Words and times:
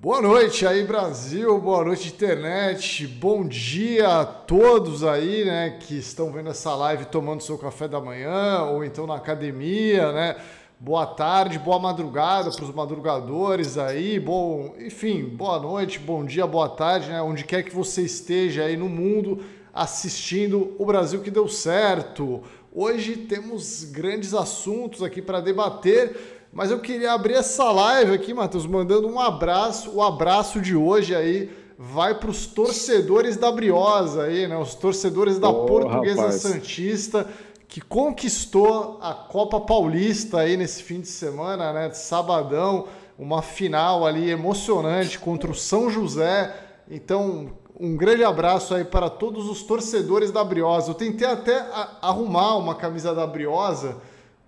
Boa 0.00 0.22
noite 0.22 0.64
aí, 0.64 0.84
Brasil. 0.84 1.58
Boa 1.58 1.84
noite, 1.84 2.06
internet. 2.06 3.04
Bom 3.04 3.44
dia 3.44 4.20
a 4.20 4.24
todos 4.24 5.02
aí, 5.02 5.44
né, 5.44 5.76
que 5.80 5.98
estão 5.98 6.30
vendo 6.30 6.50
essa 6.50 6.72
live 6.76 7.06
tomando 7.06 7.42
seu 7.42 7.58
café 7.58 7.88
da 7.88 8.00
manhã 8.00 8.62
ou 8.62 8.84
então 8.84 9.08
na 9.08 9.16
academia, 9.16 10.12
né? 10.12 10.36
Boa 10.78 11.04
tarde, 11.04 11.58
boa 11.58 11.80
madrugada 11.80 12.48
para 12.52 12.64
os 12.64 12.72
madrugadores 12.72 13.76
aí. 13.76 14.20
Bom, 14.20 14.76
enfim, 14.78 15.24
boa 15.24 15.58
noite, 15.58 15.98
bom 15.98 16.24
dia, 16.24 16.46
boa 16.46 16.68
tarde, 16.68 17.08
né? 17.08 17.20
Onde 17.20 17.42
quer 17.42 17.64
que 17.64 17.74
você 17.74 18.02
esteja 18.02 18.66
aí 18.66 18.76
no 18.76 18.88
mundo 18.88 19.42
assistindo 19.74 20.76
o 20.78 20.86
Brasil 20.86 21.22
que 21.22 21.30
deu 21.30 21.48
certo. 21.48 22.44
Hoje 22.72 23.16
temos 23.16 23.82
grandes 23.82 24.32
assuntos 24.32 25.02
aqui 25.02 25.20
para 25.20 25.40
debater. 25.40 26.37
Mas 26.52 26.70
eu 26.70 26.80
queria 26.80 27.12
abrir 27.12 27.34
essa 27.34 27.70
live 27.70 28.12
aqui, 28.12 28.32
Matheus, 28.32 28.66
mandando 28.66 29.06
um 29.06 29.20
abraço. 29.20 29.90
O 29.94 30.02
abraço 30.02 30.60
de 30.60 30.74
hoje 30.74 31.14
aí 31.14 31.50
vai 31.78 32.14
para 32.14 32.30
os 32.30 32.46
torcedores 32.46 33.36
da 33.36 33.52
Briosa 33.52 34.24
aí, 34.24 34.48
né? 34.48 34.56
Os 34.56 34.74
torcedores 34.74 35.38
da 35.38 35.48
oh, 35.48 35.66
Portuguesa 35.66 36.22
rapaz. 36.22 36.42
Santista 36.42 37.28
que 37.68 37.82
conquistou 37.82 38.98
a 39.02 39.12
Copa 39.12 39.60
Paulista 39.60 40.40
aí 40.40 40.56
nesse 40.56 40.82
fim 40.82 41.00
de 41.00 41.08
semana, 41.08 41.72
né? 41.72 41.90
Sabadão, 41.92 42.86
uma 43.18 43.42
final 43.42 44.06
ali 44.06 44.30
emocionante 44.30 45.18
contra 45.18 45.50
o 45.50 45.54
São 45.54 45.90
José. 45.90 46.54
Então, 46.90 47.52
um 47.78 47.94
grande 47.94 48.24
abraço 48.24 48.74
aí 48.74 48.84
para 48.84 49.10
todos 49.10 49.48
os 49.50 49.62
torcedores 49.62 50.30
da 50.30 50.42
Briosa. 50.42 50.90
Eu 50.90 50.94
tentei 50.94 51.28
até 51.28 51.66
arrumar 52.00 52.56
uma 52.56 52.74
camisa 52.74 53.14
da 53.14 53.26
Briosa 53.26 53.98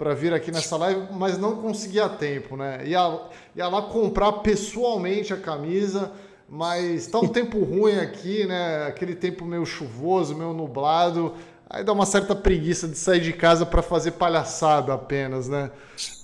para 0.00 0.14
vir 0.14 0.32
aqui 0.32 0.50
nessa 0.50 0.78
live, 0.78 1.08
mas 1.12 1.36
não 1.36 1.56
conseguia 1.56 2.08
tempo, 2.08 2.56
né? 2.56 2.80
Ia, 2.86 3.20
ia 3.54 3.68
lá 3.68 3.82
comprar 3.82 4.32
pessoalmente 4.32 5.34
a 5.34 5.36
camisa, 5.36 6.10
mas 6.48 7.06
tá 7.06 7.20
um 7.20 7.28
tempo 7.28 7.62
ruim 7.62 7.98
aqui, 7.98 8.46
né? 8.46 8.86
Aquele 8.86 9.14
tempo 9.14 9.44
meio 9.44 9.66
chuvoso, 9.66 10.34
meio 10.34 10.54
nublado. 10.54 11.34
Aí 11.68 11.84
dá 11.84 11.92
uma 11.92 12.06
certa 12.06 12.34
preguiça 12.34 12.88
de 12.88 12.96
sair 12.96 13.20
de 13.20 13.34
casa 13.34 13.66
para 13.66 13.82
fazer 13.82 14.12
palhaçada 14.12 14.94
apenas, 14.94 15.50
né? 15.50 15.70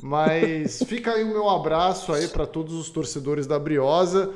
Mas 0.01 0.83
fica 0.89 1.13
aí 1.13 1.23
o 1.23 1.29
meu 1.29 1.51
abraço 1.51 2.15
aí 2.15 2.29
para 2.29 2.47
todos 2.47 2.73
os 2.73 2.89
torcedores 2.89 3.47
da 3.47 3.59
Briosa. 3.59 4.31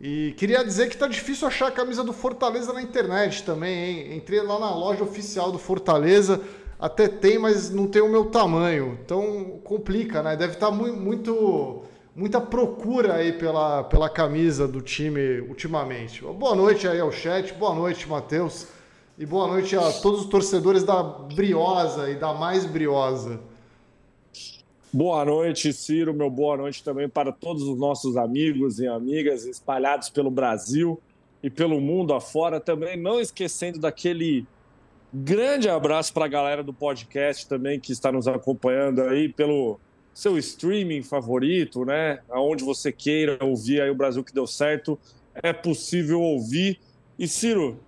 E 0.00 0.32
queria 0.38 0.64
dizer 0.64 0.88
que 0.88 0.96
tá 0.96 1.06
difícil 1.06 1.46
achar 1.46 1.66
a 1.66 1.72
camisa 1.72 2.02
do 2.02 2.14
Fortaleza 2.14 2.72
na 2.72 2.80
internet 2.80 3.42
também, 3.42 4.00
hein? 4.00 4.16
Entrei 4.16 4.40
lá 4.40 4.58
na 4.58 4.74
loja 4.74 5.04
oficial 5.04 5.52
do 5.52 5.58
Fortaleza, 5.58 6.40
até 6.78 7.08
tem, 7.08 7.38
mas 7.38 7.70
não 7.70 7.86
tem 7.88 8.00
o 8.00 8.08
meu 8.08 8.26
tamanho. 8.26 8.98
Então 9.04 9.60
complica, 9.64 10.22
né? 10.22 10.36
Deve 10.36 10.54
estar 10.54 10.70
tá 10.70 10.72
muito, 10.72 11.82
muita 12.14 12.40
procura 12.40 13.14
aí 13.14 13.32
pela, 13.32 13.82
pela 13.84 14.08
camisa 14.08 14.68
do 14.68 14.80
time 14.80 15.40
ultimamente. 15.40 16.22
Boa 16.22 16.54
noite 16.54 16.86
aí 16.86 17.00
ao 17.00 17.10
chat, 17.10 17.52
boa 17.54 17.74
noite, 17.74 18.08
Matheus. 18.08 18.68
E 19.18 19.26
boa 19.26 19.48
noite 19.48 19.74
a 19.74 19.92
todos 19.94 20.20
os 20.20 20.26
torcedores 20.26 20.84
da 20.84 21.02
Briosa 21.02 22.08
e 22.08 22.14
da 22.14 22.32
Mais 22.32 22.64
Briosa. 22.64 23.40
Boa 24.92 25.24
noite, 25.24 25.72
Ciro. 25.72 26.14
Meu 26.14 26.30
boa 26.30 26.56
noite 26.56 26.84
também 26.84 27.08
para 27.08 27.32
todos 27.32 27.64
os 27.64 27.76
nossos 27.76 28.16
amigos 28.16 28.78
e 28.78 28.86
amigas 28.86 29.44
espalhados 29.44 30.08
pelo 30.08 30.30
Brasil 30.30 31.00
e 31.42 31.50
pelo 31.50 31.80
mundo 31.80 32.14
afora. 32.14 32.60
Também 32.60 32.96
não 32.96 33.20
esquecendo 33.20 33.80
daquele 33.80 34.46
Grande 35.12 35.70
abraço 35.70 36.12
para 36.12 36.26
a 36.26 36.28
galera 36.28 36.62
do 36.62 36.72
podcast 36.72 37.48
também 37.48 37.80
que 37.80 37.92
está 37.92 38.12
nos 38.12 38.28
acompanhando 38.28 39.02
aí 39.02 39.28
pelo 39.28 39.80
seu 40.12 40.36
streaming 40.36 41.02
favorito, 41.02 41.84
né? 41.84 42.18
Aonde 42.28 42.62
você 42.62 42.92
queira 42.92 43.38
ouvir 43.42 43.80
aí 43.80 43.88
o 43.88 43.94
Brasil 43.94 44.22
que 44.22 44.34
deu 44.34 44.46
certo, 44.46 44.98
é 45.34 45.52
possível 45.52 46.20
ouvir. 46.20 46.78
E 47.18 47.26
Ciro, 47.26 47.80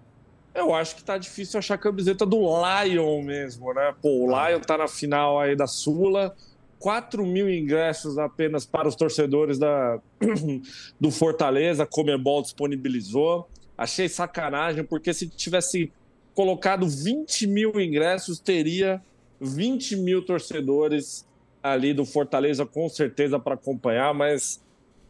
eu 0.54 0.74
acho 0.74 0.96
que 0.96 1.04
tá 1.04 1.18
difícil 1.18 1.58
achar 1.58 1.74
a 1.74 1.78
camiseta 1.78 2.24
do 2.24 2.38
Lion 2.38 3.22
mesmo, 3.22 3.74
né? 3.74 3.94
Pô, 4.00 4.24
o 4.24 4.26
Lion 4.26 4.60
tá 4.60 4.78
na 4.78 4.88
final 4.88 5.38
aí 5.38 5.54
da 5.54 5.66
Sula, 5.66 6.34
4 6.78 7.26
mil 7.26 7.50
ingressos 7.50 8.16
apenas 8.16 8.64
para 8.64 8.88
os 8.88 8.96
torcedores 8.96 9.58
da, 9.58 10.00
do 10.98 11.10
Fortaleza, 11.10 11.82
a 11.82 11.86
Comebol 11.86 12.40
disponibilizou. 12.40 13.46
Achei 13.76 14.08
sacanagem, 14.08 14.84
porque 14.84 15.12
se 15.12 15.28
tivesse 15.28 15.92
colocado 16.34 16.86
20 16.86 17.46
mil 17.46 17.80
ingressos, 17.80 18.38
teria 18.38 19.02
20 19.40 19.96
mil 19.96 20.24
torcedores 20.24 21.26
ali 21.62 21.92
do 21.92 22.04
Fortaleza, 22.04 22.64
com 22.64 22.88
certeza, 22.88 23.38
para 23.38 23.54
acompanhar, 23.54 24.14
mas 24.14 24.60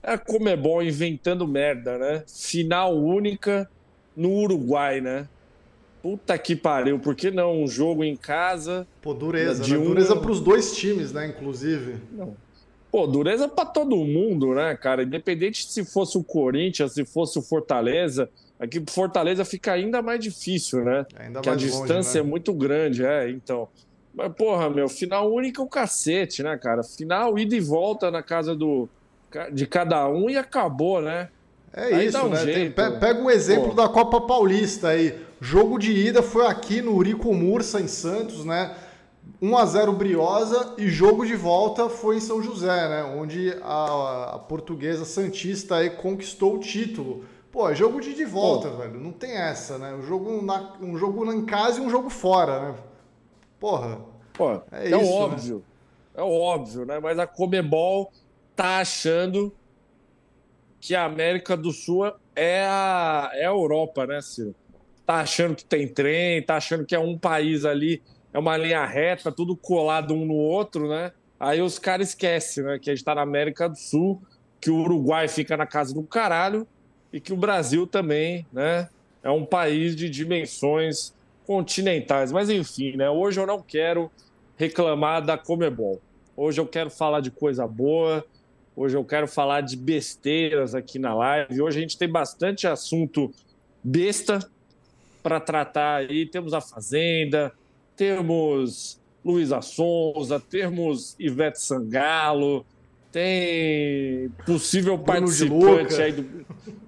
é 0.02 0.16
como 0.16 0.48
é 0.48 0.56
bom 0.56 0.82
inventando 0.82 1.46
merda, 1.46 1.98
né? 1.98 2.24
Final 2.26 2.96
única 2.96 3.70
no 4.16 4.32
Uruguai, 4.32 5.00
né? 5.00 5.28
Puta 6.02 6.38
que 6.38 6.56
pariu, 6.56 6.98
por 6.98 7.14
que 7.14 7.30
não 7.30 7.62
um 7.62 7.68
jogo 7.68 8.02
em 8.02 8.16
casa? 8.16 8.86
Pô, 9.02 9.12
dureza, 9.12 9.62
de 9.62 9.72
né? 9.72 9.78
um... 9.78 9.84
Dureza 9.84 10.16
pros 10.16 10.40
dois 10.40 10.74
times, 10.74 11.12
né, 11.12 11.26
inclusive. 11.26 11.96
Não. 12.10 12.34
Pô, 12.90 13.06
dureza 13.06 13.48
para 13.48 13.66
todo 13.66 13.96
mundo, 13.96 14.54
né, 14.54 14.74
cara? 14.76 15.02
Independente 15.02 15.70
se 15.70 15.84
fosse 15.84 16.18
o 16.18 16.24
Corinthians, 16.24 16.92
se 16.92 17.04
fosse 17.04 17.38
o 17.38 17.42
Fortaleza, 17.42 18.28
Aqui 18.60 18.78
pro 18.78 18.92
Fortaleza 18.92 19.42
fica 19.42 19.72
ainda 19.72 20.02
mais 20.02 20.20
difícil, 20.20 20.84
né? 20.84 21.06
Ainda 21.18 21.40
Porque 21.40 21.48
a 21.48 21.54
distância 21.54 21.94
longe, 21.94 22.14
né? 22.14 22.20
é 22.20 22.22
muito 22.22 22.52
grande, 22.52 23.06
é, 23.06 23.30
então. 23.30 23.66
Mas, 24.14 24.30
porra, 24.34 24.68
meu, 24.68 24.86
final 24.86 25.32
único 25.32 25.62
é 25.62 25.64
o 25.64 25.68
cacete, 25.68 26.42
né, 26.42 26.58
cara? 26.58 26.82
Final, 26.82 27.38
ida 27.38 27.56
e 27.56 27.60
volta 27.60 28.10
na 28.10 28.22
casa 28.22 28.54
do, 28.54 28.86
de 29.50 29.66
cada 29.66 30.06
um 30.10 30.28
e 30.28 30.36
acabou, 30.36 31.00
né? 31.00 31.30
É 31.72 31.84
aí 31.84 32.06
isso, 32.08 32.18
um 32.18 32.28
né? 32.28 32.44
Tem, 32.44 32.70
pega 32.70 33.18
um 33.18 33.30
exemplo 33.30 33.70
Pô. 33.70 33.74
da 33.74 33.88
Copa 33.88 34.20
Paulista 34.20 34.88
aí. 34.88 35.18
Jogo 35.40 35.78
de 35.78 35.92
ida 35.92 36.22
foi 36.22 36.46
aqui 36.46 36.82
no 36.82 36.94
Urico 36.94 37.32
Mursa, 37.32 37.80
em 37.80 37.88
Santos, 37.88 38.44
né? 38.44 38.74
1 39.42 39.56
a 39.56 39.64
0 39.64 39.92
Briosa 39.92 40.74
e 40.76 40.88
jogo 40.88 41.24
de 41.24 41.34
volta 41.34 41.88
foi 41.88 42.16
em 42.16 42.20
São 42.20 42.42
José, 42.42 42.88
né? 42.88 43.04
Onde 43.04 43.56
a, 43.62 44.34
a 44.34 44.38
portuguesa 44.38 45.04
Santista 45.04 45.76
aí 45.76 45.90
conquistou 45.90 46.56
o 46.56 46.60
título. 46.60 47.24
Pô, 47.50 47.68
é 47.68 47.74
jogo 47.74 48.00
de 48.00 48.14
de 48.14 48.24
volta, 48.24 48.68
Pô. 48.68 48.76
velho. 48.76 49.00
Não 49.00 49.12
tem 49.12 49.32
essa, 49.32 49.78
né? 49.78 49.94
Um 49.94 50.02
jogo, 50.02 50.42
na, 50.42 50.74
um 50.80 50.96
jogo 50.96 51.32
em 51.32 51.44
casa 51.46 51.80
e 51.80 51.82
um 51.82 51.88
jogo 51.90 52.10
fora, 52.10 52.60
né? 52.60 52.74
Porra. 53.58 54.00
Pô, 54.34 54.52
é, 54.70 54.84
é 54.84 54.88
isso, 54.88 55.10
óbvio. 55.10 55.56
Né? 55.56 55.62
É 56.14 56.22
óbvio, 56.22 56.84
né? 56.84 57.00
Mas 57.00 57.18
a 57.18 57.26
Comebol 57.26 58.12
tá 58.54 58.78
achando 58.78 59.52
que 60.78 60.94
a 60.94 61.04
América 61.04 61.56
do 61.56 61.72
Sul 61.72 62.12
é 62.36 62.66
a, 62.66 63.30
é 63.34 63.46
a 63.46 63.50
Europa, 63.50 64.06
né, 64.06 64.20
Ciro? 64.20 64.54
Tá 65.04 65.16
achando 65.16 65.56
que 65.56 65.64
tem 65.64 65.88
trem, 65.88 66.42
tá 66.42 66.56
achando 66.56 66.84
que 66.84 66.94
é 66.94 66.98
um 66.98 67.18
país 67.18 67.64
ali, 67.64 68.02
é 68.32 68.38
uma 68.38 68.56
linha 68.56 68.84
reta, 68.84 69.32
tudo 69.32 69.56
colado 69.56 70.14
um 70.14 70.24
no 70.24 70.34
outro, 70.34 70.88
né? 70.88 71.12
Aí 71.38 71.60
os 71.60 71.78
caras 71.78 72.10
esquecem, 72.10 72.64
né? 72.64 72.78
Que 72.78 72.90
a 72.90 72.94
gente 72.94 73.04
tá 73.04 73.14
na 73.14 73.22
América 73.22 73.68
do 73.68 73.76
Sul, 73.76 74.20
que 74.60 74.70
o 74.70 74.76
Uruguai 74.76 75.26
fica 75.26 75.56
na 75.56 75.66
casa 75.66 75.94
do 75.94 76.02
caralho 76.02 76.66
e 77.12 77.20
que 77.20 77.32
o 77.32 77.36
Brasil 77.36 77.86
também 77.86 78.46
né, 78.52 78.88
é 79.22 79.30
um 79.30 79.44
país 79.44 79.96
de 79.96 80.08
dimensões 80.08 81.12
continentais. 81.46 82.30
Mas 82.30 82.50
enfim, 82.50 82.96
né, 82.96 83.08
hoje 83.08 83.40
eu 83.40 83.46
não 83.46 83.60
quero 83.60 84.10
reclamar 84.56 85.24
da 85.24 85.38
Comebol. 85.38 86.00
Hoje 86.36 86.60
eu 86.60 86.66
quero 86.66 86.90
falar 86.90 87.20
de 87.20 87.30
coisa 87.30 87.66
boa, 87.66 88.24
hoje 88.76 88.96
eu 88.96 89.04
quero 89.04 89.26
falar 89.26 89.62
de 89.62 89.76
besteiras 89.76 90.74
aqui 90.74 90.98
na 90.98 91.14
live. 91.14 91.62
Hoje 91.62 91.78
a 91.78 91.80
gente 91.80 91.98
tem 91.98 92.08
bastante 92.08 92.66
assunto 92.66 93.32
besta 93.82 94.38
para 95.22 95.40
tratar 95.40 95.96
aí. 95.96 96.26
Temos 96.26 96.54
a 96.54 96.60
Fazenda, 96.60 97.52
temos 98.00 98.98
Luísa 99.22 99.60
Sonza, 99.60 100.40
temos 100.40 101.14
Ivete 101.18 101.60
Sangalo, 101.60 102.64
tem 103.12 104.30
possível 104.46 104.96
Bruno 104.96 105.04
participante 105.04 106.00
aí 106.00 106.12
do. 106.12 106.46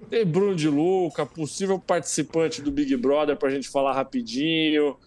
Tem 0.09 0.25
Bruno 0.25 0.55
de 0.55 0.67
Luca, 0.67 1.23
possível 1.23 1.77
participante 1.77 2.63
do 2.63 2.71
Big 2.71 2.97
Brother 2.97 3.37
para 3.37 3.49
a 3.49 3.51
gente 3.51 3.69
falar 3.69 3.93
rapidinho. 3.93 4.97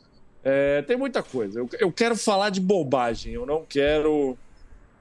É, 0.45 0.81
tem 0.83 0.97
muita 0.97 1.25
coisa. 1.25 1.59
Eu, 1.59 1.69
eu 1.81 1.91
quero 1.91 2.15
falar 2.15 2.51
de 2.51 2.61
bobagem, 2.61 3.33
eu 3.33 3.45
não 3.45 3.65
quero. 3.69 4.39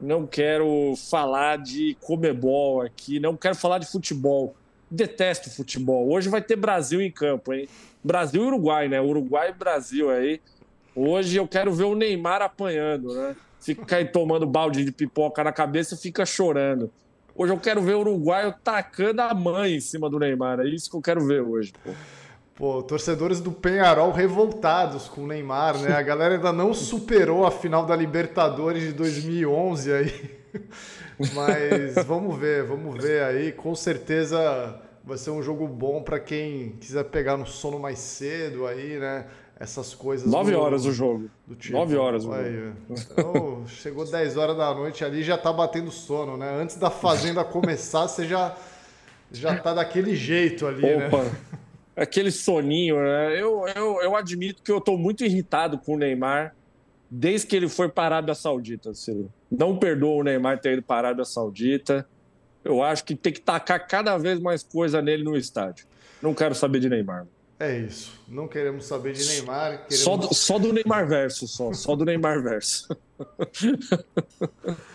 Não 0.01 0.25
quero 0.25 0.95
falar 1.09 1.59
de 1.59 1.95
comebol 2.01 2.81
aqui, 2.81 3.19
não 3.19 3.37
quero 3.37 3.53
falar 3.53 3.77
de 3.77 3.85
futebol. 3.85 4.55
Detesto 4.89 5.51
futebol. 5.51 6.11
Hoje 6.11 6.29
vai 6.29 6.41
ter 6.41 6.55
Brasil 6.55 6.99
em 6.99 7.11
campo, 7.11 7.53
hein? 7.53 7.69
Brasil 8.03 8.43
e 8.43 8.47
Uruguai, 8.47 8.87
né? 8.87 8.99
Uruguai 8.99 9.51
e 9.51 9.53
Brasil 9.53 10.09
aí. 10.09 10.41
Hoje 10.95 11.37
eu 11.37 11.47
quero 11.47 11.73
ver 11.73 11.83
o 11.83 11.95
Neymar 11.95 12.41
apanhando, 12.41 13.13
né? 13.13 13.35
fica 13.65 13.97
aí 13.97 14.05
tomando 14.05 14.45
balde 14.45 14.85
de 14.85 14.91
pipoca 14.91 15.43
na 15.43 15.51
cabeça 15.51 15.95
e 15.95 15.97
fica 15.97 16.25
chorando. 16.25 16.91
Hoje 17.35 17.51
eu 17.51 17.59
quero 17.59 17.81
ver 17.81 17.95
o 17.95 17.99
uruguaio 17.99 18.53
tacando 18.63 19.21
a 19.21 19.33
mãe 19.33 19.75
em 19.75 19.79
cima 19.79 20.09
do 20.09 20.19
Neymar. 20.19 20.59
É 20.59 20.67
isso 20.67 20.89
que 20.89 20.95
eu 20.95 21.01
quero 21.01 21.25
ver 21.25 21.41
hoje, 21.41 21.73
pô. 21.83 21.91
Pô, 22.55 22.81
torcedores 22.81 23.41
do 23.41 23.51
Penharol 23.51 24.13
revoltados 24.13 25.09
com 25.09 25.23
o 25.23 25.27
Neymar, 25.27 25.77
né? 25.77 25.93
A 25.93 26.01
galera 26.01 26.35
ainda 26.35 26.53
não 26.53 26.73
superou 26.73 27.45
a 27.45 27.51
final 27.51 27.85
da 27.85 27.93
Libertadores 27.93 28.83
de 28.83 28.93
2011 28.93 29.91
aí. 29.91 30.31
Mas 31.33 32.05
vamos 32.05 32.37
ver, 32.39 32.63
vamos 32.63 33.03
ver 33.03 33.23
aí. 33.23 33.51
Com 33.51 33.75
certeza 33.75 34.79
vai 35.03 35.17
ser 35.17 35.31
um 35.31 35.41
jogo 35.41 35.67
bom 35.67 36.01
para 36.01 36.17
quem 36.17 36.77
quiser 36.79 37.03
pegar 37.05 37.35
no 37.35 37.45
sono 37.45 37.77
mais 37.77 37.99
cedo 37.99 38.65
aí, 38.65 38.97
né? 38.99 39.25
Essas 39.57 39.93
coisas. 39.93 40.29
Nove 40.29 40.51
do, 40.51 40.59
horas 40.59 40.85
o 40.85 40.91
jogo. 40.91 41.29
Do 41.47 41.55
tipo. 41.55 41.77
Nove 41.77 41.95
horas 41.95 42.25
o 42.25 42.33
aí, 42.33 42.73
Então, 42.89 43.65
chegou 43.67 44.05
10 44.05 44.35
horas 44.35 44.57
da 44.57 44.73
noite 44.73 45.03
ali 45.05 45.23
já 45.23 45.37
tá 45.37 45.53
batendo 45.53 45.91
sono, 45.91 46.35
né? 46.35 46.61
Antes 46.61 46.75
da 46.75 46.89
fazenda 46.89 47.43
começar, 47.45 48.07
você 48.07 48.27
já, 48.27 48.55
já 49.31 49.57
tá 49.57 49.73
daquele 49.73 50.15
jeito 50.15 50.67
ali, 50.67 50.81
né? 50.81 51.07
Opa. 51.07 51.23
né? 51.23 51.31
aquele 51.95 52.31
soninho, 52.31 52.97
né? 52.97 53.41
Eu, 53.41 53.65
eu, 53.73 54.01
eu 54.01 54.15
admito 54.15 54.61
que 54.61 54.71
eu 54.71 54.79
estou 54.79 54.97
muito 54.97 55.23
irritado 55.23 55.77
com 55.77 55.93
o 55.93 55.97
Neymar 55.97 56.53
desde 57.09 57.47
que 57.47 57.55
ele 57.55 57.69
foi 57.69 57.87
para 57.87 58.03
a 58.03 58.17
Arábia 58.17 58.35
Saudita, 58.35 58.93
Ciro. 58.93 59.31
Não 59.49 59.77
perdoa 59.77 60.17
o 60.17 60.23
Neymar 60.23 60.59
ter 60.59 60.73
ido 60.73 60.81
para 60.81 60.95
a 60.95 61.09
Arábia 61.09 61.25
Saudita. 61.25 62.05
Eu 62.63 62.83
acho 62.83 63.05
que 63.05 63.15
tem 63.15 63.31
que 63.31 63.41
tacar 63.41 63.87
cada 63.87 64.17
vez 64.17 64.39
mais 64.39 64.63
coisa 64.63 65.01
nele 65.01 65.23
no 65.23 65.37
estádio. 65.37 65.85
Não 66.21 66.33
quero 66.33 66.53
saber 66.55 66.79
de 66.79 66.89
Neymar. 66.89 67.25
É 67.59 67.77
isso. 67.77 68.19
Não 68.27 68.47
queremos 68.47 68.85
saber 68.85 69.13
de 69.13 69.25
Neymar. 69.25 69.85
Queremos... 69.87 69.99
Só, 69.99 70.17
do, 70.17 70.33
só 70.33 70.59
do 70.59 70.73
Neymar 70.73 71.07
verso, 71.07 71.47
só. 71.47 71.71
Só 71.73 71.95
do 71.95 72.03
Neymar 72.03 72.41
verso. 72.43 72.95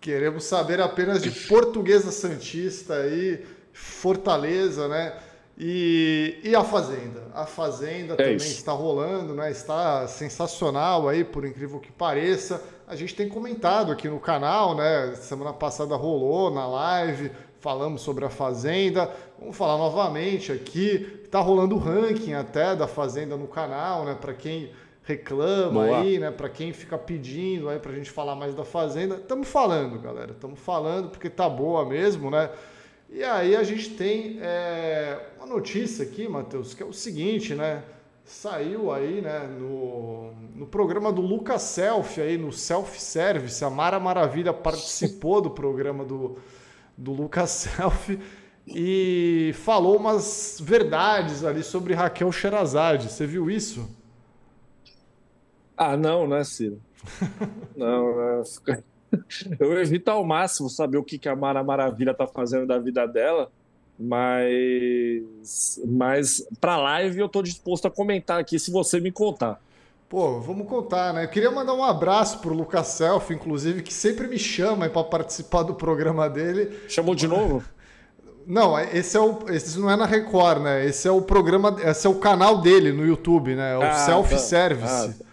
queremos 0.00 0.44
saber 0.44 0.80
apenas 0.80 1.22
de 1.22 1.30
Portuguesa 1.30 2.10
Santista 2.10 2.94
aí, 2.94 3.42
Fortaleza, 3.72 4.88
né? 4.88 5.16
E, 5.56 6.40
e 6.42 6.54
a 6.54 6.64
Fazenda? 6.64 7.28
A 7.32 7.46
Fazenda 7.46 8.14
é 8.14 8.16
também 8.16 8.36
isso. 8.36 8.46
está 8.46 8.72
rolando, 8.72 9.34
né? 9.34 9.50
Está 9.50 10.06
sensacional 10.08 11.08
aí, 11.08 11.24
por 11.24 11.46
incrível 11.46 11.78
que 11.78 11.92
pareça. 11.92 12.62
A 12.86 12.96
gente 12.96 13.14
tem 13.14 13.28
comentado 13.28 13.92
aqui 13.92 14.08
no 14.08 14.18
canal, 14.18 14.74
né? 14.76 15.14
Semana 15.14 15.52
passada 15.52 15.94
rolou 15.94 16.50
na 16.50 16.66
live, 16.66 17.30
falamos 17.62 18.02
sobre 18.02 18.24
a 18.24 18.28
Fazenda. 18.28 19.08
Vamos 19.38 19.56
falar 19.56 19.78
novamente 19.78 20.50
aqui. 20.50 21.20
Está 21.22 21.38
rolando 21.38 21.76
o 21.76 21.78
ranking 21.78 22.34
até 22.34 22.74
da 22.74 22.88
Fazenda 22.88 23.36
no 23.36 23.46
canal, 23.46 24.04
né? 24.04 24.18
Para 24.20 24.34
quem 24.34 24.70
reclama 25.04 25.84
Boa. 25.84 26.00
aí, 26.00 26.18
né? 26.18 26.32
Para 26.32 26.48
quem 26.48 26.72
fica 26.72 26.98
pedindo 26.98 27.68
aí 27.68 27.78
para 27.78 27.92
a 27.92 27.94
gente 27.94 28.10
falar 28.10 28.34
mais 28.34 28.52
da 28.52 28.64
Fazenda. 28.64 29.14
Estamos 29.14 29.46
falando, 29.48 30.00
galera. 30.00 30.32
Estamos 30.32 30.58
falando 30.58 31.10
porque 31.10 31.30
tá 31.30 31.48
boa 31.48 31.88
mesmo, 31.88 32.32
né? 32.32 32.50
E 33.08 33.22
aí 33.22 33.54
a 33.54 33.62
gente 33.62 33.90
tem 33.90 34.38
é, 34.42 35.20
uma 35.36 35.46
notícia 35.46 36.04
aqui, 36.04 36.26
Matheus, 36.26 36.74
que 36.74 36.82
é 36.82 36.86
o 36.86 36.92
seguinte, 36.92 37.54
né? 37.54 37.84
Saiu 38.24 38.90
aí, 38.90 39.20
né, 39.20 39.48
no, 39.58 40.32
no 40.54 40.66
programa 40.66 41.12
do 41.12 41.20
Lucas 41.20 41.62
Self, 41.62 42.20
aí 42.20 42.38
no 42.38 42.52
Self 42.52 43.00
Service, 43.00 43.64
a 43.64 43.68
Mara 43.68 43.98
Maravilha 43.98 44.52
participou 44.52 45.40
do 45.40 45.50
programa 45.50 46.04
do, 46.04 46.38
do 46.96 47.12
Lucas 47.12 47.50
Self 47.76 48.18
e 48.66 49.52
falou 49.54 49.96
umas 49.96 50.58
verdades 50.62 51.44
ali 51.44 51.62
sobre 51.62 51.94
Raquel 51.94 52.30
Sherazade. 52.30 53.10
Você 53.10 53.26
viu 53.26 53.50
isso? 53.50 53.88
Ah, 55.76 55.96
não, 55.96 56.28
né, 56.28 56.44
Ciro? 56.44 56.80
não, 57.76 58.16
não. 58.16 58.42
eu 59.58 59.80
evito 59.80 60.10
ao 60.10 60.24
máximo 60.24 60.68
saber 60.68 60.96
o 60.96 61.04
que, 61.04 61.18
que 61.18 61.28
a 61.28 61.34
Mara 61.34 61.64
Maravilha 61.64 62.14
tá 62.14 62.26
fazendo 62.26 62.66
da 62.66 62.78
vida 62.78 63.06
dela, 63.06 63.50
mas, 63.98 65.80
mas 65.84 66.46
para 66.60 66.76
live 66.76 67.18
eu 67.18 67.28
tô 67.28 67.42
disposto 67.42 67.86
a 67.86 67.90
comentar 67.90 68.40
aqui 68.40 68.58
se 68.58 68.70
você 68.70 69.00
me 69.00 69.10
contar. 69.10 69.60
Pô, 70.12 70.40
vamos 70.40 70.68
contar, 70.68 71.14
né? 71.14 71.24
Eu 71.24 71.28
queria 71.28 71.50
mandar 71.50 71.72
um 71.72 71.82
abraço 71.82 72.40
pro 72.40 72.52
Lucas 72.52 72.88
Self, 72.88 73.32
inclusive, 73.32 73.80
que 73.80 73.94
sempre 73.94 74.28
me 74.28 74.38
chama 74.38 74.86
para 74.90 75.02
participar 75.04 75.62
do 75.62 75.72
programa 75.72 76.28
dele. 76.28 76.80
Chamou 76.86 77.14
de 77.14 77.26
novo? 77.26 77.64
Não, 78.46 78.78
esse, 78.78 79.16
é 79.16 79.20
o, 79.20 79.38
esse 79.48 79.78
não 79.78 79.88
é 79.88 79.94
na 79.94 80.04
Record, 80.04 80.62
né? 80.62 80.84
Esse 80.84 81.06
é 81.06 81.10
o 81.12 81.22
programa, 81.22 81.76
esse 81.82 82.06
é 82.06 82.10
o 82.10 82.16
canal 82.16 82.60
dele 82.60 82.92
no 82.92 83.06
YouTube, 83.06 83.54
né? 83.54 83.74
É 83.74 83.78
o 83.78 83.82
ah, 83.82 83.94
Self 83.94 84.36
Service. 84.38 85.14
Tá. 85.14 85.24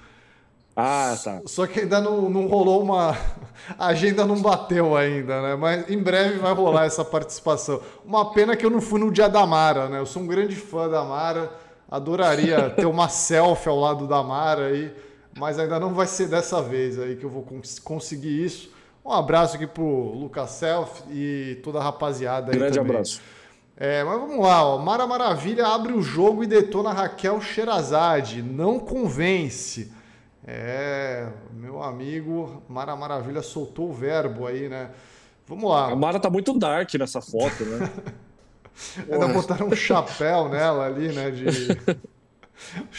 Ah, 0.75 1.17
tá. 1.21 1.41
Só 1.47 1.65
que 1.65 1.79
ainda 1.81 1.99
não, 1.99 2.29
não 2.29 2.47
rolou 2.47 2.83
uma. 2.83 3.17
A 3.77 3.87
agenda 3.87 4.25
não 4.25 4.39
bateu 4.39 4.95
ainda, 4.95 5.41
né? 5.41 5.55
Mas 5.55 5.89
em 5.89 5.97
breve 5.97 6.37
vai 6.37 6.53
rolar 6.53 6.85
essa 6.85 7.03
participação. 7.03 7.81
Uma 8.05 8.31
pena 8.31 8.55
que 8.55 8.65
eu 8.65 8.69
não 8.69 8.79
fui 8.79 8.99
no 8.99 9.11
dia 9.11 9.27
da 9.27 9.45
Mara, 9.45 9.89
né? 9.89 9.99
Eu 9.99 10.05
sou 10.05 10.21
um 10.21 10.27
grande 10.27 10.55
fã 10.55 10.87
da 10.87 11.03
Mara. 11.03 11.51
Adoraria 11.89 12.69
ter 12.69 12.85
uma 12.85 13.09
selfie 13.09 13.69
ao 13.69 13.79
lado 13.79 14.07
da 14.07 14.21
Mara 14.21 14.67
aí. 14.67 14.93
Mas 15.37 15.57
ainda 15.57 15.79
não 15.79 15.93
vai 15.93 16.07
ser 16.07 16.27
dessa 16.27 16.61
vez 16.61 16.99
aí 16.99 17.15
que 17.15 17.23
eu 17.23 17.29
vou 17.29 17.43
cons 17.43 17.79
conseguir 17.79 18.43
isso. 18.43 18.71
Um 19.05 19.11
abraço 19.11 19.55
aqui 19.55 19.65
pro 19.65 20.11
Lucas 20.13 20.51
Self 20.51 21.03
e 21.09 21.59
toda 21.63 21.79
a 21.79 21.83
rapaziada 21.83 22.51
aí. 22.51 22.57
Grande 22.57 22.77
também. 22.77 22.91
abraço. 22.91 23.21
É, 23.77 24.03
mas 24.03 24.19
vamos 24.19 24.39
lá, 24.45 24.65
ó. 24.65 24.77
Mara 24.77 25.07
Maravilha 25.07 25.67
abre 25.67 25.93
o 25.93 26.01
jogo 26.01 26.43
e 26.43 26.47
detona 26.47 26.91
Raquel 26.91 27.39
Sherazade. 27.39 28.41
Não 28.41 28.77
convence. 28.77 29.91
É, 30.45 31.27
meu 31.53 31.81
amigo 31.81 32.63
Mara 32.67 32.95
Maravilha 32.95 33.41
soltou 33.41 33.89
o 33.89 33.93
verbo 33.93 34.47
aí, 34.47 34.67
né? 34.67 34.89
Vamos 35.47 35.69
lá. 35.69 35.91
A 35.91 35.95
Mara 35.95 36.19
tá 36.19 36.29
muito 36.29 36.57
dark 36.57 36.93
nessa 36.95 37.21
foto, 37.21 37.63
né? 37.63 37.89
Ainda 39.09 39.27
botaram 39.27 39.67
um 39.67 39.75
chapéu 39.75 40.49
nela 40.49 40.85
ali, 40.85 41.11
né? 41.11 41.31
De... 41.31 41.45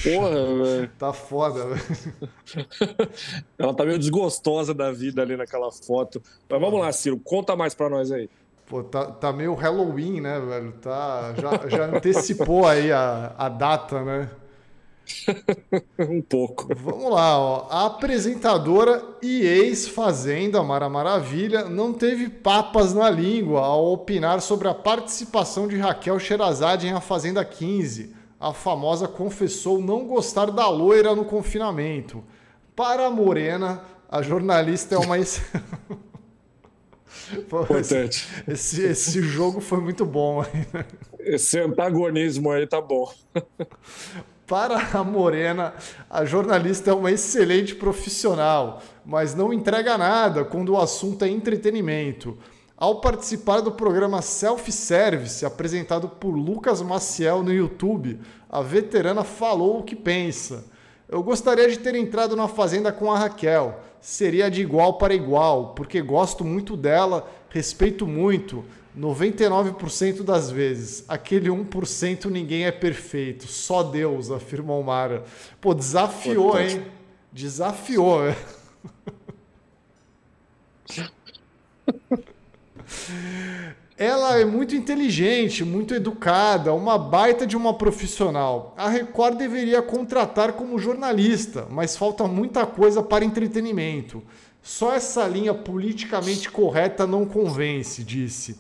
Porra, 0.03 0.31
velho. 0.65 0.91
Tá 0.99 1.12
foda, 1.12 1.67
velho. 1.67 2.29
Ela 3.59 3.75
tá 3.75 3.85
meio 3.85 3.99
desgostosa 3.99 4.73
da 4.75 4.91
vida 4.91 5.23
ali 5.23 5.37
naquela 5.37 5.71
foto. 5.71 6.23
Mas 6.49 6.61
vamos 6.61 6.81
lá, 6.81 6.93
Ciro, 6.93 7.19
conta 7.19 7.56
mais 7.56 7.75
pra 7.75 7.88
nós 7.88 8.11
aí. 8.11 8.29
Pô, 8.67 8.85
tá, 8.85 9.06
tá 9.06 9.32
meio 9.32 9.55
Halloween, 9.55 10.21
né, 10.21 10.38
velho? 10.38 10.73
Tá, 10.81 11.35
já, 11.37 11.69
já 11.69 11.85
antecipou 11.87 12.67
aí 12.67 12.93
a, 12.93 13.35
a 13.37 13.49
data, 13.49 14.05
né? 14.05 14.31
um 15.99 16.21
pouco. 16.21 16.69
Vamos 16.75 17.11
lá, 17.12 17.39
ó. 17.39 17.67
A 17.71 17.87
apresentadora 17.87 19.03
e 19.23 19.43
ex-fazenda 19.43 20.62
Mara 20.62 20.89
Maravilha 20.89 21.65
não 21.65 21.93
teve 21.93 22.29
papas 22.29 22.95
na 22.95 23.09
língua 23.11 23.61
ao 23.61 23.93
opinar 23.93 24.41
sobre 24.41 24.69
a 24.69 24.75
participação 24.75 25.69
de 25.69 25.77
Raquel 25.77 26.19
Sherazade 26.19 26.87
em 26.87 26.93
A 26.93 27.01
Fazenda 27.01 27.45
15. 27.45 28.15
A 28.39 28.53
famosa 28.53 29.07
confessou 29.07 29.81
não 29.81 30.07
gostar 30.07 30.51
da 30.51 30.69
loira 30.69 31.15
no 31.15 31.25
confinamento. 31.25 32.25
Para 32.75 33.07
a 33.07 33.11
Morena, 33.11 33.83
a 34.09 34.23
jornalista 34.23 34.95
é 34.95 34.99
uma. 34.99 35.17
Importante. 37.37 38.26
Esse, 38.49 38.83
esse 38.83 39.23
jogo 39.23 39.61
foi 39.61 39.81
muito 39.81 40.05
bom. 40.05 40.43
Né? 40.43 40.87
Esse 41.21 41.59
antagonismo 41.61 42.50
aí 42.50 42.67
tá 42.67 42.81
bom. 42.81 43.12
Para 44.50 44.99
a 44.99 45.04
Morena, 45.04 45.75
a 46.11 46.25
jornalista 46.25 46.90
é 46.90 46.92
uma 46.92 47.12
excelente 47.12 47.73
profissional, 47.73 48.83
mas 49.07 49.33
não 49.33 49.52
entrega 49.52 49.97
nada 49.97 50.45
quando 50.45 50.71
o 50.71 50.76
assunto 50.76 51.25
é 51.25 51.28
entretenimento. 51.28 52.37
Ao 52.76 53.00
participar 53.00 53.61
do 53.61 53.71
programa 53.71 54.21
Self 54.21 54.73
Service, 54.73 55.47
apresentado 55.47 56.09
por 56.09 56.33
Lucas 56.33 56.83
Maciel 56.83 57.45
no 57.45 57.52
YouTube, 57.52 58.19
a 58.50 58.61
veterana 58.61 59.23
falou 59.23 59.78
o 59.78 59.83
que 59.85 59.95
pensa. 59.95 60.64
Eu 61.09 61.23
gostaria 61.23 61.69
de 61.69 61.78
ter 61.78 61.95
entrado 61.95 62.35
na 62.35 62.49
Fazenda 62.49 62.90
com 62.90 63.12
a 63.12 63.19
Raquel. 63.21 63.78
Seria 64.00 64.50
de 64.50 64.62
igual 64.62 64.95
para 64.99 65.14
igual, 65.14 65.75
porque 65.76 66.02
gosto 66.02 66.45
muito 66.45 66.76
dela, 66.76 67.30
respeito 67.50 68.04
muito 68.04 68.64
99% 68.99 70.23
das 70.23 70.50
vezes, 70.50 71.04
aquele 71.09 71.49
1% 71.49 72.26
ninguém 72.26 72.64
é 72.64 72.73
perfeito, 72.73 73.47
só 73.47 73.82
Deus, 73.82 74.30
afirma 74.30 74.80
Mara. 74.82 75.25
Pô, 75.61 75.73
desafiou, 75.75 76.59
hein? 76.59 76.85
Desafiou. 77.32 78.35
Ela 83.97 84.40
é 84.40 84.44
muito 84.47 84.75
inteligente, 84.75 85.62
muito 85.62 85.94
educada, 85.94 86.73
uma 86.73 86.99
baita 86.99 87.47
de 87.47 87.56
uma 87.56 87.75
profissional. 87.75 88.75
A 88.76 88.88
Record 88.88 89.37
deveria 89.37 89.82
contratar 89.82 90.54
como 90.54 90.78
jornalista, 90.78 91.66
mas 91.70 91.97
falta 91.97 92.26
muita 92.26 92.64
coisa 92.64 93.02
para 93.02 93.25
entretenimento. 93.25 94.23
Só 94.62 94.94
essa 94.94 95.26
linha 95.28 95.54
politicamente 95.54 96.50
correta 96.50 97.06
não 97.06 97.26
convence, 97.26 98.02
disse. 98.02 98.59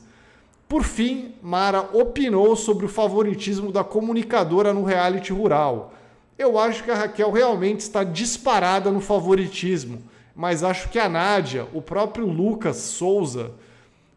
Por 0.70 0.84
fim, 0.84 1.34
Mara 1.42 1.80
opinou 1.92 2.54
sobre 2.54 2.86
o 2.86 2.88
favoritismo 2.88 3.72
da 3.72 3.82
comunicadora 3.82 4.72
no 4.72 4.84
reality 4.84 5.32
rural. 5.32 5.92
Eu 6.38 6.56
acho 6.60 6.84
que 6.84 6.92
a 6.92 6.94
Raquel 6.94 7.32
realmente 7.32 7.80
está 7.80 8.04
disparada 8.04 8.88
no 8.88 9.00
favoritismo, 9.00 10.00
mas 10.32 10.62
acho 10.62 10.88
que 10.88 10.96
a 10.96 11.08
Nádia, 11.08 11.66
o 11.74 11.82
próprio 11.82 12.24
Lucas 12.24 12.76
Souza, 12.76 13.50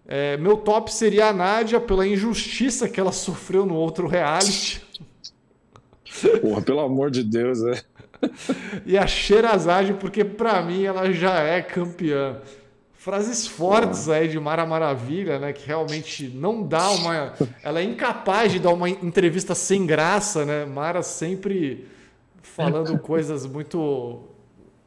é, 0.05 0.37
meu 0.37 0.55
top 0.55 0.93
seria 0.93 1.29
a 1.29 1.33
Nádia 1.33 1.81
pela 1.81 2.05
injustiça 2.05 2.87
que 2.87 2.99
ela 2.99 3.11
sofreu 3.11 3.65
no 3.65 3.73
outro 3.73 4.05
reality. 4.05 4.79
Porra, 6.39 6.61
pelo 6.61 6.81
amor 6.81 7.09
de 7.09 7.23
Deus, 7.23 7.63
né? 7.63 7.81
e 8.85 8.95
a 8.95 9.07
Sherazade, 9.07 9.93
porque 9.93 10.23
para 10.23 10.61
mim 10.61 10.83
ela 10.83 11.11
já 11.11 11.39
é 11.39 11.63
campeã. 11.63 12.37
Frases 13.03 13.45
fortes 13.45 14.07
aí 14.07 14.29
de 14.29 14.39
Mara 14.39 14.65
Maravilha, 14.65 15.37
né? 15.37 15.51
Que 15.51 15.67
realmente 15.67 16.29
não 16.29 16.63
dá 16.63 16.89
uma. 16.91 17.33
Ela 17.61 17.81
é 17.81 17.83
incapaz 17.83 18.53
de 18.53 18.59
dar 18.59 18.69
uma 18.69 18.89
entrevista 18.89 19.53
sem 19.53 19.85
graça, 19.85 20.45
né? 20.45 20.63
Mara 20.63 21.03
sempre 21.03 21.85
falando 22.41 22.97
coisas 22.97 23.45
muito 23.45 24.21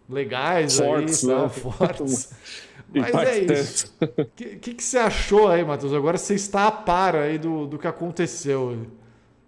legais 0.08 0.78
fortes, 0.78 1.28
aí, 1.28 1.37
né? 1.37 1.49
fortes. 1.50 2.32
Mas 2.88 3.14
é 3.14 3.38
isso. 3.40 3.94
O 4.00 4.25
que, 4.35 4.56
que, 4.56 4.73
que, 4.73 4.82
você 4.82 4.96
achou 4.96 5.49
aí, 5.49 5.62
Matheus? 5.62 5.92
Agora 5.92 6.16
você 6.16 6.35
está 6.35 6.68
a 6.68 6.73
par 6.73 7.16
aí 7.16 7.37
do, 7.37 7.66
do 7.66 7.78
que 7.78 7.87
aconteceu. 7.87 8.87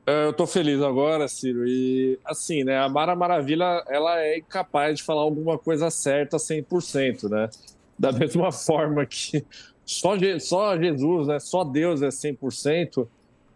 É, 0.06 0.26
eu 0.26 0.32
tô 0.34 0.46
feliz 0.46 0.82
agora, 0.82 1.26
Ciro. 1.26 1.66
E 1.66 2.18
assim, 2.22 2.64
né? 2.64 2.78
A 2.78 2.88
Mara 2.90 3.16
Maravilha, 3.16 3.82
ela 3.88 4.20
é 4.20 4.36
incapaz 4.36 4.98
de 4.98 5.04
falar 5.04 5.22
alguma 5.22 5.56
coisa 5.56 5.88
certa 5.88 6.36
100%, 6.36 7.30
né? 7.30 7.48
Da 7.98 8.12
mesma 8.12 8.50
forma 8.52 9.04
que 9.04 9.44
só, 9.84 10.12
só 10.38 10.78
Jesus, 10.78 11.26
né? 11.26 11.38
Só 11.40 11.64
Deus 11.64 12.02
é 12.02 12.08
100%. 12.08 13.08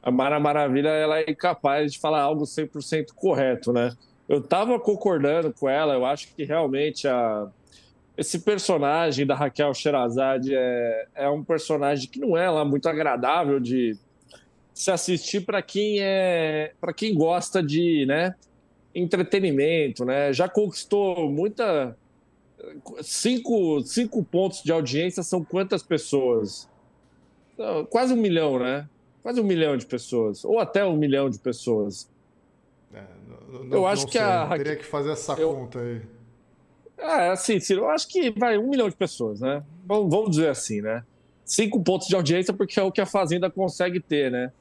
A 0.03 0.11
Mara 0.11 0.41
Maravilha, 0.41 0.89
ela 0.89 1.21
é 1.21 1.31
incapaz 1.31 1.93
de 1.93 1.99
falar 1.99 2.23
algo 2.23 2.45
100% 2.45 3.13
correto, 3.15 3.73
né? 3.73 3.95
Eu 4.29 4.41
tava 4.41 4.79
concordando 4.81 5.53
com 5.53 5.69
ela, 5.69 5.95
eu 5.95 6.07
acho 6.07 6.35
que 6.35 6.45
realmente 6.45 7.07
a, 7.07 7.49
esse 8.17 8.41
personagem 8.41 9.27
da 9.27 9.35
Raquel 9.35 9.73
Sherazade 9.75 10.55
é, 10.55 11.07
é 11.15 11.29
um 11.29 11.45
personagem 11.45 12.09
que 12.09 12.19
não 12.19 12.37
é 12.37 12.49
lá 12.49 12.65
muito 12.65 12.89
agradável 12.89 13.61
de 13.61 13.97
se 14.75 14.91
assistir 14.91 15.45
para 15.45 15.61
quem 15.61 15.99
é 16.01 16.73
para 16.81 16.93
quem 16.93 17.15
gosta 17.15 17.63
de 17.63 18.07
né, 18.07 18.35
entretenimento, 18.95 20.05
né? 20.05 20.33
Já 20.33 20.49
conquistou 20.49 21.31
muita 21.31 21.97
cinco, 23.03 23.81
cinco 23.83 24.23
pontos 24.25 24.63
de 24.63 24.73
audiência 24.73 25.23
são 25.23 25.45
quantas 25.45 25.83
pessoas? 25.83 26.69
Quase 27.91 28.13
um 28.13 28.17
milhão, 28.17 28.59
né? 28.59 28.89
Quase 29.23 29.41
um 29.41 29.45
milhão 29.45 29.77
de 29.77 29.87
pessoas, 29.87 30.45
ou 30.45 30.59
até 30.59 30.85
um 30.85 30.97
milhão 30.97 31.31
de 31.31 31.39
pessoas. 31.39 32.11
É, 32.93 33.05
não, 33.49 33.79
eu 33.79 33.87
acho 33.87 34.07
que 34.07 34.19
a 34.19 34.49
teria 34.49 34.77
que 34.77 34.85
fazer 34.85 35.13
essa 35.13 35.35
eu... 35.35 35.55
conta 35.55 35.79
aí. 35.79 36.03
É, 36.99 37.31
assim, 37.31 37.59
Ciro, 37.59 37.83
eu 37.83 37.91
acho 37.91 38.09
que 38.09 38.31
vai 38.31 38.59
um 38.59 38.69
milhão 38.69 38.89
de 38.89 38.97
pessoas, 38.97 39.41
né? 39.41 39.63
Vamos, 39.85 40.11
vamos 40.11 40.31
dizer 40.31 40.49
assim, 40.49 40.81
né? 40.81 41.05
cinco 41.45 41.83
pontos 41.83 42.09
de 42.09 42.15
audiência, 42.15 42.55
porque 42.55 42.79
é 42.79 42.83
o 42.83 42.93
que 42.93 43.01
a 43.01 43.07
Fazenda 43.07 43.51
consegue 43.51 44.01
ter, 44.01 44.31
né? 44.31 44.53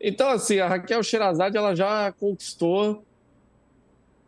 Então, 0.00 0.28
assim, 0.30 0.58
a 0.58 0.68
Raquel 0.68 1.02
Sherazade 1.02 1.56
ela 1.56 1.74
já 1.74 2.12
conquistou 2.12 3.04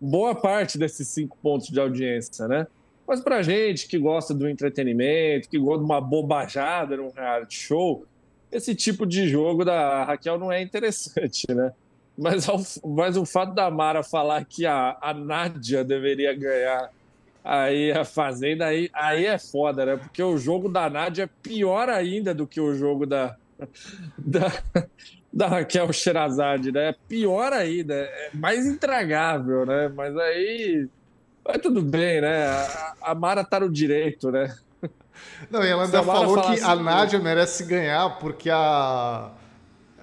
boa 0.01 0.35
parte 0.35 0.77
desses 0.77 1.09
cinco 1.09 1.39
pontos 1.43 1.69
de 1.69 1.81
audiência, 1.81 2.47
né? 2.47 2.67
Mas 3.07 3.21
pra 3.21 3.43
gente 3.43 3.87
que 3.87 3.99
gosta 3.99 4.33
do 4.33 4.49
entretenimento, 4.49 5.49
que 5.49 5.59
gosta 5.59 5.79
de 5.79 5.85
uma 5.85 6.01
bobajada 6.01 6.97
num 6.97 7.11
reality 7.11 7.55
show, 7.57 8.05
esse 8.51 8.75
tipo 8.75 9.07
de 9.07 9.29
jogo 9.29 9.65
da 9.65 10.05
Raquel 10.05 10.39
não 10.39 10.53
é 10.53 10.63
interessante, 10.63 11.47
né? 11.53 11.73
Mas, 12.17 12.47
mas 12.85 13.17
o 13.17 13.25
fato 13.25 13.55
da 13.55 13.71
Mara 13.71 14.03
falar 14.03 14.45
que 14.45 14.67
a, 14.67 14.97
a 15.01 15.15
Nádia 15.15 15.83
deveria 15.83 16.35
ganhar 16.35 16.91
Aí 17.45 17.91
a 17.91 18.05
Fazenda, 18.05 18.67
aí, 18.67 18.89
aí 18.93 19.27
é 19.27 19.37
foda, 19.37 19.85
né? 19.85 19.97
Porque 19.97 20.23
o 20.23 20.39
jogo 20.39 20.69
da 20.69 20.89
Nádia 20.89 21.25
é 21.25 21.31
pior 21.43 21.89
ainda 21.89 22.33
do 22.33 22.47
que 22.47 22.61
o 22.61 22.75
jogo 22.75 23.05
da, 23.05 23.37
da, 24.17 24.53
da 25.33 25.47
Raquel 25.49 25.93
Sherazade, 25.93 26.71
né? 26.71 26.91
É 26.91 26.95
pior 27.09 27.53
ainda, 27.53 27.95
é 27.95 28.31
mais 28.33 28.65
intragável, 28.65 29.67
né? 29.67 29.89
Mas 29.89 30.17
aí. 30.17 30.89
Mas 31.47 31.59
tudo 31.61 31.83
bem, 31.83 32.21
né? 32.21 32.47
A, 32.47 32.95
a 33.03 33.15
Mara 33.15 33.45
tá 33.45 33.61
no 33.61 33.71
direito, 33.71 34.31
né? 34.31 34.55
Não, 35.51 35.63
e 35.65 35.69
ela 35.69 35.85
ainda 35.85 36.03
falou 36.03 36.41
que 36.41 36.53
assim, 36.53 36.65
a 36.65 36.77
Nádia 36.77 37.19
merece 37.19 37.65
ganhar 37.65 38.19
porque 38.19 38.51
a. 38.51 39.31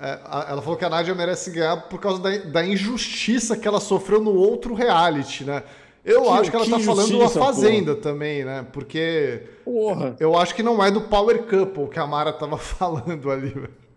É, 0.01 0.19
ela 0.49 0.61
falou 0.61 0.77
que 0.77 0.85
a 0.85 0.89
Nádia 0.89 1.13
merece 1.13 1.51
ganhar 1.51 1.75
por 1.89 1.99
causa 1.99 2.21
da, 2.21 2.37
da 2.37 2.65
injustiça 2.65 3.57
que 3.57 3.67
ela 3.67 3.79
sofreu 3.79 4.21
no 4.21 4.33
outro 4.33 4.73
reality, 4.73 5.43
né? 5.43 5.63
Eu 6.05 6.23
que, 6.23 6.29
acho 6.29 6.49
que 6.49 6.55
ela 6.55 6.65
que 6.65 6.71
tá 6.71 6.79
falando 6.79 7.21
a 7.21 7.29
Fazenda 7.29 7.91
porra. 7.91 8.03
também, 8.03 8.45
né? 8.45 8.65
Porque. 8.71 9.43
Porra. 9.65 10.15
Eu 10.19 10.37
acho 10.37 10.55
que 10.55 10.63
não 10.63 10.83
é 10.83 10.89
do 10.89 11.01
Power 11.01 11.43
Couple 11.43 11.89
que 11.89 11.99
a 11.99 12.07
Mara 12.07 12.31
tava 12.31 12.55
falando 12.59 13.29
ali, 13.29 13.49
velho. 13.49 13.88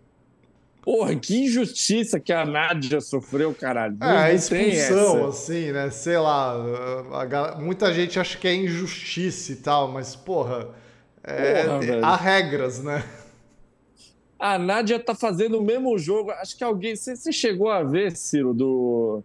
Porra, 0.83 1.15
que 1.15 1.45
injustiça 1.45 2.19
que 2.19 2.33
a 2.33 2.45
Nádia 2.45 2.99
sofreu, 2.99 3.55
caralho. 3.55 3.97
É, 4.01 4.05
a 4.05 4.33
expulsão, 4.33 5.27
assim, 5.27 5.71
né? 5.71 5.89
Sei 5.89 6.17
lá. 6.17 6.55
A, 7.11 7.21
a, 7.21 7.55
muita 7.59 7.93
gente 7.93 8.19
acha 8.19 8.37
que 8.37 8.47
é 8.47 8.53
injustiça 8.53 9.53
e 9.53 9.55
tal, 9.55 9.91
mas, 9.91 10.15
porra. 10.15 10.69
É, 11.23 11.63
porra 11.63 12.05
há 12.05 12.15
regras, 12.17 12.83
né? 12.83 13.01
A 14.37 14.59
Nádia 14.59 14.99
tá 14.99 15.15
fazendo 15.15 15.57
o 15.57 15.63
mesmo 15.63 15.97
jogo. 15.97 16.31
Acho 16.31 16.57
que 16.57 16.63
alguém. 16.63 16.97
Você, 16.97 17.31
chegou 17.31 17.71
a 17.71 17.81
ver, 17.81 18.11
Ciro, 18.17 18.53
do 18.53 19.23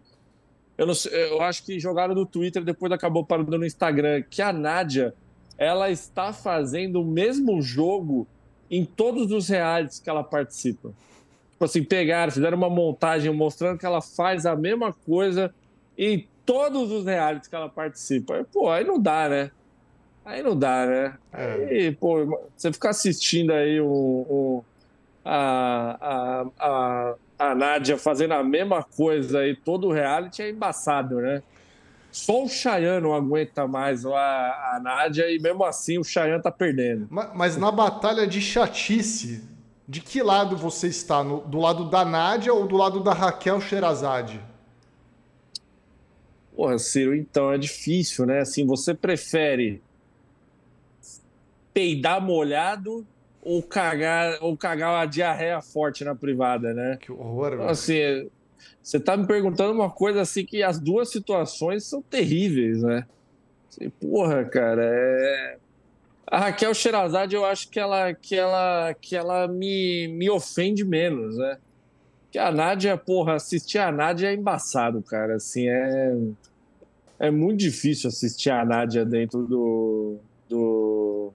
eu, 0.79 0.87
não, 0.87 0.93
eu 1.11 1.41
acho 1.41 1.65
que 1.65 1.77
jogaram 1.77 2.15
no 2.15 2.25
Twitter, 2.25 2.63
depois 2.63 2.89
acabou 2.89 3.25
parando 3.25 3.57
no 3.57 3.65
Instagram, 3.65 4.23
que 4.29 4.41
a 4.41 4.53
Nádia 4.53 5.13
ela 5.57 5.91
está 5.91 6.31
fazendo 6.31 7.01
o 7.01 7.05
mesmo 7.05 7.61
jogo 7.61 8.25
em 8.71 8.85
todos 8.85 9.29
os 9.29 9.49
realities 9.49 9.99
que 9.99 10.09
ela 10.09 10.23
participa. 10.23 10.93
Tipo 11.59 11.65
assim, 11.65 11.83
pegaram, 11.83 12.31
fizeram 12.31 12.57
uma 12.57 12.69
montagem 12.69 13.33
mostrando 13.33 13.77
que 13.77 13.85
ela 13.85 14.01
faz 14.01 14.45
a 14.45 14.55
mesma 14.55 14.93
coisa 14.93 15.53
em 15.97 16.25
todos 16.45 16.89
os 16.89 17.03
realities 17.03 17.49
que 17.49 17.55
ela 17.55 17.67
participa. 17.67 18.45
Pô, 18.49 18.71
aí 18.71 18.85
não 18.85 18.97
dá, 18.97 19.27
né? 19.27 19.51
Aí 20.23 20.41
não 20.41 20.57
dá, 20.57 20.85
né? 20.85 21.17
É. 21.33 21.53
Aí, 21.69 21.91
pô, 21.91 22.39
você 22.55 22.71
ficar 22.71 22.91
assistindo 22.91 23.51
aí 23.51 23.81
um, 23.81 24.25
um 24.29 24.63
a, 25.25 25.97
a, 25.99 26.45
a 26.59 27.15
a 27.37 27.55
Nádia 27.55 27.97
fazendo 27.97 28.33
a 28.33 28.43
mesma 28.43 28.83
coisa 28.83 29.39
aí, 29.39 29.53
todo 29.53 29.87
o 29.87 29.91
reality 29.93 30.41
é 30.41 30.49
embaçado, 30.49 31.21
né? 31.21 31.43
Só 32.11 32.43
o 32.43 32.47
Chayanne 32.49 33.03
não 33.03 33.13
aguenta 33.13 33.67
mais 33.67 34.05
a, 34.05 34.11
a 34.75 34.79
Nádia 34.81 35.29
e 35.29 35.39
mesmo 35.39 35.63
assim 35.63 35.97
o 35.97 36.03
Chayanne 36.03 36.41
tá 36.41 36.51
perdendo. 36.51 37.07
Mas, 37.09 37.29
mas, 37.35 37.57
na 37.57 37.71
batalha 37.71 38.25
de 38.25 38.41
chatice, 38.41 39.43
de 39.89 40.01
que 40.01 40.21
lado 40.21 40.55
você 40.55 40.87
está? 40.87 41.23
No, 41.23 41.41
do 41.41 41.57
lado 41.57 41.89
da 41.89 42.05
Nádia 42.05 42.53
ou 42.53 42.67
do 42.67 42.77
lado 42.77 42.99
da 42.99 43.11
Raquel 43.11 43.59
Sherazade? 43.59 44.39
Porra, 46.55 46.77
Ciro, 46.77 47.15
então 47.15 47.51
é 47.51 47.57
difícil, 47.57 48.27
né? 48.27 48.41
Assim, 48.41 48.67
você 48.67 48.93
prefere 48.93 49.81
peidar 51.73 52.21
molhado 52.21 53.03
ou 53.41 53.63
cagar, 53.63 54.37
ou 54.41 54.55
cagar 54.55 54.93
uma 54.93 55.05
diarreia 55.07 55.59
forte 55.59 56.03
na 56.03 56.13
privada, 56.13 56.71
né? 56.71 56.97
Que 57.01 57.11
horror, 57.11 57.53
então, 57.53 57.67
Assim, 57.67 58.29
você 58.83 58.99
tá 58.99 59.17
me 59.17 59.25
perguntando 59.25 59.73
uma 59.73 59.89
coisa 59.89 60.21
assim 60.21 60.45
que 60.45 60.61
as 60.61 60.77
duas 60.77 61.09
situações 61.09 61.83
são 61.85 61.99
terríveis, 61.99 62.83
né? 62.83 63.07
Assim, 63.67 63.89
porra, 63.89 64.45
cara, 64.45 64.83
é... 64.83 65.57
A 66.31 66.37
Raquel 66.37 66.73
Sherazade, 66.75 67.35
eu 67.35 67.43
acho 67.43 67.69
que 67.69 67.79
ela, 67.79 68.13
que 68.13 68.35
ela, 68.35 68.93
que 68.93 69.15
ela 69.15 69.47
me, 69.47 70.07
me 70.09 70.29
ofende 70.29 70.85
menos, 70.85 71.35
né? 71.35 71.57
Que 72.31 72.37
a 72.37 72.51
Nádia, 72.51 72.95
porra, 72.95 73.33
assistir 73.33 73.79
a 73.79 73.91
Nádia 73.91 74.29
é 74.29 74.35
embaçado, 74.35 75.01
cara. 75.01 75.37
Assim, 75.37 75.67
é, 75.67 76.15
é 77.17 77.31
muito 77.31 77.57
difícil 77.57 78.09
assistir 78.09 78.51
a 78.51 78.63
Nádia 78.63 79.03
dentro 79.03 79.41
do, 79.47 80.17
do, 80.47 81.33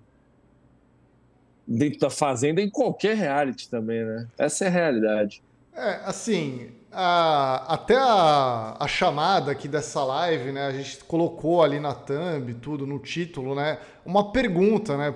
dentro 1.66 1.98
da 1.98 2.10
fazenda 2.10 2.60
em 2.60 2.70
qualquer 2.70 3.16
reality 3.16 3.68
também, 3.68 4.04
né? 4.04 4.28
Essa 4.38 4.66
é 4.66 4.68
a 4.68 4.70
realidade. 4.70 5.42
É, 5.74 6.02
assim, 6.04 6.70
a, 6.94 7.64
até 7.68 7.96
a, 7.96 8.76
a, 8.78 8.86
chamada 8.86 9.50
aqui 9.50 9.66
dessa 9.68 10.02
live, 10.04 10.52
né? 10.52 10.66
A 10.66 10.72
gente 10.72 11.04
colocou 11.04 11.62
ali 11.62 11.80
na 11.80 11.92
thumb, 11.92 12.54
tudo, 12.54 12.86
no 12.86 12.98
título, 12.98 13.54
né? 13.54 13.78
Uma 14.04 14.30
pergunta, 14.30 14.96
né? 14.96 15.14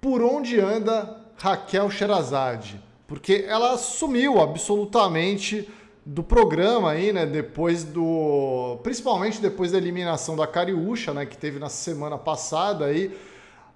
Por 0.00 0.22
onde 0.22 0.60
anda 0.60 1.20
Raquel 1.36 1.90
Sherazade? 1.90 2.80
Porque 3.06 3.44
ela 3.48 3.76
sumiu 3.76 4.40
absolutamente 4.40 5.68
do 6.06 6.22
programa 6.22 6.92
aí, 6.92 7.12
né? 7.12 7.26
Depois 7.26 7.84
do. 7.84 8.78
Principalmente 8.82 9.40
depois 9.40 9.72
da 9.72 9.78
eliminação 9.78 10.36
da 10.36 10.46
Cariúcha, 10.46 11.12
né? 11.12 11.26
Que 11.26 11.36
teve 11.36 11.58
na 11.58 11.68
semana 11.68 12.16
passada 12.16 12.84
aí 12.86 13.14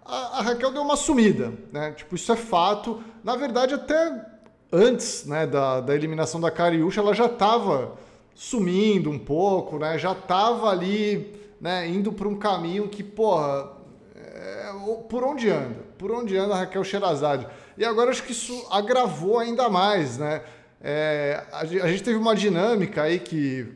a, 0.05 0.39
a, 0.39 0.43
Raquel 0.43 0.73
deu 0.73 0.83
uma 0.83 0.97
sumida, 0.97 1.53
né? 1.73 1.93
Tipo, 1.93 2.15
isso 2.15 2.33
é 2.33 2.37
fato. 2.37 3.03
Na 3.23 3.37
verdade, 3.37 3.75
até 3.75 4.32
antes 4.73 5.27
né, 5.27 5.47
da, 5.47 5.81
da 5.81 5.95
eliminação 5.95 6.41
da 6.41 6.51
Cariúcha, 6.51 7.01
ela 7.01 7.15
já 7.15 7.27
estava 7.27 7.93
sumindo 8.35 9.11
um 9.11 9.19
pouco, 9.19 9.79
né? 9.79 9.99
Já 9.99 10.13
estava 10.13 10.71
ali, 10.71 11.35
né, 11.61 11.87
indo 11.87 12.13
para 12.13 12.27
um 12.27 12.37
caminho 12.37 12.89
que, 12.89 13.03
porra, 13.03 13.71
é, 14.17 14.73
por 15.09 15.23
onde 15.23 15.51
anda? 15.51 15.85
Por 15.99 16.11
onde 16.11 16.37
anda 16.37 16.55
a 16.55 16.59
Raquel 16.59 16.83
Sherazade? 16.83 17.47
E 17.77 17.85
agora 17.85 18.11
acho 18.11 18.23
que 18.23 18.33
isso 18.33 18.67
agravou 18.71 19.39
ainda 19.39 19.69
mais, 19.69 20.17
né? 20.17 20.43
É, 20.81 21.45
a, 21.53 21.61
a 21.61 21.67
gente 21.67 22.03
teve 22.03 22.17
uma 22.17 22.35
dinâmica 22.35 23.03
aí 23.03 23.19
que 23.19 23.67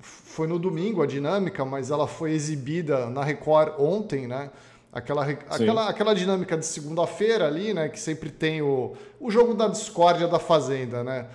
foi 0.00 0.46
no 0.46 0.58
domingo 0.58 1.02
a 1.02 1.06
dinâmica, 1.06 1.64
mas 1.64 1.90
ela 1.90 2.06
foi 2.06 2.32
exibida 2.32 3.08
na 3.10 3.22
Record 3.22 3.74
ontem, 3.78 4.26
né? 4.26 4.50
Aquela, 4.96 5.26
aquela, 5.26 5.88
aquela 5.90 6.14
dinâmica 6.14 6.56
de 6.56 6.64
segunda-feira 6.64 7.46
ali, 7.46 7.74
né? 7.74 7.86
Que 7.86 8.00
sempre 8.00 8.30
tem 8.30 8.62
o, 8.62 8.94
o 9.20 9.30
jogo 9.30 9.52
da 9.52 9.68
discórdia 9.68 10.26
da 10.26 10.38
Fazenda, 10.38 11.04
né? 11.04 11.26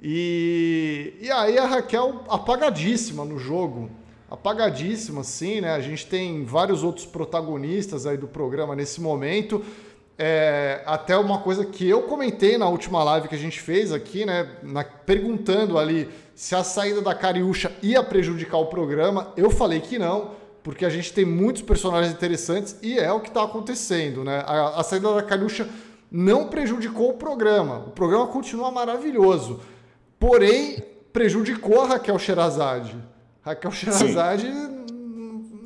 E, 0.00 1.12
e 1.20 1.30
aí 1.30 1.58
a 1.58 1.66
Raquel 1.66 2.24
apagadíssima 2.26 3.22
no 3.22 3.38
jogo. 3.38 3.90
Apagadíssima, 4.30 5.22
sim, 5.22 5.60
né? 5.60 5.74
A 5.74 5.80
gente 5.80 6.06
tem 6.06 6.42
vários 6.46 6.82
outros 6.82 7.04
protagonistas 7.04 8.06
aí 8.06 8.16
do 8.16 8.26
programa 8.26 8.74
nesse 8.74 8.98
momento. 8.98 9.62
É, 10.18 10.82
até 10.86 11.14
uma 11.14 11.40
coisa 11.40 11.66
que 11.66 11.86
eu 11.86 12.04
comentei 12.04 12.56
na 12.56 12.66
última 12.66 13.04
live 13.04 13.28
que 13.28 13.34
a 13.34 13.38
gente 13.38 13.60
fez 13.60 13.92
aqui, 13.92 14.24
né? 14.24 14.56
Na, 14.62 14.84
perguntando 14.84 15.76
ali 15.76 16.08
se 16.34 16.54
a 16.54 16.64
saída 16.64 17.02
da 17.02 17.14
Cariúcha 17.14 17.72
ia 17.82 18.02
prejudicar 18.02 18.56
o 18.56 18.66
programa. 18.68 19.34
Eu 19.36 19.50
falei 19.50 19.80
que 19.80 19.98
não, 19.98 20.30
porque 20.62 20.84
a 20.84 20.90
gente 20.90 21.12
tem 21.12 21.24
muitos 21.24 21.62
personagens 21.62 22.14
interessantes 22.14 22.76
e 22.82 22.98
é 22.98 23.12
o 23.12 23.20
que 23.20 23.28
está 23.28 23.42
acontecendo, 23.42 24.22
né? 24.22 24.44
A, 24.46 24.80
a 24.80 24.82
saída 24.84 25.12
da 25.14 25.22
Cariúcha 25.22 25.68
não 26.10 26.48
prejudicou 26.48 27.10
o 27.10 27.14
programa. 27.14 27.78
O 27.86 27.90
programa 27.90 28.26
continua 28.26 28.70
maravilhoso. 28.70 29.60
Porém, 30.18 30.82
prejudicou 31.12 31.82
a 31.82 31.86
Raquel 31.86 32.18
Sherazade. 32.18 32.96
Raquel 33.42 33.70
Sherazade 33.72 34.46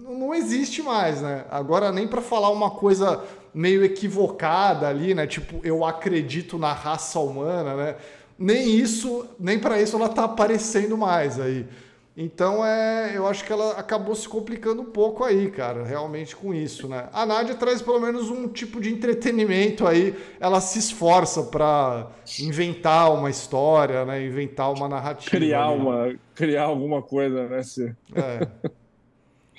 não 0.08 0.34
existe 0.34 0.82
mais, 0.82 1.20
né? 1.20 1.44
Agora 1.50 1.92
nem 1.92 2.06
para 2.06 2.22
falar 2.22 2.50
uma 2.50 2.70
coisa 2.70 3.22
meio 3.52 3.84
equivocada 3.84 4.88
ali, 4.88 5.14
né? 5.14 5.26
Tipo, 5.26 5.60
eu 5.62 5.84
acredito 5.84 6.58
na 6.58 6.72
raça 6.72 7.18
humana, 7.18 7.74
né? 7.74 7.96
Nem 8.38 8.70
isso, 8.70 9.26
nem 9.38 9.58
para 9.58 9.80
isso 9.80 9.96
ela 9.96 10.08
tá 10.08 10.24
aparecendo 10.24 10.96
mais 10.96 11.40
aí. 11.40 11.66
Então 12.16 12.64
é, 12.64 13.14
eu 13.14 13.26
acho 13.26 13.44
que 13.44 13.52
ela 13.52 13.72
acabou 13.72 14.14
se 14.14 14.26
complicando 14.26 14.80
um 14.80 14.86
pouco 14.86 15.22
aí, 15.22 15.50
cara, 15.50 15.84
realmente 15.84 16.34
com 16.34 16.54
isso, 16.54 16.88
né? 16.88 17.10
A 17.12 17.26
Nádia 17.26 17.54
traz 17.54 17.82
pelo 17.82 18.00
menos 18.00 18.30
um 18.30 18.48
tipo 18.48 18.80
de 18.80 18.90
entretenimento 18.90 19.86
aí, 19.86 20.14
ela 20.40 20.58
se 20.62 20.78
esforça 20.78 21.42
para 21.42 22.10
inventar 22.40 23.12
uma 23.12 23.28
história, 23.28 24.06
né? 24.06 24.24
Inventar 24.24 24.72
uma 24.72 24.88
narrativa. 24.88 25.30
Criar 25.30 25.68
ali. 25.68 25.78
uma, 25.78 26.14
criar 26.34 26.62
alguma 26.62 27.02
coisa, 27.02 27.48
né, 27.48 27.62
Ciro? 27.62 27.94
É. 28.14 28.48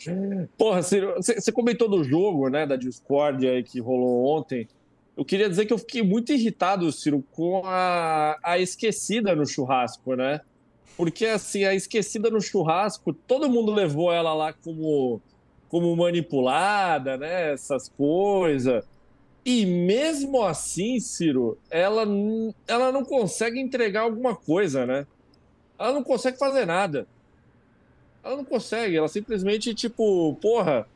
Porra, 0.58 0.82
Ciro, 0.82 1.14
você 1.16 1.52
comentou 1.52 1.88
do 1.88 2.04
jogo, 2.04 2.50
né, 2.50 2.66
da 2.66 2.76
Discord 2.76 3.48
aí 3.48 3.62
que 3.62 3.80
rolou 3.80 4.26
ontem. 4.36 4.68
Eu 5.16 5.24
queria 5.24 5.48
dizer 5.48 5.66
que 5.66 5.74
eu 5.74 5.78
fiquei 5.78 6.02
muito 6.02 6.32
irritado, 6.32 6.92
Ciro, 6.92 7.24
com 7.32 7.62
a, 7.66 8.36
a 8.42 8.58
esquecida 8.58 9.36
no 9.36 9.46
churrasco, 9.46 10.16
né? 10.16 10.42
Porque, 10.98 11.28
assim, 11.28 11.64
a 11.64 11.76
esquecida 11.76 12.30
no 12.32 12.42
churrasco, 12.42 13.14
todo 13.14 13.50
mundo 13.50 13.72
levou 13.72 14.12
ela 14.12 14.34
lá 14.34 14.52
como, 14.52 15.22
como 15.70 15.96
manipulada, 15.96 17.16
né? 17.16 17.54
Essas 17.54 17.88
coisas. 17.88 18.84
E 19.46 19.66
mesmo 19.66 20.44
assim, 20.44 21.00
Ciro, 21.00 21.58
ela, 21.70 22.04
ela 22.68 22.92
não 22.92 23.06
consegue 23.06 23.60
entregar 23.60 24.02
alguma 24.02 24.36
coisa, 24.36 24.86
né? 24.86 25.06
Ela 25.78 25.94
não 25.94 26.04
consegue 26.04 26.38
fazer 26.38 26.66
nada. 26.66 27.08
Ela 28.24 28.36
não 28.36 28.44
consegue, 28.44 28.98
ela 28.98 29.08
simplesmente, 29.08 29.74
tipo, 29.76 30.36
porra, 30.42 30.88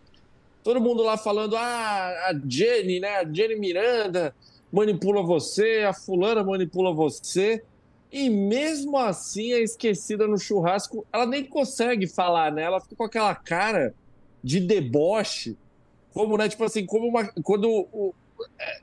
todo 0.64 0.82
mundo 0.82 1.04
lá 1.04 1.16
falando, 1.16 1.56
ah, 1.56 2.30
a 2.30 2.34
Jenny, 2.46 3.00
né? 3.00 3.18
A 3.18 3.24
Jenny 3.24 3.56
Miranda 3.56 4.36
manipula 4.72 5.22
você, 5.22 5.86
a 5.88 5.94
fulana 5.94 6.44
manipula 6.44 6.92
você. 6.92 7.64
E 8.12 8.30
mesmo 8.30 8.98
assim, 8.98 9.54
a 9.54 9.60
esquecida 9.60 10.28
no 10.28 10.38
churrasco, 10.38 11.06
ela 11.14 11.26
nem 11.26 11.46
consegue 11.46 12.08
falar, 12.08 12.52
né? 12.52 12.64
Ela 12.64 12.82
fica 12.82 12.96
com 12.96 13.04
aquela 13.06 13.34
cara 13.34 13.94
de 14.44 14.60
deboche, 14.60 15.56
como, 16.14 16.38
né? 16.38 16.50
Tipo 16.50 16.66
assim, 16.66 16.86
como 16.86 17.08
uma, 17.08 17.28
quando 17.42 17.70
o, 17.70 18.14
é, 18.60 18.82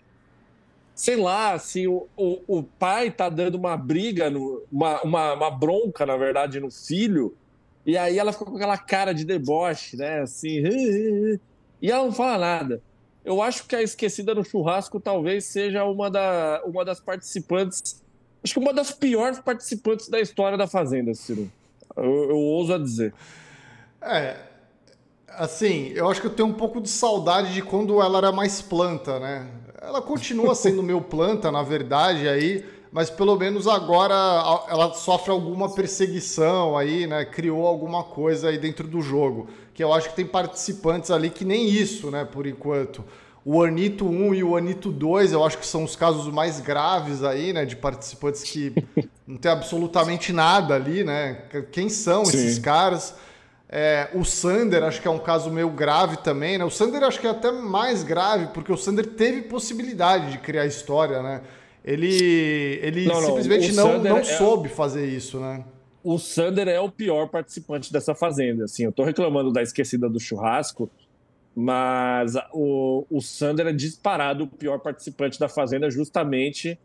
sei 0.94 1.16
lá, 1.16 1.58
se 1.58 1.86
o, 1.86 2.08
o, 2.16 2.40
o, 2.46 2.62
pai 2.62 3.10
tá 3.10 3.28
dando 3.28 3.56
uma 3.56 3.76
briga, 3.76 4.30
no, 4.30 4.62
uma, 4.72 5.02
uma, 5.02 5.34
uma, 5.34 5.50
bronca, 5.50 6.06
na 6.06 6.16
verdade, 6.16 6.58
no 6.58 6.70
filho, 6.70 7.36
e 7.84 7.96
aí 7.96 8.18
ela 8.18 8.32
fica 8.32 8.46
com 8.46 8.56
aquela 8.56 8.78
cara 8.78 9.12
de 9.12 9.24
deboche, 9.24 9.96
né? 9.96 10.20
Assim, 10.20 10.62
e 11.80 11.90
ela 11.90 12.04
não 12.04 12.12
fala 12.12 12.38
nada. 12.38 12.82
Eu 13.24 13.42
acho 13.42 13.66
que 13.66 13.76
a 13.76 13.82
esquecida 13.82 14.34
no 14.34 14.44
churrasco 14.44 14.98
talvez 14.98 15.44
seja 15.44 15.84
uma, 15.84 16.10
da, 16.10 16.62
uma 16.64 16.84
das 16.84 16.98
participantes, 16.98 18.02
acho 18.42 18.54
que 18.54 18.60
uma 18.60 18.72
das 18.72 18.90
piores 18.90 19.38
participantes 19.38 20.08
da 20.08 20.20
história 20.20 20.56
da 20.56 20.66
Fazenda, 20.66 21.14
Ciro. 21.14 21.50
Eu, 21.96 22.30
eu 22.30 22.36
ouso 22.36 22.74
a 22.74 22.78
dizer. 22.78 23.14
É, 24.00 24.36
assim, 25.28 25.92
eu 25.94 26.08
acho 26.08 26.20
que 26.20 26.26
eu 26.26 26.34
tenho 26.34 26.48
um 26.48 26.54
pouco 26.54 26.80
de 26.80 26.88
saudade 26.88 27.52
de 27.52 27.62
quando 27.62 28.00
ela 28.00 28.18
era 28.18 28.32
mais 28.32 28.62
planta, 28.62 29.18
né? 29.18 29.48
Ela 29.80 30.02
continua 30.02 30.54
sendo 30.56 30.82
meu 30.82 31.00
planta, 31.00 31.50
na 31.50 31.62
verdade, 31.62 32.28
aí 32.28 32.64
mas 32.90 33.10
pelo 33.10 33.36
menos 33.36 33.66
agora 33.66 34.14
ela 34.68 34.94
sofre 34.94 35.30
alguma 35.30 35.72
perseguição 35.72 36.76
aí, 36.76 37.06
né? 37.06 37.24
Criou 37.24 37.66
alguma 37.66 38.02
coisa 38.02 38.48
aí 38.48 38.58
dentro 38.58 38.86
do 38.88 39.00
jogo. 39.00 39.48
Que 39.74 39.84
eu 39.84 39.92
acho 39.92 40.08
que 40.08 40.16
tem 40.16 40.26
participantes 40.26 41.10
ali 41.10 41.30
que 41.30 41.44
nem 41.44 41.68
isso, 41.68 42.10
né? 42.10 42.24
Por 42.24 42.46
enquanto. 42.46 43.04
O 43.50 43.62
Anito 43.62 44.06
1 44.06 44.34
e 44.34 44.44
o 44.44 44.58
Anito 44.58 44.92
2, 44.92 45.32
eu 45.32 45.42
acho 45.42 45.56
que 45.56 45.66
são 45.66 45.82
os 45.82 45.96
casos 45.96 46.30
mais 46.30 46.60
graves 46.60 47.22
aí, 47.22 47.50
né? 47.50 47.64
De 47.64 47.76
participantes 47.76 48.42
que 48.42 48.74
não 49.26 49.38
tem 49.38 49.50
absolutamente 49.50 50.34
nada 50.34 50.74
ali, 50.74 51.02
né? 51.02 51.44
Quem 51.72 51.88
são 51.88 52.26
Sim. 52.26 52.36
esses 52.36 52.58
caras? 52.58 53.14
É, 53.66 54.10
o 54.12 54.22
Sander, 54.22 54.82
acho 54.82 55.00
que 55.00 55.08
é 55.08 55.10
um 55.10 55.18
caso 55.18 55.50
meio 55.50 55.70
grave 55.70 56.18
também, 56.18 56.58
né? 56.58 56.64
O 56.66 56.68
Sander 56.68 57.02
acho 57.02 57.18
que 57.18 57.26
é 57.26 57.30
até 57.30 57.50
mais 57.50 58.02
grave, 58.02 58.48
porque 58.52 58.70
o 58.70 58.76
Sander 58.76 59.06
teve 59.06 59.40
possibilidade 59.40 60.30
de 60.30 60.36
criar 60.40 60.66
história, 60.66 61.22
né? 61.22 61.40
Ele, 61.82 62.78
ele 62.82 63.06
não, 63.06 63.22
simplesmente 63.22 63.72
não, 63.72 63.94
não, 63.94 64.10
não 64.10 64.18
é 64.18 64.24
soube 64.24 64.68
fazer 64.68 65.06
isso, 65.06 65.40
né? 65.40 65.64
O 66.04 66.18
Sander 66.18 66.68
é 66.68 66.80
o 66.80 66.90
pior 66.90 67.28
participante 67.28 67.90
dessa 67.90 68.14
fazenda. 68.14 68.64
Assim, 68.64 68.84
eu 68.84 68.92
tô 68.92 69.04
reclamando 69.04 69.50
da 69.50 69.62
esquecida 69.62 70.06
do 70.06 70.20
churrasco, 70.20 70.90
mas 71.60 72.34
o, 72.52 73.06
o 73.10 73.20
Sander 73.20 73.66
é 73.66 73.72
disparado 73.72 74.44
o 74.44 74.46
pior 74.46 74.78
participante 74.78 75.40
da 75.40 75.48
fazenda 75.48 75.90
justamente 75.90 76.78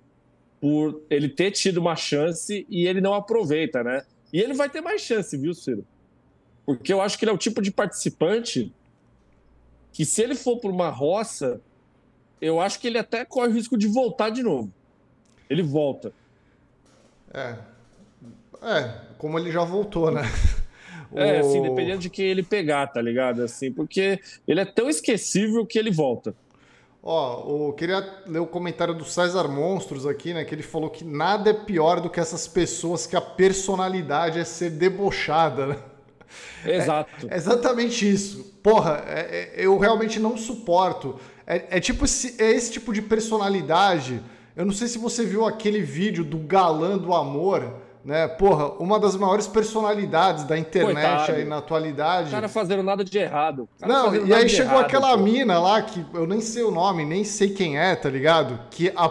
por 0.59 1.01
ele 1.09 1.29
ter 1.29 1.51
tido 1.51 1.77
uma 1.77 1.95
chance 1.95 2.65
e 2.69 2.87
ele 2.87 3.01
não 3.01 3.13
aproveita, 3.13 3.83
né? 3.83 4.03
E 4.31 4.39
ele 4.39 4.53
vai 4.53 4.69
ter 4.69 4.81
mais 4.81 5.01
chance, 5.01 5.37
viu, 5.37 5.53
Ciro? 5.53 5.85
Porque 6.65 6.91
eu 6.91 7.01
acho 7.01 7.19
que 7.19 7.25
ele 7.25 7.31
é 7.31 7.33
o 7.33 7.37
tipo 7.37 7.61
de 7.61 7.69
participante 7.69 8.73
que 9.91 10.05
se 10.05 10.23
ele 10.23 10.33
for 10.33 10.57
para 10.57 10.71
uma 10.71 10.89
roça, 10.89 11.61
eu 12.41 12.59
acho 12.59 12.79
que 12.79 12.87
ele 12.87 12.97
até 12.97 13.23
corre 13.25 13.49
o 13.49 13.53
risco 13.53 13.77
de 13.77 13.87
voltar 13.87 14.29
de 14.29 14.41
novo 14.41 14.71
ele 15.53 15.61
volta. 15.61 16.11
É. 17.33 17.57
É, 18.61 19.01
como 19.17 19.37
ele 19.37 19.51
já 19.51 19.63
voltou, 19.63 20.11
né? 20.11 20.21
É, 21.15 21.39
assim, 21.39 21.61
dependendo 21.61 21.99
de 21.99 22.09
quem 22.09 22.25
ele 22.25 22.43
pegar, 22.43 22.87
tá 22.87 23.01
ligado? 23.01 23.43
Assim, 23.43 23.71
porque 23.71 24.19
ele 24.47 24.59
é 24.59 24.65
tão 24.65 24.89
esquecível 24.89 25.65
que 25.65 25.77
ele 25.77 25.91
volta. 25.91 26.35
Ó, 27.01 27.67
eu 27.67 27.73
queria 27.73 28.23
ler 28.25 28.39
o 28.39 28.47
comentário 28.47 28.93
do 28.93 29.03
César 29.03 29.47
Monstros 29.47 30.07
aqui, 30.07 30.33
né? 30.33 30.45
Que 30.45 30.55
ele 30.55 30.63
falou 30.63 30.89
que 30.89 31.03
nada 31.03 31.49
é 31.49 31.53
pior 31.53 31.99
do 31.99 32.09
que 32.09 32.19
essas 32.19 32.47
pessoas 32.47 33.05
que 33.05 33.15
a 33.15 33.21
personalidade 33.21 34.39
é 34.39 34.43
ser 34.45 34.69
debochada, 34.71 35.67
né? 35.67 35.77
Exato. 36.65 37.27
É, 37.27 37.33
é 37.33 37.37
exatamente 37.37 38.09
isso. 38.09 38.57
Porra, 38.63 39.03
é, 39.05 39.19
é, 39.55 39.65
eu 39.65 39.77
realmente 39.77 40.19
não 40.19 40.37
suporto. 40.37 41.19
É, 41.45 41.77
é 41.77 41.79
tipo 41.79 42.05
esse, 42.05 42.41
é 42.41 42.51
esse 42.51 42.71
tipo 42.71 42.93
de 42.93 43.01
personalidade 43.01 44.21
eu 44.55 44.65
não 44.65 44.71
sei 44.71 44.87
se 44.87 44.99
você 44.99 45.25
viu 45.25 45.45
aquele 45.45 45.81
vídeo 45.81 46.23
do 46.23 46.37
galã 46.37 46.97
do 46.97 47.13
amor, 47.13 47.81
né? 48.03 48.27
Porra, 48.27 48.69
uma 48.79 48.99
das 48.99 49.15
maiores 49.15 49.47
personalidades 49.47 50.43
da 50.43 50.57
internet 50.57 50.93
Coitado. 50.93 51.31
aí 51.31 51.45
na 51.45 51.57
atualidade. 51.57 52.27
O 52.27 52.31
cara 52.31 52.49
fazendo 52.49 52.83
nada 52.83 53.03
de 53.03 53.17
errado. 53.17 53.67
Não, 53.79 54.13
e 54.13 54.33
aí 54.33 54.49
chegou 54.49 54.73
errado, 54.73 54.85
aquela 54.85 55.17
pô. 55.17 55.23
mina 55.23 55.59
lá 55.59 55.81
que 55.81 56.05
eu 56.13 56.27
nem 56.27 56.41
sei 56.41 56.63
o 56.63 56.71
nome, 56.71 57.05
nem 57.05 57.23
sei 57.23 57.49
quem 57.49 57.79
é, 57.79 57.95
tá 57.95 58.09
ligado? 58.09 58.59
Que 58.69 58.91
a, 58.95 59.09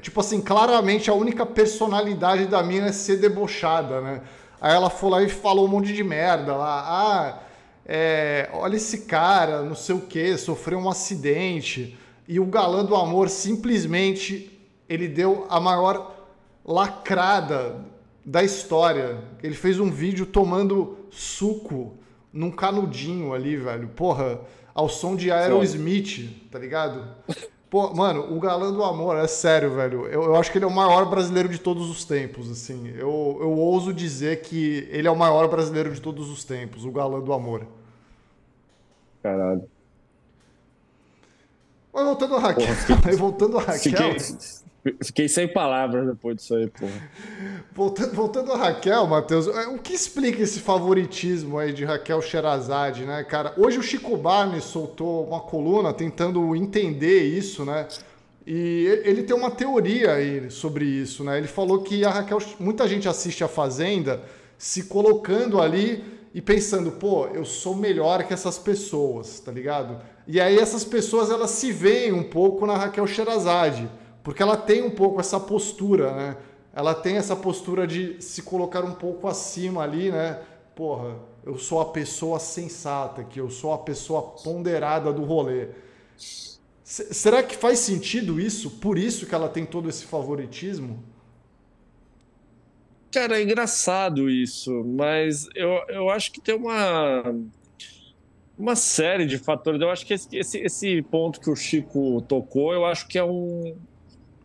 tipo 0.00 0.20
assim, 0.20 0.40
claramente 0.40 1.10
a 1.10 1.14
única 1.14 1.44
personalidade 1.44 2.46
da 2.46 2.62
mina 2.62 2.88
é 2.88 2.92
ser 2.92 3.16
debochada, 3.16 4.00
né? 4.00 4.20
Aí 4.60 4.74
ela 4.74 4.90
foi 4.90 5.10
lá 5.10 5.22
e 5.22 5.28
falou 5.28 5.64
um 5.64 5.68
monte 5.68 5.92
de 5.92 6.04
merda 6.04 6.54
lá. 6.54 6.84
Ah, 6.86 7.38
é, 7.86 8.48
olha 8.52 8.76
esse 8.76 9.02
cara, 9.02 9.62
não 9.62 9.74
sei 9.74 9.94
o 9.94 10.00
que, 10.00 10.36
sofreu 10.36 10.78
um 10.78 10.88
acidente. 10.88 11.98
E 12.26 12.38
o 12.38 12.44
galã 12.44 12.84
do 12.84 12.94
amor 12.94 13.28
simplesmente 13.28 14.56
ele 14.88 15.08
deu 15.08 15.46
a 15.48 15.58
maior 15.58 16.14
lacrada 16.64 17.76
da 18.28 18.42
história. 18.42 19.24
Ele 19.42 19.54
fez 19.54 19.80
um 19.80 19.90
vídeo 19.90 20.26
tomando 20.26 20.98
suco 21.10 21.94
num 22.30 22.50
canudinho 22.50 23.32
ali, 23.32 23.56
velho. 23.56 23.88
Porra, 23.88 24.42
ao 24.74 24.86
som 24.86 25.16
de 25.16 25.32
Aerosmith, 25.32 26.46
tá 26.50 26.58
ligado? 26.58 27.08
Pô, 27.70 27.92
mano, 27.94 28.36
o 28.36 28.38
Galã 28.38 28.70
do 28.70 28.84
Amor, 28.84 29.16
é 29.16 29.26
sério, 29.26 29.74
velho. 29.74 30.06
Eu, 30.06 30.24
eu, 30.24 30.36
acho 30.36 30.52
que 30.52 30.58
ele 30.58 30.66
é 30.66 30.68
o 30.68 30.74
maior 30.74 31.06
brasileiro 31.06 31.48
de 31.48 31.58
todos 31.58 31.88
os 31.88 32.04
tempos, 32.04 32.50
assim. 32.50 32.88
Eu, 32.88 33.38
eu 33.40 33.50
ouso 33.50 33.94
dizer 33.94 34.42
que 34.42 34.86
ele 34.90 35.08
é 35.08 35.10
o 35.10 35.16
maior 35.16 35.48
brasileiro 35.48 35.90
de 35.92 36.00
todos 36.00 36.28
os 36.28 36.44
tempos, 36.44 36.84
o 36.84 36.92
Galã 36.92 37.20
do 37.20 37.32
Amor. 37.32 37.66
Caralho. 39.22 39.64
Mas 41.92 42.04
voltando 42.04 42.36
a 42.36 42.40
Raquel. 42.40 42.66
Porra, 42.86 43.16
voltando 43.16 43.58
a 43.58 43.62
Raquel. 43.62 43.78
Fiquei, 43.78 44.36
Fiquei 45.02 45.28
sem 45.28 45.48
palavras 45.48 46.06
depois 46.06 46.36
disso 46.36 46.54
aí, 46.54 46.68
porra. 46.68 47.10
Voltando, 47.74 48.14
voltando 48.14 48.52
a 48.52 48.56
Raquel, 48.56 49.06
Matheus, 49.06 49.46
é, 49.46 49.68
o 49.68 49.78
que 49.78 49.92
explica 49.92 50.42
esse 50.42 50.60
favoritismo 50.60 51.58
aí 51.58 51.72
de 51.72 51.84
Raquel 51.84 52.20
Sherazade, 52.20 53.04
né, 53.04 53.22
cara? 53.24 53.54
Hoje 53.56 53.78
o 53.78 53.82
Chico 53.82 54.16
Barney 54.16 54.60
soltou 54.60 55.26
uma 55.26 55.40
coluna 55.40 55.92
tentando 55.92 56.56
entender 56.56 57.22
isso, 57.22 57.64
né? 57.64 57.86
E 58.46 59.02
ele 59.04 59.22
tem 59.22 59.36
uma 59.36 59.50
teoria 59.50 60.14
aí 60.14 60.50
sobre 60.50 60.84
isso, 60.84 61.22
né? 61.22 61.38
Ele 61.38 61.46
falou 61.46 61.82
que 61.82 62.04
a 62.04 62.10
Raquel, 62.10 62.38
muita 62.58 62.88
gente 62.88 63.08
assiste 63.08 63.44
a 63.44 63.48
Fazenda 63.48 64.22
se 64.56 64.84
colocando 64.84 65.60
ali 65.60 66.02
e 66.34 66.40
pensando, 66.40 66.92
pô, 66.92 67.26
eu 67.26 67.44
sou 67.44 67.76
melhor 67.76 68.24
que 68.24 68.32
essas 68.32 68.58
pessoas, 68.58 69.38
tá 69.40 69.52
ligado? 69.52 69.98
E 70.26 70.40
aí 70.40 70.58
essas 70.58 70.84
pessoas 70.84 71.30
elas 71.30 71.50
se 71.50 71.70
veem 71.70 72.12
um 72.12 72.22
pouco 72.22 72.66
na 72.66 72.76
Raquel 72.76 73.06
Sherazade 73.06 73.88
porque 74.28 74.42
ela 74.42 74.58
tem 74.58 74.82
um 74.82 74.90
pouco 74.90 75.18
essa 75.18 75.40
postura, 75.40 76.12
né? 76.12 76.36
Ela 76.74 76.94
tem 76.94 77.16
essa 77.16 77.34
postura 77.34 77.86
de 77.86 78.20
se 78.20 78.42
colocar 78.42 78.84
um 78.84 78.92
pouco 78.92 79.26
acima 79.26 79.82
ali, 79.82 80.12
né? 80.12 80.42
Porra, 80.76 81.16
eu 81.46 81.56
sou 81.56 81.80
a 81.80 81.86
pessoa 81.86 82.38
sensata 82.38 83.22
aqui, 83.22 83.40
eu 83.40 83.48
sou 83.48 83.72
a 83.72 83.78
pessoa 83.78 84.20
ponderada 84.20 85.14
do 85.14 85.24
rolê. 85.24 85.68
Será 86.84 87.42
que 87.42 87.56
faz 87.56 87.78
sentido 87.78 88.38
isso? 88.38 88.72
Por 88.72 88.98
isso 88.98 89.24
que 89.24 89.34
ela 89.34 89.48
tem 89.48 89.64
todo 89.64 89.88
esse 89.88 90.04
favoritismo? 90.04 91.02
Cara, 93.10 93.40
é 93.40 93.42
engraçado 93.42 94.28
isso, 94.28 94.84
mas 94.84 95.48
eu, 95.54 95.70
eu 95.88 96.10
acho 96.10 96.32
que 96.32 96.40
tem 96.42 96.54
uma, 96.54 97.34
uma 98.58 98.76
série 98.76 99.24
de 99.24 99.38
fatores. 99.38 99.80
Eu 99.80 99.88
acho 99.88 100.04
que 100.04 100.12
esse, 100.12 100.28
esse, 100.36 100.58
esse 100.58 101.00
ponto 101.00 101.40
que 101.40 101.48
o 101.48 101.56
Chico 101.56 102.20
tocou, 102.28 102.74
eu 102.74 102.84
acho 102.84 103.08
que 103.08 103.16
é 103.16 103.24
um, 103.24 103.74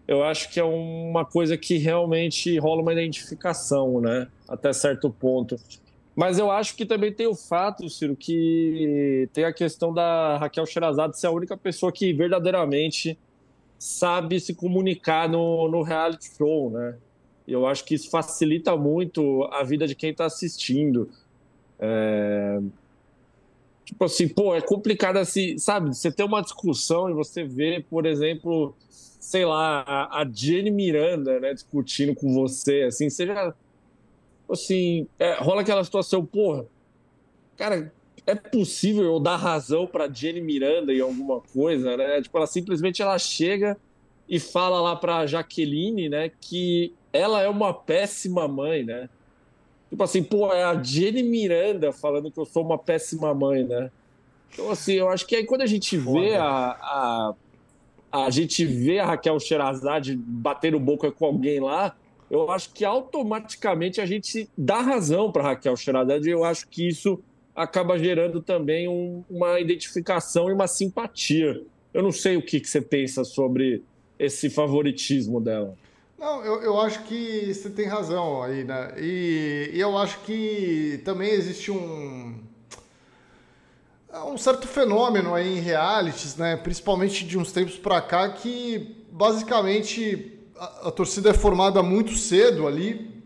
eu 0.08 0.24
acho 0.24 0.50
que 0.52 0.60
é 0.60 0.64
uma 0.64 1.24
coisa 1.26 1.58
que 1.58 1.78
realmente 1.78 2.58
rola 2.60 2.82
uma 2.82 2.94
identificação, 2.94 4.02
né? 4.02 4.28
Até 4.48 4.74
certo 4.74 5.10
ponto. 5.10 5.56
Mas 6.16 6.38
eu 6.38 6.52
acho 6.52 6.76
que 6.76 6.86
também 6.86 7.12
tem 7.12 7.26
o 7.26 7.36
fato, 7.36 7.90
Ciro, 7.90 8.16
que 8.16 9.28
tem 9.34 9.46
a 9.46 9.54
questão 9.54 9.94
da 9.94 10.38
Raquel 10.38 10.66
Sherazade 10.66 11.18
ser 11.18 11.28
a 11.28 11.32
única 11.32 11.58
pessoa 11.58 11.92
que 11.92 12.14
verdadeiramente 12.14 13.18
sabe 13.80 14.40
se 14.40 14.54
comunicar 14.54 15.28
no, 15.28 15.68
no 15.70 15.82
reality 15.82 16.30
show, 16.38 16.70
né? 16.70 16.96
Eu 17.48 17.66
acho 17.66 17.84
que 17.84 17.96
isso 17.96 18.10
facilita 18.10 18.76
muito 18.78 19.44
a 19.52 19.64
vida 19.64 19.88
de 19.88 19.96
quem 19.96 20.12
está 20.12 20.26
assistindo. 20.26 21.10
É... 21.80 22.60
Tipo 23.84 24.06
assim, 24.06 24.28
pô, 24.30 24.56
é 24.56 24.62
complicado 24.62 25.18
assim, 25.18 25.58
sabe? 25.58 25.94
Você 25.94 26.12
ter 26.12 26.24
uma 26.24 26.42
discussão 26.42 27.10
e 27.10 27.14
você 27.14 27.44
vê, 27.44 27.84
por 27.90 28.06
exemplo, 28.06 28.74
sei 29.24 29.46
lá, 29.46 29.86
a, 29.88 30.22
a 30.22 30.30
Jenny 30.30 30.70
Miranda, 30.70 31.40
né, 31.40 31.54
discutindo 31.54 32.14
com 32.14 32.34
você, 32.34 32.82
assim, 32.82 33.10
seja 33.10 33.56
assim, 34.50 35.08
é, 35.18 35.36
rola 35.36 35.62
aquela 35.62 35.82
situação, 35.82 36.26
porra, 36.26 36.66
cara, 37.56 37.90
é 38.28 38.36
possível 38.36 39.06
eu 39.06 39.22
dar 39.22 39.38
razão 39.38 39.88
para 39.88 40.12
Jenny 40.12 40.42
Miranda 40.42 40.94
em 40.94 41.00
alguma 41.00 41.40
coisa, 41.40 41.96
né? 41.96 42.22
Tipo, 42.22 42.38
ela 42.38 42.46
simplesmente 42.48 43.02
ela 43.02 43.18
chega 43.18 43.78
e 44.28 44.42
fala 44.42 44.82
lá 44.82 44.94
para 44.94 45.26
Jaqueline, 45.26 46.10
né, 46.10 46.30
que 46.42 46.94
ela 47.14 47.42
é 47.42 47.48
uma 47.48 47.74
péssima 47.74 48.46
mãe, 48.46 48.84
né? 48.84 49.10
Tipo 49.90 50.04
assim, 50.04 50.22
pô, 50.22 50.52
é 50.52 50.66
a 50.66 50.84
Jenny 50.84 51.24
Miranda 51.24 51.94
falando 51.94 52.30
que 52.30 52.40
eu 52.40 52.46
sou 52.46 52.66
uma 52.66 52.78
péssima 52.78 53.34
mãe, 53.34 53.64
né? 53.64 53.90
Então, 54.52 54.70
assim, 54.70 54.94
eu 54.94 55.08
acho 55.08 55.26
que 55.26 55.38
aí 55.38 55.46
quando 55.46 55.62
a 55.62 55.66
gente 55.66 55.98
vê 55.98 56.36
a, 56.36 56.46
a 56.46 57.36
a 58.14 58.30
gente 58.30 58.64
vê 58.64 59.00
a 59.00 59.08
Raquel 59.08 59.40
Sherazade 59.40 60.16
bater 60.16 60.76
o 60.76 60.80
boca 60.80 61.12
com 61.12 61.26
alguém 61.26 61.60
lá, 61.60 61.96
eu 62.30 62.52
acho 62.52 62.72
que 62.72 62.86
automaticamente 62.86 64.00
a 64.00 64.06
gente 64.06 64.48
dá 64.56 64.82
razão 64.82 65.32
para 65.32 65.42
Raquel 65.42 65.76
Sherazade. 65.76 66.30
Eu 66.30 66.44
acho 66.44 66.68
que 66.68 66.88
isso 66.88 67.20
acaba 67.56 67.98
gerando 67.98 68.40
também 68.40 68.88
um, 68.88 69.24
uma 69.28 69.60
identificação 69.60 70.48
e 70.48 70.54
uma 70.54 70.68
simpatia. 70.68 71.60
Eu 71.92 72.04
não 72.04 72.12
sei 72.12 72.38
o 72.38 72.42
que, 72.42 72.60
que 72.60 72.70
você 72.70 72.82
pensa 72.82 73.24
sobre 73.24 73.84
esse 74.20 74.48
favoritismo 74.48 75.42
dela. 75.42 75.76
Não, 76.20 76.46
eu, 76.46 76.62
eu 76.62 76.80
acho 76.80 77.04
que 77.04 77.52
você 77.52 77.70
tem 77.70 77.88
razão 77.88 78.44
aí, 78.44 78.64
né? 78.64 78.94
E, 78.98 79.72
e 79.74 79.80
eu 79.80 79.98
acho 79.98 80.20
que 80.22 81.02
também 81.04 81.32
existe 81.32 81.72
um 81.72 82.36
um 84.22 84.38
certo 84.38 84.68
fenômeno 84.68 85.34
aí 85.34 85.58
em 85.58 85.62
realities, 85.62 86.36
né? 86.36 86.56
Principalmente 86.56 87.26
de 87.26 87.38
uns 87.38 87.52
tempos 87.52 87.78
para 87.78 88.00
cá, 88.02 88.30
que 88.30 88.96
basicamente 89.12 90.40
a, 90.58 90.88
a, 90.88 90.92
torcida 90.92 91.32
é 91.32 91.34
formada 91.34 91.82
muito 91.82 92.16
cedo 92.16 92.68
ali 92.68 93.24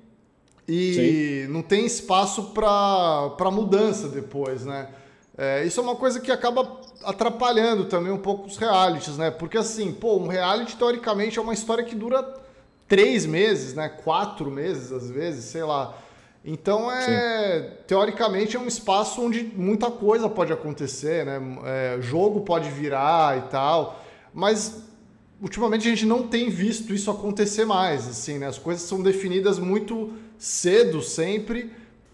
e 0.67 1.45
Sim. 1.45 1.53
não 1.53 1.61
tem 1.61 1.85
espaço 1.85 2.51
para 2.53 3.51
mudança 3.51 4.07
depois, 4.07 4.65
né? 4.65 4.89
É, 5.37 5.63
isso 5.65 5.79
é 5.79 5.83
uma 5.83 5.95
coisa 5.95 6.19
que 6.19 6.31
acaba 6.31 6.79
atrapalhando 7.03 7.85
também 7.85 8.11
um 8.11 8.17
pouco 8.17 8.47
os 8.47 8.57
realities, 8.57 9.17
né? 9.17 9.29
Porque 9.29 9.57
assim, 9.57 9.91
pô, 9.91 10.17
um 10.17 10.27
reality 10.27 10.75
teoricamente 10.75 11.37
é 11.37 11.41
uma 11.41 11.53
história 11.53 11.83
que 11.83 11.95
dura 11.95 12.23
três 12.87 13.25
meses, 13.25 13.73
né? 13.75 13.87
Quatro 13.87 14.49
meses 14.49 14.91
às 14.91 15.11
vezes, 15.11 15.45
sei 15.45 15.63
lá. 15.63 15.95
Então, 16.49 16.89
é, 16.89 17.59
Sim. 17.59 17.77
teoricamente, 17.85 18.55
é 18.55 18.59
um 18.59 18.67
espaço 18.67 19.21
onde 19.21 19.43
muita 19.43 19.91
coisa 19.91 20.29
pode 20.29 20.53
acontecer, 20.53 21.25
né? 21.25 21.41
É, 21.65 21.97
jogo 21.99 22.39
pode 22.39 22.69
virar 22.69 23.37
e 23.37 23.41
tal, 23.49 24.01
mas 24.33 24.81
ultimamente 25.41 25.85
a 25.85 25.89
gente 25.89 26.05
não 26.05 26.25
tem 26.25 26.49
visto 26.49 26.93
isso 26.93 27.11
acontecer 27.11 27.65
mais, 27.65 28.07
assim, 28.07 28.37
né? 28.37 28.47
As 28.47 28.57
coisas 28.57 28.83
são 28.83 29.03
definidas 29.03 29.59
muito 29.59 30.13
cedo 30.37 31.01
sempre 31.01 31.69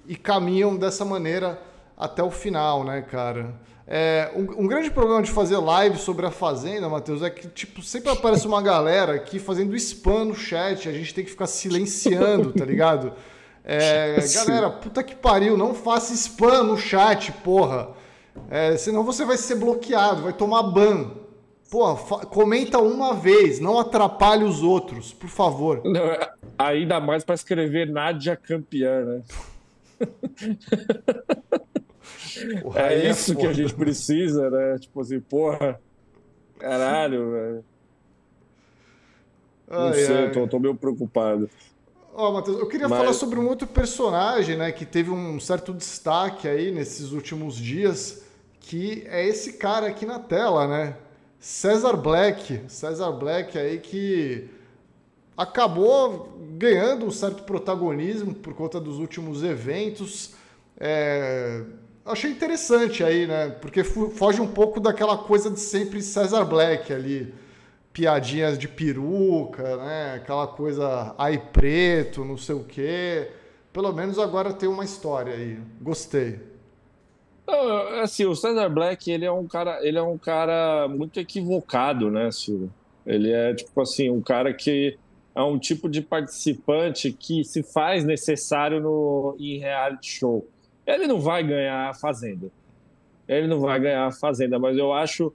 e 0.08 0.16
caminham 0.16 0.76
dessa 0.76 1.06
maneira 1.06 1.62
até 1.96 2.24
o 2.24 2.32
final, 2.32 2.84
né, 2.84 3.04
cara? 3.04 3.54
É, 3.86 4.32
um, 4.36 4.64
um, 4.64 4.68
grande 4.68 4.90
problema 4.90 5.22
de 5.22 5.30
fazer 5.30 5.58
live 5.58 6.00
sobre 6.00 6.26
a 6.26 6.32
Fazenda, 6.32 6.90
Matheus, 6.90 7.22
é 7.22 7.30
que 7.30 7.48
tipo, 7.50 7.84
sempre 7.84 8.10
aparece 8.10 8.48
uma 8.48 8.64
galera 8.64 9.14
aqui 9.14 9.38
fazendo 9.38 9.76
spam 9.76 10.26
no 10.26 10.36
chat, 10.36 10.90
a 10.90 10.92
gente 10.92 11.14
tem 11.14 11.24
que 11.24 11.30
ficar 11.30 11.46
silenciando, 11.46 12.52
tá 12.52 12.66
ligado? 12.66 13.14
É, 13.66 14.18
galera, 14.36 14.70
puta 14.70 15.02
que 15.02 15.16
pariu, 15.16 15.58
não 15.58 15.74
faça 15.74 16.14
spam 16.14 16.64
no 16.64 16.78
chat, 16.78 17.32
porra. 17.32 17.90
É, 18.50 18.76
senão 18.76 19.04
você 19.04 19.24
vai 19.24 19.38
ser 19.38 19.56
bloqueado, 19.56 20.24
vai 20.24 20.34
tomar 20.34 20.64
ban. 20.64 21.12
Porra, 21.72 22.26
comenta 22.26 22.78
uma 22.78 23.16
vez, 23.16 23.60
não 23.60 23.80
atrapalhe 23.80 24.44
os 24.44 24.62
outros, 24.62 25.14
por 25.14 25.30
favor. 25.30 25.82
Não, 25.84 26.02
é, 26.06 26.32
ainda 26.58 27.00
mais 27.00 27.24
para 27.24 27.36
escrever 27.36 27.90
Nádia 27.90 28.36
campeã, 28.36 29.04
né? 29.06 29.22
Porra, 32.62 32.82
é, 32.82 33.06
é 33.06 33.10
isso 33.10 33.36
que 33.36 33.48
a 33.48 33.54
gente 33.54 33.74
precisa, 33.74 34.50
né? 34.50 34.78
Tipo 34.78 35.02
assim, 35.02 35.20
porra, 35.20 35.80
caralho, 36.60 37.32
velho. 37.32 37.66
Não 39.68 39.88
ai, 39.88 39.94
sei, 39.94 40.18
ai. 40.26 40.32
Tô, 40.32 40.48
tô 40.48 40.60
meio 40.60 40.76
preocupado. 40.76 41.50
Ó, 42.16 42.30
oh, 42.30 42.34
Matheus, 42.34 42.60
eu 42.60 42.68
queria 42.68 42.88
Mas... 42.88 43.00
falar 43.00 43.14
sobre 43.14 43.40
um 43.40 43.48
outro 43.48 43.68
personagem, 43.68 44.56
né, 44.56 44.72
que 44.72 44.86
teve 44.86 45.10
um 45.10 45.40
certo 45.40 45.74
destaque 45.74 46.48
aí 46.48 46.72
nesses 46.72 47.12
últimos 47.12 47.56
dias, 47.56 48.22
que 48.60 49.04
é 49.08 49.28
esse 49.28 49.54
cara 49.54 49.88
aqui 49.88 50.06
na 50.06 50.20
tela, 50.20 50.68
né? 50.68 50.96
César 51.40 51.98
Black. 51.98 52.62
César 52.68 53.12
Black 53.12 53.58
aí 53.58 53.80
que 53.80 54.48
acabou 55.36 56.38
ganhando 56.56 57.08
um 57.08 57.12
certo 57.12 57.44
protagonismo 57.44 58.34
por 58.36 58.54
conta 58.54 58.80
dos 58.80 59.00
últimos 59.00 59.44
eventos. 59.44 60.36
É... 60.80 61.64
Achei 62.06 62.30
interessante 62.30 63.04
aí, 63.04 63.26
né? 63.26 63.50
Porque 63.50 63.84
foge 63.84 64.40
um 64.40 64.48
pouco 64.48 64.80
daquela 64.80 65.18
coisa 65.18 65.50
de 65.50 65.60
sempre 65.60 66.02
César 66.02 66.46
Black 66.46 66.94
ali 66.94 67.34
piadinhas 67.94 68.58
de 68.58 68.68
peruca, 68.68 69.78
né? 69.78 70.16
Aquela 70.16 70.48
coisa 70.48 71.14
ai 71.18 71.38
preto, 71.38 72.26
não 72.26 72.38
sei 72.38 72.56
o 72.56 72.64
quê. 72.64 73.30
Pelo 73.72 73.94
menos 73.94 74.18
agora 74.20 74.52
tem 74.52 74.68
uma 74.68 74.84
história 74.84 75.34
aí. 75.34 75.60
Gostei. 75.80 76.40
Não, 77.46 78.02
assim, 78.02 78.26
o 78.26 78.36
Cesar 78.36 78.70
Black, 78.70 79.12
ele 79.12 79.26
é 79.26 79.32
um 79.32 79.48
cara, 79.48 79.86
ele 79.86 79.98
é 79.98 80.02
um 80.02 80.18
cara 80.18 80.88
muito 80.88 81.20
equivocado, 81.20 82.10
né, 82.10 82.32
Silvio? 82.32 82.74
Ele 83.06 83.32
é 83.32 83.54
tipo 83.54 83.80
assim, 83.82 84.10
um 84.10 84.22
cara 84.22 84.54
que 84.54 84.98
é 85.36 85.42
um 85.42 85.60
tipo 85.60 85.90
de 85.90 86.02
participante 86.02 87.12
que 87.12 87.44
se 87.44 87.62
faz 87.62 88.04
necessário 88.04 88.80
no 88.80 89.36
em 89.40 89.58
reality 89.58 90.12
show. 90.20 90.48
Ele 90.86 91.06
não 91.06 91.20
vai 91.20 91.44
ganhar 91.44 91.90
a 91.90 91.94
fazenda. 91.94 92.50
Ele 93.28 93.48
não 93.48 93.60
vai 93.60 93.80
ganhar 93.80 94.06
a 94.06 94.12
fazenda, 94.12 94.58
mas 94.58 94.78
eu 94.78 94.94
acho 94.94 95.34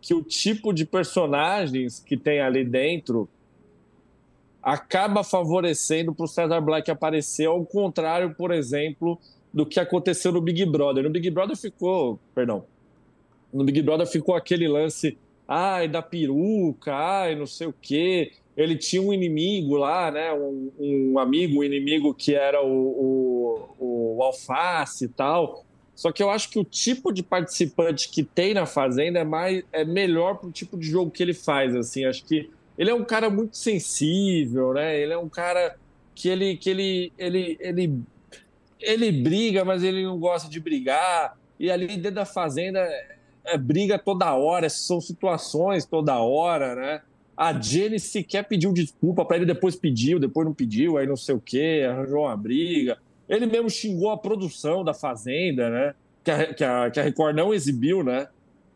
que 0.00 0.14
o 0.14 0.22
tipo 0.22 0.72
de 0.72 0.84
personagens 0.84 2.00
que 2.00 2.16
tem 2.16 2.40
ali 2.40 2.64
dentro 2.64 3.28
acaba 4.62 5.24
favorecendo 5.24 6.14
para 6.14 6.24
o 6.24 6.28
Cesar 6.28 6.60
Black 6.60 6.90
aparecer, 6.90 7.46
ao 7.46 7.64
contrário, 7.64 8.34
por 8.34 8.50
exemplo, 8.50 9.18
do 9.52 9.64
que 9.64 9.80
aconteceu 9.80 10.32
no 10.32 10.40
Big 10.40 10.64
Brother. 10.66 11.04
No 11.04 11.10
Big 11.10 11.30
Brother 11.30 11.56
ficou, 11.56 12.18
perdão, 12.34 12.64
no 13.52 13.64
Big 13.64 13.80
Brother 13.82 14.06
ficou 14.06 14.34
aquele 14.34 14.68
lance, 14.68 15.16
ai, 15.46 15.88
da 15.88 16.02
peruca, 16.02 16.94
ai, 16.94 17.34
não 17.34 17.46
sei 17.46 17.66
o 17.66 17.74
quê. 17.80 18.32
Ele 18.56 18.76
tinha 18.76 19.00
um 19.00 19.12
inimigo 19.12 19.76
lá, 19.76 20.10
né? 20.10 20.32
Um, 20.32 20.70
um 20.78 21.18
amigo, 21.18 21.60
um 21.60 21.64
inimigo 21.64 22.12
que 22.12 22.34
era 22.34 22.62
o, 22.62 23.68
o, 23.78 24.16
o 24.16 24.22
Alface 24.22 25.04
e 25.04 25.08
tal. 25.08 25.64
Só 25.98 26.12
que 26.12 26.22
eu 26.22 26.30
acho 26.30 26.48
que 26.50 26.60
o 26.60 26.64
tipo 26.64 27.10
de 27.10 27.24
participante 27.24 28.08
que 28.08 28.22
tem 28.22 28.54
na 28.54 28.66
Fazenda 28.66 29.18
é, 29.18 29.24
mais, 29.24 29.64
é 29.72 29.84
melhor 29.84 30.34
para 30.34 30.48
o 30.48 30.52
tipo 30.52 30.78
de 30.78 30.88
jogo 30.88 31.10
que 31.10 31.20
ele 31.20 31.34
faz. 31.34 31.74
Assim, 31.74 32.04
acho 32.04 32.24
que 32.24 32.48
ele 32.78 32.88
é 32.88 32.94
um 32.94 33.02
cara 33.02 33.28
muito 33.28 33.56
sensível, 33.56 34.72
né? 34.74 34.96
Ele 34.96 35.12
é 35.12 35.18
um 35.18 35.28
cara 35.28 35.76
que 36.14 36.28
ele, 36.28 36.56
que 36.56 36.70
ele, 36.70 37.12
ele, 37.18 37.56
ele, 37.58 38.00
ele 38.78 39.10
briga, 39.10 39.64
mas 39.64 39.82
ele 39.82 40.04
não 40.04 40.20
gosta 40.20 40.48
de 40.48 40.60
brigar. 40.60 41.36
E 41.58 41.68
ali 41.68 41.88
dentro 41.88 42.12
da 42.12 42.24
Fazenda 42.24 42.78
é 43.44 43.58
briga 43.58 43.98
toda 43.98 44.32
hora, 44.36 44.70
são 44.70 45.00
situações 45.00 45.84
toda 45.84 46.16
hora, 46.20 46.76
né? 46.76 47.02
A 47.36 47.52
Jenny 47.60 47.98
sequer 47.98 48.44
pediu 48.44 48.72
desculpa 48.72 49.24
para 49.24 49.38
ele, 49.38 49.46
depois 49.46 49.74
pediu, 49.74 50.20
depois 50.20 50.46
não 50.46 50.54
pediu, 50.54 50.96
aí 50.96 51.08
não 51.08 51.16
sei 51.16 51.34
o 51.34 51.40
quê, 51.40 51.84
arranjou 51.90 52.20
uma 52.20 52.36
briga. 52.36 52.98
Ele 53.28 53.46
mesmo 53.46 53.68
xingou 53.68 54.10
a 54.10 54.16
produção 54.16 54.84
da 54.84 54.94
Fazenda, 54.94 55.68
né? 55.68 55.94
Que 56.24 56.30
a, 56.30 56.54
que 56.54 56.64
a, 56.64 56.90
que 56.90 57.00
a 57.00 57.02
Record 57.02 57.36
não 57.36 57.52
exibiu, 57.52 58.02
né? 58.02 58.28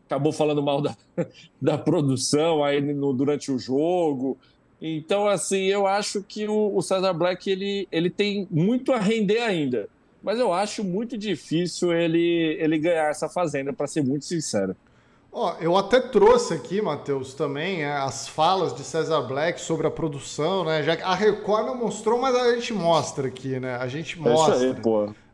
Acabou 0.05 0.31
falando 0.31 0.61
mal 0.61 0.81
da, 0.81 0.95
da 1.61 1.77
produção 1.77 2.63
aí 2.63 2.81
no, 2.81 3.13
durante 3.13 3.51
o 3.51 3.57
jogo. 3.57 4.37
Então, 4.81 5.27
assim, 5.27 5.63
eu 5.63 5.87
acho 5.87 6.21
que 6.21 6.47
o, 6.47 6.75
o 6.75 6.81
Cesar 6.81 7.13
Black 7.13 7.49
ele, 7.49 7.87
ele 7.91 8.09
tem 8.09 8.47
muito 8.51 8.91
a 8.91 8.99
render 8.99 9.39
ainda 9.39 9.89
mas 10.23 10.39
eu 10.39 10.53
acho 10.53 10.83
muito 10.83 11.17
difícil 11.17 11.93
ele, 11.93 12.55
ele 12.57 12.79
ganhar 12.79 13.09
essa 13.09 13.27
fazenda, 13.27 13.73
para 13.73 13.85
ser 13.85 14.01
muito 14.01 14.23
sincero. 14.23 14.73
Ó, 15.35 15.55
eu 15.59 15.75
até 15.75 15.99
trouxe 15.99 16.53
aqui, 16.53 16.79
Matheus, 16.79 17.33
também 17.33 17.81
é, 17.81 17.91
as 17.91 18.27
falas 18.27 18.71
de 18.75 18.83
César 18.83 19.21
Black 19.21 19.59
sobre 19.59 19.87
a 19.87 19.91
produção, 19.91 20.63
né? 20.63 20.83
Já 20.83 20.93
a 21.03 21.15
Record 21.15 21.65
não 21.65 21.75
mostrou, 21.75 22.19
mas 22.19 22.35
a 22.35 22.53
gente 22.53 22.71
mostra 22.71 23.27
aqui, 23.27 23.59
né? 23.59 23.75
A 23.77 23.87
gente 23.87 24.19
mostra. 24.19 24.55
Aí. 24.55 24.75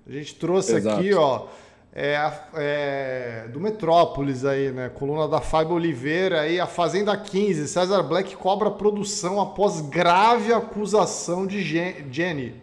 A 0.07 0.11
gente 0.11 0.35
trouxe 0.35 0.77
Exato. 0.77 0.99
aqui, 0.99 1.13
ó, 1.13 1.47
é, 1.93 2.31
é, 2.55 3.47
do 3.51 3.59
Metrópolis 3.59 4.45
aí, 4.45 4.71
né? 4.71 4.87
Coluna 4.87 5.27
da 5.27 5.41
Fábio 5.41 5.75
Oliveira 5.75 6.41
aí, 6.41 6.61
a 6.61 6.65
Fazenda 6.65 7.15
15. 7.17 7.67
César 7.67 8.01
Black 8.03 8.37
cobra 8.37 8.71
produção 8.71 9.41
após 9.41 9.81
grave 9.81 10.53
acusação 10.53 11.45
de 11.45 11.61
Jenny. 11.61 12.55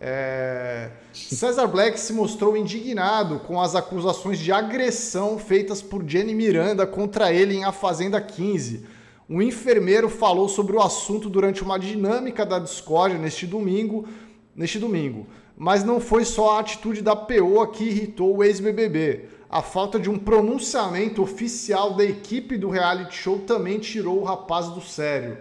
É... 0.00 0.90
César 1.12 1.66
Black 1.66 2.00
se 2.00 2.14
mostrou 2.14 2.56
indignado 2.56 3.40
com 3.40 3.60
as 3.60 3.74
acusações 3.74 4.38
de 4.38 4.50
agressão 4.50 5.38
feitas 5.38 5.82
por 5.82 6.02
Jenny 6.08 6.34
Miranda 6.34 6.86
contra 6.86 7.32
ele 7.32 7.56
em 7.56 7.64
A 7.64 7.72
Fazenda 7.72 8.18
15. 8.18 8.86
Um 9.28 9.42
enfermeiro 9.42 10.08
falou 10.08 10.48
sobre 10.48 10.74
o 10.74 10.80
assunto 10.80 11.28
durante 11.28 11.62
uma 11.62 11.78
dinâmica 11.78 12.46
da 12.46 12.58
Discord 12.58 13.18
neste 13.18 13.46
domingo, 13.46 14.08
neste 14.56 14.78
domingo. 14.78 15.26
Mas 15.56 15.84
não 15.84 16.00
foi 16.00 16.24
só 16.24 16.56
a 16.56 16.60
atitude 16.60 17.02
da 17.02 17.14
POA 17.14 17.68
que 17.68 17.84
irritou 17.84 18.38
o 18.38 18.42
ex-BBB. 18.42 19.26
A 19.50 19.60
falta 19.60 19.98
de 19.98 20.08
um 20.08 20.18
pronunciamento 20.18 21.22
oficial 21.22 21.94
da 21.94 22.04
equipe 22.04 22.56
do 22.56 22.70
reality 22.70 23.14
show 23.14 23.40
também 23.40 23.78
tirou 23.78 24.20
o 24.20 24.24
rapaz 24.24 24.68
do 24.68 24.80
sério. 24.80 25.38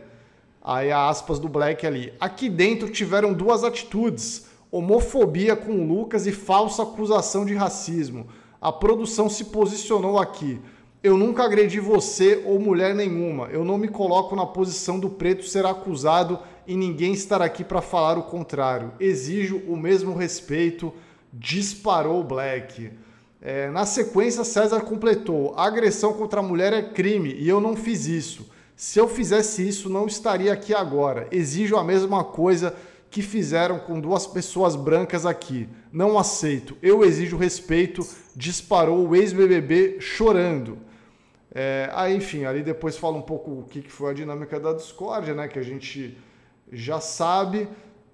Aí 0.62 0.92
aspas 0.92 1.40
do 1.40 1.48
Black 1.48 1.88
ali. 1.88 2.12
Aqui 2.20 2.50
dentro 2.50 2.90
tiveram 2.90 3.34
duas 3.34 3.64
atitudes 3.64 4.49
homofobia 4.72 5.56
com 5.56 5.74
o 5.74 5.88
Lucas 5.88 6.28
e 6.28 6.32
falsa 6.32 6.84
acusação 6.84 7.46
de 7.46 7.56
racismo. 7.56 8.28
A 8.62 8.72
produção 8.72 9.30
se 9.30 9.46
posicionou 9.46 10.20
aqui. 10.20 10.60
Eu 11.02 11.18
nunca 11.18 11.44
agredi 11.44 11.80
você 11.80 12.44
ou 12.46 12.60
mulher 12.60 12.94
nenhuma. 12.94 13.48
Eu 13.48 13.64
não 13.64 13.78
me 13.78 13.88
coloco 13.88 14.36
na 14.36 14.46
posição 14.46 15.00
do 15.00 15.10
preto 15.10 15.46
ser 15.46 15.66
acusado 15.66 16.40
e 16.68 16.76
ninguém 16.76 17.14
estar 17.14 17.42
aqui 17.42 17.64
para 17.64 17.82
falar 17.82 18.18
o 18.18 18.24
contrário. 18.24 18.92
Exijo 19.00 19.62
o 19.68 19.78
mesmo 19.78 20.14
respeito. 20.14 20.94
Disparou 21.32 22.24
Black. 22.24 22.92
É, 23.42 23.70
na 23.70 23.86
sequência, 23.86 24.44
César 24.44 24.82
completou: 24.82 25.54
a 25.56 25.66
agressão 25.66 26.14
contra 26.14 26.42
a 26.42 26.44
mulher 26.44 26.74
é 26.74 26.82
crime 26.82 27.34
e 27.34 27.48
eu 27.48 27.62
não 27.62 27.78
fiz 27.78 28.06
isso. 28.06 28.50
Se 28.76 29.00
eu 29.00 29.08
fizesse 29.08 29.68
isso, 29.68 29.90
não 29.90 30.06
estaria 30.06 30.52
aqui 30.52 30.74
agora. 30.74 31.28
Exijo 31.32 31.78
a 31.78 31.84
mesma 31.84 32.24
coisa 32.24 32.76
que 33.10 33.22
fizeram 33.22 33.80
com 33.80 34.00
duas 34.00 34.28
pessoas 34.28 34.76
brancas 34.76 35.26
aqui. 35.26 35.68
Não 35.92 36.18
aceito. 36.18 36.78
Eu 36.82 37.04
exijo 37.04 37.38
respeito. 37.38 38.06
Disparou 38.36 39.08
o 39.08 39.16
ex-BBB 39.16 40.00
chorando. 40.00 40.78
É, 41.54 41.90
aí, 41.94 42.16
enfim, 42.16 42.46
ali 42.46 42.62
depois 42.62 42.96
fala 42.98 43.18
um 43.18 43.22
pouco 43.22 43.52
o 43.52 43.64
que, 43.64 43.82
foi 43.90 44.12
a 44.12 44.14
dinâmica 44.14 44.60
da 44.60 44.74
discórdia, 44.74 45.34
né? 45.34 45.48
Que 45.48 45.58
a 45.58 45.64
gente 45.64 46.16
já 46.72 47.00
sabe. 47.00 47.68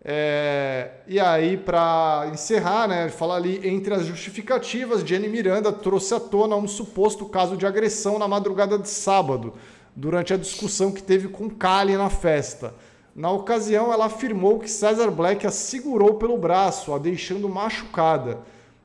É, 0.07 0.91
e 1.07 1.19
aí, 1.19 1.57
para 1.57 2.29
encerrar, 2.31 2.87
né, 2.87 3.09
fala 3.09 3.35
ali 3.35 3.67
entre 3.67 3.91
as 3.93 4.05
justificativas, 4.05 5.01
Jenny 5.01 5.27
Miranda 5.27 5.73
trouxe 5.73 6.13
à 6.13 6.19
tona 6.19 6.55
um 6.55 6.67
suposto 6.67 7.25
caso 7.25 7.57
de 7.57 7.65
agressão 7.65 8.19
na 8.19 8.27
madrugada 8.27 8.77
de 8.77 8.87
sábado, 8.87 9.55
durante 9.95 10.31
a 10.31 10.37
discussão 10.37 10.91
que 10.91 11.01
teve 11.01 11.27
com 11.27 11.49
Kali 11.49 11.97
na 11.97 12.11
festa. 12.11 12.75
Na 13.15 13.31
ocasião, 13.31 13.93
ela 13.93 14.07
afirmou 14.07 14.59
que 14.59 14.69
Cesar 14.69 15.09
Black 15.09 15.47
a 15.47 15.49
segurou 15.49 16.15
pelo 16.15 16.37
braço, 16.37 16.93
a 16.93 16.97
deixando 16.97 17.47
machucada. 17.47 18.41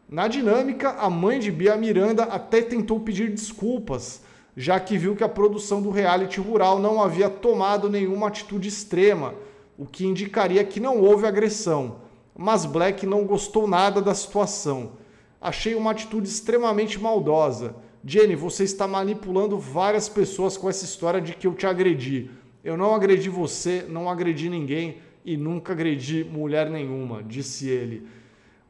Na 0.08 0.28
dinâmica, 0.28 0.90
a 0.90 1.10
mãe 1.10 1.40
de 1.40 1.50
Bia 1.50 1.76
Miranda 1.76 2.22
até 2.22 2.62
tentou 2.62 3.00
pedir 3.00 3.28
desculpas, 3.28 4.22
já 4.56 4.78
que 4.78 4.96
viu 4.96 5.16
que 5.16 5.24
a 5.24 5.28
produção 5.28 5.82
do 5.82 5.90
reality 5.90 6.38
rural 6.38 6.78
não 6.78 7.02
havia 7.02 7.28
tomado 7.28 7.90
nenhuma 7.90 8.28
atitude 8.28 8.68
extrema, 8.68 9.34
o 9.76 9.84
que 9.84 10.06
indicaria 10.06 10.62
que 10.62 10.78
não 10.78 11.00
houve 11.00 11.26
agressão. 11.26 11.96
Mas 12.36 12.64
Black 12.64 13.04
não 13.04 13.24
gostou 13.24 13.66
nada 13.66 14.00
da 14.00 14.14
situação. 14.14 14.92
Achei 15.40 15.74
uma 15.74 15.90
atitude 15.90 16.28
extremamente 16.28 17.00
maldosa. 17.00 17.74
Jenny, 18.04 18.36
você 18.36 18.62
está 18.62 18.86
manipulando 18.86 19.58
várias 19.58 20.08
pessoas 20.08 20.56
com 20.56 20.70
essa 20.70 20.84
história 20.84 21.20
de 21.20 21.34
que 21.34 21.48
eu 21.48 21.54
te 21.54 21.66
agredi. 21.66 22.30
Eu 22.64 22.76
não 22.76 22.94
agredi 22.94 23.28
você, 23.28 23.82
não 23.88 24.08
agredi 24.08 24.48
ninguém 24.48 24.98
e 25.24 25.36
nunca 25.36 25.72
agredi 25.72 26.24
mulher 26.24 26.70
nenhuma, 26.70 27.22
disse 27.22 27.68
ele. 27.68 28.06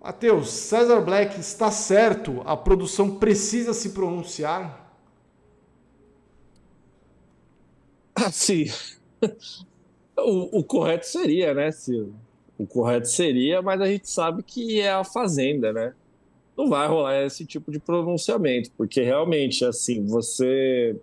Mateus, 0.00 0.50
César 0.50 1.00
Black 1.00 1.38
está 1.38 1.70
certo? 1.70 2.42
A 2.46 2.56
produção 2.56 3.16
precisa 3.16 3.74
se 3.74 3.90
pronunciar? 3.90 4.90
Ah, 8.14 8.30
sim. 8.30 8.66
O, 10.22 10.58
o 10.58 10.64
correto 10.64 11.06
seria, 11.06 11.54
né, 11.54 11.72
Silvio? 11.72 12.14
O 12.58 12.66
correto 12.66 13.08
seria, 13.08 13.62
mas 13.62 13.80
a 13.80 13.86
gente 13.86 14.06
sabe 14.10 14.42
que 14.42 14.78
é 14.78 14.90
a 14.90 15.02
Fazenda, 15.02 15.72
né? 15.72 15.94
Não 16.54 16.68
vai 16.68 16.86
rolar 16.86 17.24
esse 17.24 17.46
tipo 17.46 17.72
de 17.72 17.78
pronunciamento, 17.78 18.70
porque 18.76 19.00
realmente, 19.00 19.64
assim, 19.64 20.04
você 20.04 20.94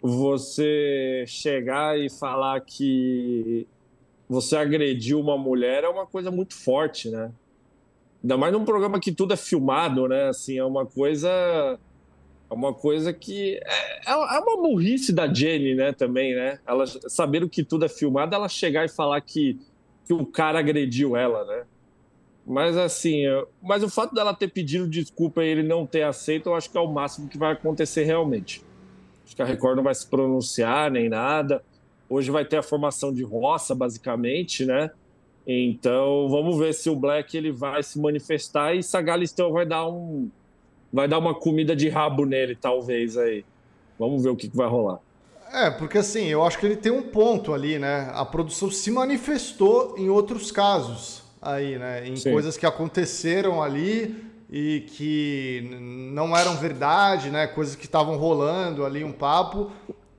você 0.00 1.24
chegar 1.26 1.98
e 1.98 2.08
falar 2.10 2.60
que 2.60 3.66
você 4.28 4.56
agrediu 4.56 5.20
uma 5.20 5.38
mulher 5.38 5.84
é 5.84 5.88
uma 5.88 6.06
coisa 6.06 6.30
muito 6.30 6.54
forte, 6.54 7.10
né? 7.10 7.30
Ainda 8.22 8.36
mais 8.36 8.52
num 8.52 8.64
programa 8.64 8.98
que 8.98 9.12
tudo 9.12 9.34
é 9.34 9.36
filmado, 9.36 10.08
né? 10.08 10.28
Assim, 10.28 10.58
é 10.58 10.64
uma 10.64 10.84
coisa. 10.84 11.28
É 12.50 12.54
uma 12.54 12.74
coisa 12.74 13.12
que. 13.12 13.60
É, 13.64 14.10
é 14.10 14.14
uma 14.14 14.56
burrice 14.62 15.12
da 15.12 15.32
Jenny, 15.32 15.74
né? 15.74 15.92
Também, 15.92 16.34
né? 16.34 16.58
Ela, 16.66 16.86
sabendo 16.86 17.48
que 17.48 17.62
tudo 17.62 17.84
é 17.84 17.88
filmado, 17.88 18.34
ela 18.34 18.48
chegar 18.48 18.84
e 18.84 18.88
falar 18.88 19.20
que, 19.20 19.58
que 20.04 20.12
o 20.12 20.26
cara 20.26 20.58
agrediu 20.58 21.16
ela, 21.16 21.44
né? 21.44 21.64
Mas 22.44 22.76
assim, 22.76 23.22
mas 23.60 23.82
o 23.82 23.88
fato 23.88 24.14
dela 24.14 24.32
ter 24.32 24.48
pedido 24.48 24.88
desculpa 24.88 25.44
e 25.44 25.48
ele 25.48 25.64
não 25.64 25.84
ter 25.84 26.02
aceito, 26.02 26.48
eu 26.48 26.54
acho 26.54 26.70
que 26.70 26.78
é 26.78 26.80
o 26.80 26.86
máximo 26.86 27.28
que 27.28 27.36
vai 27.36 27.52
acontecer 27.52 28.04
realmente. 28.04 28.62
Acho 29.26 29.34
que 29.34 29.42
a 29.42 29.44
Record 29.44 29.76
não 29.76 29.82
vai 29.82 29.94
se 29.94 30.06
pronunciar 30.06 30.90
nem 30.90 31.08
nada. 31.08 31.62
Hoje 32.08 32.30
vai 32.30 32.44
ter 32.44 32.56
a 32.56 32.62
formação 32.62 33.12
de 33.12 33.24
roça, 33.24 33.74
basicamente, 33.74 34.64
né? 34.64 34.90
Então, 35.44 36.28
vamos 36.28 36.56
ver 36.58 36.72
se 36.72 36.88
o 36.88 36.94
Black 36.96 37.36
ele 37.36 37.50
vai 37.50 37.82
se 37.82 38.00
manifestar 38.00 38.74
e 38.74 38.82
se 38.82 38.96
a 38.96 39.02
Galisteu 39.02 39.52
vai 39.52 39.66
dar 39.66 39.88
um 39.88 40.30
vai 40.92 41.08
dar 41.08 41.18
uma 41.18 41.34
comida 41.34 41.74
de 41.74 41.88
rabo 41.88 42.24
nele, 42.24 42.56
talvez 42.56 43.16
aí. 43.16 43.44
Vamos 43.98 44.22
ver 44.22 44.30
o 44.30 44.36
que, 44.36 44.48
que 44.48 44.56
vai 44.56 44.68
rolar. 44.68 44.98
É, 45.52 45.70
porque 45.70 45.98
assim, 45.98 46.26
eu 46.26 46.44
acho 46.44 46.58
que 46.58 46.66
ele 46.66 46.76
tem 46.76 46.92
um 46.92 47.02
ponto 47.02 47.52
ali, 47.52 47.78
né? 47.78 48.10
A 48.14 48.24
produção 48.24 48.70
se 48.70 48.90
manifestou 48.90 49.94
em 49.98 50.08
outros 50.08 50.50
casos 50.50 51.22
aí, 51.40 51.78
né? 51.78 52.06
Em 52.06 52.16
Sim. 52.16 52.32
coisas 52.32 52.56
que 52.56 52.66
aconteceram 52.66 53.62
ali 53.62 54.25
e 54.50 54.80
que 54.88 55.68
não 56.12 56.36
eram 56.36 56.56
verdade, 56.56 57.30
né? 57.30 57.46
Coisas 57.46 57.74
que 57.74 57.86
estavam 57.86 58.16
rolando 58.16 58.84
ali, 58.84 59.02
um 59.02 59.12
papo, 59.12 59.70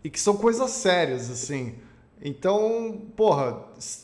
e 0.03 0.09
que 0.09 0.19
são 0.19 0.35
coisas 0.35 0.69
sérias, 0.71 1.29
assim. 1.29 1.75
Então, 2.21 3.01
porra, 3.15 3.63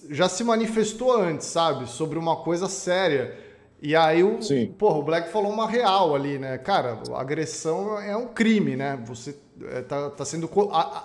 já 0.09 0.29
se 0.29 0.43
manifestou 0.43 1.15
antes, 1.15 1.47
sabe? 1.47 1.89
Sobre 1.89 2.17
uma 2.17 2.38
coisa 2.38 2.67
séria. 2.69 3.38
E 3.81 3.95
aí 3.95 4.23
o, 4.23 4.41
Sim. 4.41 4.67
porra, 4.77 4.97
o 4.97 5.03
Black 5.03 5.29
falou 5.29 5.51
uma 5.51 5.67
real 5.67 6.15
ali, 6.15 6.39
né? 6.39 6.57
Cara, 6.57 6.99
agressão 7.15 7.99
é 7.99 8.15
um 8.15 8.27
crime, 8.27 8.77
né? 8.77 8.97
Você 9.05 9.36
é, 9.65 9.81
tá, 9.81 10.09
tá 10.09 10.23
sendo 10.23 10.49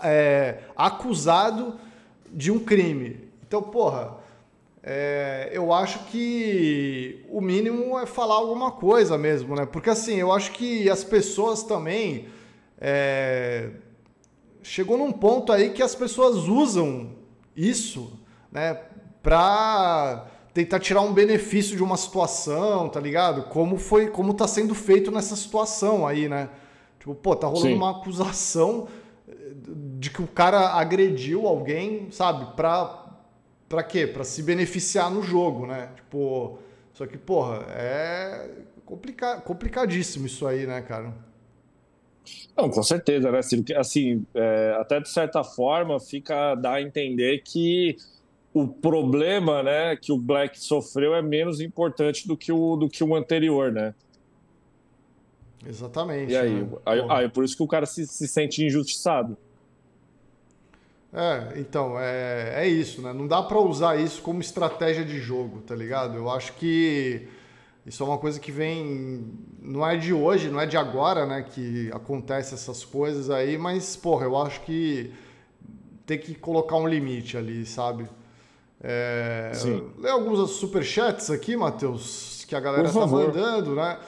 é, 0.05 0.59
acusado 0.77 1.75
de 2.31 2.53
um 2.53 2.59
crime. 2.59 3.29
Então, 3.47 3.63
porra, 3.63 4.18
é, 4.83 5.51
eu 5.53 5.73
acho 5.73 6.05
que 6.07 7.25
o 7.31 7.41
mínimo 7.41 7.99
é 7.99 8.07
falar 8.07 8.37
alguma 8.37 8.73
coisa 8.73 9.19
mesmo, 9.19 9.55
né? 9.55 9.67
Porque 9.67 9.91
assim, 9.91 10.17
eu 10.17 10.33
acho 10.33 10.53
que 10.53 10.89
as 10.89 11.05
pessoas 11.05 11.63
também. 11.63 12.29
É, 12.81 13.71
chegou 14.63 14.99
num 14.99 15.11
ponto 15.11 15.51
aí 15.51 15.71
que 15.71 15.83
as 15.83 15.95
pessoas 15.95 16.47
usam 16.47 17.11
isso, 17.57 18.13
né? 18.53 18.75
Pra 19.23 20.27
tentar 20.55 20.79
tirar 20.79 21.01
um 21.01 21.13
benefício 21.13 21.77
de 21.77 21.83
uma 21.83 21.97
situação, 21.97 22.89
tá 22.89 23.01
ligado? 23.01 23.45
Como 23.45 23.79
foi, 23.79 24.09
como 24.09 24.35
tá 24.35 24.47
sendo 24.47 24.75
feito 24.75 25.11
nessa 25.11 25.37
situação 25.37 26.07
aí, 26.07 26.29
né? 26.29 26.51
Tipo, 26.99 27.15
pô, 27.15 27.35
tá 27.35 27.47
rolando 27.47 27.69
Sim. 27.69 27.75
uma 27.75 27.91
acusação 27.93 28.89
de 29.99 30.11
que 30.11 30.23
o 30.23 30.27
cara 30.27 30.75
agrediu 30.75 31.47
alguém, 31.47 32.09
sabe? 32.11 32.55
Pra, 32.55 33.08
pra 33.69 33.83
quê? 33.83 34.07
Pra 34.07 34.25
se 34.25 34.43
beneficiar 34.43 35.11
no 35.11 35.23
jogo, 35.23 35.67
né? 35.67 35.91
Tipo, 35.97 36.59
só 36.93 37.07
que, 37.07 37.19
porra, 37.19 37.65
é 37.71 38.51
complica, 38.85 39.41
complicadíssimo 39.41 40.27
isso 40.27 40.47
aí, 40.47 40.67
né, 40.67 40.81
cara? 40.81 41.15
Não, 42.57 42.71
com 42.71 42.83
certeza, 42.83 43.31
né, 43.31 43.43
Ciro? 43.43 43.65
Assim, 43.77 44.27
é, 44.35 44.77
até 44.79 44.99
de 45.01 45.09
certa 45.09 45.45
forma, 45.45 46.01
fica 46.01 46.55
dá 46.55 46.75
a 46.75 46.83
entender 46.83 47.43
que 47.45 47.97
o 48.53 48.67
problema, 48.67 49.63
né, 49.63 49.97
que 49.97 50.11
o 50.11 50.19
Black 50.19 50.59
sofreu 50.59 51.15
é 51.15 51.23
menos 51.23 51.61
importante 51.61 52.27
do 52.27 52.37
que 52.37 52.51
o, 52.51 52.77
do 52.77 52.89
que 52.89 53.05
o 53.05 53.15
anterior, 53.15 53.71
né? 53.71 53.95
Exatamente. 55.67 56.33
E 56.33 56.37
aí, 56.37 56.63
né? 56.63 56.69
aí, 56.87 57.01
aí, 57.09 57.25
é 57.27 57.29
por 57.29 57.45
isso 57.45 57.57
que 57.57 57.63
o 57.63 57.69
cara 57.69 57.85
se, 57.85 58.07
se 58.07 58.27
sente 58.27 58.65
injustiçado. 58.65 59.37
É, 61.13 61.59
então, 61.59 61.99
é, 61.99 62.65
é 62.65 62.69
isso, 62.69 63.01
né? 63.01 63.13
Não 63.13 63.27
dá 63.27 63.43
para 63.43 63.59
usar 63.59 63.99
isso 63.99 64.21
como 64.21 64.41
estratégia 64.41 65.05
de 65.05 65.19
jogo, 65.19 65.61
tá 65.63 65.75
ligado? 65.75 66.17
Eu 66.17 66.31
acho 66.31 66.53
que 66.55 67.27
isso 67.87 68.03
é 68.03 68.07
uma 68.07 68.19
coisa 68.19 68.39
que 68.39 68.53
vem. 68.53 69.33
Não 69.63 69.87
é 69.87 69.97
de 69.97 70.13
hoje, 70.13 70.51
não 70.51 70.61
é 70.61 70.67
de 70.67 70.77
agora, 70.77 71.25
né? 71.25 71.43
Que 71.43 71.91
acontece 71.93 72.55
essas 72.55 72.85
coisas 72.85 73.31
aí, 73.31 73.57
mas, 73.57 73.97
porra, 73.97 74.27
eu 74.27 74.37
acho 74.37 74.61
que 74.61 75.13
tem 76.05 76.19
que 76.19 76.35
colocar 76.35 76.77
um 76.77 76.87
limite 76.87 77.37
ali, 77.37 77.65
sabe? 77.65 78.07
É, 78.81 79.53
Lê 79.99 80.11
alguns 80.11 80.51
superchats 80.53 81.31
aqui, 81.31 81.57
Matheus, 81.57 82.45
que 82.47 82.55
a 82.55 82.61
galera 82.61 82.91
tá 82.91 83.07
mandando, 83.07 83.75
né? 83.75 83.99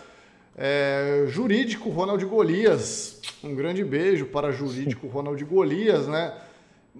É, 0.57 1.25
jurídico 1.29 1.89
Ronald 1.89 2.25
Golias. 2.27 3.21
Um 3.43 3.55
grande 3.55 3.83
beijo 3.83 4.27
para 4.27 4.53
Jurídico 4.53 5.07
Ronald 5.09 5.43
Golias, 5.47 6.07
né? 6.07 6.35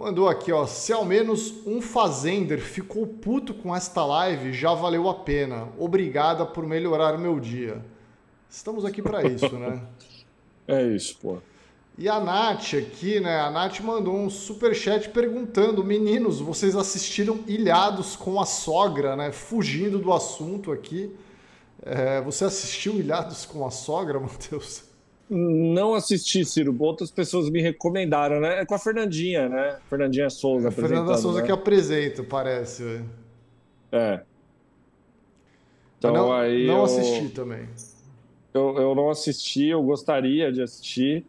Mandou 0.01 0.31
aqui, 0.31 0.51
ó. 0.51 0.67
Se 0.67 0.95
ao 0.95 1.05
menos 1.05 1.57
um 1.67 1.83
fazender 1.83 2.59
ficou 2.59 3.07
puto 3.07 3.53
com 3.53 3.77
esta 3.77 4.03
live, 4.03 4.51
já 4.51 4.73
valeu 4.73 5.11
a 5.11 5.15
pena. 5.15 5.69
Obrigada 5.79 6.47
por 6.47 6.65
melhorar 6.67 7.19
meu 7.19 7.39
dia. 7.39 7.85
Estamos 8.49 8.87
aqui 8.87 9.03
para 9.03 9.23
isso, 9.29 9.59
né? 9.59 9.83
É 10.67 10.87
isso, 10.87 11.19
pô. 11.21 11.39
E 11.99 12.09
a 12.09 12.21
Nath 12.21 12.75
aqui, 12.75 13.19
né? 13.19 13.41
A 13.41 13.51
Nath 13.51 13.81
mandou 13.81 14.15
um 14.15 14.31
super 14.31 14.73
chat 14.73 15.09
perguntando: 15.09 15.83
Meninos, 15.83 16.39
vocês 16.41 16.77
assistiram 16.77 17.41
Ilhados 17.45 18.15
com 18.15 18.41
a 18.41 18.47
sogra, 18.47 19.17
né? 19.17 19.33
Fugindo 19.33 19.99
do 19.99 20.13
assunto 20.13 20.71
aqui. 20.71 21.13
É, 21.83 22.21
você 22.21 22.45
assistiu 22.45 22.95
Ilhados 22.95 23.45
com 23.45 23.67
a 23.67 23.71
sogra, 23.71 24.21
Matheus? 24.21 24.85
Não 25.33 25.95
assisti, 25.95 26.45
Ciro. 26.45 26.75
Outras 26.81 27.09
pessoas 27.09 27.49
me 27.49 27.63
recomendaram, 27.63 28.41
né? 28.41 28.63
É 28.63 28.67
com 28.67 28.75
a 28.75 28.79
Fernandinha, 28.81 29.49
né? 29.49 29.79
Fernandinha 29.89 30.29
Souza. 30.29 30.69
É, 30.69 30.71
Fernanda 30.73 31.17
Souza 31.17 31.41
né? 31.41 31.47
que 31.47 31.53
apresenta, 31.53 32.25
parece. 32.25 33.01
É. 33.93 34.21
Então 35.97 36.13
não, 36.13 36.33
aí. 36.33 36.67
Não 36.67 36.79
eu... 36.79 36.83
assisti 36.83 37.29
também. 37.29 37.69
Eu, 38.53 38.77
eu 38.77 38.95
não 38.97 39.09
assisti, 39.09 39.67
eu 39.67 39.81
gostaria 39.85 40.51
de 40.51 40.63
assistir. 40.63 41.25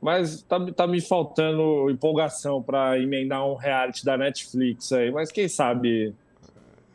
Mas 0.00 0.42
tá, 0.42 0.72
tá 0.72 0.86
me 0.86 1.00
faltando 1.00 1.90
empolgação 1.90 2.62
para 2.62 2.98
emendar 3.00 3.44
um 3.44 3.56
reality 3.56 4.04
da 4.04 4.16
Netflix 4.16 4.92
aí. 4.92 5.10
Mas 5.10 5.32
quem 5.32 5.48
sabe 5.48 6.14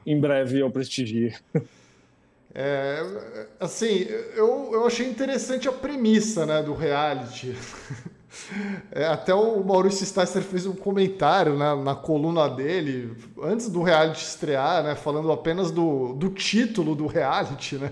em 0.05 0.17
breve 0.17 0.59
eu 0.59 0.71
prestigie. 0.71 1.35
É, 2.57 3.03
assim, 3.59 4.07
eu, 4.33 4.69
eu 4.71 4.87
achei 4.87 5.09
interessante 5.09 5.67
a 5.67 5.73
premissa 5.73 6.45
né, 6.45 6.63
do 6.63 6.73
reality. 6.73 7.55
É, 8.91 9.07
até 9.07 9.33
o 9.33 9.63
Maurício 9.63 10.05
Sticer 10.05 10.41
fez 10.41 10.65
um 10.65 10.75
comentário 10.75 11.55
né, 11.55 11.73
na 11.75 11.95
coluna 11.95 12.49
dele, 12.49 13.15
antes 13.41 13.69
do 13.69 13.81
reality 13.81 14.25
estrear, 14.25 14.83
né, 14.83 14.93
falando 14.93 15.31
apenas 15.31 15.71
do, 15.71 16.13
do 16.13 16.29
título 16.29 16.95
do 16.95 17.07
reality. 17.07 17.77
Né? 17.77 17.91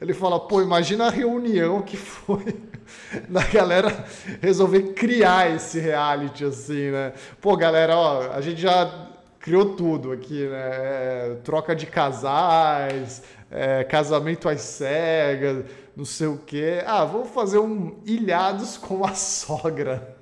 Ele 0.00 0.14
fala, 0.14 0.40
pô, 0.40 0.62
imagina 0.62 1.06
a 1.06 1.10
reunião 1.10 1.82
que 1.82 1.96
foi 1.96 2.56
da 3.28 3.44
galera 3.44 4.04
resolver 4.40 4.94
criar 4.94 5.54
esse 5.54 5.78
reality, 5.78 6.44
assim, 6.44 6.90
né? 6.90 7.12
Pô, 7.40 7.56
galera, 7.56 7.96
ó, 7.96 8.32
a 8.32 8.40
gente 8.40 8.60
já 8.60 9.10
criou 9.38 9.76
tudo 9.76 10.12
aqui, 10.12 10.46
né? 10.48 10.70
É, 10.70 11.36
troca 11.44 11.74
de 11.74 11.86
casais, 11.86 13.22
é, 13.52 13.84
casamento 13.84 14.48
às 14.48 14.60
cegas, 14.60 15.64
não 15.96 16.04
sei 16.04 16.26
o 16.26 16.38
quê. 16.38 16.82
Ah, 16.86 17.04
vamos 17.04 17.30
fazer 17.30 17.58
um 17.58 18.00
Ilhados 18.04 18.76
com 18.76 19.04
a 19.04 19.14
sogra. 19.14 20.16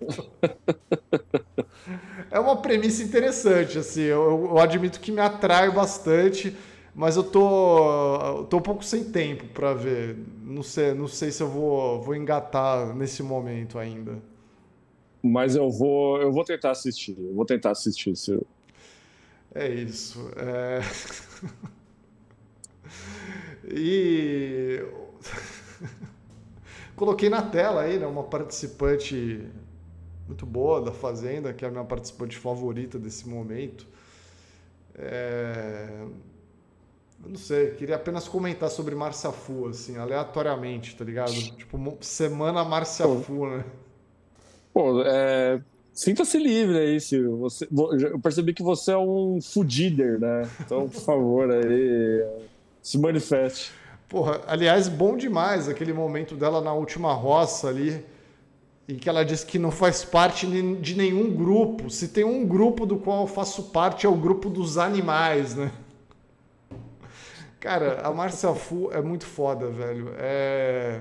é 2.30 2.38
uma 2.38 2.56
premissa 2.56 3.02
interessante, 3.02 3.78
assim. 3.78 4.02
Eu, 4.02 4.48
eu 4.50 4.58
admito 4.58 5.00
que 5.00 5.10
me 5.10 5.20
atrai 5.20 5.70
bastante 5.70 6.54
mas 6.96 7.14
eu 7.14 7.22
tô, 7.22 8.46
tô 8.48 8.56
um 8.56 8.62
pouco 8.62 8.82
sem 8.82 9.04
tempo 9.04 9.44
para 9.48 9.74
ver. 9.74 10.16
Não 10.42 10.62
sei, 10.62 10.94
não 10.94 11.06
sei 11.06 11.30
se 11.30 11.42
eu 11.42 11.48
vou, 11.48 12.00
vou 12.00 12.16
engatar 12.16 12.96
nesse 12.96 13.22
momento 13.22 13.78
ainda. 13.78 14.18
Mas 15.22 15.54
eu 15.54 15.70
vou, 15.70 16.22
eu 16.22 16.32
vou 16.32 16.42
tentar 16.42 16.70
assistir. 16.70 17.14
Eu 17.18 17.34
vou 17.34 17.44
tentar 17.44 17.72
assistir. 17.72 18.16
Se 18.16 18.30
eu... 18.30 18.46
É 19.54 19.68
isso. 19.68 20.26
É... 20.36 20.80
e 23.64 24.84
coloquei 26.96 27.28
na 27.28 27.42
tela 27.42 27.82
aí, 27.82 27.98
né, 27.98 28.06
uma 28.06 28.24
participante 28.24 29.46
muito 30.26 30.44
boa 30.44 30.82
da 30.82 30.92
Fazenda, 30.92 31.52
que 31.52 31.64
é 31.64 31.68
a 31.68 31.70
minha 31.70 31.84
participante 31.84 32.36
favorita 32.36 32.98
desse 32.98 33.28
momento. 33.28 33.86
É 34.94 36.04
eu 37.24 37.30
não 37.30 37.36
sei, 37.36 37.70
queria 37.70 37.96
apenas 37.96 38.28
comentar 38.28 38.70
sobre 38.70 38.94
Márcia 38.94 39.32
Fu, 39.32 39.66
assim, 39.66 39.96
aleatoriamente, 39.96 40.94
tá 40.94 41.04
ligado? 41.04 41.32
Tipo, 41.32 41.98
semana 42.00 42.64
Márcia 42.64 43.06
Fu, 43.08 43.46
né? 43.46 43.64
Pô, 44.72 45.02
é... 45.02 45.60
Sinta-se 45.92 46.38
livre 46.38 46.76
aí, 46.76 47.00
Ciro. 47.00 47.38
Você, 47.38 47.66
eu 47.70 48.18
percebi 48.20 48.52
que 48.52 48.62
você 48.62 48.92
é 48.92 48.98
um 48.98 49.40
fudider, 49.40 50.20
né? 50.20 50.48
Então, 50.60 50.88
por 50.88 51.00
favor, 51.00 51.50
aí, 51.50 52.22
se 52.86 52.98
manifeste. 52.98 53.72
Porra, 54.08 54.42
aliás, 54.46 54.86
bom 54.86 55.16
demais 55.16 55.68
aquele 55.68 55.92
momento 55.92 56.36
dela 56.36 56.60
na 56.60 56.72
última 56.72 57.12
roça 57.12 57.66
ali, 57.66 58.06
em 58.88 58.94
que 58.94 59.08
ela 59.08 59.24
diz 59.24 59.42
que 59.42 59.58
não 59.58 59.72
faz 59.72 60.04
parte 60.04 60.46
de 60.46 60.96
nenhum 60.96 61.34
grupo. 61.34 61.90
Se 61.90 62.06
tem 62.06 62.22
um 62.22 62.46
grupo 62.46 62.86
do 62.86 62.96
qual 62.96 63.22
eu 63.22 63.26
faço 63.26 63.64
parte, 63.70 64.06
é 64.06 64.08
o 64.08 64.14
grupo 64.14 64.48
dos 64.48 64.78
animais, 64.78 65.56
né? 65.56 65.72
Cara, 67.58 68.02
a 68.04 68.12
Marcia 68.12 68.54
Fu 68.54 68.88
é 68.92 69.02
muito 69.02 69.26
foda, 69.26 69.68
velho. 69.68 70.14
É... 70.16 71.00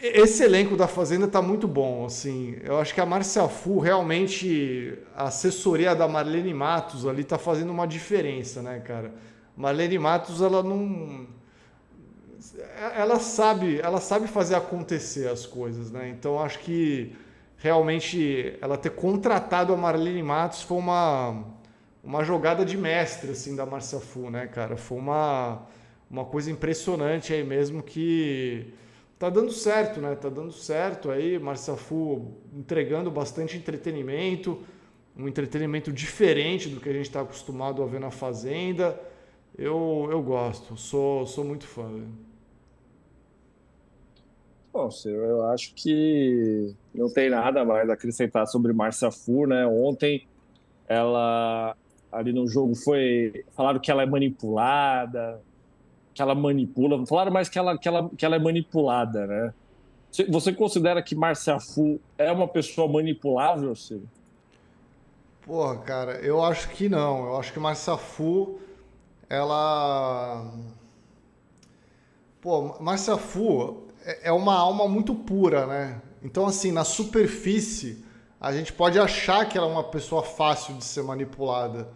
Esse 0.00 0.42
elenco 0.42 0.74
da 0.74 0.88
Fazenda 0.88 1.28
tá 1.28 1.42
muito 1.42 1.68
bom, 1.68 2.06
assim. 2.06 2.56
Eu 2.64 2.78
acho 2.78 2.94
que 2.94 3.00
a 3.02 3.04
Marcia 3.04 3.46
Fu, 3.46 3.78
realmente, 3.78 4.98
a 5.14 5.24
assessoria 5.24 5.94
da 5.94 6.08
Marlene 6.08 6.54
Matos 6.54 7.06
ali 7.06 7.24
tá 7.24 7.36
fazendo 7.36 7.68
uma 7.68 7.86
diferença, 7.86 8.62
né, 8.62 8.80
cara? 8.80 9.12
Marlene 9.56 9.98
Matos, 9.98 10.40
ela 10.40 10.62
não... 10.62 11.26
Ela 12.96 13.18
sabe, 13.18 13.80
ela 13.80 14.00
sabe 14.00 14.28
fazer 14.28 14.54
acontecer 14.54 15.28
as 15.28 15.46
coisas, 15.46 15.90
né? 15.90 16.08
Então, 16.08 16.40
acho 16.40 16.58
que 16.60 17.16
realmente 17.56 18.56
ela 18.60 18.76
ter 18.76 18.90
contratado 18.90 19.72
a 19.72 19.76
Marlene 19.76 20.22
Matos 20.22 20.62
foi 20.62 20.78
uma 20.78 21.44
uma 22.02 22.22
jogada 22.22 22.66
de 22.66 22.76
mestre 22.76 23.30
assim 23.30 23.56
da 23.56 23.64
Marcia 23.64 23.98
Fu, 23.98 24.28
né, 24.30 24.46
cara? 24.46 24.76
Foi 24.76 24.98
uma 24.98 25.62
uma 26.10 26.24
coisa 26.26 26.50
impressionante 26.50 27.32
aí 27.32 27.42
mesmo 27.42 27.82
que 27.82 28.66
tá 29.18 29.30
dando 29.30 29.50
certo, 29.50 30.00
né? 30.00 30.14
Tá 30.14 30.28
dando 30.28 30.52
certo 30.52 31.10
aí, 31.10 31.38
Marcia 31.38 31.74
Fu 31.74 32.34
entregando 32.52 33.10
bastante 33.10 33.56
entretenimento, 33.56 34.58
um 35.16 35.26
entretenimento 35.26 35.90
diferente 35.90 36.68
do 36.68 36.80
que 36.80 36.88
a 36.90 36.92
gente 36.92 37.06
está 37.06 37.22
acostumado 37.22 37.82
a 37.82 37.86
ver 37.86 38.00
na 38.00 38.10
Fazenda. 38.10 39.00
Eu, 39.56 40.08
eu 40.10 40.22
gosto, 40.22 40.76
sou, 40.76 41.26
sou 41.26 41.44
muito 41.44 41.66
fã. 41.66 41.88
Bom, 44.72 44.88
eu 45.04 45.46
acho 45.46 45.72
que 45.74 46.74
não 46.92 47.08
tem 47.08 47.30
nada 47.30 47.64
mais 47.64 47.88
a 47.88 47.92
acrescentar 47.92 48.44
sobre 48.48 48.72
Marcia 48.72 49.12
Fu, 49.12 49.46
né? 49.46 49.64
Ontem 49.64 50.26
ela 50.88 51.76
ali 52.10 52.32
no 52.32 52.48
jogo 52.48 52.74
foi 52.74 53.44
falaram 53.52 53.78
que 53.78 53.88
ela 53.88 54.02
é 54.02 54.06
manipulada, 54.06 55.40
que 56.12 56.20
ela 56.20 56.34
manipula, 56.34 57.06
falaram 57.06 57.32
mais 57.32 57.48
que 57.48 57.56
ela 57.56 57.78
que 57.78 57.86
ela 57.86 58.10
que 58.18 58.26
ela 58.26 58.34
é 58.34 58.38
manipulada, 58.40 59.28
né? 59.28 59.54
Você 60.28 60.52
considera 60.52 61.00
que 61.02 61.14
Marcia 61.14 61.58
Fu 61.60 62.00
é 62.18 62.30
uma 62.32 62.48
pessoa 62.48 62.88
manipulável, 62.88 63.74
Ciro? 63.76 64.08
Porra, 65.42 65.78
cara, 65.78 66.12
eu 66.20 66.42
acho 66.42 66.68
que 66.70 66.88
não. 66.88 67.26
Eu 67.26 67.36
acho 67.36 67.52
que 67.52 67.60
Marcia 67.60 67.96
Fu 67.96 68.58
ela 69.28 70.52
Pô, 72.44 72.76
Marcia 72.78 73.16
Fu 73.16 73.84
é, 74.04 74.28
é 74.28 74.32
uma 74.32 74.54
alma 74.54 74.86
muito 74.86 75.14
pura, 75.14 75.66
né? 75.66 76.02
Então, 76.22 76.46
assim, 76.46 76.70
na 76.70 76.84
superfície, 76.84 78.04
a 78.38 78.52
gente 78.52 78.70
pode 78.70 78.98
achar 78.98 79.48
que 79.48 79.56
ela 79.56 79.66
é 79.66 79.70
uma 79.70 79.84
pessoa 79.84 80.22
fácil 80.22 80.74
de 80.74 80.84
ser 80.84 81.02
manipulada. 81.02 81.88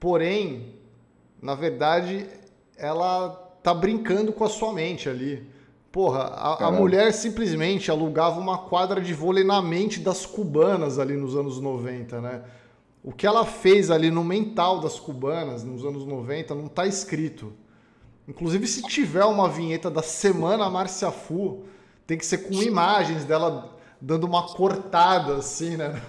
Porém, 0.00 0.74
na 1.40 1.54
verdade, 1.54 2.26
ela 2.76 3.30
tá 3.62 3.72
brincando 3.72 4.32
com 4.32 4.42
a 4.42 4.48
sua 4.48 4.72
mente 4.72 5.08
ali. 5.08 5.48
Porra, 5.92 6.22
a, 6.22 6.66
a, 6.66 6.70
mulher 6.72 7.12
simplesmente 7.12 7.88
alugava 7.88 8.40
uma 8.40 8.58
quadra 8.58 9.00
de 9.00 9.14
vôlei 9.14 9.44
na 9.44 9.62
mente 9.62 10.00
das 10.00 10.26
cubanas 10.26 10.98
ali 10.98 11.16
nos 11.16 11.36
anos 11.36 11.60
90, 11.60 12.20
né? 12.20 12.42
O 13.06 13.12
que 13.12 13.24
ela 13.24 13.46
fez 13.46 13.88
ali 13.88 14.10
no 14.10 14.24
mental 14.24 14.80
das 14.80 14.98
cubanas 14.98 15.62
nos 15.62 15.84
anos 15.84 16.04
90 16.04 16.56
não 16.56 16.66
tá 16.66 16.88
escrito. 16.88 17.52
Inclusive, 18.26 18.66
se 18.66 18.82
tiver 18.82 19.24
uma 19.24 19.48
vinheta 19.48 19.88
da 19.88 20.02
Semana 20.02 20.68
Marcia 20.68 21.12
Fu, 21.12 21.62
tem 22.04 22.18
que 22.18 22.26
ser 22.26 22.38
com 22.38 22.54
imagens 22.54 23.24
dela 23.24 23.78
dando 24.00 24.24
uma 24.24 24.48
cortada, 24.48 25.36
assim, 25.36 25.76
né? 25.76 26.02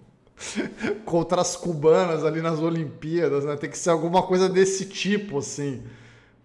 Contra 1.06 1.40
as 1.40 1.56
cubanas 1.56 2.22
ali 2.22 2.42
nas 2.42 2.58
Olimpíadas, 2.58 3.46
né? 3.46 3.56
Tem 3.56 3.70
que 3.70 3.78
ser 3.78 3.88
alguma 3.88 4.22
coisa 4.22 4.46
desse 4.46 4.84
tipo, 4.84 5.38
assim. 5.38 5.82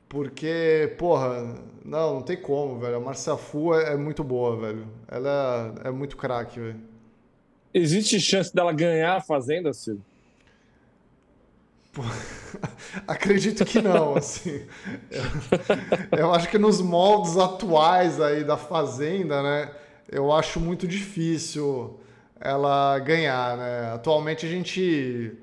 Porque, 0.07 0.95
porra, 0.97 1.53
não, 1.83 2.13
não 2.13 2.21
tem 2.21 2.37
como, 2.37 2.79
velho. 2.79 2.95
A 2.95 2.99
Marcia 3.01 3.35
Fu 3.35 3.75
é, 3.75 3.91
é 3.91 3.97
muito 3.97 4.23
boa, 4.23 4.55
velho. 4.55 4.87
Ela 5.05 5.75
é, 5.83 5.89
é 5.89 5.91
muito 5.91 6.15
craque, 6.15 6.61
velho. 6.61 6.94
Existe 7.77 8.21
chance 8.21 8.55
dela 8.55 8.71
ganhar 8.71 9.17
a 9.17 9.21
Fazenda, 9.21 9.73
Ciro? 9.73 10.01
Acredito 13.05 13.65
que 13.65 13.81
não, 13.81 14.15
assim. 14.15 14.65
Eu, 15.11 16.19
eu, 16.19 16.33
acho 16.33 16.47
que 16.47 16.57
nos 16.57 16.79
moldes 16.79 17.35
atuais 17.35 18.21
aí 18.21 18.45
da 18.45 18.55
Fazenda, 18.55 19.43
né? 19.43 19.71
Eu 20.09 20.31
acho 20.31 20.57
muito 20.57 20.87
difícil 20.87 21.99
ela 22.39 22.97
ganhar, 22.99 23.57
né? 23.57 23.91
Atualmente 23.93 24.45
a 24.45 24.49
gente... 24.49 25.37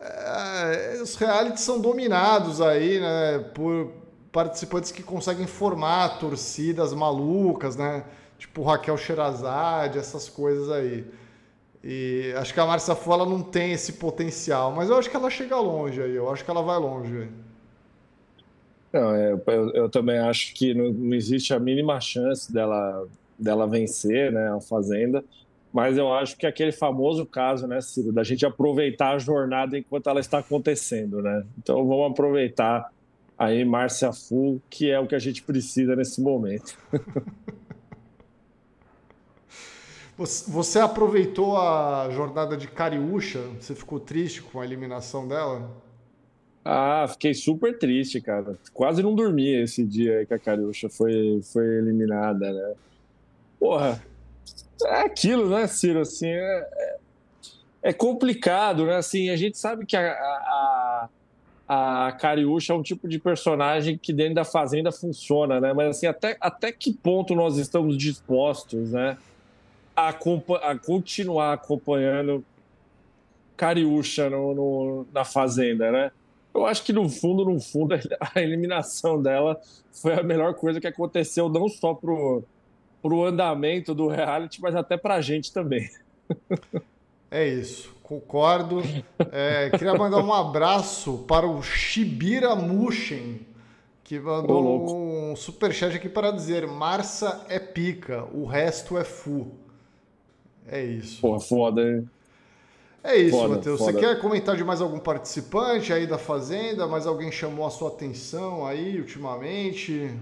É, 0.00 0.98
os 1.02 1.14
realities 1.16 1.60
são 1.60 1.78
dominados 1.78 2.62
aí, 2.62 2.98
né? 2.98 3.38
Por 3.54 3.92
participantes 4.32 4.90
que 4.90 5.02
conseguem 5.02 5.46
formar 5.46 6.18
torcidas 6.18 6.94
malucas, 6.94 7.76
né? 7.76 8.02
Tipo 8.38 8.62
Raquel 8.62 8.96
Sherazade, 8.96 9.98
essas 9.98 10.26
coisas 10.26 10.70
aí. 10.70 11.04
E 11.88 12.32
acho 12.36 12.52
que 12.52 12.58
a 12.58 12.66
Marcia 12.66 12.96
Fu 12.96 13.12
ela 13.12 13.24
não 13.24 13.40
tem 13.40 13.70
esse 13.70 13.92
potencial, 13.92 14.72
mas 14.72 14.90
eu 14.90 14.96
acho 14.96 15.08
que 15.08 15.14
ela 15.14 15.30
chega 15.30 15.56
longe 15.56 16.02
aí, 16.02 16.16
eu 16.16 16.28
acho 16.28 16.44
que 16.44 16.50
ela 16.50 16.60
vai 16.60 16.76
longe. 16.80 17.28
Não, 18.92 19.14
é, 19.14 19.32
eu, 19.46 19.70
eu, 19.72 19.88
também 19.88 20.18
acho 20.18 20.52
que 20.52 20.74
não, 20.74 20.92
não, 20.92 21.14
existe 21.14 21.54
a 21.54 21.60
mínima 21.60 22.00
chance 22.00 22.52
dela, 22.52 23.06
dela 23.38 23.68
vencer 23.68 24.32
né, 24.32 24.50
a 24.50 24.60
Fazenda, 24.60 25.24
mas 25.72 25.96
eu 25.96 26.12
acho 26.12 26.36
que 26.36 26.44
aquele 26.44 26.72
famoso 26.72 27.24
caso, 27.24 27.68
né, 27.68 27.80
Ciro, 27.80 28.12
da 28.12 28.24
gente 28.24 28.44
aproveitar 28.44 29.12
a 29.12 29.18
jornada 29.18 29.78
enquanto 29.78 30.10
ela 30.10 30.18
está 30.18 30.38
acontecendo, 30.38 31.22
né? 31.22 31.44
Então 31.56 31.86
vamos 31.86 32.10
aproveitar 32.10 32.90
aí 33.38 33.64
Márcia 33.64 34.12
Fu, 34.12 34.60
que 34.68 34.90
é 34.90 34.98
o 34.98 35.06
que 35.06 35.14
a 35.14 35.20
gente 35.20 35.40
precisa 35.40 35.94
nesse 35.94 36.20
momento. 36.20 36.76
Você 40.18 40.78
aproveitou 40.78 41.58
a 41.58 42.08
jornada 42.10 42.56
de 42.56 42.66
Cariúcha? 42.66 43.40
Você 43.60 43.74
ficou 43.74 44.00
triste 44.00 44.40
com 44.40 44.60
a 44.60 44.64
eliminação 44.64 45.28
dela? 45.28 45.70
Ah, 46.64 47.06
fiquei 47.06 47.34
super 47.34 47.78
triste, 47.78 48.20
cara. 48.20 48.58
Quase 48.72 49.02
não 49.02 49.14
dormi 49.14 49.54
esse 49.54 49.84
dia 49.84 50.24
que 50.24 50.32
a 50.32 50.38
Cariúcha 50.38 50.88
foi, 50.88 51.40
foi 51.52 51.64
eliminada, 51.64 52.50
né? 52.50 52.74
Porra, 53.60 54.02
é 54.84 55.02
aquilo, 55.02 55.50
né, 55.50 55.66
Ciro? 55.66 56.00
Assim, 56.00 56.28
é, 56.28 56.68
é, 56.72 56.96
é 57.82 57.92
complicado, 57.92 58.86
né? 58.86 58.96
Assim, 58.96 59.28
a 59.28 59.36
gente 59.36 59.58
sabe 59.58 59.84
que 59.84 59.98
a, 59.98 60.10
a, 60.10 61.08
a 61.68 62.12
Cariúcha 62.12 62.72
é 62.72 62.76
um 62.76 62.82
tipo 62.82 63.06
de 63.06 63.18
personagem 63.18 63.98
que 63.98 64.14
dentro 64.14 64.36
da 64.36 64.44
Fazenda 64.44 64.90
funciona, 64.90 65.60
né? 65.60 65.74
Mas 65.74 65.90
assim, 65.90 66.06
até, 66.06 66.38
até 66.40 66.72
que 66.72 66.90
ponto 66.90 67.34
nós 67.34 67.58
estamos 67.58 67.98
dispostos, 67.98 68.92
né? 68.92 69.18
A, 69.96 70.10
a 70.10 70.78
continuar 70.78 71.54
acompanhando 71.54 72.44
Cariúcha 73.56 74.28
no, 74.28 74.54
no, 74.54 75.06
na 75.12 75.24
Fazenda, 75.24 75.90
né? 75.90 76.12
Eu 76.54 76.66
acho 76.66 76.84
que 76.84 76.92
no 76.92 77.08
fundo, 77.08 77.44
no 77.44 77.58
fundo, 77.60 77.94
a 78.34 78.40
eliminação 78.40 79.20
dela 79.20 79.58
foi 79.92 80.14
a 80.14 80.22
melhor 80.22 80.54
coisa 80.54 80.80
que 80.80 80.86
aconteceu, 80.86 81.48
não 81.48 81.68
só 81.68 81.94
pro, 81.94 82.44
pro 83.02 83.24
andamento 83.24 83.94
do 83.94 84.08
reality, 84.08 84.60
mas 84.60 84.74
até 84.74 84.96
pra 84.96 85.20
gente 85.20 85.52
também. 85.52 85.88
É 87.30 87.46
isso, 87.46 87.94
concordo. 88.02 88.82
É, 89.32 89.70
queria 89.70 89.94
mandar 89.94 90.18
um 90.18 90.32
abraço 90.32 91.24
para 91.26 91.46
o 91.46 91.62
Shibira 91.62 92.54
Mushin, 92.54 93.40
que 94.04 94.18
mandou 94.18 95.32
um 95.32 95.36
superchat 95.36 95.96
aqui 95.96 96.08
para 96.08 96.30
dizer: 96.30 96.66
Marça 96.66 97.44
é 97.48 97.58
pica, 97.58 98.24
o 98.32 98.44
resto 98.44 98.96
é 98.96 99.04
fu. 99.04 99.50
É 100.68 100.84
isso. 100.84 101.20
Pô, 101.20 101.38
foda, 101.38 101.82
hein? 101.82 102.08
É 103.02 103.16
isso, 103.16 103.48
Matheus. 103.48 103.80
Você 103.80 103.92
quer 103.92 104.20
comentar 104.20 104.56
de 104.56 104.64
mais 104.64 104.80
algum 104.80 104.98
participante 104.98 105.92
aí 105.92 106.08
da 106.08 106.18
Fazenda? 106.18 106.88
Mais 106.88 107.06
alguém 107.06 107.30
chamou 107.30 107.64
a 107.64 107.70
sua 107.70 107.88
atenção 107.88 108.66
aí 108.66 108.98
ultimamente? 108.98 110.12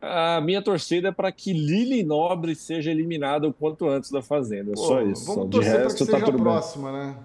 A 0.00 0.40
minha 0.40 0.60
torcida 0.60 1.08
é 1.08 1.12
para 1.12 1.30
que 1.30 1.52
Lili 1.52 2.02
Nobre 2.02 2.54
seja 2.56 2.90
eliminada 2.90 3.46
o 3.46 3.52
quanto 3.52 3.88
antes 3.88 4.10
da 4.10 4.20
Fazenda. 4.20 4.72
Pô, 4.72 4.78
só 4.78 5.02
isso. 5.02 5.24
Vamos 5.26 5.50
torcer 5.50 5.74
para 5.74 5.86
que 5.86 5.98
tá 5.98 6.04
seja 6.04 6.18
tá 6.18 6.32
a 6.32 6.32
próxima, 6.32 6.90
bem. 6.90 7.00
né? 7.00 7.16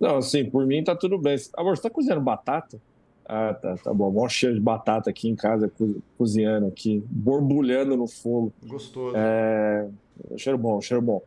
Não, 0.00 0.16
assim, 0.16 0.50
por 0.50 0.66
mim 0.66 0.82
tá 0.82 0.96
tudo 0.96 1.16
bem. 1.16 1.36
Amor, 1.56 1.76
você 1.76 1.82
tá 1.82 1.90
cozinhando 1.90 2.22
batata? 2.22 2.80
Ah, 3.24 3.54
tá, 3.54 3.76
tá 3.76 3.94
bom. 3.94 4.10
Mó 4.10 4.28
cheiro 4.28 4.56
de 4.56 4.60
batata 4.60 5.10
aqui 5.10 5.28
em 5.28 5.36
casa, 5.36 5.70
cozinhando 6.18 6.66
aqui, 6.66 7.04
borbulhando 7.08 7.96
no 7.96 8.08
fogo. 8.08 8.52
Gostoso. 8.66 9.14
É... 9.16 9.88
Cheiro 10.36 10.58
bom, 10.58 10.80
cheiro 10.80 11.00
bom. 11.00 11.22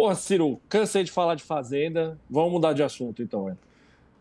Pô, 0.00 0.14
Ciro, 0.14 0.58
cansei 0.66 1.04
de 1.04 1.10
falar 1.10 1.34
de 1.34 1.42
Fazenda. 1.42 2.18
Vamos 2.30 2.52
mudar 2.52 2.72
de 2.72 2.82
assunto, 2.82 3.22
então, 3.22 3.50
é. 3.50 3.56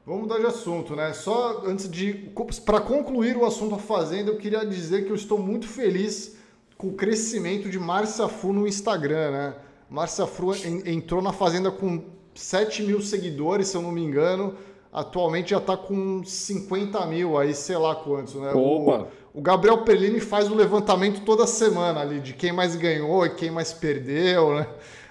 Vamos 0.05 0.23
mudar 0.23 0.37
de 0.37 0.45
assunto, 0.45 0.93
né? 0.93 1.13
Só 1.13 1.63
antes 1.65 1.89
de. 1.89 2.29
Para 2.65 2.81
concluir 2.81 3.37
o 3.37 3.45
assunto 3.45 3.77
da 3.77 3.81
Fazenda, 3.81 4.29
eu 4.29 4.35
queria 4.35 4.65
dizer 4.65 5.05
que 5.05 5.09
eu 5.09 5.15
estou 5.15 5.37
muito 5.37 5.65
feliz 5.65 6.35
com 6.77 6.87
o 6.87 6.93
crescimento 6.95 7.69
de 7.69 7.79
Márcia 7.79 8.27
Fu 8.27 8.51
no 8.51 8.67
Instagram, 8.67 9.31
né? 9.31 9.55
Márcia 9.89 10.27
Fu 10.27 10.51
entrou 10.85 11.21
na 11.21 11.31
Fazenda 11.31 11.71
com 11.71 12.03
7 12.35 12.83
mil 12.83 13.01
seguidores, 13.01 13.69
se 13.69 13.77
eu 13.77 13.81
não 13.81 13.93
me 13.93 14.03
engano. 14.03 14.55
Atualmente 14.91 15.51
já 15.51 15.59
está 15.59 15.77
com 15.77 16.25
50 16.25 17.05
mil, 17.05 17.37
aí 17.37 17.53
sei 17.53 17.77
lá 17.77 17.95
quantos, 17.95 18.35
né? 18.35 18.51
Opa! 18.51 19.07
O, 19.33 19.39
o 19.39 19.41
Gabriel 19.41 19.77
Perlini 19.85 20.19
faz 20.19 20.51
o 20.51 20.55
levantamento 20.55 21.21
toda 21.21 21.47
semana 21.47 22.01
ali 22.01 22.19
de 22.19 22.33
quem 22.33 22.51
mais 22.51 22.75
ganhou 22.75 23.25
e 23.25 23.29
quem 23.29 23.49
mais 23.49 23.71
perdeu, 23.71 24.55
né? 24.55 24.67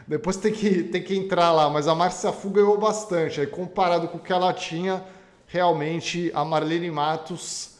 Depois 0.08 0.36
tem 0.38 0.50
que, 0.50 0.84
tem 0.84 1.02
que 1.02 1.14
entrar 1.14 1.52
lá, 1.52 1.68
mas 1.68 1.86
a 1.86 1.94
Márcia 1.94 2.32
Fu 2.32 2.48
ganhou 2.48 2.78
bastante. 2.78 3.42
Aí, 3.42 3.46
comparado 3.46 4.08
com 4.08 4.16
o 4.16 4.20
que 4.20 4.32
ela 4.32 4.54
tinha, 4.54 5.04
realmente 5.46 6.32
a 6.34 6.42
Marlene 6.46 6.90
Matos 6.90 7.76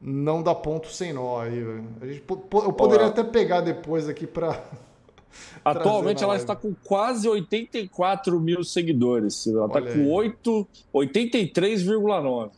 não 0.00 0.44
dá 0.44 0.54
ponto 0.54 0.86
sem 0.88 1.12
nó 1.12 1.40
aí. 1.40 1.60
A 2.00 2.06
gente, 2.06 2.22
eu 2.28 2.72
poderia 2.72 3.06
até 3.06 3.24
pegar 3.24 3.62
depois 3.62 4.08
aqui 4.08 4.28
para. 4.28 4.62
Atualmente 5.64 6.22
ela 6.22 6.36
está 6.36 6.54
com 6.54 6.72
quase 6.84 7.28
84 7.28 8.38
mil 8.40 8.62
seguidores. 8.62 9.44
Ela 9.48 9.66
está 9.66 9.82
com 9.82 10.06
83,9. 10.94 12.50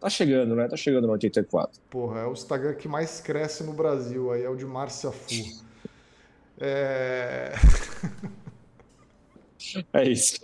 Tá 0.00 0.10
chegando, 0.10 0.56
né? 0.56 0.66
Tá 0.66 0.76
chegando 0.76 1.06
no 1.06 1.12
84. 1.12 1.80
Porra, 1.88 2.20
é 2.20 2.26
o 2.26 2.32
Instagram 2.32 2.74
que 2.74 2.88
mais 2.88 3.20
cresce 3.20 3.62
no 3.62 3.72
Brasil, 3.72 4.32
aí 4.32 4.42
é 4.42 4.50
o 4.50 4.56
de 4.56 4.66
Márcia 4.66 5.12
Fu. 5.12 5.64
É... 6.58 7.52
é 9.92 10.08
isso. 10.08 10.38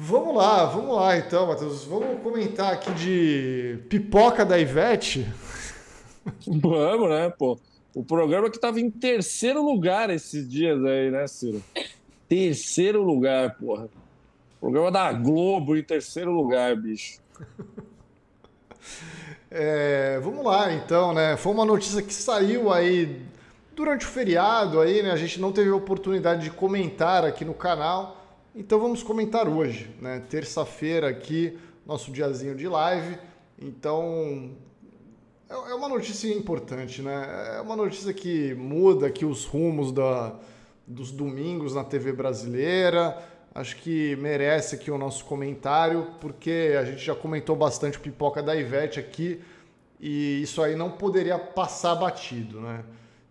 Vamos 0.00 0.36
lá, 0.36 0.64
vamos 0.64 0.94
lá 0.94 1.16
então, 1.16 1.48
Matheus. 1.48 1.84
Vamos 1.84 2.22
comentar 2.22 2.72
aqui 2.72 2.92
de 2.92 3.80
pipoca 3.88 4.44
da 4.44 4.56
Ivete. 4.58 5.26
Vamos, 6.46 7.08
né, 7.08 7.30
pô? 7.30 7.58
O 7.94 8.04
programa 8.04 8.48
que 8.48 8.60
tava 8.60 8.78
em 8.80 8.90
terceiro 8.90 9.60
lugar 9.60 10.08
esses 10.08 10.48
dias 10.48 10.84
aí, 10.84 11.10
né, 11.10 11.26
Ciro? 11.26 11.60
Terceiro 12.28 13.02
lugar, 13.02 13.56
porra. 13.56 13.88
Programa 14.60 14.90
da 14.92 15.12
Globo 15.12 15.76
em 15.76 15.82
terceiro 15.82 16.30
lugar, 16.30 16.76
bicho. 16.76 17.20
É, 19.50 20.20
vamos 20.22 20.44
lá, 20.44 20.72
então, 20.74 21.14
né? 21.14 21.36
Foi 21.36 21.52
uma 21.52 21.64
notícia 21.64 22.02
que 22.02 22.12
saiu 22.12 22.72
aí 22.72 23.22
durante 23.78 24.04
o 24.04 24.08
feriado 24.08 24.80
aí, 24.80 25.04
né? 25.04 25.12
A 25.12 25.16
gente 25.16 25.40
não 25.40 25.52
teve 25.52 25.70
a 25.70 25.76
oportunidade 25.76 26.42
de 26.42 26.50
comentar 26.50 27.24
aqui 27.24 27.44
no 27.44 27.54
canal, 27.54 28.26
então 28.52 28.80
vamos 28.80 29.04
comentar 29.04 29.48
hoje, 29.48 29.88
né? 30.00 30.20
Terça-feira 30.28 31.08
aqui, 31.08 31.56
nosso 31.86 32.10
diazinho 32.10 32.56
de 32.56 32.66
live. 32.66 33.16
Então, 33.56 34.50
é, 35.48 35.54
é 35.54 35.74
uma 35.74 35.88
notícia 35.88 36.26
importante, 36.34 37.02
né? 37.02 37.54
É 37.56 37.60
uma 37.60 37.76
notícia 37.76 38.12
que 38.12 38.52
muda 38.54 39.06
aqui 39.06 39.24
os 39.24 39.44
rumos 39.44 39.92
da, 39.92 40.34
dos 40.84 41.12
domingos 41.12 41.72
na 41.72 41.84
TV 41.84 42.12
brasileira 42.12 43.16
acho 43.54 43.76
que 43.76 44.14
merece 44.16 44.76
aqui 44.76 44.88
o 44.88 44.98
nosso 44.98 45.24
comentário, 45.24 46.12
porque 46.20 46.76
a 46.78 46.84
gente 46.84 47.04
já 47.04 47.14
comentou 47.14 47.56
bastante 47.56 47.98
pipoca 47.98 48.40
da 48.40 48.54
Ivete 48.54 49.00
aqui 49.00 49.40
e 49.98 50.42
isso 50.42 50.62
aí 50.62 50.76
não 50.76 50.92
poderia 50.92 51.36
passar 51.38 51.96
batido, 51.96 52.60
né? 52.60 52.84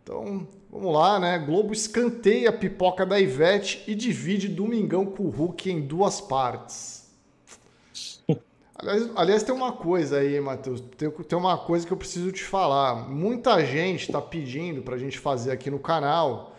Então, 0.07 0.47
vamos 0.71 0.93
lá, 0.93 1.19
né? 1.19 1.37
Globo 1.37 1.73
escanteia 1.73 2.47
a 2.47 2.53
pipoca 2.53 3.05
da 3.05 3.19
Ivete 3.19 3.83
e 3.85 3.93
divide 3.93 4.47
Domingão 4.47 5.05
com 5.05 5.23
o 5.23 5.29
Hulk 5.29 5.69
em 5.69 5.81
duas 5.81 6.21
partes. 6.21 7.11
Aliás, 8.73 9.09
aliás 9.17 9.43
tem 9.43 9.53
uma 9.53 9.73
coisa 9.73 10.19
aí, 10.19 10.39
Matheus. 10.39 10.79
Tem, 10.95 11.11
tem 11.11 11.37
uma 11.37 11.57
coisa 11.57 11.85
que 11.85 11.91
eu 11.91 11.97
preciso 11.97 12.31
te 12.31 12.41
falar. 12.41 13.09
Muita 13.09 13.65
gente 13.65 14.03
está 14.03 14.21
pedindo 14.21 14.81
para 14.81 14.95
a 14.95 14.97
gente 14.97 15.19
fazer 15.19 15.51
aqui 15.51 15.69
no 15.69 15.79
canal 15.79 16.55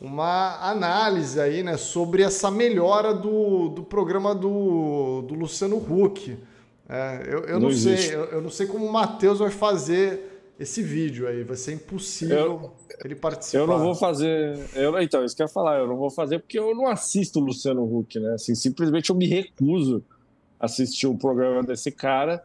uma 0.00 0.70
análise 0.70 1.40
aí, 1.40 1.64
né, 1.64 1.76
sobre 1.76 2.22
essa 2.22 2.52
melhora 2.52 3.12
do, 3.12 3.68
do 3.70 3.82
programa 3.82 4.32
do, 4.32 5.22
do 5.22 5.34
Luciano 5.34 5.76
Huck. 5.76 6.38
É, 6.88 7.22
eu, 7.26 7.40
eu 7.46 7.58
não, 7.58 7.68
não 7.68 7.76
sei, 7.76 8.14
eu, 8.14 8.24
eu, 8.26 8.40
não 8.40 8.50
sei 8.50 8.68
como 8.68 8.86
o 8.86 8.92
Matheus 8.92 9.40
vai 9.40 9.50
fazer 9.50 10.31
esse 10.62 10.82
vídeo 10.82 11.26
aí, 11.26 11.42
vai 11.42 11.56
ser 11.56 11.74
impossível 11.74 12.36
eu, 12.38 12.72
ele 13.04 13.14
participar. 13.14 13.58
Eu 13.58 13.66
não 13.66 13.78
vou 13.78 13.94
fazer, 13.94 14.58
eu, 14.74 14.98
então, 15.00 15.24
isso 15.24 15.34
que 15.34 15.42
eu 15.42 15.46
ia 15.46 15.52
falar, 15.52 15.78
eu 15.78 15.86
não 15.86 15.96
vou 15.96 16.10
fazer 16.10 16.38
porque 16.38 16.58
eu 16.58 16.74
não 16.74 16.86
assisto 16.86 17.40
o 17.40 17.44
Luciano 17.44 17.84
Huck, 17.84 18.18
né? 18.18 18.34
Assim, 18.34 18.54
simplesmente 18.54 19.10
eu 19.10 19.16
me 19.16 19.26
recuso 19.26 20.04
a 20.58 20.66
assistir 20.66 21.06
o 21.06 21.18
programa 21.18 21.62
desse 21.62 21.90
cara. 21.90 22.42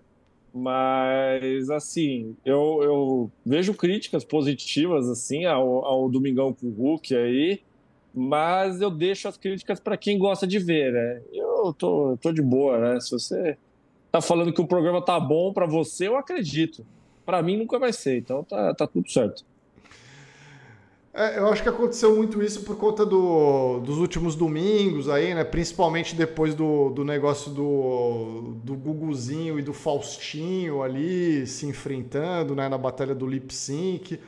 Mas, 0.54 1.70
assim, 1.70 2.36
eu, 2.44 2.80
eu 2.82 3.32
vejo 3.46 3.76
críticas 3.76 4.24
positivas, 4.24 5.08
assim, 5.08 5.46
ao, 5.46 5.86
ao 5.86 6.10
Domingão 6.10 6.52
com 6.52 6.68
o 6.68 6.72
Hulk 6.72 7.16
aí, 7.16 7.62
mas 8.12 8.82
eu 8.82 8.90
deixo 8.90 9.28
as 9.28 9.38
críticas 9.38 9.80
para 9.80 9.96
quem 9.96 10.18
gosta 10.18 10.48
de 10.48 10.58
ver, 10.58 10.92
né? 10.92 11.22
Eu 11.32 11.72
tô, 11.78 12.18
tô 12.20 12.32
de 12.32 12.42
boa, 12.42 12.80
né? 12.80 13.00
Se 13.00 13.12
você 13.12 13.56
tá 14.12 14.20
falando 14.20 14.52
que 14.52 14.62
o 14.62 14.68
programa 14.68 15.00
tá 15.00 15.20
bom 15.20 15.54
para 15.54 15.68
você, 15.68 16.08
eu 16.08 16.18
acredito. 16.18 16.84
Para 17.28 17.42
mim 17.42 17.58
nunca 17.58 17.78
vai 17.78 17.92
ser, 17.92 18.20
então 18.20 18.42
tá, 18.42 18.74
tá 18.74 18.88
tudo 18.88 19.12
certo. 19.12 19.44
É, 21.14 21.40
eu 21.40 21.48
acho 21.50 21.62
que 21.62 21.68
aconteceu 21.68 22.16
muito 22.16 22.42
isso 22.42 22.64
por 22.64 22.78
conta 22.78 23.06
do, 23.06 23.82
dos 23.82 23.98
últimos 23.98 24.34
domingos 24.34 25.10
aí, 25.10 25.36
né? 25.36 25.44
Principalmente 25.44 26.16
depois 26.16 26.56
do, 26.56 26.90
do 26.92 27.04
negócio 27.04 27.52
do, 27.52 28.54
do 28.64 28.76
Guguzinho 28.76 29.60
e 29.60 29.62
do 29.62 29.74
Faustinho 29.74 30.82
ali 30.82 31.46
se 31.46 31.66
enfrentando 31.66 32.56
né? 32.56 32.70
na 32.70 32.78
batalha 32.78 33.14
do 33.14 33.28
lip 33.28 33.54
sync. 33.54 34.22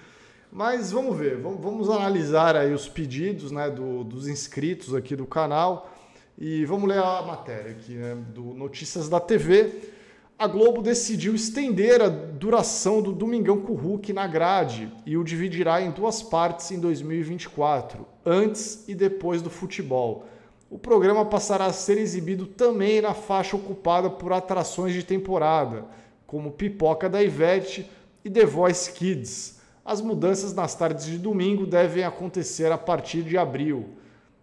Mas 0.52 0.92
vamos 0.92 1.18
ver, 1.18 1.38
vamos, 1.38 1.62
vamos 1.62 1.90
analisar 1.90 2.58
aí 2.58 2.74
os 2.74 2.90
pedidos 2.90 3.50
né? 3.50 3.70
Do, 3.70 4.04
dos 4.04 4.28
inscritos 4.28 4.94
aqui 4.94 5.16
do 5.16 5.26
canal 5.26 5.90
e 6.38 6.66
vamos 6.66 6.90
ler 6.90 7.00
a 7.00 7.22
matéria 7.22 7.72
aqui, 7.72 7.94
né? 7.94 8.18
Do 8.36 8.54
Notícias 8.54 9.08
da 9.08 9.22
TV 9.22 9.99
a 10.40 10.48
Globo 10.48 10.82
decidiu 10.82 11.36
estender 11.36 12.02
a 12.02 12.08
duração 12.08 13.02
do 13.02 13.12
Domingão 13.12 13.60
com 13.60 13.74
o 13.74 13.76
Hulk 13.76 14.14
na 14.14 14.26
grade 14.26 14.90
e 15.06 15.18
o 15.18 15.24
dividirá 15.24 15.82
em 15.82 15.92
duas 15.92 16.24
partes 16.24 16.72
em 16.72 16.80
2024, 16.80 18.08
antes 18.26 18.88
e 18.88 18.96
depois 18.96 19.42
do 19.42 19.50
futebol. 19.50 20.28
O 20.70 20.80
programa 20.80 21.26
passará 21.26 21.66
a 21.66 21.74
ser 21.74 21.98
exibido 21.98 22.46
também 22.46 23.02
na 23.02 23.14
faixa 23.14 23.58
ocupada 23.58 24.10
por 24.10 24.32
atrações 24.32 24.94
de 24.94 25.04
temporada, 25.04 25.84
como 26.26 26.52
Pipoca 26.52 27.10
da 27.10 27.22
Ivete 27.22 27.92
e 28.24 28.30
The 28.30 28.46
Voice 28.46 28.94
Kids. 28.94 29.60
As 29.84 30.00
mudanças 30.00 30.54
nas 30.54 30.74
tardes 30.74 31.06
de 31.08 31.18
domingo 31.18 31.66
devem 31.66 32.06
acontecer 32.06 32.72
a 32.72 32.78
partir 32.78 33.24
de 33.24 33.38
abril. 33.38 33.90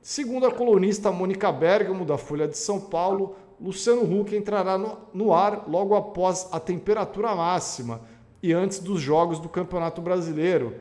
Segundo 0.03 0.45
a 0.45 0.53
colunista 0.53 1.11
Mônica 1.11 1.51
Bergamo, 1.51 2.05
da 2.05 2.19
Folha 2.19 2.47
de 2.47 2.59
São 2.59 2.79
Paulo, 2.79 3.35
Luciano 3.61 4.03
Huck 4.03 4.35
entrará 4.35 4.77
no, 4.77 4.99
no 5.13 5.33
ar 5.33 5.65
logo 5.69 5.95
após 5.95 6.49
a 6.53 6.61
temperatura 6.61 7.35
máxima 7.35 8.01
e 8.43 8.53
antes 8.53 8.79
dos 8.79 9.01
jogos 9.01 9.39
do 9.39 9.49
Campeonato 9.49 10.01
Brasileiro, 10.01 10.75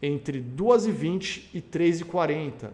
entre 0.00 0.42
2h20 0.42 1.44
e 1.54 1.60
3h40. 1.60 2.70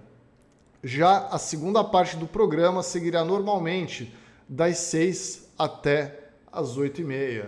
Já 0.82 1.26
a 1.26 1.38
segunda 1.38 1.82
parte 1.82 2.16
do 2.16 2.26
programa 2.26 2.82
seguirá 2.82 3.24
normalmente, 3.24 4.14
das 4.48 4.78
6 4.78 5.52
até 5.58 6.30
as 6.50 6.78
8h30. 6.78 7.46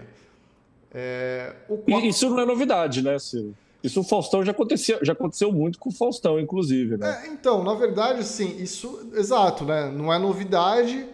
É, 0.93 1.55
o... 1.69 1.99
Isso 2.01 2.29
não 2.29 2.41
é 2.41 2.45
novidade, 2.45 3.03
né, 3.03 3.19
Ciro? 3.19 3.55
Isso 3.83 4.01
o 4.01 4.05
Faustão 4.05 4.45
já 4.45 4.51
aconteceu, 4.51 4.99
já 5.03 5.13
aconteceu 5.13 5.51
muito 5.51 5.79
com 5.79 5.89
o 5.89 5.93
Faustão, 5.93 6.39
inclusive, 6.39 6.99
né? 6.99 7.23
É, 7.25 7.29
então, 7.29 7.65
na 7.65 7.73
verdade, 7.75 8.25
sim, 8.25 8.61
isso, 8.61 9.11
exato, 9.15 9.65
né? 9.65 9.91
Não 9.91 10.13
é 10.13 10.19
novidade. 10.19 11.07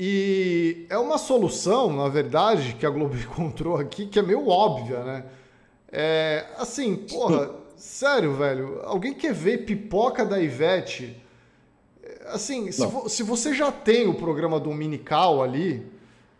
E 0.00 0.86
é 0.88 0.96
uma 0.96 1.18
solução, 1.18 1.92
na 1.92 2.08
verdade, 2.08 2.76
que 2.78 2.86
a 2.86 2.90
Globo 2.90 3.16
encontrou 3.18 3.76
aqui, 3.76 4.06
que 4.06 4.20
é 4.20 4.22
meio 4.22 4.46
óbvia, 4.46 5.02
né? 5.02 5.24
É, 5.90 6.46
assim, 6.56 6.94
porra, 6.94 7.50
sério, 7.76 8.34
velho, 8.34 8.80
alguém 8.84 9.12
quer 9.12 9.34
ver 9.34 9.64
pipoca 9.64 10.24
da 10.24 10.40
Ivete? 10.40 11.20
Assim, 12.26 12.70
se, 12.70 12.86
vo, 12.86 13.08
se, 13.08 13.22
você 13.24 13.52
já 13.52 13.72
tem 13.72 14.06
o 14.06 14.14
programa 14.14 14.60
dominical 14.60 15.42
ali, 15.42 15.84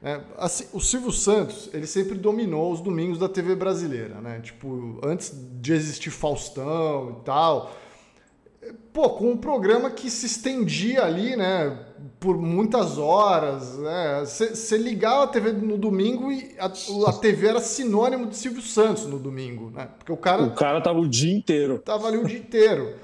né, 0.01 0.21
assim, 0.37 0.67
o 0.73 0.81
Silvio 0.81 1.11
Santos, 1.11 1.69
ele 1.73 1.87
sempre 1.87 2.15
dominou 2.15 2.71
os 2.71 2.81
domingos 2.81 3.19
da 3.19 3.29
TV 3.29 3.57
brasileira, 3.57 4.21
né? 4.21 4.39
Tipo, 4.41 5.01
antes 5.03 5.33
de 5.35 5.73
existir 5.73 6.11
Faustão 6.11 7.19
e 7.19 7.25
tal. 7.25 7.73
Pô, 8.93 9.11
com 9.11 9.31
um 9.31 9.37
programa 9.37 9.91
que 9.91 10.11
se 10.11 10.27
estendia 10.27 11.05
ali, 11.05 11.37
né? 11.37 11.79
por 12.21 12.37
muitas 12.37 12.99
horas. 12.99 13.79
Né? 13.79 14.25
Você 14.25 14.77
ligava 14.77 15.25
a 15.25 15.27
TV 15.27 15.53
no 15.53 15.77
domingo 15.77 16.31
e 16.31 16.55
a, 16.59 16.67
a, 17.09 17.13
TV 17.13 17.49
era 17.49 17.61
sinônimo 17.61 18.27
de 18.27 18.37
Silvio 18.37 18.63
Santos 18.63 19.07
no 19.07 19.19
domingo, 19.19 19.71
né? 19.71 19.89
Porque 19.99 20.13
o 20.13 20.17
cara. 20.17 20.43
O 20.43 20.55
cara 20.55 20.81
tava 20.81 20.99
o 20.99 21.09
dia 21.09 21.35
inteiro. 21.35 21.79
Tava 21.79 22.09
ali 22.09 22.19
o 22.19 22.25
dia 22.25 22.39
inteiro. 22.39 22.95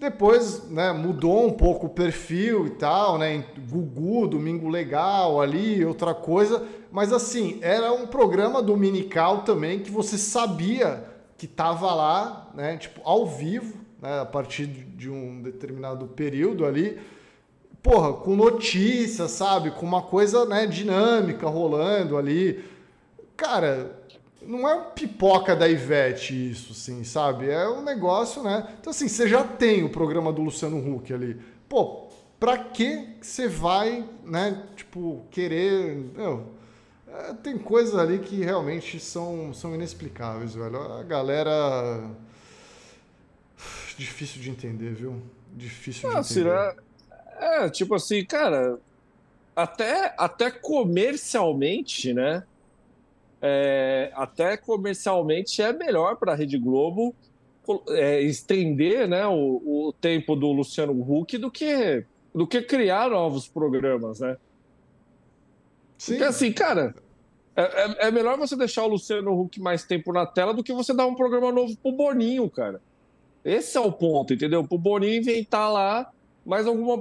Depois, 0.00 0.68
né, 0.68 0.92
mudou 0.92 1.46
um 1.46 1.52
pouco 1.52 1.86
o 1.86 1.88
perfil 1.88 2.66
e 2.66 2.70
tal, 2.70 3.16
né? 3.16 3.44
Gugu, 3.70 4.26
Domingo 4.26 4.68
Legal 4.68 5.40
ali, 5.40 5.84
outra 5.84 6.12
coisa. 6.12 6.62
Mas 6.90 7.12
assim, 7.12 7.58
era 7.62 7.92
um 7.92 8.06
programa 8.06 8.60
dominical 8.60 9.42
também 9.42 9.78
que 9.78 9.90
você 9.90 10.18
sabia 10.18 11.04
que 11.38 11.46
tava 11.46 11.94
lá, 11.94 12.50
né? 12.54 12.76
Tipo, 12.76 13.00
ao 13.04 13.26
vivo, 13.26 13.83
né? 14.04 14.20
A 14.20 14.26
partir 14.26 14.66
de 14.66 15.10
um 15.10 15.40
determinado 15.42 16.06
período 16.06 16.64
ali 16.64 17.00
porra, 17.84 18.14
com 18.14 18.34
notícias, 18.34 19.30
sabe? 19.30 19.70
Com 19.70 19.84
uma 19.84 20.00
coisa 20.00 20.46
né, 20.46 20.66
dinâmica 20.66 21.46
rolando 21.46 22.16
ali. 22.16 22.64
Cara, 23.36 24.00
não 24.40 24.66
é 24.66 24.80
pipoca 24.94 25.54
da 25.54 25.68
Ivete 25.68 26.50
isso, 26.50 26.72
assim, 26.72 27.04
sabe? 27.04 27.50
É 27.50 27.68
um 27.68 27.82
negócio, 27.82 28.42
né? 28.42 28.66
Então, 28.80 28.90
assim, 28.90 29.06
você 29.06 29.28
já 29.28 29.44
tem 29.44 29.84
o 29.84 29.90
programa 29.90 30.32
do 30.32 30.40
Luciano 30.40 30.78
Huck 30.78 31.12
ali. 31.12 31.38
Pô, 31.68 32.08
pra 32.40 32.56
que 32.56 33.16
você 33.20 33.48
vai, 33.48 34.02
né, 34.24 34.64
tipo, 34.74 35.26
querer... 35.30 35.94
Meu, 36.16 36.54
é, 37.06 37.34
tem 37.34 37.58
coisas 37.58 37.96
ali 37.96 38.18
que 38.18 38.42
realmente 38.42 38.98
são, 38.98 39.52
são 39.52 39.74
inexplicáveis, 39.74 40.54
velho. 40.54 40.80
A 40.80 41.02
galera... 41.02 42.02
Difícil 43.96 44.42
de 44.42 44.50
entender, 44.50 44.94
viu? 44.94 45.22
Difícil 45.52 46.08
de 46.10 46.16
ah, 46.16 46.20
entender. 46.20 46.34
Será? 46.34 46.76
É, 47.38 47.68
tipo 47.68 47.94
assim, 47.94 48.24
cara, 48.24 48.78
até, 49.54 50.14
até 50.16 50.50
comercialmente, 50.50 52.12
né? 52.12 52.44
É, 53.40 54.10
até 54.14 54.56
comercialmente 54.56 55.60
é 55.60 55.72
melhor 55.72 56.16
para 56.16 56.32
a 56.32 56.34
Rede 56.34 56.58
Globo 56.58 57.14
é, 57.90 58.20
estender 58.22 59.08
né, 59.08 59.26
o, 59.26 59.88
o, 59.88 59.94
tempo 60.00 60.34
do 60.34 60.50
Luciano 60.52 60.92
Huck 60.92 61.36
do 61.38 61.50
que, 61.50 62.04
do 62.34 62.46
que 62.46 62.62
criar 62.62 63.10
novos 63.10 63.46
programas, 63.46 64.20
né? 64.20 64.36
Sim. 65.98 66.12
Porque 66.12 66.24
assim, 66.24 66.52
cara, 66.52 66.94
é, 67.56 67.62
é, 67.62 68.08
é, 68.08 68.10
melhor 68.10 68.36
você 68.36 68.56
deixar 68.56 68.84
o 68.84 68.88
Luciano 68.88 69.38
Huck 69.38 69.60
mais 69.60 69.84
tempo 69.84 70.12
na 70.12 70.26
tela 70.26 70.52
do 70.52 70.62
que 70.62 70.72
você 70.72 70.92
dar 70.92 71.06
um 71.06 71.14
programa 71.14 71.52
novo 71.52 71.76
pro 71.76 71.92
Boninho, 71.92 72.48
cara. 72.50 72.80
Esse 73.44 73.76
é 73.76 73.80
o 73.80 73.92
ponto, 73.92 74.32
entendeu? 74.32 74.64
Pro 74.64 74.78
Boninho 74.78 75.20
inventar 75.20 75.70
lá 75.70 76.10
mais 76.44 76.66
alguma, 76.66 76.92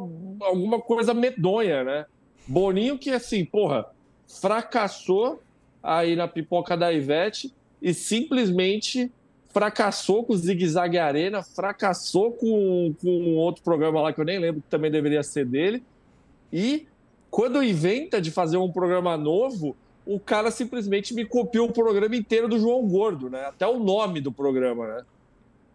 alguma 0.45 0.79
coisa 0.79 1.13
medonha, 1.13 1.83
né? 1.83 2.05
Boninho 2.47 2.97
que, 2.97 3.09
assim, 3.09 3.45
porra, 3.45 3.85
fracassou 4.27 5.41
aí 5.81 6.15
na 6.15 6.27
pipoca 6.27 6.75
da 6.77 6.91
Ivete 6.91 7.53
e 7.81 7.93
simplesmente 7.93 9.11
fracassou 9.49 10.23
com 10.23 10.33
o 10.33 10.37
Zig 10.37 10.67
Zag 10.67 10.97
Arena, 10.97 11.43
fracassou 11.43 12.31
com, 12.31 12.95
com 13.01 13.35
outro 13.35 13.63
programa 13.63 14.01
lá 14.01 14.11
que 14.13 14.19
eu 14.19 14.25
nem 14.25 14.39
lembro 14.39 14.61
que 14.61 14.69
também 14.69 14.89
deveria 14.89 15.21
ser 15.21 15.45
dele. 15.45 15.83
E 16.51 16.87
quando 17.29 17.63
inventa 17.63 18.19
de 18.19 18.31
fazer 18.31 18.57
um 18.57 18.71
programa 18.71 19.15
novo, 19.15 19.75
o 20.05 20.19
cara 20.19 20.49
simplesmente 20.51 21.13
me 21.13 21.25
copiou 21.25 21.69
o 21.69 21.73
programa 21.73 22.15
inteiro 22.15 22.47
do 22.47 22.59
João 22.59 22.87
Gordo, 22.87 23.29
né? 23.29 23.45
Até 23.45 23.67
o 23.67 23.79
nome 23.79 24.19
do 24.21 24.31
programa, 24.31 24.87
né? 24.87 25.03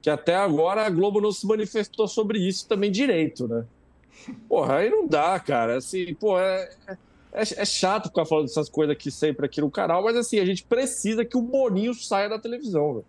Que 0.00 0.10
até 0.10 0.34
agora 0.34 0.86
a 0.86 0.90
Globo 0.90 1.20
não 1.20 1.32
se 1.32 1.46
manifestou 1.46 2.06
sobre 2.06 2.38
isso 2.38 2.66
também 2.68 2.90
direito, 2.90 3.48
né? 3.48 3.64
Porra, 4.48 4.76
aí 4.76 4.90
não 4.90 5.06
dá, 5.06 5.38
cara. 5.40 5.76
Assim, 5.76 6.14
pô, 6.14 6.38
é, 6.38 6.70
é, 7.32 7.42
é 7.42 7.64
chato 7.64 8.08
ficar 8.08 8.24
falando 8.24 8.46
dessas 8.46 8.68
coisas 8.68 8.94
aqui 8.94 9.10
sempre 9.10 9.46
aqui 9.46 9.60
no 9.60 9.70
canal, 9.70 10.02
mas 10.02 10.16
assim, 10.16 10.38
a 10.38 10.44
gente 10.44 10.64
precisa 10.64 11.24
que 11.24 11.36
o 11.36 11.42
Boninho 11.42 11.94
saia 11.94 12.28
da 12.28 12.38
televisão, 12.38 12.94
velho. 12.94 13.04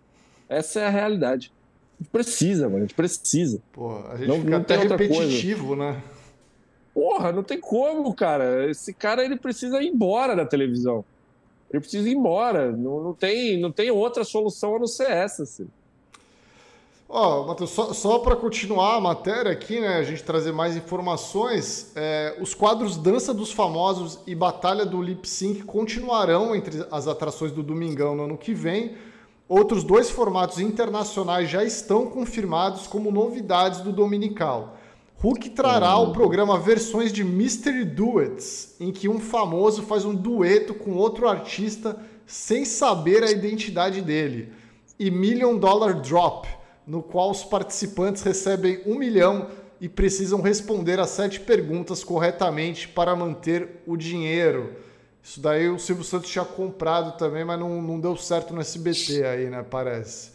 Essa 0.47 0.79
é 0.81 0.87
a 0.87 0.89
realidade. 0.89 1.51
A 1.99 2.03
gente 2.03 2.11
precisa, 2.11 2.67
mano. 2.67 2.77
A 2.77 2.81
gente 2.81 2.95
precisa. 2.95 3.61
Porra, 3.71 4.13
a 4.13 4.17
gente 4.17 4.27
não, 4.27 4.37
fica 4.37 4.49
não 4.49 4.57
até 4.57 4.77
repetitivo, 4.77 5.75
né? 5.75 6.01
Porra, 6.93 7.31
não 7.31 7.43
tem 7.43 7.59
como, 7.59 8.13
cara. 8.13 8.69
Esse 8.69 8.93
cara 8.93 9.23
ele 9.23 9.37
precisa 9.37 9.81
ir 9.81 9.87
embora 9.87 10.35
da 10.35 10.45
televisão. 10.45 11.05
Ele 11.69 11.81
precisa 11.81 12.09
ir 12.09 12.13
embora. 12.13 12.71
Não, 12.71 13.03
não, 13.03 13.13
tem, 13.13 13.59
não 13.59 13.71
tem 13.71 13.91
outra 13.91 14.23
solução 14.23 14.75
a 14.75 14.79
não 14.79 14.87
ser 14.87 15.09
essa. 15.09 15.43
Assim. 15.43 15.67
Ó, 17.11 17.41
oh, 17.41 17.47
Matheus, 17.47 17.71
só, 17.71 17.91
só 17.91 18.19
para 18.19 18.35
continuar 18.35 18.95
a 18.95 19.01
matéria 19.01 19.51
aqui, 19.51 19.79
né, 19.79 19.97
a 19.97 20.03
gente 20.03 20.23
trazer 20.23 20.51
mais 20.51 20.77
informações, 20.77 21.91
é, 21.95 22.37
os 22.39 22.53
quadros 22.53 22.97
Dança 22.97 23.33
dos 23.33 23.51
Famosos 23.51 24.19
e 24.27 24.35
Batalha 24.35 24.85
do 24.85 25.01
Lip 25.01 25.27
Sync 25.27 25.63
continuarão 25.63 26.55
entre 26.55 26.85
as 26.91 27.07
atrações 27.07 27.51
do 27.51 27.63
Domingão 27.63 28.15
no 28.15 28.25
ano 28.25 28.37
que 28.37 28.53
vem, 28.53 28.95
Outros 29.49 29.83
dois 29.83 30.11
formatos 30.11 30.59
internacionais 30.59 31.49
já 31.49 31.63
estão 31.63 32.05
confirmados 32.05 32.85
como 32.85 33.11
novidades 33.11 33.79
do 33.79 33.91
Dominical. 33.91 34.77
Hulk 35.15 35.49
trará 35.49 35.89
ao 35.89 36.13
programa 36.13 36.59
versões 36.59 37.11
de 37.11 37.23
Mystery 37.23 37.83
Duets, 37.83 38.75
em 38.79 38.91
que 38.91 39.09
um 39.09 39.19
famoso 39.19 39.81
faz 39.81 40.05
um 40.05 40.13
dueto 40.13 40.75
com 40.75 40.91
outro 40.91 41.27
artista 41.27 41.99
sem 42.27 42.63
saber 42.63 43.23
a 43.23 43.31
identidade 43.31 44.03
dele. 44.03 44.53
E 44.99 45.09
Million 45.09 45.57
Dollar 45.57 45.99
Drop, 45.99 46.47
no 46.89 47.03
qual 47.03 47.29
os 47.29 47.43
participantes 47.43 48.23
recebem 48.23 48.81
um 48.83 48.95
milhão 48.95 49.47
e 49.79 49.87
precisam 49.87 50.41
responder 50.41 50.99
as 50.99 51.11
sete 51.11 51.39
perguntas 51.39 52.03
corretamente 52.03 52.87
para 52.87 53.15
manter 53.15 53.83
o 53.85 53.95
dinheiro. 53.95 54.73
Isso 55.21 55.39
daí 55.39 55.69
o 55.69 55.77
Silvio 55.77 56.03
Santos 56.03 56.31
tinha 56.31 56.43
comprado 56.43 57.15
também, 57.15 57.45
mas 57.45 57.59
não, 57.59 57.79
não 57.79 57.99
deu 57.99 58.17
certo 58.17 58.55
no 58.55 58.59
SBT 58.59 59.23
aí, 59.23 59.49
né? 59.51 59.63
Parece. 59.69 60.31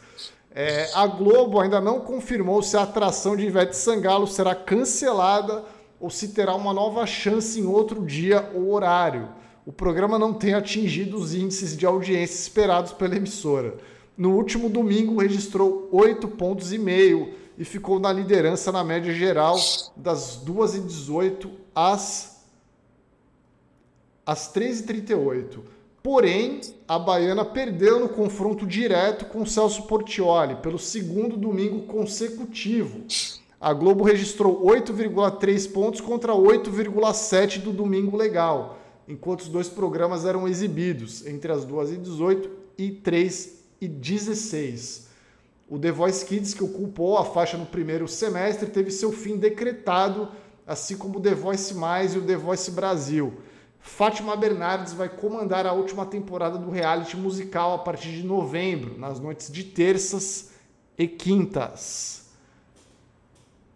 É, 0.55 0.89
a 0.95 1.09
Globo 1.09 1.59
ainda 1.59 1.81
não 1.81 1.99
confirmou 1.99 2.63
se 2.63 2.77
a 2.77 2.83
atração 2.83 3.37
de 3.37 3.45
Ivete 3.45 3.77
Sangalo 3.77 4.29
será 4.29 4.55
cancelada 4.55 5.65
ou 5.99 6.09
se 6.09 6.29
terá 6.29 6.55
uma 6.55 6.73
nova 6.73 7.05
chance 7.05 7.59
em 7.59 7.67
outro 7.67 8.07
dia 8.07 8.49
ou 8.55 8.73
horário. 8.73 9.29
O 9.67 9.73
programa 9.73 10.21
não 10.21 10.33
tem 10.33 10.55
atingido 10.55 11.17
os 11.17 11.35
índices 11.35 11.77
de 11.77 11.85
audiência 11.85 12.37
esperados 12.37 12.93
pela 12.93 13.17
emissora. 13.17 13.75
No 14.17 14.37
último 14.37 14.69
domingo 14.69 15.21
registrou 15.21 15.89
8 15.91 16.29
pontos 16.29 16.73
e 16.73 16.79
meio 16.79 17.35
e 17.59 17.65
ficou 17.65 17.99
na 17.99 18.13
liderança 18.13 18.71
na 18.71 18.85
média 18.85 19.13
geral 19.13 19.57
das 19.97 20.41
2h18 20.45 21.51
às 21.75 22.35
às 24.27 24.53
13h38. 24.55 25.59
Porém, 26.03 26.61
a 26.87 26.99
Baiana 26.99 27.45
perdeu 27.45 27.99
no 27.99 28.09
confronto 28.09 28.67
direto 28.67 29.27
com 29.27 29.45
Celso 29.45 29.85
Portioli 29.85 30.57
pelo 30.57 30.79
segundo 30.79 31.37
domingo 31.37 31.83
consecutivo. 31.83 33.05
A 33.61 33.73
Globo 33.73 34.05
registrou 34.05 34.63
8,3 34.65 35.73
pontos 35.73 36.01
contra 36.01 36.33
8,7 36.33 37.61
do 37.61 37.73
Domingo 37.73 38.17
Legal, 38.17 38.79
enquanto 39.09 39.41
os 39.41 39.49
dois 39.49 39.69
programas 39.69 40.27
eram 40.27 40.47
exibidos 40.47 41.27
entre 41.27 41.51
as 41.51 41.65
2h18 41.65 42.49
e 42.77 42.91
3h16. 43.81 45.05
O 45.69 45.79
The 45.79 45.91
Voice 45.91 46.25
Kids, 46.25 46.55
que 46.55 46.63
ocupou 46.63 47.17
a 47.17 47.25
faixa 47.25 47.57
no 47.57 47.67
primeiro 47.67 48.07
semestre, 48.07 48.69
teve 48.69 48.91
seu 48.91 49.11
fim 49.11 49.37
decretado, 49.37 50.29
assim 50.67 50.97
como 50.97 51.19
o 51.19 51.23
The 51.23 51.35
Voice 51.35 51.75
Mais 51.75 52.15
e 52.15 52.19
o 52.19 52.27
The 52.27 52.37
Voice 52.37 52.71
Brasil. 52.71 53.41
Fátima 53.81 54.35
Bernardes 54.35 54.95
vai 54.95 55.11
comandar 55.11 55.67
a 55.67 55.73
última 55.73 56.07
temporada 56.07 56.57
do 56.57 56.71
reality 56.71 57.17
musical 57.17 57.75
a 57.75 57.79
partir 57.79 58.13
de 58.13 58.23
novembro, 58.23 58.99
nas 58.99 59.21
noites 59.21 59.53
de 59.53 59.63
terças 59.63 60.53
e 60.97 61.07
quintas. 61.07 62.25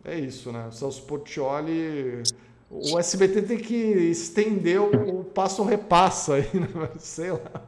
É 0.05 0.19
isso, 0.19 0.51
né? 0.51 0.67
O 0.69 0.73
Celso 0.73 1.03
Portioli. 1.03 2.23
O 2.71 2.99
SBT 2.99 3.43
tem 3.43 3.59
que 3.59 3.75
estender 3.75 4.81
o, 4.81 5.21
o 5.21 5.25
passo 5.25 5.63
repassa 5.63 6.35
aí, 6.35 6.49
né? 6.55 6.91
Sei 6.99 7.31
lá. 7.31 7.63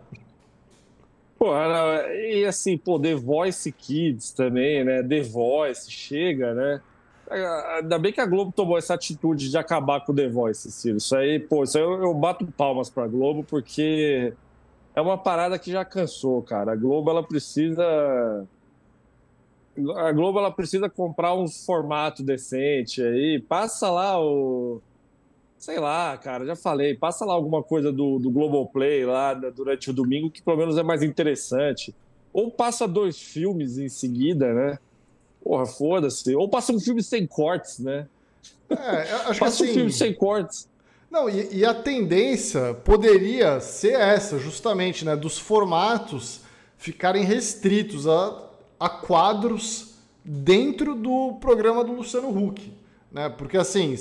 Pô, 1.41 1.55
e 1.55 2.45
assim, 2.45 2.77
pô, 2.77 3.01
The 3.01 3.15
Voice 3.15 3.73
Kids 3.73 4.31
também, 4.31 4.85
né? 4.85 5.03
The 5.03 5.23
Voice, 5.23 5.91
chega, 5.91 6.53
né? 6.53 6.83
Ainda 7.79 7.99
bem 7.99 8.13
que 8.13 8.21
a 8.21 8.27
Globo 8.27 8.53
tomou 8.53 8.77
essa 8.77 8.93
atitude 8.93 9.49
de 9.49 9.57
acabar 9.57 10.05
com 10.05 10.13
o 10.13 10.15
The 10.15 10.29
Voice, 10.29 10.71
Ciro. 10.71 10.99
Isso 10.99 11.17
aí, 11.17 11.41
pô, 11.41 11.65
isso 11.65 11.79
aí 11.79 11.83
eu, 11.83 12.03
eu 12.03 12.13
bato 12.13 12.45
palmas 12.47 12.91
pra 12.91 13.07
Globo, 13.07 13.43
porque 13.43 14.35
é 14.95 15.01
uma 15.01 15.17
parada 15.17 15.59
que 15.59 15.73
já 15.73 15.83
cansou, 15.83 16.43
cara. 16.43 16.73
A 16.73 16.77
Globo, 16.77 17.09
ela 17.09 17.23
precisa. 17.23 18.47
A 19.97 20.13
Globo, 20.13 20.41
ela 20.41 20.51
precisa 20.51 20.91
comprar 20.91 21.35
um 21.35 21.49
formato 21.49 22.23
decente 22.23 23.03
aí. 23.03 23.41
Passa 23.41 23.91
lá 23.91 24.21
o. 24.21 24.83
Sei 25.61 25.79
lá, 25.79 26.17
cara, 26.17 26.47
já 26.47 26.57
falei. 26.57 26.95
Passa 26.95 27.23
lá 27.27 27.35
alguma 27.35 27.63
coisa 27.63 27.93
do, 27.93 28.19
do 28.19 28.31
Globoplay 28.31 29.05
lá 29.05 29.35
durante 29.35 29.91
o 29.91 29.93
domingo, 29.93 30.31
que 30.31 30.41
pelo 30.41 30.57
menos 30.57 30.79
é 30.79 30.83
mais 30.83 31.03
interessante. 31.03 31.95
Ou 32.33 32.51
passa 32.51 32.89
dois 32.89 33.21
filmes 33.21 33.77
em 33.77 33.91
seguida, 33.91 34.55
né? 34.55 34.79
Porra, 35.45 35.67
foda-se. 35.67 36.35
Ou 36.35 36.49
passa 36.49 36.73
um 36.73 36.81
filme 36.81 37.03
sem 37.03 37.27
cortes, 37.27 37.79
né? 37.79 38.09
É, 38.71 39.13
acho 39.27 39.39
passa 39.39 39.59
que 39.59 39.65
assim... 39.65 39.65
um 39.65 39.75
filme 39.75 39.93
sem 39.93 40.15
cortes. 40.15 40.67
Não, 41.11 41.29
e, 41.29 41.59
e, 41.59 41.65
a 41.67 41.75
tendência 41.75 42.73
poderia 42.73 43.61
ser 43.61 44.01
essa, 44.01 44.39
justamente, 44.39 45.05
né? 45.05 45.15
Dos 45.15 45.39
formatos 45.39 46.41
ficarem 46.79 47.25
restritos 47.25 48.09
a, 48.09 48.49
a 48.79 48.89
quadros 48.89 49.97
dentro 50.25 50.95
do 50.95 51.35
programa 51.39 51.85
do 51.85 51.93
Luciano 51.93 52.31
Huck. 52.31 52.73
Né? 53.11 53.29
Porque 53.29 53.57
assim, 53.57 53.97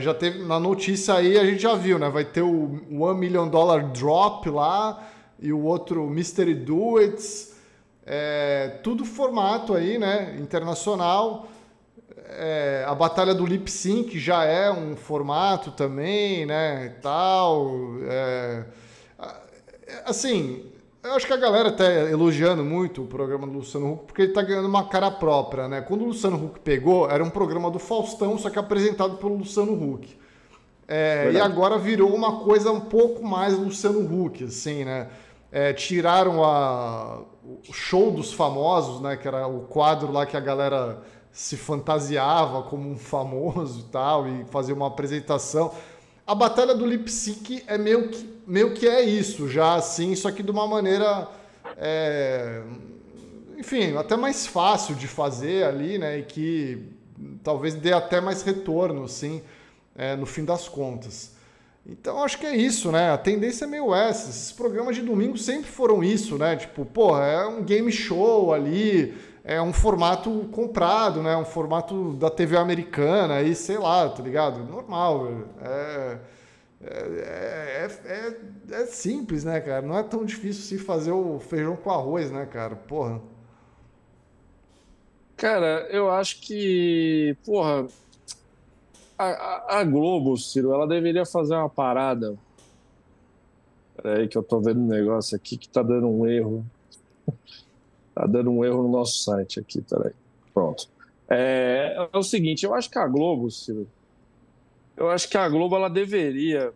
já 0.00 0.12
teve 0.12 0.44
na 0.44 0.58
notícia 0.58 1.14
aí, 1.14 1.38
a 1.38 1.44
gente 1.44 1.62
já 1.62 1.74
viu, 1.74 1.98
né? 1.98 2.08
Vai 2.10 2.24
ter 2.24 2.42
o 2.42 2.80
One 2.90 3.20
Million 3.20 3.48
Dollar 3.48 3.92
Drop 3.92 4.48
lá 4.50 5.08
e 5.38 5.52
o 5.52 5.62
outro 5.62 6.08
Mystery 6.08 6.54
Duets. 6.54 7.52
É, 8.04 8.80
tudo 8.82 9.04
formato 9.04 9.74
aí, 9.74 9.96
né? 9.96 10.36
Internacional. 10.40 11.48
É, 12.30 12.84
a 12.88 12.94
batalha 12.94 13.34
do 13.34 13.46
lip 13.46 13.70
sync 13.70 14.18
já 14.18 14.44
é 14.44 14.70
um 14.72 14.96
formato 14.96 15.70
também, 15.70 16.44
né? 16.44 16.96
Tal. 17.00 17.70
É, 18.08 18.64
assim, 20.04 20.64
eu 21.04 21.12
acho 21.14 21.26
que 21.26 21.32
a 21.32 21.36
galera 21.36 21.68
está 21.68 21.84
elogiando 21.84 22.64
muito 22.64 23.02
o 23.02 23.06
programa 23.06 23.46
do 23.46 23.54
Luciano 23.54 23.92
Huck 23.92 24.04
porque 24.06 24.22
ele 24.22 24.28
está 24.30 24.42
ganhando 24.42 24.68
uma 24.68 24.88
cara 24.88 25.10
própria, 25.10 25.66
né? 25.66 25.80
Quando 25.80 26.02
o 26.02 26.06
Luciano 26.06 26.36
Huck 26.36 26.60
pegou, 26.60 27.10
era 27.10 27.22
um 27.22 27.30
programa 27.30 27.70
do 27.70 27.78
Faustão, 27.78 28.38
só 28.38 28.48
que 28.50 28.58
apresentado 28.58 29.16
pelo 29.16 29.36
Luciano 29.36 29.72
Huck. 29.72 30.16
É, 30.86 31.30
e 31.32 31.40
agora 31.40 31.78
virou 31.78 32.14
uma 32.14 32.40
coisa 32.40 32.70
um 32.70 32.80
pouco 32.80 33.24
mais 33.24 33.56
Luciano 33.58 34.00
Huck, 34.00 34.44
assim, 34.44 34.84
né? 34.84 35.08
É, 35.50 35.72
tiraram 35.72 36.44
a, 36.44 37.22
o 37.42 37.72
show 37.72 38.10
dos 38.10 38.32
famosos, 38.32 39.00
né? 39.00 39.16
Que 39.16 39.26
era 39.26 39.46
o 39.46 39.60
quadro 39.62 40.12
lá 40.12 40.24
que 40.24 40.36
a 40.36 40.40
galera 40.40 41.02
se 41.32 41.56
fantasiava 41.56 42.62
como 42.64 42.88
um 42.90 42.96
famoso 42.96 43.80
e 43.80 43.84
tal, 43.84 44.28
e 44.28 44.44
fazia 44.50 44.74
uma 44.74 44.86
apresentação. 44.86 45.72
A 46.32 46.34
batalha 46.34 46.74
do 46.74 46.86
lip 46.86 47.10
sync 47.10 47.62
é 47.66 47.76
meio 47.76 48.08
que, 48.08 48.26
meio 48.46 48.72
que 48.72 48.88
é 48.88 49.02
isso, 49.02 49.50
já 49.50 49.74
assim, 49.74 50.16
só 50.16 50.30
que 50.30 50.42
de 50.42 50.50
uma 50.50 50.66
maneira. 50.66 51.28
É, 51.76 52.62
enfim, 53.58 53.94
até 53.98 54.16
mais 54.16 54.46
fácil 54.46 54.94
de 54.94 55.06
fazer 55.06 55.64
ali, 55.64 55.98
né? 55.98 56.20
E 56.20 56.22
que 56.22 56.88
talvez 57.44 57.74
dê 57.74 57.92
até 57.92 58.18
mais 58.18 58.40
retorno, 58.42 59.04
assim, 59.04 59.42
é, 59.94 60.16
no 60.16 60.24
fim 60.24 60.42
das 60.42 60.70
contas. 60.70 61.32
Então 61.86 62.24
acho 62.24 62.38
que 62.38 62.46
é 62.46 62.56
isso, 62.56 62.90
né? 62.90 63.10
A 63.10 63.18
tendência 63.18 63.66
é 63.66 63.68
meio 63.68 63.94
essa. 63.94 64.30
Esses 64.30 64.52
programas 64.52 64.96
de 64.96 65.02
domingo 65.02 65.36
sempre 65.36 65.70
foram 65.70 66.02
isso, 66.02 66.38
né? 66.38 66.56
Tipo, 66.56 66.86
porra, 66.86 67.26
é 67.26 67.46
um 67.46 67.62
game 67.62 67.92
show 67.92 68.54
ali, 68.54 69.14
é 69.44 69.60
um 69.60 69.72
formato 69.72 70.48
comprado, 70.52 71.22
né? 71.22 71.36
Um 71.36 71.44
formato 71.44 72.12
da 72.14 72.30
TV 72.30 72.56
americana 72.56 73.34
aí, 73.34 73.54
sei 73.54 73.78
lá, 73.78 74.08
tá 74.08 74.22
ligado? 74.22 74.64
Normal, 74.64 75.28
é, 75.60 76.18
é, 76.84 77.88
é, 78.04 78.36
é, 78.70 78.86
simples, 78.86 79.44
né, 79.44 79.60
cara? 79.60 79.82
Não 79.82 79.98
é 79.98 80.02
tão 80.02 80.24
difícil 80.24 80.62
se 80.62 80.84
fazer 80.84 81.12
o 81.12 81.38
feijão 81.40 81.76
com 81.76 81.90
arroz, 81.90 82.30
né, 82.30 82.46
cara? 82.46 82.76
Porra. 82.76 83.20
Cara, 85.36 85.88
eu 85.90 86.08
acho 86.08 86.40
que, 86.40 87.36
porra, 87.44 87.88
a, 89.18 89.78
a, 89.80 89.84
Globo, 89.84 90.36
Ciro, 90.36 90.72
ela 90.72 90.86
deveria 90.86 91.26
fazer 91.26 91.54
uma 91.54 91.68
parada. 91.68 92.36
Peraí, 93.96 94.28
que 94.28 94.38
eu 94.38 94.42
tô 94.42 94.60
vendo 94.60 94.80
um 94.80 94.86
negócio 94.86 95.36
aqui 95.36 95.56
que 95.56 95.68
tá 95.68 95.82
dando 95.82 96.08
um 96.08 96.26
erro. 96.26 96.64
Tá 98.14 98.26
dando 98.26 98.50
um 98.50 98.64
erro 98.64 98.82
no 98.82 98.88
nosso 98.88 99.22
site 99.22 99.60
aqui, 99.60 99.80
peraí. 99.82 100.12
Pronto. 100.52 100.88
É, 101.28 102.08
é 102.12 102.16
o 102.16 102.22
seguinte, 102.22 102.64
eu 102.64 102.74
acho 102.74 102.90
que 102.90 102.98
a 102.98 103.06
Globo, 103.06 103.50
Ciro, 103.50 103.88
eu 104.96 105.10
acho 105.10 105.28
que 105.28 105.36
a 105.36 105.48
Globo 105.48 105.76
ela 105.76 105.88
deveria. 105.88 106.72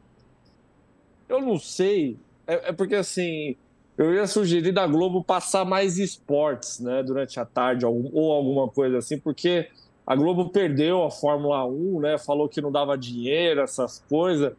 Eu 1.28 1.43
não 1.43 1.59
sei, 1.59 2.16
é, 2.47 2.70
é 2.70 2.72
porque 2.72 2.95
assim, 2.95 3.57
eu 3.99 4.14
ia 4.14 4.26
sugerir 4.26 4.72
da 4.72 4.87
Globo 4.87 5.22
passar 5.22 5.64
mais 5.64 5.99
esportes, 5.99 6.80
né, 6.80 7.03
durante 7.03 7.39
a 7.39 7.45
tarde 7.45 7.84
ou, 7.84 8.11
ou 8.12 8.32
alguma 8.32 8.68
coisa 8.68 8.99
assim, 8.99 9.18
porque 9.18 9.68
a 10.07 10.14
Globo 10.14 10.51
perdeu 10.51 11.03
a 11.03 11.11
Fórmula 11.11 11.66
1, 11.66 12.01
né? 12.01 12.16
Falou 12.16 12.49
que 12.49 12.61
não 12.61 12.70
dava 12.70 12.97
dinheiro, 12.97 13.61
essas 13.61 13.99
coisas. 14.09 14.53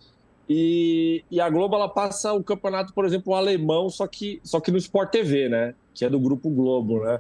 E, 0.50 1.24
e 1.32 1.40
a 1.40 1.50
Globo 1.50 1.76
ela 1.76 1.88
passa 1.88 2.34
o 2.34 2.44
campeonato, 2.44 2.94
por 2.94 3.06
exemplo, 3.06 3.32
o 3.32 3.36
alemão, 3.36 3.90
só 3.90 4.06
que, 4.08 4.42
só 4.44 4.60
que 4.60 4.72
no 4.72 4.78
Sport 4.78 5.10
TV, 5.10 5.48
né? 5.48 5.74
Que 5.98 6.06
é 6.06 6.10
do 6.10 6.20
Grupo 6.20 6.50
Globo, 6.50 7.04
né? 7.04 7.20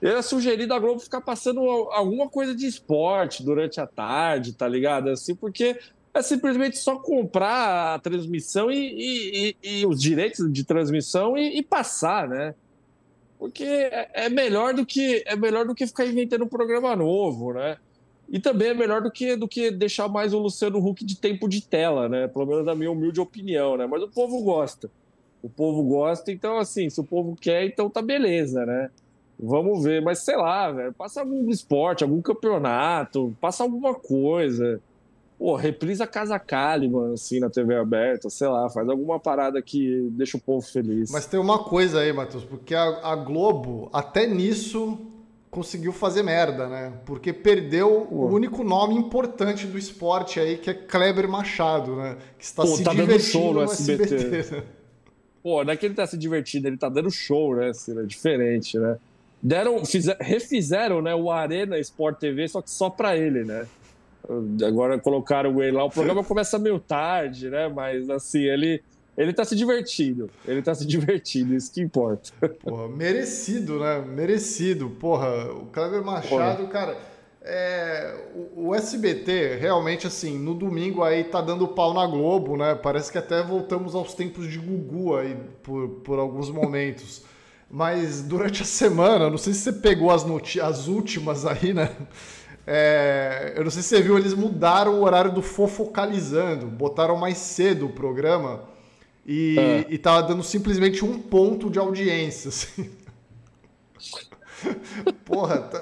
Eu 0.00 0.12
ia 0.12 0.22
sugerir 0.22 0.66
da 0.66 0.78
Globo 0.78 1.00
ficar 1.00 1.20
passando 1.20 1.60
alguma 1.60 2.28
coisa 2.28 2.54
de 2.54 2.66
esporte 2.66 3.44
durante 3.44 3.80
a 3.80 3.86
tarde, 3.86 4.52
tá 4.52 4.66
ligado? 4.66 5.10
Assim, 5.10 5.34
porque 5.34 5.78
é 6.12 6.22
simplesmente 6.22 6.78
só 6.78 6.96
comprar 6.96 7.94
a 7.94 7.98
transmissão 7.98 8.70
e, 8.70 8.76
e, 8.76 9.56
e, 9.62 9.80
e 9.80 9.86
os 9.86 10.00
direitos 10.00 10.52
de 10.52 10.64
transmissão 10.64 11.38
e, 11.38 11.62
passar, 11.62 12.28
né? 12.28 12.54
porque 13.42 13.64
é, 13.64 14.08
é 14.14 14.28
melhor 14.28 14.72
do 14.72 14.86
que 14.86 15.24
é 15.26 15.34
melhor 15.34 15.66
do 15.66 15.74
que 15.74 15.84
ficar 15.84 16.06
inventando 16.06 16.44
um 16.44 16.48
programa 16.48 16.94
novo, 16.94 17.52
né? 17.52 17.76
E 18.28 18.38
também 18.38 18.68
é 18.68 18.74
melhor 18.74 19.02
do 19.02 19.10
que 19.10 19.34
do 19.34 19.48
que 19.48 19.68
deixar 19.68 20.06
mais 20.06 20.32
o 20.32 20.38
Luciano 20.38 20.78
Huck 20.78 21.04
de 21.04 21.16
tempo 21.16 21.48
de 21.48 21.60
tela, 21.60 22.08
né? 22.08 22.28
Pelo 22.28 22.46
menos 22.46 22.64
na 22.64 22.72
minha 22.76 22.92
humilde 22.92 23.20
opinião, 23.20 23.76
né? 23.76 23.84
Mas 23.84 24.00
o 24.00 24.06
povo 24.06 24.40
gosta. 24.44 24.88
O 25.42 25.48
povo 25.48 25.82
gosta, 25.82 26.30
então 26.30 26.58
assim, 26.58 26.88
se 26.88 27.00
o 27.00 27.04
povo 27.04 27.36
quer, 27.38 27.66
então 27.66 27.90
tá 27.90 28.00
beleza, 28.00 28.64
né? 28.64 28.90
Vamos 29.38 29.82
ver, 29.82 30.00
mas 30.00 30.20
sei 30.20 30.36
lá, 30.36 30.70
velho, 30.70 30.92
passa 30.92 31.20
algum 31.20 31.50
esporte, 31.50 32.04
algum 32.04 32.22
campeonato, 32.22 33.36
passa 33.40 33.64
alguma 33.64 33.94
coisa. 33.94 34.80
Pô, 35.36 35.56
reprisa 35.56 36.06
Casa 36.06 36.38
Caliban, 36.38 37.14
assim, 37.14 37.40
na 37.40 37.50
TV 37.50 37.74
aberta, 37.74 38.30
sei 38.30 38.46
lá, 38.46 38.70
faz 38.70 38.88
alguma 38.88 39.18
parada 39.18 39.60
que 39.60 40.08
deixa 40.12 40.36
o 40.36 40.40
povo 40.40 40.64
feliz. 40.64 41.10
Mas 41.10 41.26
tem 41.26 41.40
uma 41.40 41.64
coisa 41.64 41.98
aí, 41.98 42.12
Matheus, 42.12 42.44
porque 42.44 42.72
a, 42.72 43.00
a 43.02 43.16
Globo, 43.16 43.90
até 43.92 44.24
nisso, 44.24 44.96
conseguiu 45.50 45.92
fazer 45.92 46.22
merda, 46.22 46.68
né? 46.68 46.92
Porque 47.04 47.32
perdeu 47.32 48.06
Pô. 48.08 48.14
o 48.14 48.32
único 48.32 48.62
nome 48.62 48.94
importante 48.94 49.66
do 49.66 49.76
esporte 49.76 50.38
aí, 50.38 50.56
que 50.56 50.70
é 50.70 50.74
Kleber 50.74 51.28
Machado, 51.28 51.96
né? 51.96 52.16
Que 52.38 52.44
está 52.44 52.62
Pô, 52.62 52.68
se 52.68 52.84
tá 52.84 52.92
divertindo 52.92 53.32
show 53.32 53.52
no, 53.52 53.60
no 53.60 53.62
SBT. 53.64 54.14
SBT 54.14 54.56
né? 54.56 54.62
Pô, 55.42 55.64
não 55.64 55.72
é 55.72 55.76
que 55.76 55.84
ele 55.86 55.94
tá 55.94 56.06
se 56.06 56.16
divertindo, 56.16 56.68
ele 56.68 56.76
tá 56.76 56.88
dando 56.88 57.10
show, 57.10 57.56
né? 57.56 57.70
Assim, 57.70 57.98
é 57.98 58.02
diferente, 58.04 58.78
né? 58.78 58.96
Deram, 59.42 59.84
fizer, 59.84 60.16
refizeram 60.20 61.02
né, 61.02 61.14
o 61.14 61.30
Arena 61.30 61.78
Sport 61.80 62.18
TV, 62.18 62.46
só 62.46 62.62
que 62.62 62.70
só 62.70 62.88
pra 62.88 63.16
ele, 63.16 63.44
né? 63.44 63.66
Agora 64.64 64.98
colocaram 65.00 65.60
ele 65.60 65.72
lá. 65.72 65.84
O 65.84 65.90
programa 65.90 66.22
começa 66.22 66.58
meio 66.58 66.78
tarde, 66.78 67.50
né? 67.50 67.68
Mas 67.68 68.08
assim, 68.08 68.42
ele. 68.42 68.82
Ele 69.18 69.32
tá 69.32 69.44
se 69.44 69.54
divertindo. 69.54 70.30
Ele 70.46 70.62
tá 70.62 70.74
se 70.74 70.86
divertindo, 70.86 71.54
isso 71.54 71.70
que 71.72 71.82
importa. 71.82 72.30
Porra, 72.62 72.88
merecido, 72.88 73.80
né? 73.80 73.98
Merecido. 74.00 74.88
Porra, 74.90 75.52
o 75.52 75.66
Kleber 75.66 76.02
Machado, 76.02 76.58
Porra. 76.58 76.68
cara. 76.70 76.96
É, 77.44 78.14
o, 78.34 78.68
o, 78.68 78.74
SBT, 78.74 79.56
realmente, 79.56 80.06
assim, 80.06 80.38
no 80.38 80.54
domingo 80.54 81.02
aí 81.02 81.24
tá 81.24 81.40
dando 81.40 81.66
pau 81.66 81.92
na 81.92 82.06
Globo, 82.06 82.56
né? 82.56 82.74
Parece 82.76 83.10
que 83.10 83.18
até 83.18 83.42
voltamos 83.42 83.96
aos 83.96 84.14
tempos 84.14 84.48
de 84.48 84.58
Gugu 84.58 85.16
aí 85.16 85.36
por, 85.62 85.88
por 86.04 86.18
alguns 86.20 86.50
momentos. 86.50 87.22
Mas 87.68 88.22
durante 88.22 88.62
a 88.62 88.66
semana, 88.66 89.30
não 89.30 89.38
sei 89.38 89.54
se 89.54 89.60
você 89.60 89.72
pegou 89.72 90.10
as, 90.10 90.24
as 90.62 90.86
últimas 90.86 91.44
aí, 91.44 91.72
né? 91.72 91.90
É, 92.66 93.54
eu 93.56 93.64
não 93.64 93.70
sei 93.70 93.82
se 93.82 93.88
você 93.88 94.02
viu, 94.02 94.16
eles 94.16 94.34
mudaram 94.34 95.00
o 95.00 95.02
horário 95.02 95.32
do 95.32 95.42
Fofocalizando, 95.42 96.66
botaram 96.66 97.16
mais 97.16 97.38
cedo 97.38 97.86
o 97.86 97.92
programa 97.92 98.62
e, 99.26 99.56
é. 99.58 99.86
e 99.88 99.98
tava 99.98 100.22
dando 100.22 100.44
simplesmente 100.44 101.04
um 101.04 101.18
ponto 101.18 101.68
de 101.68 101.78
audiência. 101.78 102.50
Assim. 102.50 102.90
Porra, 105.24 105.58
tá, 105.58 105.80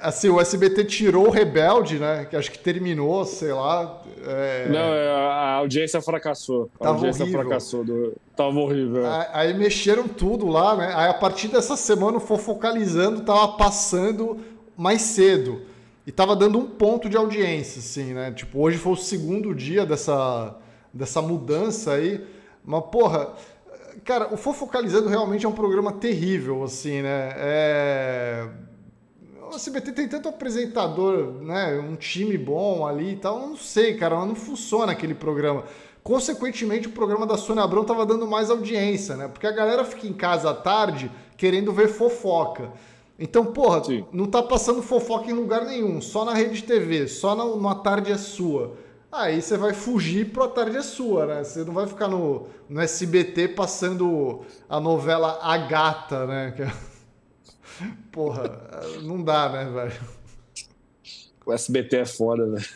assim, 0.00 0.28
o 0.28 0.40
SBT 0.40 0.84
tirou 0.84 1.26
o 1.26 1.30
Rebelde, 1.30 1.98
né? 1.98 2.26
Que 2.28 2.36
acho 2.36 2.50
que 2.50 2.58
terminou, 2.58 3.24
sei 3.24 3.52
lá. 3.52 4.02
É... 4.26 4.68
Não, 4.68 4.94
é, 4.94 5.10
a 5.10 5.54
audiência 5.54 6.00
fracassou. 6.00 6.70
A 6.80 6.84
Tava 6.84 6.96
audiência 6.96 7.22
horrível. 7.22 7.40
fracassou. 7.42 7.84
Do... 7.84 8.14
Tava 8.34 8.58
horrível. 8.58 9.06
Aí, 9.06 9.26
aí, 9.32 9.54
mexeram 9.54 10.08
tudo 10.08 10.46
lá, 10.46 10.74
né? 10.76 10.92
Aí 10.94 11.08
a 11.08 11.14
partir 11.14 11.48
dessa 11.48 11.76
semana 11.76 12.16
o 12.16 12.20
Fofocalizando 12.20 13.22
tava 13.22 13.48
passando 13.56 14.40
mais 14.76 15.02
cedo. 15.02 15.62
E 16.06 16.12
tava 16.12 16.36
dando 16.36 16.58
um 16.58 16.66
ponto 16.66 17.08
de 17.08 17.16
audiência, 17.16 17.78
assim, 17.78 18.12
né? 18.12 18.30
Tipo, 18.32 18.60
hoje 18.60 18.76
foi 18.76 18.92
o 18.92 18.96
segundo 18.96 19.54
dia 19.54 19.86
dessa, 19.86 20.54
dessa 20.92 21.22
mudança 21.22 21.92
aí. 21.92 22.24
Mas, 22.64 22.84
porra, 22.90 23.34
cara, 24.04 24.32
o 24.32 24.36
Fofocalizando 24.36 25.08
realmente 25.08 25.46
é 25.46 25.48
um 25.48 25.52
programa 25.52 25.92
terrível, 25.92 26.62
assim, 26.62 27.02
né? 27.02 27.32
É... 27.36 28.48
O 29.54 29.56
CBT 29.56 29.92
tem 29.92 30.08
tanto 30.08 30.28
apresentador, 30.28 31.34
né? 31.40 31.78
Um 31.78 31.94
time 31.94 32.36
bom 32.36 32.84
ali 32.84 33.12
e 33.12 33.16
tal. 33.16 33.40
Eu 33.40 33.46
não 33.50 33.56
sei, 33.56 33.94
cara, 33.94 34.16
mas 34.16 34.26
não 34.26 34.34
funciona 34.34 34.90
aquele 34.90 35.14
programa. 35.14 35.62
Consequentemente, 36.02 36.88
o 36.88 36.90
programa 36.90 37.24
da 37.24 37.36
Sônia 37.36 37.62
Abrão 37.62 37.84
tava 37.84 38.04
dando 38.04 38.26
mais 38.26 38.50
audiência, 38.50 39.16
né? 39.16 39.28
Porque 39.28 39.46
a 39.46 39.52
galera 39.52 39.84
fica 39.84 40.08
em 40.08 40.12
casa 40.12 40.50
à 40.50 40.54
tarde 40.54 41.08
querendo 41.36 41.72
ver 41.72 41.86
fofoca. 41.86 42.72
Então, 43.16 43.46
porra, 43.46 43.84
Sim. 43.84 44.04
não 44.12 44.26
tá 44.26 44.42
passando 44.42 44.82
fofoca 44.82 45.30
em 45.30 45.34
lugar 45.34 45.64
nenhum, 45.64 46.00
só 46.00 46.24
na 46.24 46.34
rede 46.34 46.64
TV, 46.64 47.06
só 47.06 47.36
na, 47.36 47.44
no 47.44 47.68
A 47.68 47.76
Tarde 47.76 48.10
é 48.10 48.18
Sua. 48.18 48.74
Aí 49.10 49.40
você 49.40 49.56
vai 49.56 49.72
fugir 49.72 50.32
pro 50.32 50.42
A 50.42 50.48
Tarde 50.48 50.78
é 50.78 50.82
Sua, 50.82 51.26
né? 51.26 51.44
Você 51.44 51.62
não 51.62 51.72
vai 51.72 51.86
ficar 51.86 52.08
no, 52.08 52.48
no 52.68 52.80
SBT 52.80 53.48
passando 53.48 54.40
a 54.68 54.80
novela 54.80 55.38
A 55.40 55.56
Gata, 55.56 56.26
né? 56.26 56.54
É... 57.80 57.86
Porra, 58.12 58.50
não 59.02 59.22
dá, 59.22 59.48
né, 59.48 59.64
velho? 59.70 60.00
O 61.46 61.52
SBT 61.52 61.96
é 61.96 62.06
foda, 62.06 62.46
velho. 62.46 62.66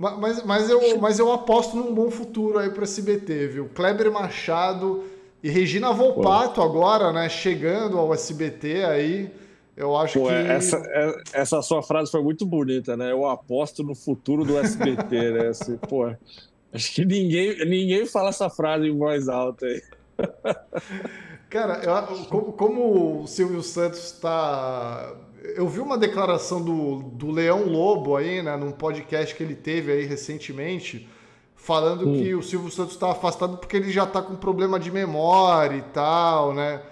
Mas, 0.00 0.42
mas, 0.44 0.70
eu, 0.70 0.98
mas 0.98 1.18
eu 1.18 1.30
aposto 1.30 1.76
num 1.76 1.94
bom 1.94 2.10
futuro 2.10 2.58
aí 2.58 2.70
pro 2.70 2.84
SBT, 2.84 3.48
viu? 3.48 3.68
Kleber 3.68 4.10
Machado 4.10 5.04
e 5.42 5.50
Regina 5.50 5.92
Volpato 5.92 6.54
Pô. 6.54 6.62
agora, 6.62 7.12
né? 7.12 7.28
Chegando 7.28 7.98
ao 7.98 8.14
SBT 8.14 8.82
aí. 8.84 9.30
Eu 9.76 9.94
acho 9.94 10.18
Pô, 10.18 10.28
que. 10.28 10.32
Essa, 10.32 10.78
é, 10.78 11.14
essa 11.34 11.60
sua 11.60 11.82
frase 11.82 12.10
foi 12.10 12.22
muito 12.22 12.46
bonita, 12.46 12.96
né? 12.96 13.12
Eu 13.12 13.26
aposto 13.26 13.82
no 13.82 13.94
futuro 13.94 14.42
do 14.42 14.58
SBT, 14.58 15.32
né? 15.32 15.48
Assim, 15.48 15.76
pô, 15.76 16.10
acho 16.72 16.94
que 16.94 17.04
ninguém, 17.04 17.58
ninguém 17.66 18.06
fala 18.06 18.30
essa 18.30 18.48
frase 18.48 18.86
em 18.86 18.96
voz 18.96 19.28
alta 19.28 19.66
aí. 19.66 19.82
Cara, 21.50 21.80
eu, 21.82 22.24
como, 22.26 22.52
como 22.52 23.22
o 23.22 23.26
Silvio 23.26 23.60
Santos 23.60 24.04
está. 24.04 25.12
Eu 25.56 25.66
vi 25.68 25.80
uma 25.80 25.98
declaração 25.98 26.62
do, 26.62 27.02
do 27.02 27.32
Leão 27.32 27.64
Lobo 27.64 28.16
aí, 28.16 28.40
né? 28.40 28.56
Num 28.56 28.70
podcast 28.70 29.34
que 29.34 29.42
ele 29.42 29.56
teve 29.56 29.90
aí 29.90 30.04
recentemente 30.04 31.08
falando 31.56 32.08
hum. 32.08 32.14
que 32.14 32.34
o 32.36 32.42
Silvio 32.42 32.70
Santos 32.70 32.94
está 32.94 33.10
afastado 33.10 33.58
porque 33.58 33.76
ele 33.76 33.90
já 33.90 34.04
está 34.04 34.22
com 34.22 34.36
problema 34.36 34.78
de 34.78 34.92
memória 34.92 35.76
e 35.76 35.82
tal, 35.82 36.54
né? 36.54 36.82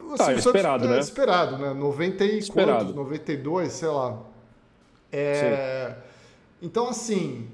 O 0.00 0.16
tá, 0.16 0.32
esperado, 0.32 0.84
Santos, 0.84 0.90
né? 0.90 0.96
É, 0.96 1.00
esperado, 1.00 1.58
né? 1.58 1.74
90 1.74 2.24
e 2.24 2.38
esperado. 2.38 2.86
Quantos? 2.86 2.94
92, 2.94 3.72
sei 3.72 3.88
lá. 3.88 4.18
É... 5.12 5.94
Então, 6.62 6.88
assim, 6.88 7.48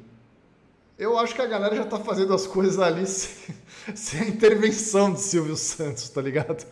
Eu 1.01 1.19
acho 1.19 1.35
que 1.35 1.41
a 1.41 1.47
galera 1.47 1.75
já 1.75 1.87
tá 1.87 1.99
fazendo 1.99 2.35
as 2.35 2.47
coisas 2.47 2.79
ali 2.79 3.07
sem, 3.09 3.55
sem 3.95 4.21
a 4.21 4.27
intervenção 4.27 5.15
de 5.15 5.21
Silvio 5.21 5.57
Santos, 5.57 6.11
tá 6.11 6.21
ligado? 6.21 6.63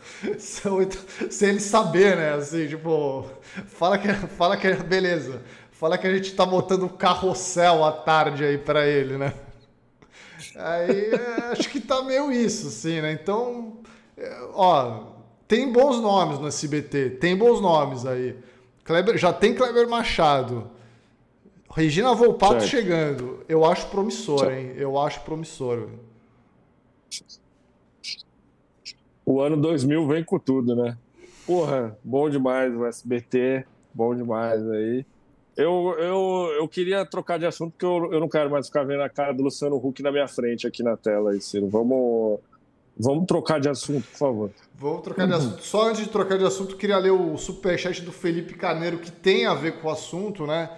Sem, 1.31 1.49
ele 1.49 1.61
saber, 1.61 2.15
né? 2.15 2.35
Assim, 2.35 2.69
tipo, 2.69 3.25
fala 3.69 3.97
que, 3.97 4.13
fala 4.37 4.55
que 4.59 4.71
beleza. 4.75 5.41
Fala 5.73 5.97
que 5.97 6.07
a 6.07 6.15
gente 6.15 6.35
tá 6.35 6.45
botando 6.45 6.83
um 6.83 6.89
carrossel 6.89 7.83
à 7.83 7.91
tarde 7.91 8.45
aí 8.45 8.59
para 8.59 8.87
ele, 8.87 9.17
né? 9.17 9.33
Aí 10.57 11.07
é, 11.07 11.53
acho 11.53 11.71
que 11.71 11.81
tá 11.81 12.03
meio 12.03 12.31
isso, 12.31 12.69
assim, 12.69 13.01
né? 13.01 13.13
Então, 13.13 13.79
é, 14.15 14.41
ó, 14.53 15.05
tem 15.47 15.73
bons 15.73 16.03
nomes 16.03 16.39
no 16.39 16.49
SBT, 16.49 17.17
tem 17.19 17.35
bons 17.35 17.63
nomes 17.63 18.05
aí. 18.05 18.37
Kleber, 18.85 19.17
já 19.17 19.33
tem 19.33 19.55
Kleber 19.55 19.89
Machado. 19.89 20.71
Regina 21.71 22.15
Volpato 22.15 22.61
certo. 22.61 22.67
chegando. 22.67 23.45
Eu 23.49 23.65
acho 23.65 23.89
promissor, 23.89 24.53
hein? 24.53 24.73
Eu 24.77 24.99
acho 24.99 25.21
promissor. 25.21 25.89
O 29.25 29.41
ano 29.41 29.57
2000 29.57 30.07
vem 30.07 30.25
com 30.25 30.39
tudo, 30.39 30.75
né? 30.75 30.97
Porra, 31.47 31.97
bom 32.03 32.29
demais 32.29 32.75
o 32.75 32.87
SBT, 32.87 33.65
bom 33.93 34.15
demais 34.15 34.67
aí. 34.71 35.05
Eu, 35.57 35.95
eu, 35.99 36.51
eu 36.59 36.69
queria 36.69 37.05
trocar 37.05 37.39
de 37.39 37.45
assunto 37.45 37.73
porque 37.73 37.85
eu, 37.85 38.13
eu 38.13 38.21
não 38.21 38.29
quero 38.29 38.49
mais 38.49 38.67
ficar 38.67 38.85
vendo 38.85 39.03
a 39.03 39.09
cara 39.09 39.33
do 39.33 39.43
Luciano 39.43 39.77
Huck 39.77 40.03
na 40.03 40.13
minha 40.13 40.29
frente 40.29 40.67
aqui 40.67 40.83
na 40.83 40.97
tela 40.97 41.33
aí, 41.33 41.41
Ciro. 41.41 41.69
Vamos, 41.69 42.39
vamos 42.97 43.27
trocar 43.27 43.61
de 43.61 43.69
assunto, 43.69 44.07
por 44.07 44.17
favor. 44.19 44.51
Vamos 44.77 45.03
trocar 45.03 45.27
de 45.27 45.35
assunto. 45.35 45.63
Só 45.63 45.89
antes 45.89 46.05
de 46.05 46.09
trocar 46.11 46.39
de 46.39 46.45
assunto, 46.45 46.77
queria 46.77 46.97
ler 46.99 47.11
o 47.11 47.37
superchat 47.37 48.03
do 48.03 48.13
Felipe 48.13 48.55
Carneiro, 48.55 48.99
que 48.99 49.11
tem 49.11 49.47
a 49.47 49.55
ver 49.55 49.81
com 49.81 49.89
o 49.89 49.91
assunto, 49.91 50.47
né? 50.47 50.71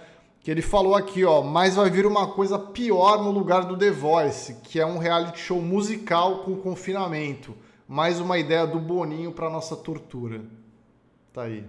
Que 0.43 0.49
ele 0.49 0.61
falou 0.61 0.95
aqui, 0.95 1.23
ó, 1.23 1.43
mas 1.43 1.75
vai 1.75 1.89
vir 1.89 2.05
uma 2.05 2.33
coisa 2.33 2.57
pior 2.57 3.23
no 3.23 3.29
lugar 3.29 3.65
do 3.65 3.77
The 3.77 3.91
Voice, 3.91 4.55
que 4.63 4.79
é 4.79 4.85
um 4.85 4.97
reality 4.97 5.39
show 5.39 5.61
musical 5.61 6.39
com 6.39 6.55
confinamento. 6.55 7.55
Mais 7.87 8.19
uma 8.19 8.39
ideia 8.39 8.65
do 8.65 8.79
Boninho 8.79 9.31
para 9.31 9.51
nossa 9.51 9.75
tortura. 9.75 10.41
Tá 11.31 11.43
aí. 11.43 11.63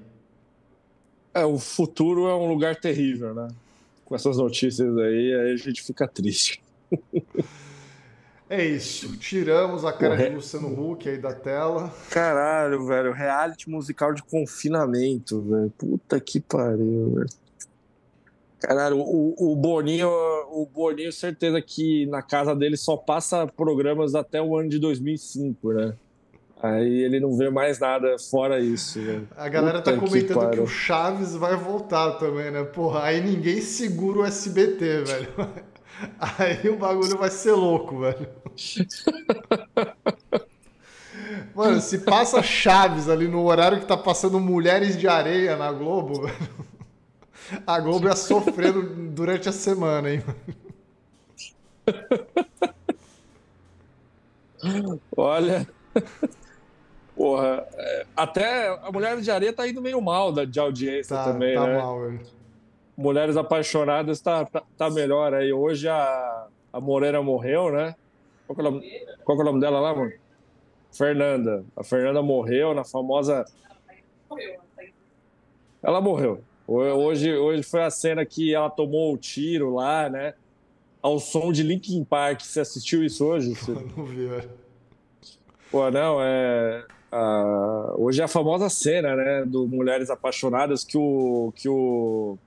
É, 1.35 1.45
o 1.45 1.59
futuro 1.59 2.29
é 2.29 2.35
um 2.35 2.49
lugar 2.49 2.77
terrível, 2.77 3.35
né? 3.35 3.49
Com 4.07 4.15
essas 4.15 4.39
notícias 4.39 4.97
aí, 4.97 5.35
aí 5.35 5.53
a 5.53 5.57
gente 5.57 5.83
fica 5.83 6.09
triste. 6.09 6.63
É 8.49 8.63
isso. 8.67 9.17
Tiramos 9.17 9.83
a 9.83 9.95
cara 9.95 10.15
de 10.15 10.35
Luciano 10.35 10.69
Huck 10.69 11.09
aí 11.09 11.17
da 11.17 11.33
tela. 11.33 11.91
Caralho, 12.11 12.87
velho. 12.87 13.11
Reality 13.11 13.71
musical 13.71 14.13
de 14.13 14.23
confinamento, 14.23 15.41
velho. 15.41 15.71
Puta 15.71 16.21
que 16.21 16.39
pariu, 16.39 17.15
velho. 17.15 17.42
Caralho, 18.63 18.99
o, 18.99 19.53
o 19.53 19.57
Boninho, 19.57 20.09
o 20.09 20.69
Boninho, 20.73 21.13
certeza 21.13 21.61
que 21.61 22.07
na 22.07 22.23
casa 22.23 22.55
dele 22.55 22.77
só 22.77 22.97
passa 22.97 23.45
programas 23.45 24.15
até 24.15 24.41
o 24.41 24.57
ano 24.57 24.69
de 24.69 24.79
2005, 24.79 25.73
né? 25.73 25.95
Aí 26.63 27.03
ele 27.03 27.19
não 27.19 27.37
vê 27.37 27.51
mais 27.51 27.81
nada 27.81 28.17
fora 28.21 28.61
isso. 28.61 29.01
Né? 29.01 29.25
A 29.37 29.49
galera 29.49 29.83
tá 29.83 29.91
Puta 29.91 30.01
tá 30.01 30.07
comentando 30.07 30.51
que, 30.51 30.57
que, 30.57 30.63
o 30.63 30.67
Chaves 30.69 31.35
vai 31.35 31.57
voltar 31.57 32.13
também, 32.13 32.53
né? 32.53 32.63
Porra, 32.63 33.03
aí 33.03 33.21
ninguém 33.21 33.61
segura 33.61 34.21
o 34.21 34.25
SBT, 34.25 35.03
velho. 35.03 35.29
Aí 36.19 36.69
o 36.69 36.77
bagulho 36.77 37.17
vai 37.17 37.31
ser 37.31 37.53
louco, 37.53 38.01
velho. 38.01 38.29
Mano, 41.55 41.81
se 41.81 41.99
passa 41.99 42.43
Chaves 42.43 43.09
ali 43.09 43.29
no 43.29 43.45
horário 43.45 43.79
que 43.79 43.87
tá 43.87 43.97
passando 43.97 44.41
Mulheres 44.41 44.97
de 44.97 45.07
Areia 45.07 45.57
na 45.57 45.71
Globo, 45.71 46.23
velho, 46.23 46.49
a 47.67 47.81
Globo 47.81 48.07
ia 48.07 48.17
sofrendo 48.17 48.83
durante 49.11 49.49
a 49.49 49.53
semana, 49.53 50.11
hein? 50.13 50.23
Olha. 55.17 55.67
Porra, 57.15 57.67
é, 57.75 58.07
até 58.17 58.69
a 58.69 58.91
Mulheres 58.91 59.25
de 59.25 59.31
Areia 59.31 59.53
tá 59.53 59.69
indo 59.69 59.83
meio 59.83 60.01
mal 60.01 60.33
de 60.33 60.59
audiência 60.59 61.17
tá, 61.17 61.25
também, 61.25 61.55
tá 61.55 61.67
né? 61.67 61.79
Mal, 61.79 62.01
velho. 62.01 62.21
Mulheres 62.97 63.37
Apaixonadas 63.37 64.21
tá, 64.21 64.45
tá, 64.45 64.63
tá, 64.77 64.91
melhor 64.91 65.35
aí. 65.35 65.53
Hoje 65.53 65.89
a, 65.89 66.47
a 66.73 66.81
Moreira 66.81 67.23
morreu, 67.23 67.71
né? 67.71 67.95
Qual 68.47 68.59
é, 68.59 68.61
o 68.61 68.65
nome, 68.71 69.07
qual 69.25 69.39
é 69.39 69.41
o 69.41 69.45
nome 69.45 69.61
dela 69.61 69.81
lá, 69.81 69.95
mano? 69.95 70.13
Fernanda. 70.93 71.65
A 71.77 71.83
Fernanda 71.83 72.23
morreu 72.23 72.75
na 72.75 72.85
famosa. 72.85 73.45
Ela 75.83 76.01
morreu. 76.01 76.43
Hoje, 76.75 77.37
hoje 77.37 77.63
foi 77.63 77.83
a 77.83 77.91
cena 77.91 78.25
que 78.25 78.55
ela 78.55 78.71
tomou 78.71 79.13
o 79.13 79.19
tiro 79.19 79.75
lá, 79.75 80.09
né? 80.09 80.33
Ao 81.03 81.19
som 81.19 81.53
de 81.53 81.63
Linkin 81.63 82.03
Park. 82.03 82.41
Você 82.41 82.61
assistiu 82.61 83.05
isso 83.05 83.27
hoje? 83.27 83.53
Você... 83.55 83.73
Não 83.73 84.07
vi, 84.07 84.27
velho. 84.27 84.51
Pô, 85.71 85.91
não, 85.91 86.19
é. 86.23 86.83
Hoje 87.99 88.23
é 88.23 88.25
a 88.25 88.29
famosa 88.29 88.71
cena, 88.71 89.15
né, 89.15 89.45
do 89.45 89.67
Mulheres 89.69 90.09
Apaixonadas 90.09 90.83
que 90.83 90.97
o, 90.97 91.53
que 91.55 91.69
o 91.69 92.39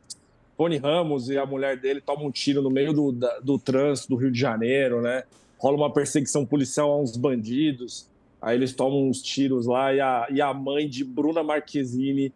Tony 0.57 0.77
Ramos 0.77 1.29
e 1.29 1.37
a 1.37 1.45
mulher 1.45 1.77
dele 1.77 2.01
tomam 2.01 2.25
um 2.25 2.31
tiro 2.31 2.63
no 2.63 2.71
meio 2.71 2.91
do, 2.93 3.11
da, 3.11 3.39
do 3.41 3.59
trânsito 3.59 4.09
do 4.09 4.15
Rio 4.15 4.31
de 4.31 4.39
Janeiro, 4.39 5.03
né? 5.03 5.23
Rola 5.59 5.77
uma 5.77 5.93
perseguição 5.93 6.43
policial 6.43 6.91
a 6.91 6.99
uns 6.99 7.15
bandidos, 7.15 8.09
aí 8.41 8.57
eles 8.57 8.73
tomam 8.73 9.07
uns 9.07 9.21
tiros 9.21 9.67
lá 9.67 9.93
e 9.93 10.01
a, 10.01 10.27
e 10.31 10.41
a 10.41 10.51
mãe 10.51 10.89
de 10.89 11.03
Bruna 11.03 11.43
Marquezine 11.43 12.33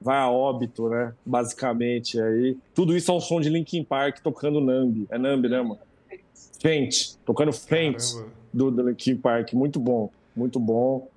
vai 0.00 0.18
a 0.18 0.30
óbito, 0.30 0.88
né? 0.88 1.12
Basicamente, 1.24 2.20
aí 2.20 2.56
tudo 2.74 2.96
isso 2.96 3.10
ao 3.10 3.20
som 3.20 3.40
de 3.40 3.48
Linkin 3.48 3.84
Park 3.84 4.20
tocando 4.20 4.60
Nambi, 4.60 5.06
é 5.10 5.18
Nambi, 5.18 5.48
né, 5.48 5.60
mano? 5.60 5.78
Faint, 6.60 7.16
tocando 7.24 7.52
Faint 7.52 8.02
do, 8.52 8.70
do 8.70 8.88
Linkin 8.88 9.16
Park, 9.16 9.52
muito 9.52 9.78
bom, 9.78 10.10
muito 10.34 10.58
bom. 10.58 11.08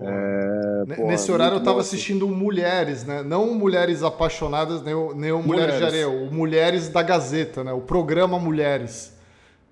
É, 0.00 0.84
Nesse 1.04 1.30
horário 1.30 1.58
eu 1.58 1.62
tava 1.62 1.80
assistindo 1.80 2.26
Mulheres, 2.26 3.04
né? 3.04 3.22
Não 3.22 3.54
Mulheres 3.54 4.02
Apaixonadas, 4.02 4.82
nem 4.82 4.94
o, 4.94 5.14
nem 5.14 5.30
o 5.30 5.42
Mulheres, 5.42 5.74
Mulheres 5.74 5.78
de 5.78 5.84
Areia, 5.84 6.08
o 6.08 6.32
Mulheres 6.32 6.88
da 6.88 7.02
Gazeta, 7.02 7.62
né? 7.62 7.72
O 7.72 7.80
programa 7.80 8.38
Mulheres. 8.38 9.16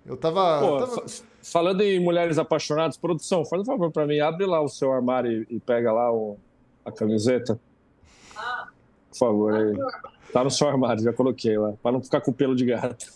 Eu 0.06 0.16
tava. 0.16 0.60
Pô, 0.60 0.78
tava... 0.78 1.06
Falando 1.42 1.80
em 1.80 1.98
Mulheres 1.98 2.38
Apaixonadas, 2.38 2.96
produção, 2.96 3.44
faz 3.44 3.62
um 3.62 3.64
favor 3.64 3.90
para 3.90 4.06
mim, 4.06 4.20
abre 4.20 4.44
lá 4.44 4.60
o 4.60 4.68
seu 4.68 4.92
armário 4.92 5.46
e, 5.50 5.56
e 5.56 5.60
pega 5.60 5.90
lá 5.90 6.12
o, 6.12 6.36
a 6.84 6.92
camiseta. 6.92 7.58
Por 9.10 9.18
favor, 9.18 9.54
aí. 9.54 9.76
Tá 10.32 10.44
no 10.44 10.50
seu 10.50 10.68
armário, 10.68 11.02
já 11.02 11.12
coloquei 11.12 11.58
lá, 11.58 11.72
para 11.82 11.92
não 11.92 12.00
ficar 12.00 12.20
com 12.20 12.32
pelo 12.32 12.54
de 12.54 12.64
gato. 12.64 13.06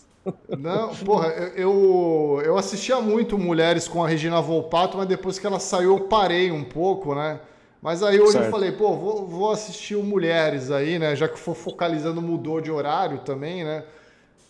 Não, 0.57 0.93
porra, 0.95 1.27
eu, 1.55 2.41
eu 2.43 2.57
assistia 2.57 2.99
muito 2.99 3.37
Mulheres 3.37 3.87
com 3.87 4.03
a 4.03 4.07
Regina 4.07 4.41
Volpato, 4.41 4.97
mas 4.97 5.07
depois 5.07 5.37
que 5.37 5.45
ela 5.45 5.59
saiu 5.59 5.97
eu 5.97 6.01
parei 6.01 6.51
um 6.51 6.63
pouco, 6.63 7.13
né? 7.13 7.39
Mas 7.81 8.01
aí 8.01 8.19
hoje 8.19 8.31
certo. 8.31 8.45
eu 8.45 8.51
falei, 8.51 8.71
pô, 8.71 8.95
vou, 8.95 9.27
vou 9.27 9.51
assistir 9.51 9.95
o 9.95 10.03
Mulheres 10.03 10.71
aí, 10.71 10.97
né? 10.97 11.15
Já 11.15 11.27
que 11.27 11.37
for 11.37 11.55
focalizando, 11.55 12.21
mudou 12.21 12.59
de 12.59 12.71
horário 12.71 13.19
também, 13.19 13.63
né? 13.63 13.83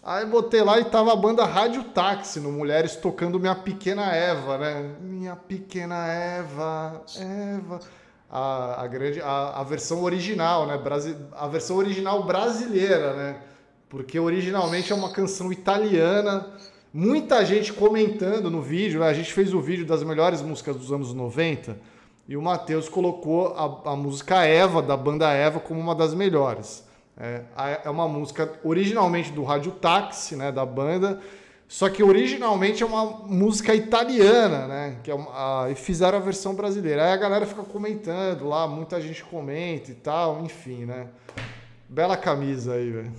Aí 0.01 0.25
botei 0.25 0.61
lá 0.61 0.79
e 0.79 0.85
tava 0.85 1.11
a 1.11 1.15
banda 1.15 1.43
Rádio 1.43 1.83
Táxi 1.85 2.39
no 2.39 2.51
Mulheres 2.51 2.95
tocando 2.95 3.39
Minha 3.39 3.55
Pequena 3.55 4.13
Eva, 4.13 4.57
né? 4.57 4.95
Minha 5.01 5.35
Pequena 5.35 6.07
Eva, 6.07 7.01
Eva. 7.19 7.79
A, 8.29 8.83
a, 8.83 8.87
grande, 8.87 9.21
a, 9.21 9.59
a 9.59 9.63
versão 9.63 10.03
original, 10.03 10.67
né? 10.67 10.77
Brasi, 10.77 11.15
a 11.31 11.47
versão 11.47 11.77
original 11.77 12.23
brasileira, 12.23 13.13
né? 13.13 13.41
porque 13.89 14.19
originalmente 14.19 14.91
é 14.91 14.95
uma 14.95 15.11
canção 15.11 15.51
italiana. 15.51 16.47
Muita 16.93 17.45
gente 17.45 17.71
comentando 17.71 18.49
no 18.49 18.61
vídeo, 18.61 18.99
né? 18.99 19.07
a 19.07 19.13
gente 19.13 19.31
fez 19.31 19.53
o 19.53 19.61
vídeo 19.61 19.85
das 19.85 20.03
melhores 20.03 20.41
músicas 20.41 20.75
dos 20.75 20.91
anos 20.91 21.13
90 21.13 21.77
e 22.27 22.35
o 22.35 22.41
Matheus 22.41 22.89
colocou 22.89 23.53
a, 23.55 23.91
a, 23.91 23.95
música 23.95 24.43
Eva, 24.43 24.81
da 24.81 24.97
banda 24.97 25.31
Eva, 25.31 25.59
como 25.59 25.79
uma 25.79 25.93
das 25.93 26.13
melhores. 26.13 26.85
É, 27.17 27.43
é 27.85 27.89
uma 27.89 28.07
música 28.07 28.51
originalmente 28.63 29.31
do 29.31 29.43
Rádio 29.43 29.71
Táxi, 29.73 30.35
né, 30.35 30.51
da 30.51 30.65
banda, 30.65 31.21
só 31.67 31.89
que 31.89 32.03
originalmente 32.03 32.83
é 32.83 32.85
uma 32.85 33.05
música 33.05 33.73
italiana, 33.73 34.67
né? 34.67 34.99
Que 35.03 35.09
é 35.09 35.15
uma, 35.15 35.63
a, 35.63 35.71
e 35.71 35.75
fizeram 35.75 36.17
a 36.17 36.21
versão 36.21 36.53
brasileira. 36.53 37.05
Aí 37.05 37.11
a 37.11 37.17
galera 37.17 37.45
fica 37.45 37.63
comentando 37.63 38.47
lá, 38.47 38.67
muita 38.67 39.01
gente 39.01 39.23
comenta 39.23 39.91
e 39.91 39.95
tal, 39.95 40.43
enfim, 40.43 40.85
né? 40.85 41.09
Bela 41.89 42.15
camisa 42.15 42.73
aí, 42.73 42.91
velho. 42.91 43.13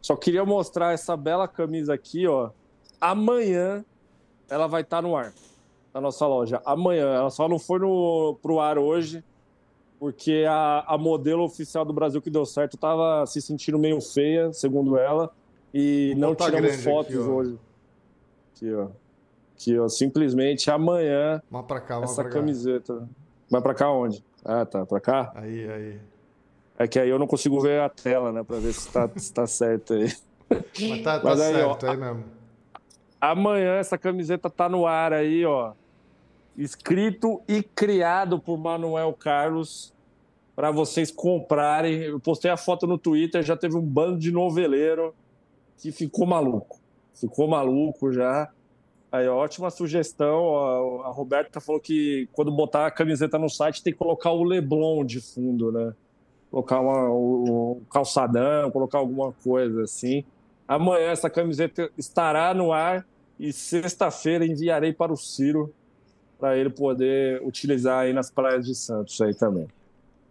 Só 0.00 0.14
queria 0.14 0.44
mostrar 0.44 0.92
essa 0.92 1.16
bela 1.16 1.48
camisa 1.48 1.94
aqui, 1.94 2.26
ó. 2.26 2.50
Amanhã 3.00 3.84
ela 4.48 4.66
vai 4.66 4.82
estar 4.82 4.98
tá 4.98 5.02
no 5.02 5.16
ar 5.16 5.32
na 5.94 6.00
nossa 6.00 6.26
loja. 6.26 6.60
Amanhã. 6.66 7.14
Ela 7.14 7.30
só 7.30 7.48
não 7.48 7.58
foi 7.58 7.78
no, 7.78 8.36
pro 8.42 8.58
ar 8.58 8.76
hoje, 8.76 9.24
porque 9.98 10.44
a, 10.48 10.84
a 10.86 10.98
modelo 10.98 11.44
oficial 11.44 11.84
do 11.84 11.92
Brasil 11.92 12.20
que 12.20 12.28
deu 12.28 12.44
certo 12.44 12.74
estava 12.74 13.24
se 13.26 13.40
sentindo 13.40 13.78
meio 13.78 14.00
feia, 14.00 14.52
segundo 14.52 14.98
ela, 14.98 15.32
e 15.74 16.12
Vou 16.12 16.20
não 16.20 16.34
tiramos 16.36 16.84
fotos 16.84 17.16
aqui, 17.16 17.18
hoje. 17.18 17.58
Aqui, 18.54 18.72
ó. 18.72 18.88
Aqui, 19.56 19.78
ó. 19.78 19.88
Simplesmente 19.88 20.70
amanhã. 20.70 21.42
Vai 21.50 21.62
pra 21.64 21.80
cá, 21.80 22.00
essa 22.00 22.22
camiseta. 22.22 23.08
Vai 23.50 23.60
pra 23.60 23.74
cá 23.74 23.90
onde? 23.90 24.24
Ah, 24.44 24.64
tá. 24.64 24.86
Pra 24.86 25.00
cá? 25.00 25.32
Aí, 25.34 25.68
aí. 25.68 26.00
É 26.78 26.86
que 26.86 26.98
aí 27.00 27.08
eu 27.08 27.18
não 27.18 27.26
consigo 27.26 27.60
ver 27.60 27.80
a 27.80 27.88
tela, 27.88 28.30
né? 28.30 28.44
Pra 28.44 28.58
ver 28.58 28.72
se 28.72 28.88
tá, 28.88 29.10
se 29.16 29.32
tá 29.32 29.48
certo 29.48 29.94
aí. 29.94 30.12
Mas 30.88 31.02
tá, 31.02 31.18
tá 31.18 31.24
Mas 31.24 31.40
aí, 31.40 31.54
certo, 31.54 31.86
ó, 31.86 31.90
aí 31.90 31.96
mesmo. 31.96 32.24
amanhã 33.20 33.74
essa 33.74 33.98
camiseta 33.98 34.48
tá 34.48 34.68
no 34.68 34.86
ar 34.86 35.12
aí, 35.12 35.44
ó. 35.44 35.72
Escrito 36.56 37.42
e 37.48 37.64
criado 37.64 38.38
por 38.38 38.56
Manuel 38.56 39.12
Carlos 39.12 39.92
para 40.54 40.70
vocês 40.70 41.10
comprarem. 41.10 41.94
Eu 42.02 42.20
postei 42.20 42.50
a 42.50 42.56
foto 42.56 42.86
no 42.86 42.96
Twitter, 42.96 43.42
já 43.42 43.56
teve 43.56 43.76
um 43.76 43.82
bando 43.82 44.18
de 44.18 44.30
noveleiro 44.30 45.12
que 45.78 45.92
ficou 45.92 46.26
maluco. 46.26 46.78
Ficou 47.14 47.48
maluco 47.48 48.12
já. 48.12 48.50
Aí, 49.10 49.28
ótima 49.28 49.70
sugestão. 49.70 51.02
A 51.04 51.10
Roberta 51.10 51.60
falou 51.60 51.80
que 51.80 52.28
quando 52.32 52.50
botar 52.50 52.86
a 52.86 52.90
camiseta 52.90 53.38
no 53.38 53.48
site 53.48 53.82
tem 53.82 53.92
que 53.92 53.98
colocar 53.98 54.32
o 54.32 54.42
Leblon 54.42 55.04
de 55.04 55.20
fundo, 55.20 55.70
né? 55.70 55.94
Colocar 56.50 56.80
uma, 56.80 57.08
o, 57.10 57.80
calçadão, 57.90 58.70
colocar 58.70 58.98
alguma 58.98 59.32
coisa 59.32 59.84
assim. 59.84 60.24
Amanhã 60.66 61.10
essa 61.10 61.30
camiseta 61.30 61.90
estará 61.96 62.52
no 62.54 62.72
ar 62.72 63.06
e 63.38 63.52
sexta-feira 63.52 64.46
enviarei 64.46 64.92
para 64.92 65.12
o 65.12 65.16
Ciro 65.16 65.72
para 66.38 66.56
ele 66.56 66.70
poder 66.70 67.42
utilizar 67.44 68.00
aí 68.00 68.12
nas 68.12 68.30
praias 68.30 68.66
de 68.66 68.74
Santos 68.74 69.20
aí 69.20 69.34
também. 69.34 69.68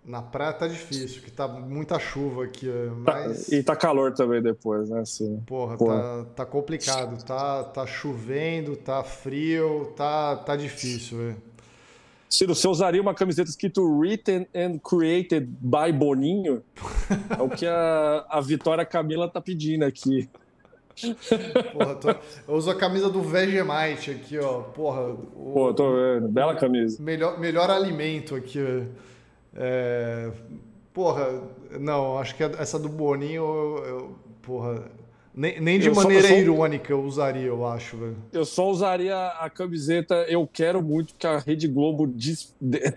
Na 0.05 0.21
praia 0.21 0.51
tá 0.51 0.67
difícil, 0.67 1.21
que 1.21 1.31
tá 1.31 1.47
muita 1.47 1.97
chuva 1.97 2.43
aqui, 2.43 2.69
é, 2.69 2.87
tá, 3.05 3.27
mas... 3.27 3.45
Tá, 3.47 3.55
e 3.55 3.63
tá 3.63 3.75
calor 3.75 4.13
também 4.13 4.41
depois, 4.41 4.89
né? 4.89 4.99
Assim, 4.99 5.41
porra, 5.45 5.77
porra. 5.77 5.95
Tá, 5.97 6.25
tá 6.35 6.45
complicado, 6.45 7.23
tá, 7.23 7.63
tá 7.63 7.87
chovendo, 7.87 8.75
tá 8.75 9.01
frio, 9.01 9.93
tá, 9.95 10.35
tá 10.35 10.57
difícil, 10.57 11.17
velho. 11.19 11.53
Ciro, 12.29 12.53
você 12.53 12.67
usaria 12.67 13.01
uma 13.01 13.13
camiseta 13.13 13.49
escrito 13.49 13.81
Written 13.81 14.47
and 14.53 14.79
Created 14.79 15.47
by 15.61 15.93
Boninho? 15.93 16.63
é 17.29 17.41
o 17.41 17.47
que 17.47 17.65
a, 17.65 18.25
a 18.27 18.41
Vitória 18.41 18.83
Camila 18.85 19.29
tá 19.29 19.39
pedindo 19.39 19.85
aqui. 19.85 20.27
Porra, 21.71 21.95
tô... 21.95 22.09
eu 22.09 22.55
uso 22.55 22.69
a 22.69 22.75
camisa 22.75 23.09
do 23.09 23.21
Vegemite 23.21 24.11
aqui, 24.11 24.37
ó. 24.37 24.61
Porra. 24.61 25.13
O... 25.35 25.51
Pô, 25.53 25.73
tô 25.73 25.95
vendo. 25.95 26.27
Bela 26.27 26.55
camisa. 26.55 27.01
Melhor, 27.01 27.39
melhor 27.39 27.69
alimento 27.69 28.35
aqui, 28.35 28.59
ó. 28.59 29.12
É, 29.55 30.31
porra, 30.93 31.41
não, 31.79 32.17
acho 32.17 32.35
que 32.35 32.43
essa 32.43 32.79
do 32.79 32.89
Boninho, 32.89 33.43
eu, 33.43 33.85
eu 33.85 34.15
porra, 34.41 34.83
nem, 35.35 35.59
nem 35.59 35.79
de 35.79 35.87
eu 35.87 35.95
maneira 35.95 36.27
só, 36.27 36.35
irônica 36.35 36.91
eu 36.91 37.03
usaria, 37.03 37.47
eu 37.47 37.65
acho, 37.65 37.97
velho. 37.97 38.17
Eu 38.31 38.45
só 38.45 38.69
usaria 38.69 39.15
a 39.15 39.49
camiseta 39.49 40.15
Eu 40.29 40.47
Quero 40.47 40.81
Muito 40.81 41.15
que 41.15 41.25
a 41.25 41.39
Rede 41.39 41.67
Globo 41.67 42.05
diz, 42.07 42.55
de, 42.61 42.79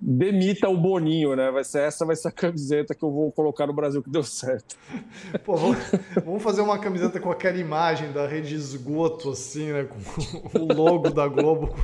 demita 0.00 0.68
o 0.70 0.76
Boninho, 0.76 1.36
né? 1.36 1.50
Vai 1.50 1.62
ser, 1.62 1.82
essa 1.82 2.06
vai 2.06 2.16
ser 2.16 2.28
a 2.28 2.32
camiseta 2.32 2.94
que 2.94 3.02
eu 3.02 3.10
vou 3.10 3.30
colocar 3.30 3.66
no 3.66 3.74
Brasil 3.74 4.02
que 4.02 4.08
deu 4.08 4.22
certo. 4.22 4.76
Pô, 5.44 5.54
vamos, 5.56 5.78
vamos 6.24 6.42
fazer 6.42 6.62
uma 6.62 6.78
camiseta 6.78 7.20
com 7.20 7.30
aquela 7.30 7.58
imagem 7.58 8.10
da 8.10 8.26
rede 8.26 8.54
esgoto, 8.54 9.30
assim, 9.30 9.70
né? 9.70 9.84
Com 9.84 10.58
o 10.64 10.72
logo 10.72 11.10
da 11.10 11.28
Globo. 11.28 11.74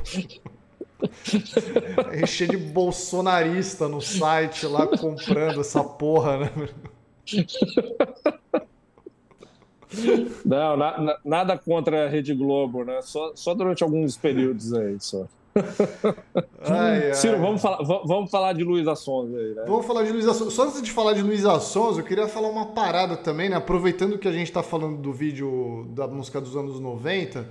É 2.11 2.25
cheio 2.25 2.51
de 2.51 2.57
bolsonarista 2.57 3.87
no 3.87 4.01
site 4.01 4.65
lá 4.65 4.87
comprando 4.87 5.61
essa 5.61 5.83
porra, 5.83 6.37
né? 6.37 6.51
Não, 10.45 10.75
na, 10.75 11.17
nada 11.23 11.57
contra 11.57 12.05
a 12.05 12.09
Rede 12.09 12.33
Globo, 12.33 12.83
né? 12.83 13.01
Só, 13.01 13.31
só 13.35 13.53
durante 13.53 13.83
alguns 13.83 14.17
períodos 14.17 14.73
aí, 14.73 14.97
só. 14.99 15.25
Ai, 16.69 17.07
ai. 17.07 17.13
Ciro, 17.15 17.39
vamos 17.39 17.59
falar, 17.59 17.77
vamos 17.81 18.29
falar 18.29 18.53
de 18.53 18.63
Luiz 18.63 18.87
Assonso 18.87 19.35
aí, 19.35 19.55
né? 19.55 19.63
Vamos 19.65 19.87
falar 19.87 20.03
de 20.03 20.11
Luiz 20.11 20.27
Assonso. 20.27 20.51
Só 20.51 20.65
antes 20.65 20.83
de 20.83 20.91
falar 20.91 21.13
de 21.13 21.23
Luiz 21.23 21.45
Assonso, 21.45 21.99
eu 21.99 22.03
queria 22.03 22.27
falar 22.27 22.49
uma 22.49 22.67
parada 22.67 23.17
também, 23.17 23.49
né? 23.49 23.55
Aproveitando 23.55 24.19
que 24.19 24.27
a 24.27 24.31
gente 24.31 24.51
tá 24.51 24.61
falando 24.61 24.97
do 24.97 25.11
vídeo 25.11 25.87
da 25.95 26.07
música 26.07 26.39
dos 26.39 26.55
anos 26.55 26.79
90 26.79 27.47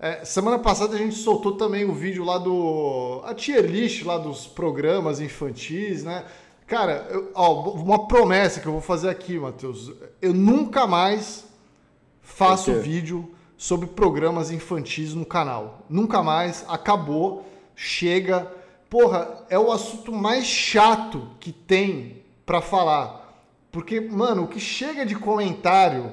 é, 0.00 0.24
semana 0.24 0.58
passada 0.58 0.94
a 0.94 0.98
gente 0.98 1.16
soltou 1.16 1.56
também 1.56 1.84
o 1.84 1.92
vídeo 1.92 2.24
lá 2.24 2.38
do. 2.38 3.20
a 3.24 3.34
tier 3.34 3.64
list 3.64 4.04
lá 4.04 4.16
dos 4.16 4.46
programas 4.46 5.20
infantis, 5.20 6.04
né? 6.04 6.24
Cara, 6.68 7.08
eu, 7.10 7.32
ó, 7.34 7.70
uma 7.72 8.06
promessa 8.06 8.60
que 8.60 8.66
eu 8.66 8.72
vou 8.72 8.80
fazer 8.80 9.08
aqui, 9.08 9.38
Matheus. 9.38 9.92
Eu 10.22 10.32
nunca 10.32 10.86
mais 10.86 11.46
faço 12.20 12.74
vídeo 12.74 13.34
sobre 13.56 13.88
programas 13.88 14.52
infantis 14.52 15.14
no 15.14 15.26
canal. 15.26 15.84
Nunca 15.88 16.22
mais. 16.22 16.64
Acabou. 16.68 17.44
Chega. 17.74 18.52
Porra, 18.88 19.44
é 19.50 19.58
o 19.58 19.72
assunto 19.72 20.12
mais 20.12 20.44
chato 20.44 21.28
que 21.40 21.50
tem 21.50 22.22
para 22.46 22.60
falar. 22.60 23.42
Porque, 23.72 24.00
mano, 24.00 24.44
o 24.44 24.48
que 24.48 24.60
chega 24.60 25.04
de 25.04 25.16
comentário 25.16 26.12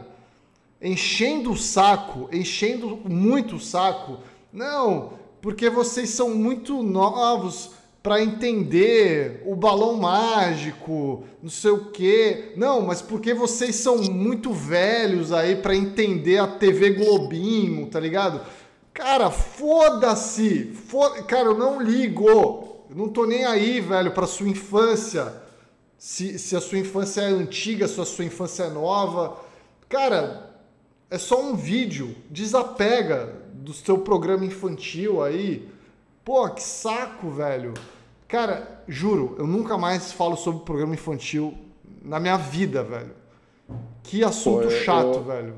enchendo 0.85 1.51
o 1.51 1.57
saco, 1.57 2.29
enchendo 2.31 2.99
muito 3.03 3.55
o 3.55 3.59
saco. 3.59 4.19
Não, 4.53 5.13
porque 5.41 5.69
vocês 5.69 6.09
são 6.11 6.29
muito 6.29 6.83
novos 6.83 7.71
para 8.03 8.21
entender 8.21 9.41
o 9.47 9.55
balão 9.55 9.95
mágico, 9.95 11.23
não 11.41 11.49
sei 11.49 11.71
o 11.71 11.85
quê. 11.85 12.53
Não, 12.55 12.81
mas 12.81 13.01
porque 13.01 13.33
vocês 13.33 13.75
são 13.75 13.97
muito 13.97 14.53
velhos 14.53 15.31
aí 15.31 15.55
para 15.55 15.75
entender 15.75 16.37
a 16.37 16.45
TV 16.45 16.91
Globinho, 16.91 17.87
tá 17.87 17.99
ligado? 17.99 18.41
Cara, 18.93 19.31
foda-se. 19.31 20.71
Foda 20.87 21.23
Cara, 21.23 21.49
eu 21.49 21.57
não 21.57 21.81
ligo. 21.81 22.29
Eu 22.29 22.95
não 22.95 23.09
tô 23.09 23.25
nem 23.25 23.43
aí, 23.43 23.81
velho, 23.81 24.11
para 24.11 24.27
sua 24.27 24.47
infância. 24.47 25.33
Se, 25.97 26.37
se 26.37 26.55
a 26.55 26.61
sua 26.61 26.77
infância 26.77 27.21
é 27.21 27.25
antiga, 27.25 27.87
se 27.87 27.99
a 27.99 28.05
sua 28.05 28.23
infância 28.23 28.63
é 28.63 28.69
nova. 28.69 29.37
Cara, 29.89 30.54
é 31.09 31.17
só 31.17 31.41
um 31.41 31.55
vídeo. 31.55 32.15
Desapega 32.29 33.33
do 33.53 33.73
seu 33.73 33.97
programa 33.99 34.45
infantil 34.45 35.23
aí. 35.23 35.67
Pô, 36.23 36.49
que 36.49 36.61
saco, 36.61 37.29
velho. 37.29 37.73
Cara, 38.27 38.83
juro, 38.87 39.35
eu 39.37 39.45
nunca 39.45 39.77
mais 39.77 40.11
falo 40.11 40.35
sobre 40.35 40.65
programa 40.65 40.93
infantil 40.93 41.53
na 42.01 42.19
minha 42.19 42.37
vida, 42.37 42.83
velho. 42.83 43.13
Que 44.03 44.23
assunto 44.23 44.63
Pô, 44.67 44.71
eu, 44.71 44.83
chato, 44.83 45.15
eu, 45.15 45.23
velho. 45.23 45.55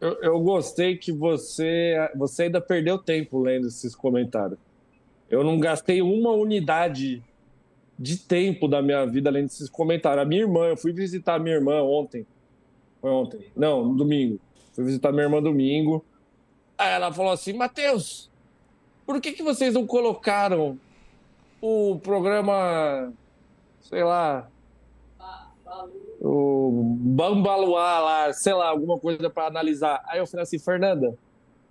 Eu, 0.00 0.12
eu 0.22 0.40
gostei 0.40 0.96
que 0.96 1.12
você, 1.12 1.94
você 2.16 2.44
ainda 2.44 2.60
perdeu 2.60 2.98
tempo 2.98 3.40
lendo 3.40 3.66
esses 3.66 3.94
comentários. 3.94 4.58
Eu 5.28 5.42
não 5.42 5.58
gastei 5.58 6.00
uma 6.00 6.30
unidade 6.30 7.22
de 7.98 8.18
tempo 8.18 8.68
da 8.68 8.82
minha 8.82 9.04
vida 9.06 9.30
lendo 9.30 9.46
esses 9.46 9.68
comentários. 9.68 10.22
A 10.22 10.28
minha 10.28 10.42
irmã, 10.42 10.66
eu 10.66 10.76
fui 10.76 10.92
visitar 10.92 11.34
a 11.34 11.38
minha 11.38 11.56
irmã 11.56 11.82
ontem. 11.82 12.26
Foi 13.00 13.10
ontem? 13.10 13.40
Não, 13.56 13.84
no 13.84 13.96
domingo. 13.96 14.38
Fui 14.76 14.84
visitar 14.84 15.10
minha 15.10 15.24
irmã 15.24 15.42
domingo. 15.42 16.04
Aí 16.76 16.92
ela 16.92 17.10
falou 17.10 17.32
assim: 17.32 17.54
Matheus, 17.54 18.30
por 19.06 19.18
que, 19.22 19.32
que 19.32 19.42
vocês 19.42 19.72
não 19.72 19.86
colocaram 19.86 20.78
o 21.62 21.98
programa, 22.02 23.10
sei 23.80 24.04
lá, 24.04 24.46
o 26.20 26.94
Bambaluá 26.98 28.00
lá, 28.00 28.32
sei 28.34 28.52
lá, 28.52 28.68
alguma 28.68 28.98
coisa 28.98 29.30
para 29.30 29.46
analisar? 29.46 30.04
Aí 30.06 30.18
eu 30.18 30.26
falei 30.26 30.42
assim: 30.42 30.58
Fernanda, 30.58 31.16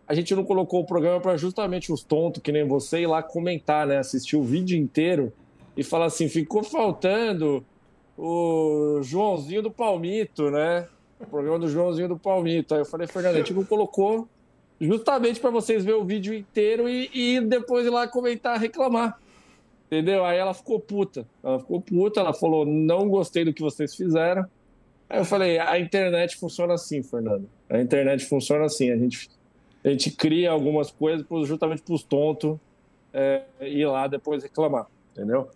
a 0.07 0.15
gente 0.15 0.33
não 0.33 0.43
colocou 0.43 0.81
o 0.81 0.85
programa 0.87 1.21
para 1.21 1.37
justamente 1.37 1.93
os 1.93 2.03
tontos 2.03 2.41
que 2.41 2.51
nem 2.51 2.67
você 2.67 3.01
ir 3.01 3.07
lá 3.07 3.21
comentar, 3.21 3.85
né? 3.85 3.99
Assistir 3.99 4.35
o 4.35 4.43
vídeo 4.43 4.75
inteiro 4.75 5.31
e 5.77 5.83
falar 5.83 6.05
assim: 6.05 6.27
ficou 6.27 6.63
faltando 6.63 7.63
o 8.17 8.99
Joãozinho 9.03 9.61
do 9.61 9.69
Palmito, 9.69 10.49
né? 10.49 10.87
O 11.19 11.25
programa 11.25 11.59
do 11.59 11.69
Joãozinho 11.69 12.07
do 12.07 12.17
Palmito. 12.17 12.73
Aí 12.73 12.81
eu 12.81 12.85
falei, 12.85 13.07
Fernando, 13.07 13.35
a 13.35 13.37
gente 13.37 13.53
não 13.53 13.63
colocou 13.63 14.27
justamente 14.79 15.39
para 15.39 15.49
vocês 15.49 15.85
ver 15.85 15.93
o 15.93 16.03
vídeo 16.03 16.33
inteiro 16.33 16.89
e, 16.89 17.09
e 17.13 17.41
depois 17.41 17.85
ir 17.85 17.89
lá 17.89 18.07
comentar, 18.07 18.59
reclamar. 18.59 19.19
Entendeu? 19.87 20.25
Aí 20.25 20.37
ela 20.37 20.53
ficou 20.53 20.79
puta. 20.79 21.25
Ela 21.43 21.59
ficou 21.59 21.79
puta, 21.79 22.19
ela 22.19 22.33
falou, 22.33 22.65
não 22.65 23.07
gostei 23.07 23.45
do 23.45 23.53
que 23.53 23.61
vocês 23.61 23.95
fizeram. 23.95 24.45
Aí 25.09 25.19
eu 25.19 25.25
falei, 25.25 25.59
a 25.59 25.79
internet 25.79 26.35
funciona 26.37 26.73
assim, 26.73 27.03
Fernando. 27.03 27.47
A 27.69 27.79
internet 27.79 28.25
funciona 28.25 28.65
assim. 28.65 28.91
A 28.91 28.97
gente, 28.97 29.29
a 29.83 29.89
gente 29.89 30.11
cria 30.11 30.51
algumas 30.51 30.91
coisas 30.91 31.25
justamente 31.47 31.83
para 31.83 31.93
os 31.93 32.03
tontos 32.03 32.57
é, 33.13 33.43
ir 33.61 33.85
lá 33.85 34.07
depois 34.07 34.43
reclamar. 34.43 34.87
Entendeu? 35.13 35.49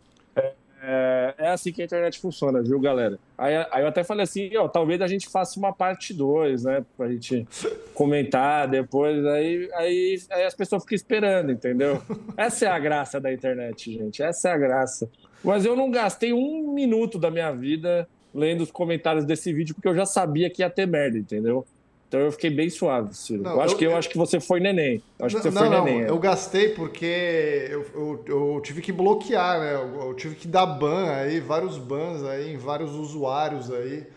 É, 0.81 1.35
é, 1.37 1.47
assim 1.49 1.71
que 1.71 1.81
a 1.81 1.85
internet 1.85 2.19
funciona, 2.19 2.61
viu, 2.61 2.79
galera? 2.79 3.19
Aí, 3.37 3.55
aí 3.71 3.83
eu 3.83 3.87
até 3.87 4.03
falei 4.03 4.23
assim, 4.23 4.55
ó, 4.55 4.67
talvez 4.67 5.01
a 5.01 5.07
gente 5.07 5.27
faça 5.27 5.59
uma 5.59 5.73
parte 5.73 6.13
2, 6.13 6.63
né? 6.63 6.85
Pra 6.95 7.09
gente 7.09 7.45
comentar 7.93 8.67
depois. 8.67 9.25
Aí, 9.25 9.69
aí, 9.73 10.21
aí 10.29 10.45
as 10.45 10.55
pessoas 10.55 10.83
ficam 10.83 10.95
esperando, 10.95 11.51
entendeu? 11.51 12.01
Essa 12.37 12.65
é 12.65 12.69
a 12.69 12.79
graça 12.79 13.19
da 13.19 13.31
internet, 13.31 13.91
gente. 13.91 14.23
Essa 14.23 14.49
é 14.49 14.51
a 14.53 14.57
graça. 14.57 15.09
Mas 15.43 15.65
eu 15.65 15.75
não 15.75 15.91
gastei 15.91 16.33
um 16.33 16.73
minuto 16.73 17.19
da 17.19 17.29
minha 17.29 17.51
vida 17.51 18.07
lendo 18.33 18.61
os 18.61 18.71
comentários 18.71 19.25
desse 19.25 19.51
vídeo, 19.51 19.75
porque 19.75 19.87
eu 19.87 19.95
já 19.95 20.05
sabia 20.05 20.49
que 20.49 20.61
ia 20.61 20.69
ter 20.69 20.85
merda, 20.85 21.17
entendeu? 21.17 21.65
Então 22.09 22.21
eu 22.21 22.31
fiquei 22.31 22.49
bem 22.49 22.71
suave, 22.71 23.15
Ciro. 23.15 23.43
Não, 23.43 23.51
eu, 23.51 23.61
acho 23.61 23.75
eu, 23.75 23.77
que, 23.77 23.85
eu, 23.85 23.91
eu, 23.91 23.97
acho 23.97 24.09
que 24.09 24.17
você 24.17 24.39
foi 24.39 24.59
neném. 24.59 25.01
Eu 25.19 25.27
acho 25.27 25.35
não, 25.35 25.43
que 25.43 25.51
você 25.51 25.59
foi 25.59 25.69
não, 25.69 25.85
neném. 25.85 26.01
Eu 26.01 26.17
gastei 26.17 26.69
porque 26.69 27.67
eu, 27.69 28.23
eu, 28.25 28.59
tive 28.63 28.81
que 28.81 28.91
bloquear, 28.91 29.59
né? 29.59 29.75
Eu, 29.75 30.15
tive 30.15 30.33
que 30.33 30.47
dar 30.47 30.65
ban 30.65 31.07
aí, 31.07 31.39
vários 31.39 31.77
bans 31.77 32.23
aí, 32.23 32.51
em 32.51 32.57
vários 32.57 32.95
usuários 32.95 33.71
aí. 33.71 34.07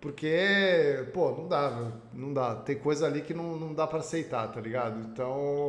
Porque, 0.00 1.04
pô, 1.12 1.32
não 1.32 1.48
dá, 1.48 1.92
não 2.14 2.32
dá. 2.32 2.54
Tem 2.54 2.76
coisa 2.76 3.04
ali 3.04 3.20
que 3.20 3.34
não, 3.34 3.56
não 3.56 3.74
dá 3.74 3.84
para 3.84 3.98
aceitar, 3.98 4.46
tá 4.46 4.60
ligado? 4.60 5.00
Então, 5.12 5.68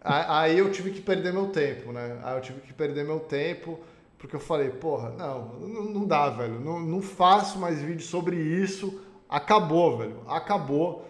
aí 0.00 0.58
eu 0.58 0.70
tive 0.70 0.92
que 0.92 1.00
perder 1.00 1.32
meu 1.32 1.48
tempo, 1.48 1.92
né? 1.92 2.20
Aí 2.22 2.36
eu 2.36 2.40
tive 2.40 2.60
que 2.60 2.72
perder 2.72 3.04
meu 3.04 3.18
tempo, 3.18 3.80
porque 4.16 4.36
eu 4.36 4.40
falei, 4.40 4.70
porra, 4.70 5.10
não, 5.10 5.58
não 5.58 6.06
dá, 6.06 6.30
velho. 6.30 6.60
Não, 6.60 6.78
não 6.78 7.02
faço 7.02 7.58
mais 7.58 7.82
vídeo 7.82 8.06
sobre 8.06 8.36
isso. 8.36 9.09
Acabou, 9.30 9.96
velho. 9.96 10.22
Acabou. 10.26 11.06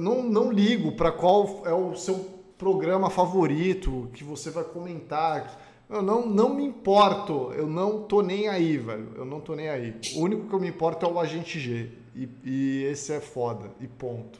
Não, 0.00 0.22
não 0.22 0.52
ligo 0.52 0.92
para 0.92 1.10
qual 1.10 1.62
é 1.66 1.74
o 1.74 1.96
seu 1.96 2.32
programa 2.56 3.10
favorito 3.10 4.08
que 4.14 4.22
você 4.22 4.50
vai 4.50 4.62
comentar 4.62 5.58
eu 5.88 6.02
não, 6.02 6.26
não 6.26 6.54
me 6.54 6.64
importo, 6.64 7.52
eu 7.52 7.66
não 7.66 8.02
tô 8.02 8.22
nem 8.22 8.48
aí, 8.48 8.76
velho. 8.78 9.10
Eu 9.16 9.24
não 9.24 9.40
tô 9.40 9.54
nem 9.54 9.68
aí. 9.68 9.94
O 10.16 10.22
único 10.22 10.48
que 10.48 10.54
eu 10.54 10.60
me 10.60 10.68
importo 10.68 11.04
é 11.04 11.08
o 11.08 11.20
Agente 11.20 11.60
G. 11.60 11.90
E, 12.16 12.28
e 12.44 12.84
esse 12.84 13.12
é 13.12 13.20
foda. 13.20 13.70
E 13.80 13.86
ponto. 13.86 14.38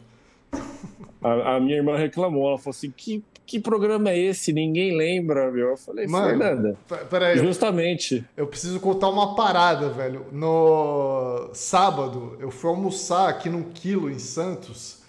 A, 1.22 1.56
a, 1.56 1.60
minha 1.60 1.76
irmã 1.76 1.96
reclamou, 1.96 2.48
ela 2.48 2.58
falou 2.58 2.70
assim: 2.70 2.90
que, 2.90 3.22
que 3.46 3.60
programa 3.60 4.10
é 4.10 4.18
esse? 4.18 4.52
Ninguém 4.52 4.96
lembra, 4.96 5.50
meu. 5.50 5.70
Eu 5.70 5.76
falei, 5.76 6.06
Mano, 6.06 6.28
Fernanda. 6.28 6.78
Peraí. 7.10 7.38
Justamente. 7.38 8.24
Eu, 8.36 8.44
eu 8.44 8.46
preciso 8.46 8.80
contar 8.80 9.08
uma 9.08 9.34
parada, 9.34 9.90
velho. 9.90 10.26
No 10.32 11.50
sábado, 11.52 12.36
eu 12.40 12.50
fui 12.50 12.70
almoçar 12.70 13.28
aqui 13.28 13.48
no 13.48 13.64
Quilo, 13.64 14.10
em 14.10 14.18
Santos. 14.18 15.02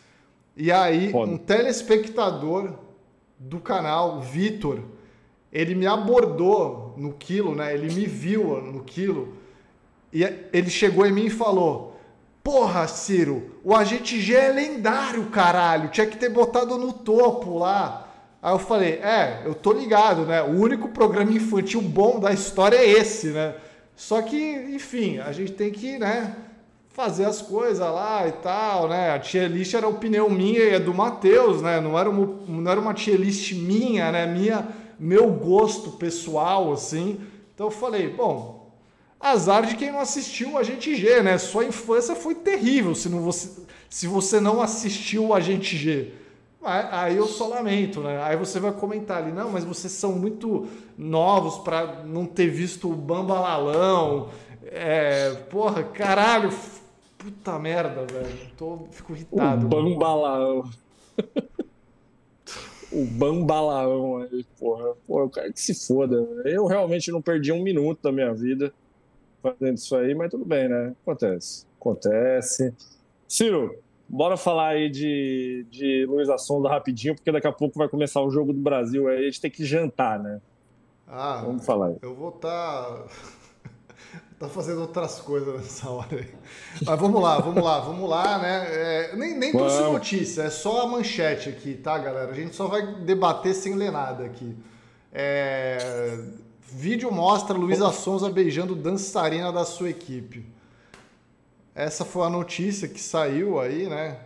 E 0.55 0.71
aí, 0.71 1.11
Foda. 1.11 1.31
um 1.31 1.37
telespectador 1.37 2.73
do 3.39 3.59
canal, 3.59 4.21
Vitor 4.21 4.79
ele 5.55 5.73
me 5.73 5.87
abordou 5.87 6.93
no 6.97 7.13
quilo, 7.13 7.55
né? 7.55 7.73
Ele 7.73 7.93
me 7.93 8.05
viu 8.05 8.61
no 8.61 8.83
quilo 8.83 9.37
e 10.11 10.21
ele 10.51 10.69
chegou 10.69 11.05
em 11.05 11.13
mim 11.13 11.27
e 11.27 11.29
falou: 11.29 11.97
Porra, 12.43 12.85
Ciro, 12.89 13.55
o 13.63 13.73
agente 13.73 14.19
G 14.19 14.33
é 14.35 14.51
lendário, 14.51 15.27
caralho. 15.27 15.87
Tinha 15.87 16.07
que 16.07 16.17
ter 16.17 16.27
botado 16.27 16.77
no 16.77 16.91
topo 16.91 17.57
lá. 17.57 18.04
Aí 18.45 18.53
eu 18.53 18.59
falei: 18.59 18.99
É, 19.01 19.41
eu 19.43 19.55
tô 19.55 19.73
ligado, 19.73 20.21
né? 20.21 20.43
O 20.43 20.51
único 20.51 20.89
programa 20.89 21.31
infantil 21.31 21.81
bom 21.81 22.19
da 22.19 22.31
história 22.31 22.77
é 22.77 22.87
esse, 22.87 23.29
né? 23.29 23.55
Só 23.95 24.21
que, 24.21 24.37
enfim, 24.37 25.17
a 25.17 25.31
gente 25.31 25.53
tem 25.53 25.71
que, 25.71 25.97
né? 25.97 26.35
Fazer 26.89 27.25
as 27.25 27.41
coisas 27.41 27.79
lá 27.79 28.27
e 28.27 28.31
tal, 28.33 28.87
né? 28.87 29.09
A 29.09 29.17
tier 29.17 29.49
list 29.49 29.73
era 29.73 29.87
opinião 29.87 30.29
minha 30.29 30.59
e 30.59 30.69
é 30.75 30.79
do 30.79 30.93
Matheus, 30.93 31.63
né? 31.63 31.81
Não 31.81 31.97
era 31.97 32.07
uma, 32.07 32.39
não 32.47 32.71
era 32.71 32.79
uma 32.79 32.93
tier 32.93 33.19
list 33.19 33.53
minha, 33.53 34.11
né? 34.11 34.27
Minha 34.27 34.67
meu 34.99 35.27
gosto 35.31 35.93
pessoal, 35.93 36.71
assim. 36.71 37.19
Então 37.55 37.65
eu 37.65 37.71
falei, 37.71 38.09
bom, 38.09 38.71
azar 39.19 39.65
de 39.65 39.75
quem 39.75 39.91
não 39.91 39.99
assistiu 39.99 40.51
o 40.51 40.57
Agente 40.59 40.95
G, 40.95 41.23
né? 41.23 41.39
Sua 41.39 41.65
infância 41.65 42.15
foi 42.15 42.35
terrível 42.35 42.93
se, 42.93 43.09
não 43.09 43.21
você, 43.21 43.63
se 43.89 44.05
você 44.05 44.39
não 44.39 44.61
assistiu 44.61 45.29
o 45.29 45.33
Agente 45.33 45.75
G. 45.75 46.13
Aí 46.65 47.15
eu 47.17 47.27
só 47.27 47.47
lamento, 47.47 48.01
né? 48.01 48.21
Aí 48.23 48.35
você 48.35 48.59
vai 48.59 48.71
comentar 48.71 49.21
ali, 49.21 49.31
não, 49.31 49.51
mas 49.51 49.63
vocês 49.63 49.93
são 49.93 50.13
muito 50.13 50.67
novos 50.97 51.59
para 51.59 52.03
não 52.03 52.25
ter 52.25 52.47
visto 52.47 52.91
o 52.91 52.95
Bambalalão. 52.95 54.29
É, 54.63 55.31
porra, 55.49 55.83
caralho, 55.83 56.49
puta 57.17 57.59
merda, 57.59 58.05
velho. 58.05 58.51
Tô, 58.57 58.79
fico 58.91 59.13
irritado. 59.13 59.65
O 59.65 59.69
Bambalalão. 59.69 60.69
o 62.91 63.05
bambalaão 63.05 64.17
aí, 64.17 64.45
porra. 64.57 64.93
Pô, 65.05 65.21
eu 65.21 65.29
quero 65.29 65.53
que 65.53 65.59
se 65.59 65.73
foda. 65.73 66.15
Eu 66.45 66.65
realmente 66.65 67.11
não 67.11 67.21
perdi 67.21 67.51
um 67.51 67.61
minuto 67.61 68.01
da 68.01 68.11
minha 68.11 68.33
vida 68.33 68.73
fazendo 69.41 69.77
isso 69.77 69.95
aí, 69.95 70.15
mas 70.15 70.31
tudo 70.31 70.45
bem, 70.45 70.69
né? 70.69 70.95
Acontece. 71.03 71.65
Acontece. 71.79 72.73
Ciro, 73.27 73.77
bora 74.07 74.37
falar 74.37 74.69
aí 74.69 74.89
de, 74.89 75.65
de 75.69 76.05
Luiz 76.07 76.29
Assonda 76.29 76.69
rapidinho, 76.69 77.15
porque 77.15 77.31
daqui 77.31 77.47
a 77.47 77.51
pouco 77.51 77.77
vai 77.77 77.87
começar 77.87 78.21
o 78.21 78.29
jogo 78.29 78.53
do 78.53 78.59
Brasil 78.59 79.07
aí, 79.07 79.19
a 79.19 79.23
gente 79.23 79.41
tem 79.41 79.51
que 79.51 79.65
jantar, 79.65 80.19
né? 80.19 80.41
Ah, 81.07 81.41
Vamos 81.45 81.65
falar 81.65 81.87
aí. 81.87 81.97
Eu 82.01 82.15
vou 82.15 82.29
estar. 82.29 82.49
Tá 82.49 83.05
tá 84.39 84.49
fazendo 84.49 84.81
outras 84.81 85.19
coisas 85.19 85.53
nessa 85.55 85.89
hora 85.89 86.17
aí. 86.17 86.33
Mas 86.85 86.99
vamos 86.99 87.21
lá, 87.21 87.39
vamos 87.39 87.63
lá, 87.63 87.79
vamos 87.79 88.09
lá, 88.09 88.39
né? 88.39 88.65
É, 88.69 89.15
nem 89.15 89.37
nem 89.37 89.51
trouxe 89.51 89.81
notícia, 89.81 90.43
é 90.43 90.49
só 90.49 90.81
a 90.81 90.87
manchete 90.87 91.49
aqui, 91.49 91.75
tá, 91.75 91.97
galera? 91.97 92.31
A 92.31 92.35
gente 92.35 92.55
só 92.55 92.67
vai 92.67 92.95
debater 93.01 93.53
sem 93.53 93.75
ler 93.75 93.91
nada 93.91 94.25
aqui. 94.25 94.55
É, 95.13 96.19
vídeo 96.71 97.11
mostra 97.11 97.55
Luísa 97.55 97.91
Sonza 97.91 98.29
beijando 98.29 98.75
dançarina 98.75 99.51
da 99.51 99.63
sua 99.63 99.89
equipe. 99.89 100.54
Essa 101.75 102.05
foi 102.05 102.25
a 102.25 102.29
notícia 102.29 102.87
que 102.87 103.01
saiu 103.01 103.59
aí, 103.59 103.89
né? 103.89 104.17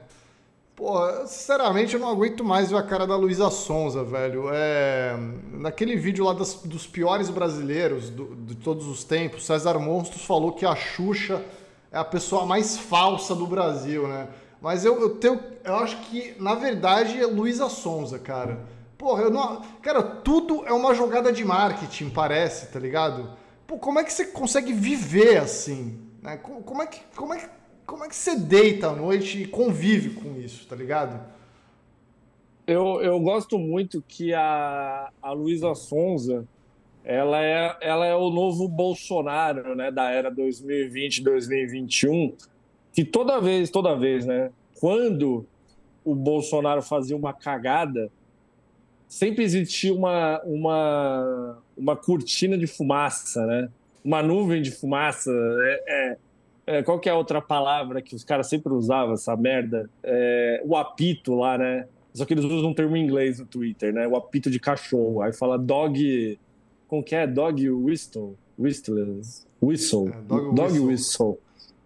Pô, 0.76 0.96
sinceramente 1.26 1.96
eu 1.96 2.00
não 2.00 2.10
aguento 2.10 2.44
mais 2.44 2.70
ver 2.70 2.78
a 2.78 2.84
cara 2.84 3.08
da 3.08 3.16
Luísa 3.16 3.50
Sonza, 3.50 4.04
velho. 4.04 4.46
É... 4.54 5.18
Naquele 5.54 5.96
vídeo 5.96 6.24
lá 6.24 6.34
das, 6.34 6.54
dos 6.54 6.86
piores 6.86 7.30
brasileiros 7.32 8.12
do, 8.12 8.36
de 8.36 8.56
todos 8.56 8.86
os 8.86 9.04
tempos, 9.04 9.48
César 9.48 9.80
Monstros 9.80 10.24
falou 10.24 10.52
que 10.52 10.64
a 10.64 10.76
Xuxa 10.76 11.44
é 11.92 11.98
a 11.98 12.06
pessoa 12.06 12.46
mais 12.46 12.78
falsa 12.78 13.34
do 13.34 13.48
Brasil, 13.48 14.08
né? 14.08 14.28
Mas 14.62 14.86
eu, 14.86 15.02
eu 15.02 15.10
tenho. 15.16 15.40
Eu 15.64 15.76
acho 15.78 15.98
que, 16.04 16.36
na 16.40 16.54
verdade, 16.54 17.20
é 17.20 17.26
Luísa 17.26 17.68
Sonza, 17.68 18.20
cara. 18.20 18.60
Porra, 18.96 19.24
eu 19.24 19.32
não. 19.32 19.62
Cara, 19.82 20.04
tudo 20.04 20.64
é 20.68 20.72
uma 20.72 20.94
jogada 20.94 21.34
de 21.34 21.44
marketing, 21.44 22.10
parece, 22.12 22.68
tá 22.68 22.80
ligado? 22.80 23.32
Pô, 23.66 23.80
como 23.80 24.00
é 24.00 24.04
que 24.04 24.14
você 24.14 24.26
consegue 24.26 24.72
viver 24.72 25.38
assim? 25.38 26.09
Né? 26.22 26.38
Como, 26.38 26.82
é 26.82 26.88
que, 26.88 27.02
como 27.16 27.34
é 27.34 27.40
que 27.40 27.60
como 27.90 28.06
é 28.06 28.08
que 28.08 28.16
você 28.16 28.38
deita 28.38 28.90
à 28.90 28.96
noite 28.96 29.42
e 29.42 29.48
convive 29.48 30.12
com 30.12 30.40
isso, 30.40 30.68
tá 30.68 30.76
ligado? 30.76 31.20
Eu, 32.68 33.02
eu 33.02 33.20
gosto 33.20 33.58
muito 33.58 34.04
que 34.08 34.32
a, 34.32 35.10
a 35.20 35.32
Luísa 35.32 35.74
Sonza 35.74 36.46
ela 37.04 37.44
é, 37.44 37.76
ela 37.82 38.06
é 38.06 38.16
o 38.16 38.30
novo 38.30 38.68
Bolsonaro 38.68 39.76
né, 39.76 39.90
da 39.90 40.12
era 40.12 40.32
2020-2021, 40.32 42.36
que 42.94 43.04
toda 43.04 43.42
vez, 43.42 43.72
toda 43.72 43.96
vez, 43.96 44.28
né, 44.28 44.52
quando 44.80 45.48
o 46.06 46.14
Bolsonaro 46.14 46.84
fazia 46.84 47.18
uma 47.18 47.34
cagada, 47.34 48.12
sempre 49.08 49.44
existia 49.44 49.92
uma, 49.92 50.40
uma, 50.44 51.58
uma 51.76 51.96
cortina 51.96 52.56
de 52.56 52.68
fumaça, 52.68 53.48
né? 53.48 53.68
Uma 54.04 54.24
nuvem 54.24 54.62
de 54.62 54.72
fumaça. 54.72 55.32
É, 55.32 55.84
é 55.88 56.18
é, 56.70 56.84
qual 56.84 57.00
que 57.00 57.10
é 57.10 57.12
a 57.12 57.16
outra 57.16 57.42
palavra 57.42 58.00
que 58.00 58.14
os 58.14 58.24
caras 58.24 58.48
sempre 58.48 58.72
usavam, 58.72 59.16
essa 59.16 59.36
merda? 59.36 59.90
É, 60.04 60.62
o 60.64 60.78
apito 60.78 61.34
lá, 61.34 61.58
né? 61.58 61.88
Só 62.14 62.26
que 62.26 62.34
eles 62.36 62.46
usam 62.46 62.70
um 62.70 62.74
termo 62.76 62.96
em 62.96 63.04
inglês 63.04 63.40
no 63.40 63.46
Twitter, 63.48 63.92
né? 63.92 64.08
O 64.08 64.16
apito 64.16 64.52
de 64.52 64.60
cachorro. 64.60 65.24
Aí 65.24 65.34
fala 65.34 65.58
dog. 65.58 66.40
Como 66.88 67.02
que 67.02 67.16
é? 67.16 67.26
Dog 67.26 67.68
whistle. 67.68 68.38
Whistle. 68.56 69.20
Whistle. 69.60 70.10
É, 70.10 70.22
dog, 70.22 70.56
dog 70.56 70.80
whistle. 70.80 71.40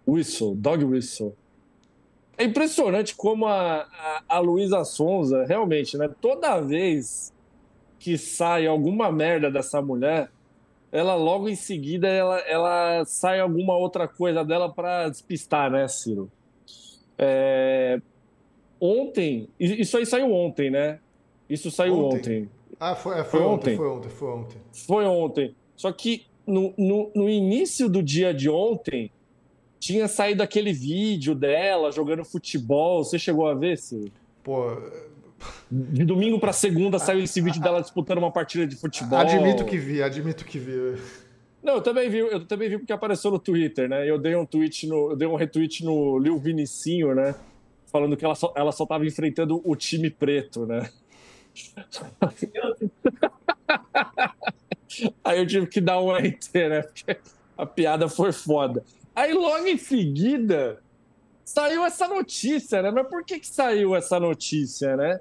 whistle. 0.06 0.54
Dog 0.54 0.84
whistle. 0.84 1.34
É 2.36 2.44
impressionante 2.44 3.16
como 3.16 3.46
a, 3.46 3.86
a, 3.88 4.22
a 4.28 4.38
Luísa 4.38 4.84
Sonza, 4.84 5.46
realmente, 5.46 5.96
né? 5.96 6.10
Toda 6.20 6.60
vez 6.60 7.32
que 7.98 8.18
sai 8.18 8.66
alguma 8.66 9.10
merda 9.10 9.50
dessa 9.50 9.80
mulher, 9.80 10.28
ela 10.94 11.16
logo 11.16 11.48
em 11.48 11.56
seguida 11.56 12.06
ela, 12.06 12.38
ela 12.42 13.04
sai 13.04 13.40
alguma 13.40 13.76
outra 13.76 14.06
coisa 14.06 14.44
dela 14.44 14.72
para 14.72 15.08
despistar, 15.08 15.68
né, 15.68 15.88
Ciro? 15.88 16.30
É... 17.18 18.00
Ontem, 18.80 19.48
isso 19.58 19.96
aí 19.96 20.06
saiu 20.06 20.32
ontem, 20.32 20.70
né? 20.70 21.00
Isso 21.50 21.68
saiu 21.68 21.98
ontem. 21.98 22.16
ontem. 22.18 22.50
Ah, 22.78 22.94
foi, 22.94 23.18
é, 23.18 23.24
foi, 23.24 23.40
foi 23.40 23.40
ontem, 23.40 23.74
ontem, 23.74 23.76
foi 23.76 23.88
ontem, 23.88 24.08
foi 24.08 24.28
ontem. 24.28 24.60
Foi 24.72 25.04
ontem. 25.04 25.56
Só 25.74 25.90
que 25.90 26.26
no, 26.46 26.72
no, 26.78 27.10
no 27.12 27.28
início 27.28 27.88
do 27.88 28.00
dia 28.00 28.32
de 28.32 28.48
ontem, 28.48 29.10
tinha 29.80 30.06
saído 30.06 30.44
aquele 30.44 30.72
vídeo 30.72 31.34
dela 31.34 31.90
jogando 31.90 32.24
futebol. 32.24 33.02
Você 33.02 33.18
chegou 33.18 33.48
a 33.48 33.54
ver, 33.54 33.78
Ciro? 33.78 34.12
Pô, 34.44 34.76
de 35.70 36.04
domingo 36.04 36.38
para 36.38 36.52
segunda 36.52 36.98
saiu 36.98 37.22
esse 37.22 37.40
vídeo 37.40 37.60
dela 37.60 37.80
disputando 37.80 38.18
uma 38.18 38.30
partida 38.30 38.66
de 38.66 38.76
futebol. 38.76 39.18
Admito 39.18 39.64
que 39.64 39.78
vi, 39.78 40.02
admito 40.02 40.44
que 40.44 40.58
vi. 40.58 41.00
Não, 41.62 41.76
eu 41.76 41.80
também 41.80 42.10
vi, 42.10 42.18
eu 42.18 42.46
também 42.46 42.68
vi 42.68 42.78
porque 42.78 42.92
apareceu 42.92 43.30
no 43.30 43.38
Twitter, 43.38 43.88
né? 43.88 44.08
Eu 44.08 44.18
dei 44.18 44.36
um 44.36 44.44
tweet 44.44 44.86
no, 44.86 45.12
eu 45.12 45.16
dei 45.16 45.26
um 45.26 45.34
retweet 45.34 45.82
no 45.82 46.18
Lil 46.18 46.38
Vinicinho, 46.38 47.14
né? 47.14 47.34
Falando 47.86 48.16
que 48.16 48.24
ela 48.24 48.34
só, 48.34 48.52
ela 48.54 48.70
só 48.70 48.84
tava 48.84 49.06
enfrentando 49.06 49.62
o 49.64 49.74
time 49.74 50.10
preto, 50.10 50.66
né? 50.66 50.90
Aí 55.24 55.38
eu 55.38 55.46
tive 55.46 55.66
que 55.66 55.80
dar 55.80 56.00
um 56.00 56.12
RT, 56.12 56.54
né? 56.54 56.82
Porque 56.82 57.16
a 57.56 57.64
piada 57.64 58.08
foi 58.08 58.32
foda. 58.32 58.84
Aí 59.14 59.32
logo 59.32 59.66
em 59.66 59.78
seguida 59.78 60.82
saiu 61.44 61.84
essa 61.84 62.08
notícia, 62.08 62.82
né? 62.82 62.90
Mas 62.90 63.06
por 63.08 63.24
que, 63.24 63.38
que 63.38 63.46
saiu 63.46 63.94
essa 63.94 64.20
notícia, 64.20 64.96
né? 64.96 65.20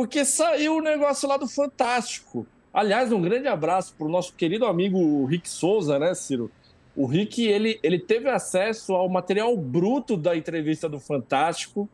Porque 0.00 0.24
saiu 0.24 0.76
o 0.76 0.80
negócio 0.80 1.28
lá 1.28 1.36
do 1.36 1.46
Fantástico. 1.46 2.46
Aliás, 2.72 3.12
um 3.12 3.20
grande 3.20 3.46
abraço 3.46 3.94
para 3.98 4.06
o 4.06 4.10
nosso 4.10 4.32
querido 4.32 4.64
amigo 4.64 5.26
Rick 5.26 5.46
Souza, 5.46 5.98
né, 5.98 6.14
Ciro? 6.14 6.50
O 6.96 7.04
Rick, 7.04 7.46
ele, 7.46 7.78
ele 7.82 7.98
teve 7.98 8.26
acesso 8.30 8.94
ao 8.94 9.10
material 9.10 9.54
bruto 9.58 10.16
da 10.16 10.34
entrevista 10.34 10.88
do 10.88 10.98
Fantástico 10.98 11.86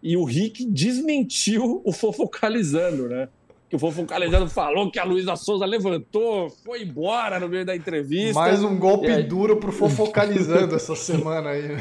e 0.00 0.16
o 0.16 0.22
Rick 0.22 0.64
desmentiu 0.64 1.82
o 1.84 1.90
Fofocalizando, 1.90 3.08
né? 3.08 3.28
Que 3.68 3.74
o 3.74 3.80
Fofocalizando 3.80 4.48
falou 4.48 4.88
que 4.88 5.00
a 5.00 5.04
Luísa 5.04 5.34
Souza 5.34 5.66
levantou, 5.66 6.50
foi 6.64 6.84
embora 6.84 7.40
no 7.40 7.48
meio 7.48 7.66
da 7.66 7.74
entrevista. 7.74 8.38
Mais 8.38 8.62
um 8.62 8.78
golpe 8.78 9.08
aí... 9.10 9.24
duro 9.24 9.56
pro 9.56 9.72
Fofocalizando 9.72 10.76
essa 10.76 10.94
semana 10.94 11.50
aí. 11.50 11.76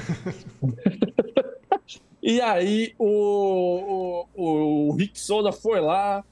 e 2.22 2.41
aí 2.41 2.94
o, 2.98 4.26
o, 4.36 4.90
o 4.90 4.91
Rick 4.94 5.20
Souza 5.20 5.52
foi 5.52 5.80
lá, 5.80 6.24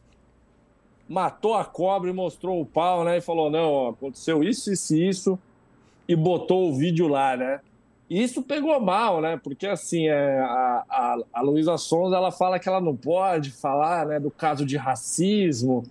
matou 1.08 1.56
a 1.56 1.64
cobra 1.64 2.10
e 2.10 2.14
mostrou 2.14 2.62
o 2.62 2.66
pau, 2.66 3.04
né? 3.04 3.18
E 3.18 3.22
falou: 3.22 3.50
não, 3.50 3.72
ó, 3.72 3.90
aconteceu 3.90 4.44
isso, 4.44 4.72
isso 4.72 4.96
e 4.96 5.08
isso 5.08 5.40
e 6.08 6.16
botou 6.16 6.70
o 6.70 6.74
vídeo 6.74 7.08
lá, 7.08 7.36
né? 7.36 7.60
E 8.10 8.24
isso 8.24 8.42
pegou 8.42 8.80
mal, 8.80 9.20
né? 9.20 9.38
Porque 9.44 9.68
assim, 9.68 10.08
é, 10.08 10.40
a, 10.40 10.84
a, 10.90 11.18
a 11.34 11.42
Luísa 11.42 11.78
Sons 11.78 12.14
ela 12.14 12.32
fala 12.32 12.58
que 12.58 12.70
ela 12.70 12.80
não 12.80 12.96
pode 12.96 13.52
falar 13.52 14.06
né, 14.06 14.20
do 14.20 14.32
caso 14.32 14.66
de 14.66 14.78
racismo, 14.78 15.84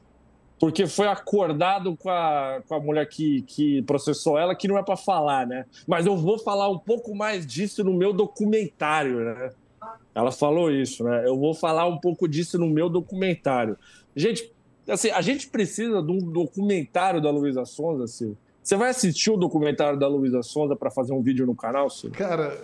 porque 0.59 0.87
foi 0.87 1.07
acordado 1.07 1.95
com 1.95 2.09
a, 2.09 2.63
com 2.67 2.75
a 2.75 2.81
mulher 2.81 3.07
que, 3.07 3.43
que 3.43 3.83
processou 3.83 4.39
ela 4.39 4.55
que 4.55 4.67
não 4.67 4.79
é 4.79 4.83
para 4.83 4.97
falar, 4.97 5.47
né? 5.47 5.67
Mas 5.87 6.07
eu 6.07 6.17
vou 6.17 6.39
falar 6.39 6.71
um 6.71 6.79
pouco 6.79 7.15
mais 7.15 7.47
disso 7.47 7.85
no 7.85 7.93
meu 7.93 8.15
documentário, 8.15 9.21
né? 9.21 9.51
Ela 10.17 10.33
falou 10.33 10.71
isso, 10.71 11.05
né? 11.05 11.29
Eu 11.29 11.39
vou 11.39 11.53
falar 11.53 11.87
um 11.87 11.99
pouco 11.99 12.27
disso 12.27 12.59
no 12.59 12.67
meu 12.67 12.89
documentário. 12.89 13.77
Gente, 14.17 14.51
assim, 14.89 15.11
a 15.11 15.21
gente 15.21 15.49
precisa 15.49 16.03
de 16.03 16.11
um 16.11 16.19
documentário 16.19 17.21
da 17.21 17.31
Luísa 17.31 17.67
Sonza, 17.67 18.05
assim, 18.05 18.35
você 18.63 18.77
vai 18.77 18.89
assistir 18.89 19.31
o 19.31 19.37
documentário 19.37 19.99
da 19.99 20.09
Luísa 20.09 20.43
Sonza 20.43 20.75
para 20.75 20.91
fazer 20.91 21.13
um 21.13 21.23
vídeo 21.23 21.45
no 21.45 21.55
canal, 21.55 21.91
Ciro? 21.91 22.15
Cara, 22.15 22.59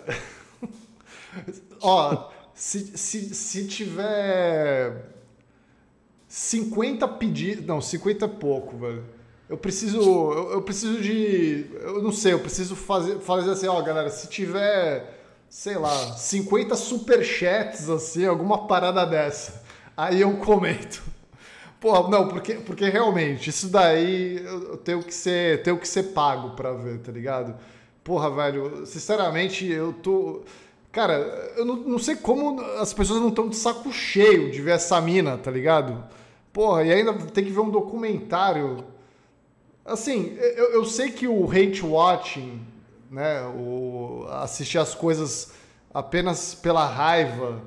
ó, 1.79 2.31
se, 2.55 2.97
se, 2.97 3.35
se 3.35 3.67
tiver 3.67 5.13
50 6.27 7.07
pedidos. 7.07 7.63
Não, 7.67 7.79
50 7.79 8.25
é 8.25 8.27
pouco, 8.27 8.75
velho. 8.77 9.05
Eu 9.47 9.57
preciso. 9.57 9.99
Eu, 9.99 10.51
eu, 10.53 10.61
preciso 10.63 10.99
de. 10.99 11.67
Eu 11.81 12.01
não 12.01 12.11
sei, 12.11 12.33
eu 12.33 12.39
preciso 12.39 12.75
fazer, 12.75 13.19
fazer 13.19 13.51
assim, 13.51 13.67
ó, 13.67 13.79
galera, 13.83 14.09
se 14.09 14.27
tiver, 14.27 15.22
sei 15.53 15.77
lá, 15.77 16.13
50 16.13 16.75
superchats, 16.75 17.87
assim, 17.87 18.25
alguma 18.25 18.65
parada 18.65 19.05
dessa. 19.05 19.63
Aí 19.95 20.19
eu 20.19 20.35
comento. 20.37 21.03
Pô, 21.79 22.07
não, 22.09 22.27
porque, 22.27 22.55
porque 22.55 22.89
realmente, 22.89 23.51
isso 23.51 23.69
daí 23.69 24.43
eu 24.43 24.77
tenho 24.77 25.03
que 25.03 25.13
ser, 25.13 25.61
tenho 25.61 25.77
que 25.77 25.87
ser 25.87 26.05
pago 26.05 26.55
pra 26.55 26.73
ver, 26.73 26.97
tá 27.01 27.11
ligado? 27.11 27.55
Porra, 28.03 28.31
velho, 28.31 28.83
sinceramente, 28.87 29.71
eu 29.71 29.93
tô. 29.93 30.41
Cara, 30.91 31.13
eu 31.55 31.63
não, 31.63 31.75
não 31.75 31.99
sei 31.99 32.15
como 32.15 32.59
as 32.79 32.91
pessoas 32.91 33.21
não 33.21 33.29
estão 33.29 33.47
de 33.47 33.55
saco 33.55 33.91
cheio 33.91 34.49
de 34.49 34.59
ver 34.59 34.71
essa 34.71 34.99
mina, 34.99 35.37
tá 35.37 35.51
ligado? 35.51 36.03
Porra, 36.51 36.83
e 36.83 36.91
ainda 36.91 37.13
tem 37.13 37.45
que 37.45 37.51
ver 37.51 37.59
um 37.59 37.69
documentário. 37.69 38.83
Assim, 39.85 40.35
eu, 40.39 40.71
eu 40.71 40.85
sei 40.85 41.11
que 41.11 41.27
o 41.27 41.45
hate 41.47 41.85
watching, 41.85 42.72
né, 43.13 43.43
o 43.55 44.25
assistir 44.29 44.79
as 44.79 44.95
coisas 44.95 45.53
apenas 45.93 46.55
pela 46.55 46.85
raiva, 46.85 47.61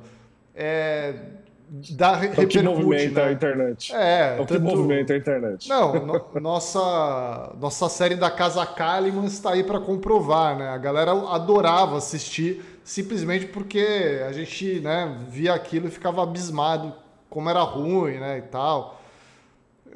é 0.55 1.15
da 1.69 2.15
repercute, 2.15 2.59
o 2.59 2.61
que 2.61 2.63
movimenta 2.63 3.23
né? 3.23 3.29
a 3.29 3.33
internet. 3.33 3.95
É, 3.95 4.37
é 4.39 4.41
o 4.41 4.47
que 4.47 4.59
movimenta 4.59 5.15
a 5.15 5.17
internet. 5.17 5.69
Não, 5.69 6.07
no, 6.07 6.41
nossa, 6.41 7.55
nossa 7.61 7.89
série 7.89 8.15
da 8.15 8.31
Casa 8.31 8.65
Kalimann 8.65 9.25
está 9.25 9.53
aí 9.53 9.65
para 9.65 9.81
comprovar, 9.81 10.57
né? 10.57 10.69
A 10.69 10.79
galera 10.79 11.11
adorava 11.11 11.97
assistir 11.97 12.63
simplesmente 12.85 13.47
porque 13.47 14.21
a 14.27 14.33
gente, 14.33 14.79
né, 14.79 15.19
via 15.29 15.55
aquilo 15.55 15.89
e 15.89 15.91
ficava 15.91 16.23
abismado 16.23 16.95
como 17.29 17.51
era 17.51 17.63
ruim, 17.63 18.19
né, 18.19 18.39
e 18.39 18.43
tal. 18.43 19.01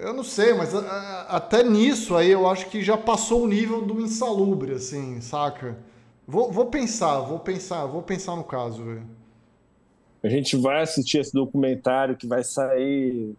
Eu 0.01 0.15
não 0.15 0.25
sei, 0.25 0.55
mas 0.55 0.75
a, 0.75 0.81
a, 0.81 1.37
até 1.37 1.63
nisso 1.63 2.17
aí 2.17 2.31
eu 2.31 2.49
acho 2.49 2.71
que 2.71 2.83
já 2.83 2.97
passou 2.97 3.45
o 3.45 3.47
nível 3.47 3.83
do 3.83 4.01
insalubre, 4.01 4.73
assim, 4.73 5.21
saca? 5.21 5.77
Vou, 6.27 6.51
vou 6.51 6.67
pensar, 6.67 7.21
vou 7.21 7.39
pensar, 7.39 7.85
vou 7.85 8.03
pensar 8.03 8.35
no 8.35 8.45
caso, 8.45 8.83
velho. 8.83 9.03
A 10.23 10.29
gente 10.29 10.57
vai 10.57 10.83
assistir 10.83 11.19
esse 11.19 11.33
documentário 11.33 12.17
que 12.17 12.27
vai 12.27 12.43
sair, 12.43 13.35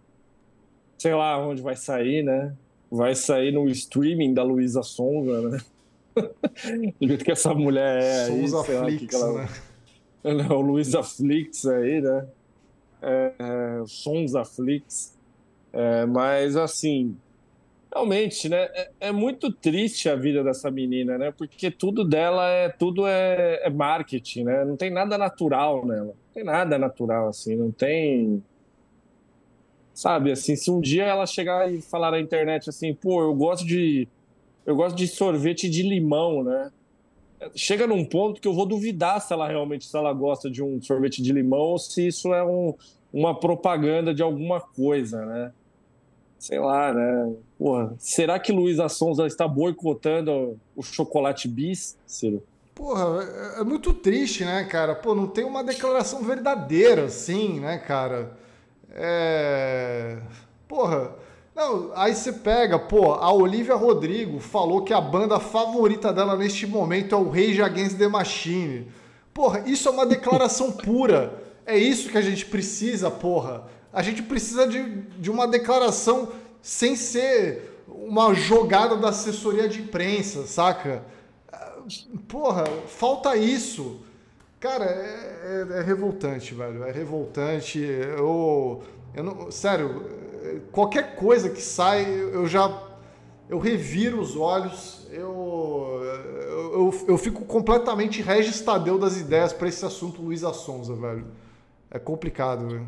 sei 0.98 1.16
lá 1.16 1.38
onde 1.40 1.62
vai 1.62 1.76
sair, 1.76 2.24
né? 2.24 2.54
Vai 2.92 3.16
sair 3.16 3.52
no 3.52 3.68
streaming 3.70 4.34
da 4.34 4.44
Luísa 4.44 4.84
Sonza, 4.84 5.50
né? 5.50 5.62
Do 7.00 7.08
jeito 7.08 7.24
que 7.24 7.32
essa 7.32 7.54
mulher 7.54 8.02
é 8.04 8.24
aí, 8.26 8.48
Souza 8.48 8.64
sei 8.66 8.78
Flix, 8.78 9.20
lá, 9.20 9.28
ela... 9.28 9.42
né? 9.42 10.48
o 10.54 10.62
Luísa 10.62 11.02
Flix 11.02 11.66
aí, 11.66 12.02
né? 12.02 12.28
É, 13.02 13.34
é, 13.40 13.84
Sonza 13.88 14.46
Flix. 14.46 15.20
É, 15.74 16.06
mas, 16.06 16.56
assim, 16.56 17.16
realmente, 17.92 18.48
né? 18.48 18.70
É, 18.74 18.92
é, 19.02 19.12
muito 19.12 19.52
triste 19.52 20.10
a 20.10 20.16
vida 20.16 20.44
dessa 20.44 20.72
menina, 20.72 21.18
né? 21.18 21.32
Porque 21.32 21.70
tudo 21.70 22.06
dela 22.06 22.48
é 22.50 22.70
tudo 22.70 23.06
é, 23.06 23.62
é 23.64 23.70
marketing, 23.70 24.46
né? 24.46 24.66
Não 24.66 24.78
tem 24.78 24.90
nada 24.90 25.18
natural 25.18 25.86
nela. 25.86 26.06
Não 26.06 26.34
tem 26.34 26.44
nada 26.44 26.78
natural 26.80 27.28
assim, 27.28 27.56
não 27.56 27.72
tem 27.72 28.42
sabe 29.94 30.32
assim, 30.32 30.56
se 30.56 30.72
um 30.72 30.80
dia 30.80 31.04
ela 31.04 31.28
chegar 31.28 31.72
e 31.72 31.82
falar 31.82 32.12
na 32.12 32.20
internet 32.20 32.70
assim, 32.70 32.94
pô, 32.94 33.22
eu 33.22 33.36
gosto 33.36 33.66
de 33.66 34.08
eu 34.66 34.76
gosto 34.76 34.96
de 34.96 35.08
sorvete 35.08 35.70
de 35.70 35.84
limão, 35.84 36.44
né? 36.44 36.72
Chega 37.56 37.86
num 37.88 38.06
ponto 38.06 38.40
que 38.40 38.48
eu 38.48 38.54
vou 38.54 38.66
duvidar 38.66 39.20
se 39.20 39.34
ela 39.34 39.48
realmente 39.48 39.86
se 39.86 39.98
ela 39.98 40.14
gosta 40.14 40.50
de 40.50 40.64
um 40.64 40.82
sorvete 40.82 41.22
de 41.22 41.34
limão 41.34 41.60
ou 41.60 41.78
se 41.78 42.08
isso 42.08 42.34
é 42.34 42.44
um, 42.44 42.74
uma 43.12 43.38
propaganda 43.38 44.14
de 44.14 44.22
alguma 44.24 44.62
coisa, 44.62 45.26
né? 45.26 45.52
Sei 46.42 46.58
lá, 46.58 46.92
né? 46.92 47.36
Porra, 47.56 47.94
será 48.00 48.40
que 48.40 48.52
Luiz 48.52 48.80
Assonza 48.80 49.28
está 49.28 49.48
boicotando 49.48 50.60
o 50.76 50.82
chocolate 50.82 51.48
bis, 51.48 51.96
Ciro? 52.08 52.42
Porra, 52.74 53.24
é, 53.58 53.62
é 53.62 53.64
muito 53.64 53.94
triste, 53.94 54.44
né, 54.44 54.64
cara? 54.64 54.96
Pô, 54.96 55.14
não 55.14 55.28
tem 55.28 55.44
uma 55.44 55.64
declaração 55.64 56.24
verdadeira, 56.24 57.06
assim, 57.06 57.60
né, 57.60 57.78
cara? 57.78 58.36
É. 58.92 60.18
Porra. 60.68 61.14
Não, 61.56 61.92
aí 61.94 62.16
você 62.16 62.34
pega, 62.34 62.80
pô, 62.80 63.14
a 63.14 63.32
Olivia 63.32 63.76
Rodrigo 63.76 64.40
falou 64.40 64.84
que 64.84 64.94
a 64.94 65.02
banda 65.02 65.40
favorita 65.40 66.12
dela 66.12 66.36
neste 66.36 66.66
momento 66.66 67.14
é 67.14 67.18
o 67.18 67.30
Rage 67.30 67.62
Against 67.62 68.00
the 68.00 68.08
Machine. 68.08 68.88
Porra, 69.32 69.62
isso 69.68 69.88
é 69.88 69.92
uma 69.92 70.08
declaração 70.08 70.72
pura. 70.72 71.40
É 71.68 71.78
isso 71.78 72.10
que 72.10 72.18
a 72.18 72.22
gente 72.22 72.48
precisa, 72.48 73.12
porra 73.12 73.66
a 73.94 74.02
gente 74.02 74.24
precisa 74.24 74.68
de, 74.68 75.02
de 75.20 75.30
uma 75.30 75.48
declaração 75.48 76.30
sem 76.62 76.96
ser 76.96 77.84
uma 77.88 78.34
jogada 78.34 78.96
da 78.96 79.10
assessoria 79.10 79.68
de 79.68 79.82
imprensa, 79.82 80.46
saca? 80.46 81.04
Porra, 82.28 82.64
falta 82.88 83.36
isso. 83.36 84.00
Cara, 84.60 84.86
é, 84.86 85.68
é, 85.74 85.80
é 85.80 85.82
revoltante, 85.82 86.54
velho. 86.54 86.84
É 86.84 86.92
revoltante. 86.92 87.80
Eu, 87.80 88.84
eu 89.14 89.24
não, 89.24 89.52
sério, 89.52 90.06
qualquer 90.72 91.16
coisa 91.16 91.50
que 91.50 91.62
sai, 91.62 92.06
eu 92.06 92.48
já 92.48 92.70
eu 93.50 93.60
reviro 93.60 94.22
os 94.22 94.38
olhos, 94.38 95.06
eu, 95.12 96.00
eu, 96.74 97.06
eu 97.06 97.18
fico 97.18 97.44
completamente 97.44 98.22
registadeu 98.22 98.98
das 98.98 99.18
ideias 99.18 99.52
para 99.52 99.68
esse 99.68 99.86
assunto 99.86 100.22
Luiz 100.22 100.42
Assonza, 100.42 100.96
velho. 100.96 101.26
É 101.90 102.00
complicado, 102.00 102.70
velho. 102.70 102.88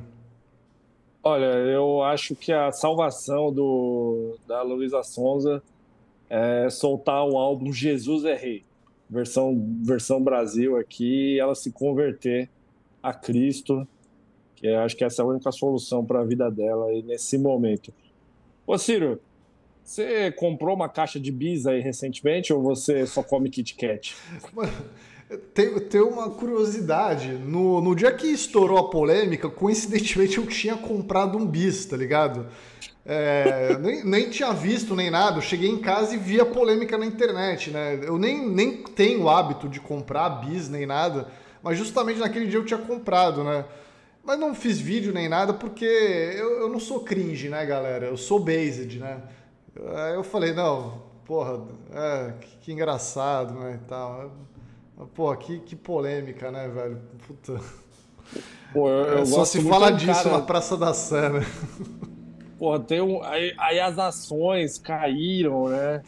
Olha, 1.26 1.46
eu 1.46 2.04
acho 2.04 2.36
que 2.36 2.52
a 2.52 2.70
salvação 2.74 3.50
do, 3.50 4.38
da 4.46 4.62
Luísa 4.62 5.02
Sonza 5.04 5.64
é 6.30 6.70
soltar 6.70 7.24
o 7.26 7.38
álbum 7.38 7.72
Jesus 7.72 8.26
é 8.26 8.36
Rei, 8.36 8.66
versão, 9.10 9.56
versão 9.82 10.22
Brasil 10.22 10.78
aqui, 10.78 11.36
e 11.36 11.40
ela 11.40 11.56
se 11.56 11.72
converter 11.72 12.50
a 13.02 13.14
Cristo, 13.14 13.88
que 14.56 14.68
acho 14.68 14.98
que 14.98 15.06
essa 15.06 15.22
é 15.22 15.24
a 15.24 15.28
única 15.28 15.50
solução 15.54 16.04
para 16.04 16.20
a 16.20 16.26
vida 16.26 16.52
dela 16.52 16.88
aí 16.88 17.02
nesse 17.02 17.38
momento. 17.38 17.94
Ô 18.68 18.78
Ciro, 18.78 19.22
você 19.82 20.30
comprou 20.32 20.76
uma 20.76 20.90
caixa 20.90 21.22
de 21.22 21.32
bis 21.32 21.66
aí 21.66 21.80
recentemente 21.80 22.52
ou 22.52 22.62
você 22.62 23.08
só 23.08 23.24
come 23.24 23.50
Kit 23.50 23.76
Kat? 23.76 24.14
Tem, 25.54 25.80
tem 25.80 26.02
uma 26.02 26.30
curiosidade. 26.30 27.34
No, 27.34 27.82
no 27.82 27.96
dia 27.96 28.12
que 28.12 28.28
estourou 28.28 28.78
a 28.78 28.90
polêmica, 28.90 29.50
coincidentemente 29.50 30.38
eu 30.38 30.46
tinha 30.46 30.76
comprado 30.76 31.38
um 31.38 31.46
bis, 31.46 31.86
tá 31.86 31.98
ligado? 31.98 32.48
É, 33.06 33.78
nem, 33.80 34.04
nem 34.04 34.30
tinha 34.30 34.54
visto 34.54 34.96
nem 34.96 35.10
nada. 35.10 35.38
Eu 35.38 35.42
cheguei 35.42 35.70
em 35.70 35.78
casa 35.78 36.16
e 36.16 36.18
vi 36.18 36.40
a 36.40 36.46
polêmica 36.46 36.98
na 36.98 37.06
internet, 37.06 37.72
né? 37.72 38.00
Eu 38.04 38.18
nem, 38.18 38.48
nem 38.48 38.84
tenho 38.84 39.24
o 39.24 39.30
hábito 39.30 39.68
de 39.68 39.80
comprar 39.80 40.30
bis 40.30 40.70
nem 40.70 40.86
nada, 40.86 41.28
mas 41.62 41.78
justamente 41.78 42.20
naquele 42.20 42.48
dia 42.48 42.60
eu 42.60 42.66
tinha 42.66 42.80
comprado, 42.80 43.44
né? 43.44 43.66
Mas 44.24 44.40
não 44.40 44.56
fiz 44.56 44.80
vídeo 44.80 45.14
nem 45.14 45.28
nada 45.28 45.54
porque 45.54 45.86
eu, 45.86 46.62
eu 46.62 46.70
não 46.70 46.80
sou 46.80 47.02
cringe, 47.02 47.50
né, 47.50 47.66
galera? 47.66 48.06
Eu 48.06 48.16
sou 48.16 48.40
based, 48.40 49.00
né? 49.00 49.22
Aí 49.96 50.14
eu 50.14 50.24
falei, 50.24 50.54
não, 50.54 51.02
porra, 51.26 51.62
é, 51.92 52.34
que, 52.40 52.58
que 52.58 52.72
engraçado, 52.72 53.54
né, 53.56 53.80
e 53.84 53.88
tal. 53.88 54.32
Pô, 55.14 55.36
que, 55.36 55.60
que 55.60 55.76
polêmica, 55.76 56.52
né, 56.52 56.68
velho? 56.68 57.02
Puta. 57.28 57.60
Pô, 58.72 58.90
eu, 58.90 59.06
eu 59.06 59.20
é, 59.20 59.26
Só 59.26 59.46
se 59.46 59.62
fala 59.62 59.92
disso 59.92 60.24
cara... 60.24 60.38
na 60.38 60.42
Praça 60.42 60.76
da 60.76 60.94
Sé, 60.94 61.30
né? 61.30 61.42
Pô, 62.58 62.80
tem 62.80 63.02
um. 63.02 63.22
Aí, 63.24 63.54
aí, 63.58 63.80
as 63.80 64.00
ações 64.00 64.78
caíram, 64.78 65.68
né? 65.68 66.02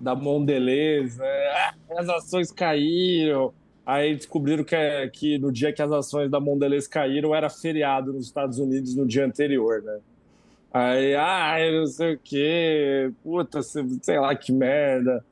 Da 0.00 0.14
Mondelez, 0.14 1.16
né? 1.16 1.72
As 1.96 2.08
ações 2.08 2.52
caíram. 2.52 3.52
Aí 3.84 4.14
descobriram 4.14 4.62
que, 4.62 4.76
é, 4.76 5.08
que 5.08 5.38
no 5.38 5.50
dia 5.50 5.72
que 5.72 5.82
as 5.82 5.90
ações 5.90 6.30
da 6.30 6.38
Mondelez 6.38 6.86
caíram 6.86 7.34
era 7.34 7.50
feriado 7.50 8.12
nos 8.12 8.26
Estados 8.26 8.58
Unidos 8.58 8.94
no 8.94 9.06
dia 9.06 9.24
anterior, 9.24 9.82
né? 9.82 9.98
Aí, 10.72 11.14
ai, 11.14 11.70
não 11.72 11.86
sei 11.86 12.14
o 12.14 12.20
quê, 12.22 13.10
puta, 13.22 13.60
sei 13.62 14.18
lá 14.18 14.34
que 14.34 14.52
merda. 14.52 15.24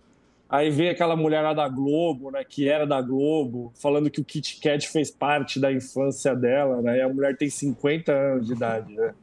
Aí 0.51 0.69
veio 0.69 0.91
aquela 0.91 1.15
mulher 1.15 1.55
da 1.55 1.69
Globo, 1.69 2.33
né, 2.33 2.43
que 2.43 2.69
era 2.69 2.85
da 2.85 3.01
Globo, 3.01 3.73
falando 3.81 4.11
que 4.11 4.21
o 4.21 4.25
Kit 4.25 4.59
Kat 4.61 4.89
fez 4.89 5.09
parte 5.09 5.61
da 5.61 5.73
infância 5.73 6.35
dela, 6.35 6.83
né? 6.83 6.99
E 6.99 7.03
a 7.03 7.09
mulher 7.09 7.37
tem 7.37 7.49
50 7.49 8.11
anos 8.11 8.47
de 8.49 8.55
idade, 8.55 8.93
né? 8.93 9.15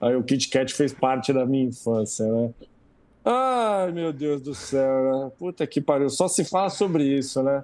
Aí 0.00 0.16
o 0.16 0.24
Kit 0.24 0.48
Kat 0.48 0.74
fez 0.74 0.92
parte 0.92 1.32
da 1.32 1.46
minha 1.46 1.66
infância, 1.66 2.26
né? 2.26 2.50
Ai, 3.24 3.92
meu 3.92 4.12
Deus 4.12 4.42
do 4.42 4.56
céu, 4.56 5.04
né? 5.04 5.30
Puta 5.38 5.64
que 5.68 5.80
pariu. 5.80 6.10
Só 6.10 6.26
se 6.26 6.44
fala 6.44 6.68
sobre 6.68 7.04
isso, 7.04 7.40
né? 7.44 7.62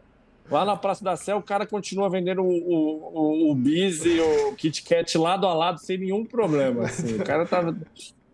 Lá 0.49 0.65
na 0.65 0.77
Praça 0.77 1.03
da 1.03 1.17
Sé, 1.17 1.35
o 1.35 1.43
cara 1.43 1.67
continua 1.67 2.09
vendendo 2.09 2.43
o, 2.43 2.49
o, 2.49 3.49
o, 3.49 3.51
o 3.51 3.55
Biz 3.57 4.07
e 4.07 4.21
o 4.21 4.55
Kit 4.55 4.85
Kat 4.85 5.19
lado 5.19 5.45
a 5.45 5.53
lado 5.53 5.81
sem 5.81 5.99
nenhum 5.99 6.25
problema. 6.25 6.85
Assim. 6.85 7.17
O 7.17 7.25
cara 7.25 7.45
tá, 7.45 7.75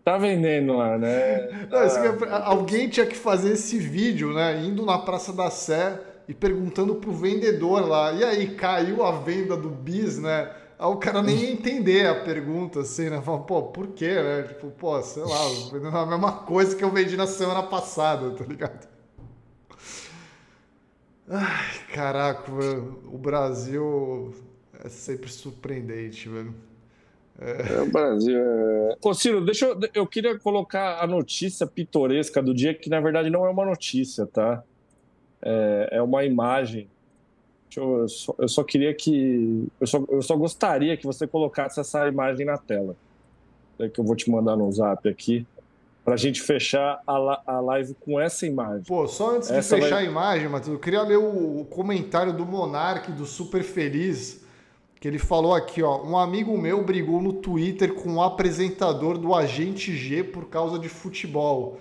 tá 0.05 0.19
vendendo 0.19 0.77
lá, 0.77 0.99
né? 0.99 1.67
Não, 1.67 1.79
ah. 1.79 2.43
alguém 2.45 2.87
tinha 2.87 3.07
que 3.07 3.15
fazer 3.15 3.53
esse 3.53 3.79
vídeo, 3.79 4.31
né? 4.31 4.63
Indo 4.63 4.85
na 4.85 4.99
Praça 4.99 5.33
da 5.33 5.49
Sé 5.49 5.99
e 6.27 6.33
perguntando 6.33 6.95
pro 6.95 7.11
vendedor 7.11 7.87
lá. 7.87 8.13
E 8.13 8.23
aí, 8.23 8.55
caiu 8.55 9.03
a 9.03 9.11
venda 9.11 9.57
do 9.57 9.69
Bis, 9.69 10.19
né? 10.19 10.51
Aí 10.77 10.87
o 10.87 10.97
cara 10.97 11.23
nem 11.23 11.35
ia 11.37 11.51
entender 11.51 12.05
a 12.05 12.23
pergunta, 12.23 12.81
assim, 12.81 13.09
né? 13.09 13.19
Fala, 13.19 13.39
pô, 13.39 13.63
por 13.63 13.87
quê, 13.87 14.13
né? 14.13 14.43
Tipo, 14.43 14.69
pô, 14.69 15.01
sei 15.01 15.23
lá, 15.23 15.39
vendendo 15.73 15.97
a 15.97 16.05
mesma 16.05 16.33
coisa 16.33 16.75
que 16.75 16.83
eu 16.83 16.91
vendi 16.91 17.17
na 17.17 17.25
semana 17.25 17.63
passada, 17.63 18.29
tá 18.31 18.45
ligado? 18.45 18.87
Ai, 21.27 21.79
caraca, 21.91 22.51
o 22.51 23.17
Brasil 23.17 24.35
é 24.83 24.89
sempre 24.89 25.31
surpreendente, 25.31 26.29
velho. 26.29 26.53
É... 27.39 27.81
o 27.81 27.91
Brasil. 27.91 28.37
É... 28.37 28.97
Ô, 29.03 29.13
Ciro, 29.13 29.43
deixa 29.43 29.65
eu. 29.65 29.79
Eu 29.93 30.07
queria 30.07 30.37
colocar 30.39 31.03
a 31.03 31.07
notícia 31.07 31.67
pitoresca 31.67 32.41
do 32.41 32.53
dia, 32.53 32.73
que 32.73 32.89
na 32.89 32.99
verdade 32.99 33.29
não 33.29 33.45
é 33.45 33.49
uma 33.49 33.65
notícia, 33.65 34.25
tá? 34.25 34.63
É, 35.41 35.89
é 35.93 36.01
uma 36.01 36.23
imagem. 36.23 36.89
Eu, 37.75 37.99
eu, 37.99 38.07
só, 38.07 38.35
eu 38.37 38.47
só 38.47 38.63
queria 38.63 38.93
que. 38.93 39.67
Eu 39.79 39.87
só, 39.87 40.03
eu 40.09 40.21
só 40.21 40.35
gostaria 40.35 40.95
que 40.95 41.05
você 41.05 41.27
colocasse 41.27 41.79
essa 41.79 42.07
imagem 42.07 42.45
na 42.45 42.57
tela. 42.57 42.95
É 43.77 43.89
que 43.89 43.99
eu 43.99 44.05
vou 44.05 44.15
te 44.15 44.29
mandar 44.29 44.55
no 44.55 44.71
zap 44.71 45.07
aqui 45.09 45.45
para 46.05 46.13
a 46.13 46.17
gente 46.17 46.39
fechar 46.39 47.01
a, 47.05 47.41
a 47.47 47.59
live 47.59 47.95
com 47.95 48.19
essa 48.19 48.45
imagem. 48.45 48.83
Pô, 48.83 49.07
só 49.07 49.35
antes 49.35 49.49
essa 49.49 49.75
de 49.75 49.81
fechar 49.81 49.95
vai... 49.95 50.05
a 50.05 50.07
imagem, 50.07 50.47
Matheus, 50.47 50.73
eu 50.73 50.79
queria 50.79 51.01
ler 51.01 51.17
o, 51.17 51.61
o 51.61 51.65
comentário 51.65 52.31
do 52.31 52.45
Monark, 52.45 53.11
do 53.11 53.25
Super 53.25 53.63
Feliz, 53.63 54.44
que 55.05 55.09
ele 55.09 55.19
falou 55.19 55.53
aqui, 55.53 55.83
ó, 55.83 56.01
um 56.03 56.17
amigo 56.17 56.57
meu 56.57 56.83
brigou 56.83 57.21
no 57.21 57.33
Twitter 57.33 57.93
com 57.93 58.15
o 58.15 58.23
apresentador 58.23 59.19
do 59.19 59.35
Agente 59.35 59.95
G 59.95 60.23
por 60.23 60.45
causa 60.45 60.79
de 60.79 60.89
futebol. 60.89 61.79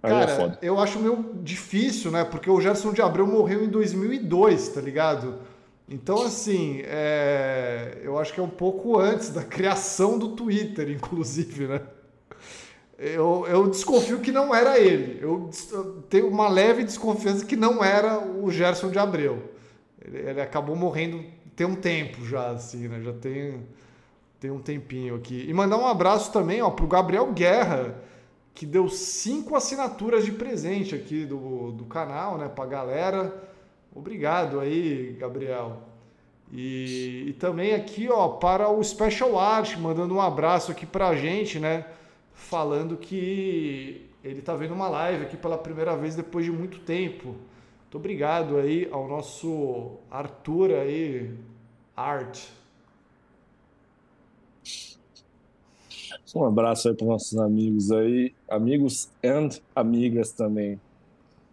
É 0.00 0.08
Cara, 0.08 0.58
é 0.62 0.68
eu 0.68 0.78
acho 0.78 1.00
meio 1.00 1.32
difícil, 1.42 2.12
né? 2.12 2.22
Porque 2.22 2.48
o 2.48 2.60
Gerson 2.60 2.92
de 2.92 3.02
Abreu 3.02 3.26
morreu 3.26 3.64
em 3.64 3.68
2002, 3.68 4.68
tá 4.68 4.80
ligado? 4.80 5.40
Então, 5.88 6.22
assim, 6.22 6.82
é... 6.84 7.98
eu 8.04 8.16
acho 8.16 8.32
que 8.32 8.38
é 8.38 8.42
um 8.44 8.48
pouco 8.48 8.96
antes 8.96 9.30
da 9.30 9.42
criação 9.42 10.16
do 10.16 10.36
Twitter, 10.36 10.88
inclusive, 10.88 11.66
né? 11.66 11.80
Eu, 12.96 13.44
eu 13.48 13.68
desconfio 13.68 14.20
que 14.20 14.30
não 14.30 14.54
era 14.54 14.78
ele. 14.78 15.18
Eu, 15.20 15.50
eu 15.72 16.02
tenho 16.02 16.28
uma 16.28 16.48
leve 16.48 16.84
desconfiança 16.84 17.44
que 17.44 17.56
não 17.56 17.82
era 17.82 18.20
o 18.20 18.48
Gerson 18.52 18.88
de 18.88 19.00
Abreu. 19.00 19.42
Ele, 20.00 20.18
ele, 20.18 20.40
acabou 20.40 20.76
morrendo 20.76 21.24
tem 21.56 21.66
um 21.66 21.74
tempo 21.74 22.24
já, 22.24 22.50
assim, 22.50 22.86
né? 22.86 23.00
Já 23.02 23.12
tem, 23.14 23.66
tem 24.38 24.50
um 24.50 24.60
tempinho 24.60 25.16
aqui. 25.16 25.46
E 25.48 25.52
mandar 25.52 25.78
um 25.78 25.86
abraço 25.86 26.32
também, 26.32 26.62
ó, 26.62 26.70
pro 26.70 26.86
Gabriel 26.86 27.32
Guerra, 27.32 28.00
que 28.54 28.64
deu 28.64 28.88
cinco 28.88 29.56
assinaturas 29.56 30.24
de 30.24 30.32
presente 30.32 30.94
aqui 30.94 31.24
do, 31.24 31.72
do 31.72 31.84
canal, 31.86 32.38
né, 32.38 32.48
pra 32.48 32.66
galera. 32.66 33.50
Obrigado 33.94 34.60
aí, 34.60 35.16
Gabriel. 35.18 35.82
E, 36.52 37.24
e 37.28 37.32
também 37.32 37.74
aqui, 37.74 38.08
ó, 38.08 38.28
para 38.28 38.68
o 38.68 38.82
Special 38.84 39.38
Art, 39.38 39.76
mandando 39.78 40.14
um 40.14 40.20
abraço 40.20 40.70
aqui 40.70 40.86
pra 40.86 41.16
gente, 41.16 41.58
né? 41.58 41.86
falando 42.36 42.96
que 42.96 44.06
ele 44.22 44.38
está 44.40 44.54
vendo 44.54 44.74
uma 44.74 44.88
live 44.88 45.24
aqui 45.24 45.36
pela 45.36 45.58
primeira 45.58 45.96
vez 45.96 46.14
depois 46.14 46.44
de 46.44 46.52
muito 46.52 46.78
tempo. 46.80 47.28
Muito 47.28 47.96
obrigado 47.96 48.58
aí 48.58 48.86
ao 48.92 49.08
nosso 49.08 49.96
Arthur 50.10 50.70
aí, 50.72 51.34
Art. 51.96 52.38
Um 56.34 56.44
abraço 56.44 56.88
aí 56.88 56.94
para 56.94 57.06
nossos 57.06 57.38
amigos 57.38 57.90
aí, 57.90 58.34
amigos 58.48 59.08
and 59.24 59.48
amigas 59.74 60.32
também. 60.32 60.78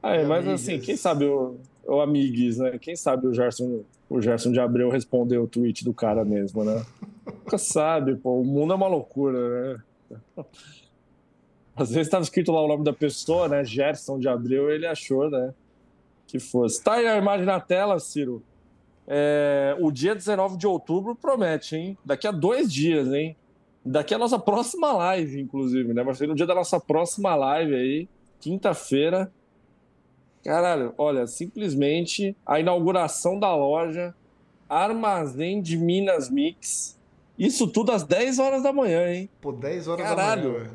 Aí, 0.02 0.26
mas 0.26 0.40
amigas. 0.40 0.61
assim, 0.61 0.80
quem 0.80 0.98
sabe 0.98 1.26
o, 1.26 1.56
o 1.88 2.02
amigues, 2.02 2.57
né? 2.57 2.78
Quem 2.78 2.95
sabe 2.95 3.28
o 3.28 3.34
Gerson, 3.34 3.84
o 4.10 4.22
Gerson 4.22 4.52
de 4.52 4.60
Abreu 4.60 4.90
respondeu 4.90 5.44
o 5.44 5.48
tweet 5.48 5.86
do 5.86 5.94
cara 5.94 6.26
mesmo, 6.26 6.65
né? 6.65 6.86
Nunca 7.26 7.57
sabe, 7.57 8.15
pô, 8.15 8.41
o 8.41 8.44
mundo 8.44 8.74
é 8.74 8.76
uma 8.76 8.88
loucura, 8.88 9.78
né? 10.10 10.45
Às 11.76 11.90
vezes 11.90 12.07
estava 12.07 12.24
escrito 12.24 12.52
lá 12.52 12.61
o 12.61 12.68
nome 12.68 12.84
da 12.84 12.94
pessoa, 12.94 13.48
né? 13.48 13.64
Gerson 13.64 14.20
de 14.20 14.28
Abreu, 14.28 14.70
ele 14.70 14.86
achou, 14.86 15.30
né? 15.30 15.53
Que 16.28 16.40
fosse. 16.40 16.84
Tá 16.84 16.95
aí 16.95 17.07
a 17.07 17.18
imagem 17.18 17.45
na 17.45 17.60
tela, 17.60 17.98
Ciro. 17.99 18.44
É, 19.07 19.75
o 19.80 19.91
dia 19.91 20.15
19 20.15 20.57
de 20.57 20.65
outubro 20.65 21.15
promete, 21.15 21.75
hein? 21.75 21.97
Daqui 22.05 22.27
a 22.27 22.31
dois 22.31 22.71
dias, 22.71 23.11
hein? 23.11 23.35
Daqui 23.85 24.13
a 24.13 24.17
nossa 24.17 24.39
próxima 24.39 24.93
live, 24.93 25.41
inclusive, 25.41 25.93
né? 25.93 26.13
Ser 26.13 26.27
no 26.27 26.35
dia 26.35 26.45
da 26.45 26.55
nossa 26.55 26.80
próxima 26.80 27.35
live 27.35 27.75
aí, 27.75 28.09
quinta-feira. 28.39 29.31
Caralho, 30.43 30.93
olha, 30.97 31.27
simplesmente 31.27 32.35
a 32.45 32.59
inauguração 32.59 33.39
da 33.39 33.53
loja 33.55 34.13
Armazém 34.69 35.61
de 35.61 35.77
Minas 35.77 36.30
Mix. 36.30 36.99
Isso 37.38 37.67
tudo 37.67 37.91
às 37.91 38.03
10 38.03 38.39
horas 38.39 38.63
da 38.63 38.71
manhã, 38.71 39.13
hein? 39.13 39.30
Pô, 39.41 39.51
10 39.51 39.88
horas 39.88 40.05
Caralho. 40.05 40.53
da 40.53 40.59
manhã. 40.59 40.71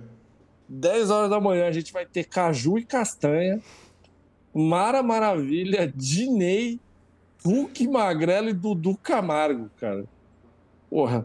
10 0.68 1.10
horas 1.10 1.30
da 1.30 1.40
manhã 1.40 1.66
a 1.66 1.72
gente 1.72 1.92
vai 1.92 2.05
ter 2.05 2.24
caju 2.24 2.78
e 2.78 2.84
castanha, 2.84 3.60
Mara 4.52 5.02
Maravilha, 5.02 5.90
Dinei, 5.94 6.78
Hulk 7.48 7.88
Magrelo 7.88 8.50
e 8.50 8.52
Dudu 8.52 8.96
Camargo, 9.02 9.70
cara. 9.80 10.04
Porra. 10.90 11.24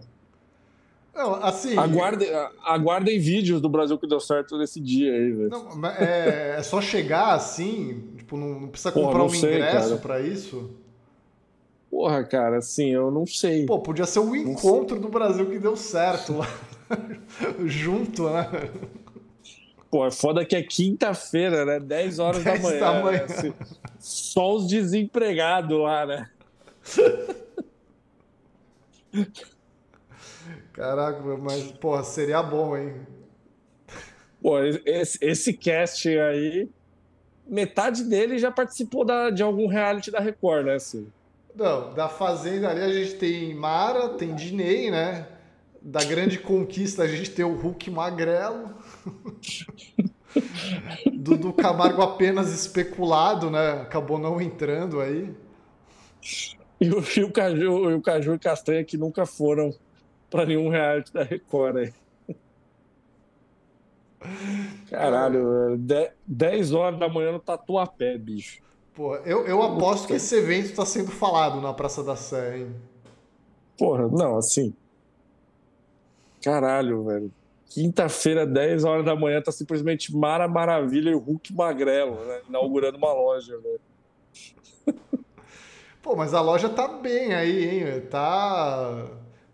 Não, 1.13 1.35
assim. 1.35 1.77
Aguardem, 1.77 2.29
aguardem 2.63 3.19
vídeos 3.19 3.61
do 3.61 3.69
Brasil 3.69 3.97
que 3.99 4.07
deu 4.07 4.19
certo 4.19 4.57
nesse 4.57 4.79
dia 4.79 5.11
aí, 5.11 5.31
velho. 5.31 5.49
Não, 5.49 5.85
é, 5.85 6.55
é, 6.57 6.63
só 6.63 6.81
chegar 6.81 7.33
assim, 7.33 8.13
tipo, 8.17 8.35
não, 8.37 8.61
não 8.61 8.67
precisa 8.69 8.91
comprar 8.91 9.19
Porra, 9.19 9.25
um 9.25 9.29
sei, 9.29 9.55
ingresso 9.55 9.97
para 9.97 10.21
isso. 10.21 10.71
Porra, 11.91 12.23
cara, 12.23 12.57
assim, 12.57 12.89
eu 12.89 13.11
não 13.11 13.27
sei. 13.27 13.67
Pô, 13.67 13.79
podia 13.79 14.05
ser 14.05 14.19
um 14.19 14.35
encontro 14.35 14.99
do 14.99 15.09
Brasil 15.09 15.45
que 15.45 15.59
deu 15.59 15.75
certo 15.75 16.37
lá. 16.37 16.47
Junto, 17.65 18.29
né? 18.29 18.49
Pô, 19.93 20.07
é 20.07 20.09
foda 20.09 20.43
que 20.43 20.55
é 20.55 20.63
quinta-feira, 20.63 21.63
né? 21.65 21.79
10 21.79 22.17
horas 22.17 22.43
10 22.43 22.59
da 22.59 22.67
manhã. 22.67 22.79
Da 22.79 23.03
manhã. 23.03 23.17
Né? 23.19 23.25
Assim, 23.25 23.53
só 23.99 24.55
os 24.55 24.67
desempregados 24.67 25.79
lá, 25.79 26.03
né? 26.07 26.29
Caraca, 30.73 31.21
mas, 31.37 31.71
porra, 31.73 32.03
seria 32.03 32.41
bom, 32.41 32.75
hein? 32.75 33.05
Pô, 34.41 34.63
esse, 34.63 35.19
esse 35.21 35.53
cast 35.53 36.09
aí, 36.09 36.67
metade 37.45 38.03
dele 38.03 38.39
já 38.39 38.49
participou 38.49 39.05
da, 39.05 39.29
de 39.29 39.43
algum 39.43 39.67
reality 39.67 40.09
da 40.09 40.19
Record, 40.19 40.65
né, 40.65 40.79
Silvio? 40.79 41.13
Não, 41.55 41.93
da 41.93 42.09
Fazenda 42.09 42.67
ali 42.71 42.81
a 42.81 42.91
gente 42.91 43.13
tem 43.17 43.53
Mara, 43.53 44.09
tem 44.09 44.33
Dinei, 44.33 44.89
né? 44.89 45.27
Da 45.79 46.03
Grande 46.03 46.39
Conquista 46.39 47.03
a 47.03 47.07
gente 47.07 47.29
tem 47.29 47.45
o 47.45 47.53
Hulk 47.53 47.91
Magrelo. 47.91 48.73
do, 51.11 51.53
Camargo 51.53 52.01
apenas 52.01 52.51
especulado, 52.51 53.49
né? 53.49 53.81
Acabou 53.81 54.17
não 54.17 54.41
entrando 54.41 54.99
aí. 54.99 55.33
E 56.79 56.89
o, 56.89 57.03
e 57.17 57.23
o, 57.23 57.31
Caju, 57.31 57.91
e 57.91 57.93
o 57.93 58.01
Caju 58.01 58.33
e 58.33 58.39
Castanha 58.39 58.83
que 58.83 58.97
nunca 58.97 59.25
foram 59.25 59.73
para 60.29 60.45
nenhum 60.45 60.69
reality 60.69 61.13
da 61.13 61.23
Record 61.23 61.77
aí. 61.77 61.93
Caralho, 64.89 65.77
10 66.25 66.73
horas 66.73 66.99
da 66.99 67.09
manhã 67.09 67.33
no 67.33 67.39
Tatuapé, 67.39 68.17
bicho. 68.17 68.61
Pô, 68.93 69.15
eu, 69.17 69.45
eu 69.45 69.61
aposto 69.61 70.07
que 70.07 70.13
esse 70.13 70.35
evento 70.35 70.67
está 70.67 70.85
sendo 70.85 71.11
falado 71.11 71.59
na 71.59 71.73
Praça 71.73 72.03
da 72.03 72.15
Sé, 72.15 72.59
hein? 72.59 72.75
Porra, 73.77 74.07
não, 74.07 74.37
assim. 74.37 74.73
Caralho, 76.41 77.03
velho. 77.03 77.31
Quinta-feira, 77.73 78.45
10 78.45 78.83
horas 78.83 79.03
da 79.03 79.15
manhã, 79.15 79.41
tá 79.41 79.51
simplesmente 79.51 80.15
Mara 80.15 80.47
Maravilha 80.47 81.09
e 81.09 81.15
o 81.15 81.19
Hulk 81.19 81.51
Magrelo, 81.55 82.23
né? 82.23 82.41
Inaugurando 82.47 82.99
uma 82.99 83.11
loja, 83.11 83.57
velho. 83.57 83.81
Pô, 85.99 86.15
mas 86.15 86.35
a 86.35 86.41
loja 86.41 86.69
tá 86.69 86.87
bem 86.87 87.33
aí, 87.33 87.63
hein? 87.63 88.01
Tá. 88.11 89.07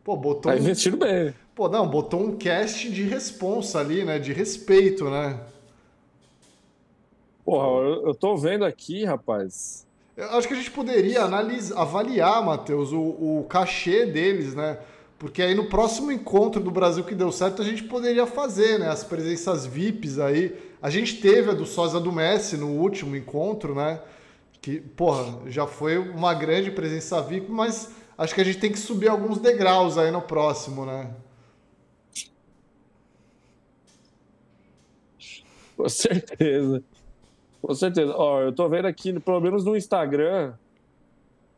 Pô, 0.04 0.18
botou. 0.18 0.52
Tá 0.52 0.58
investindo 0.58 0.98
um... 0.98 1.00
bem. 1.00 1.34
Pô, 1.56 1.70
não, 1.70 1.88
botou 1.88 2.20
um 2.20 2.36
cast 2.36 2.92
de 2.92 3.04
responsa 3.04 3.80
ali, 3.80 4.04
né? 4.04 4.20
De 4.20 4.34
respeito, 4.34 5.10
né? 5.10 5.40
Porra, 7.46 7.88
eu, 8.06 8.14
tô 8.14 8.36
vendo 8.36 8.66
aqui, 8.66 9.06
rapaz. 9.06 9.88
Eu 10.18 10.32
acho 10.32 10.46
que 10.46 10.54
a 10.54 10.58
gente 10.58 10.72
poderia 10.72 11.24
analisar, 11.24 11.80
avaliar, 11.80 12.44
Matheus, 12.44 12.92
o, 12.92 13.00
o 13.00 13.46
cachê 13.48 14.06
deles, 14.06 14.54
né? 14.54 14.78
Porque 15.20 15.42
aí 15.42 15.54
no 15.54 15.66
próximo 15.66 16.14
encontro 16.14 16.64
do 16.64 16.72
Brasil 16.72 17.04
que 17.04 17.14
deu 17.14 17.30
certo, 17.30 17.62
a 17.62 17.66
gente 17.66 17.84
poderia 17.84 18.26
fazer, 18.26 18.80
né? 18.80 18.88
As 18.88 19.04
presenças 19.04 19.66
VIPs 19.66 20.18
aí. 20.18 20.58
A 20.82 20.90
gente 20.90 21.20
teve 21.20 21.52
a 21.52 21.54
do 21.54 21.66
Sosa 21.66 22.00
do 22.00 22.10
Messi 22.10 22.56
no 22.56 22.70
último 22.70 23.18
encontro, 23.18 23.76
né? 23.76 24.02
Que, 24.62 24.80
porra, 24.80 25.42
já 25.48 25.68
foi 25.68 25.98
uma 25.98 26.34
grande 26.34 26.72
presença 26.72 27.22
VIP, 27.22 27.52
mas 27.52 27.94
acho 28.18 28.34
que 28.34 28.40
a 28.40 28.46
gente 28.46 28.60
tem 28.60 28.72
que 28.72 28.80
subir 28.80 29.10
alguns 29.10 29.40
degraus 29.40 29.98
aí 29.98 30.10
no 30.10 30.22
próximo, 30.22 30.86
né? 30.86 31.14
Com 35.76 35.90
certeza. 35.90 36.82
Com 37.62 37.76
certeza. 37.76 38.14
Ó, 38.16 38.42
eu 38.42 38.54
tô 38.54 38.70
vendo 38.70 38.86
aqui, 38.86 39.20
pelo 39.20 39.42
menos 39.42 39.66
no 39.66 39.76
Instagram 39.76 40.54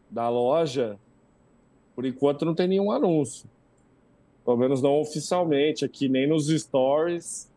da 0.10 0.30
loja, 0.30 0.98
por 1.96 2.06
enquanto 2.06 2.44
não 2.44 2.56
tem 2.56 2.68
nenhum 2.68 2.92
anúncio. 2.92 3.51
Pelo 4.44 4.58
menos 4.58 4.82
não 4.82 5.00
oficialmente, 5.00 5.86
aqui 5.86 6.10
nem 6.10 6.28
nos 6.28 6.48
stories 6.48 7.50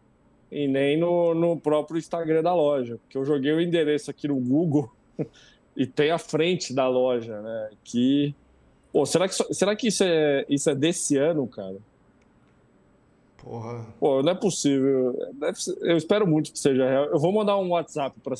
e 0.50 0.68
nem 0.68 0.96
no, 0.96 1.34
no 1.34 1.58
próprio 1.58 1.98
Instagram 1.98 2.42
da 2.42 2.54
loja. 2.54 2.98
Porque 2.98 3.16
eu 3.16 3.24
joguei 3.24 3.52
o 3.52 3.60
endereço 3.60 4.10
aqui 4.10 4.28
no 4.28 4.36
Google 4.36 4.90
e 5.76 5.86
tem 5.86 6.10
a 6.10 6.18
frente 6.18 6.72
da 6.74 6.88
loja, 6.88 7.40
né? 7.40 7.70
Que. 7.82 8.34
Pô, 8.92 9.04
será 9.04 9.28
que, 9.28 9.34
será 9.54 9.74
que 9.74 9.88
isso, 9.88 10.04
é, 10.04 10.44
isso 10.48 10.70
é 10.70 10.74
desse 10.74 11.16
ano, 11.16 11.46
cara? 11.48 11.76
Porra. 13.38 13.84
Pô, 14.00 14.22
não 14.22 14.32
é 14.32 14.34
possível. 14.34 15.14
eu 15.82 15.96
espero 15.96 16.26
muito 16.26 16.50
que 16.50 16.58
seja 16.58 16.88
real. 16.88 17.04
Eu 17.06 17.18
vou 17.18 17.30
mandar 17.30 17.58
um 17.58 17.70
WhatsApp 17.70 18.18
para 18.20 18.34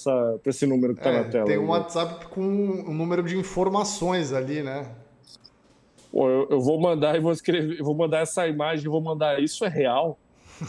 esse 0.47 0.67
número 0.67 0.95
que 0.95 1.03
tá 1.03 1.11
é, 1.11 1.19
na 1.19 1.29
tela. 1.29 1.45
Tem 1.45 1.59
um 1.59 1.69
WhatsApp 1.69 2.27
com 2.29 2.41
um 2.41 2.95
número 2.95 3.23
de 3.23 3.37
informações 3.37 4.33
ali, 4.33 4.63
né? 4.63 4.89
Pô, 6.15 6.31
eu, 6.31 6.47
eu, 6.49 6.61
vou 6.61 6.81
mandar 6.81 7.17
e 7.17 7.21
vou 7.21 7.33
escrever, 7.33 7.83
vou 7.83 7.93
mandar 7.93 8.21
essa 8.21 8.47
imagem, 8.47 8.89
vou 8.89 9.01
mandar. 9.01 9.43
Isso 9.43 9.65
é 9.65 9.69
real? 9.69 10.17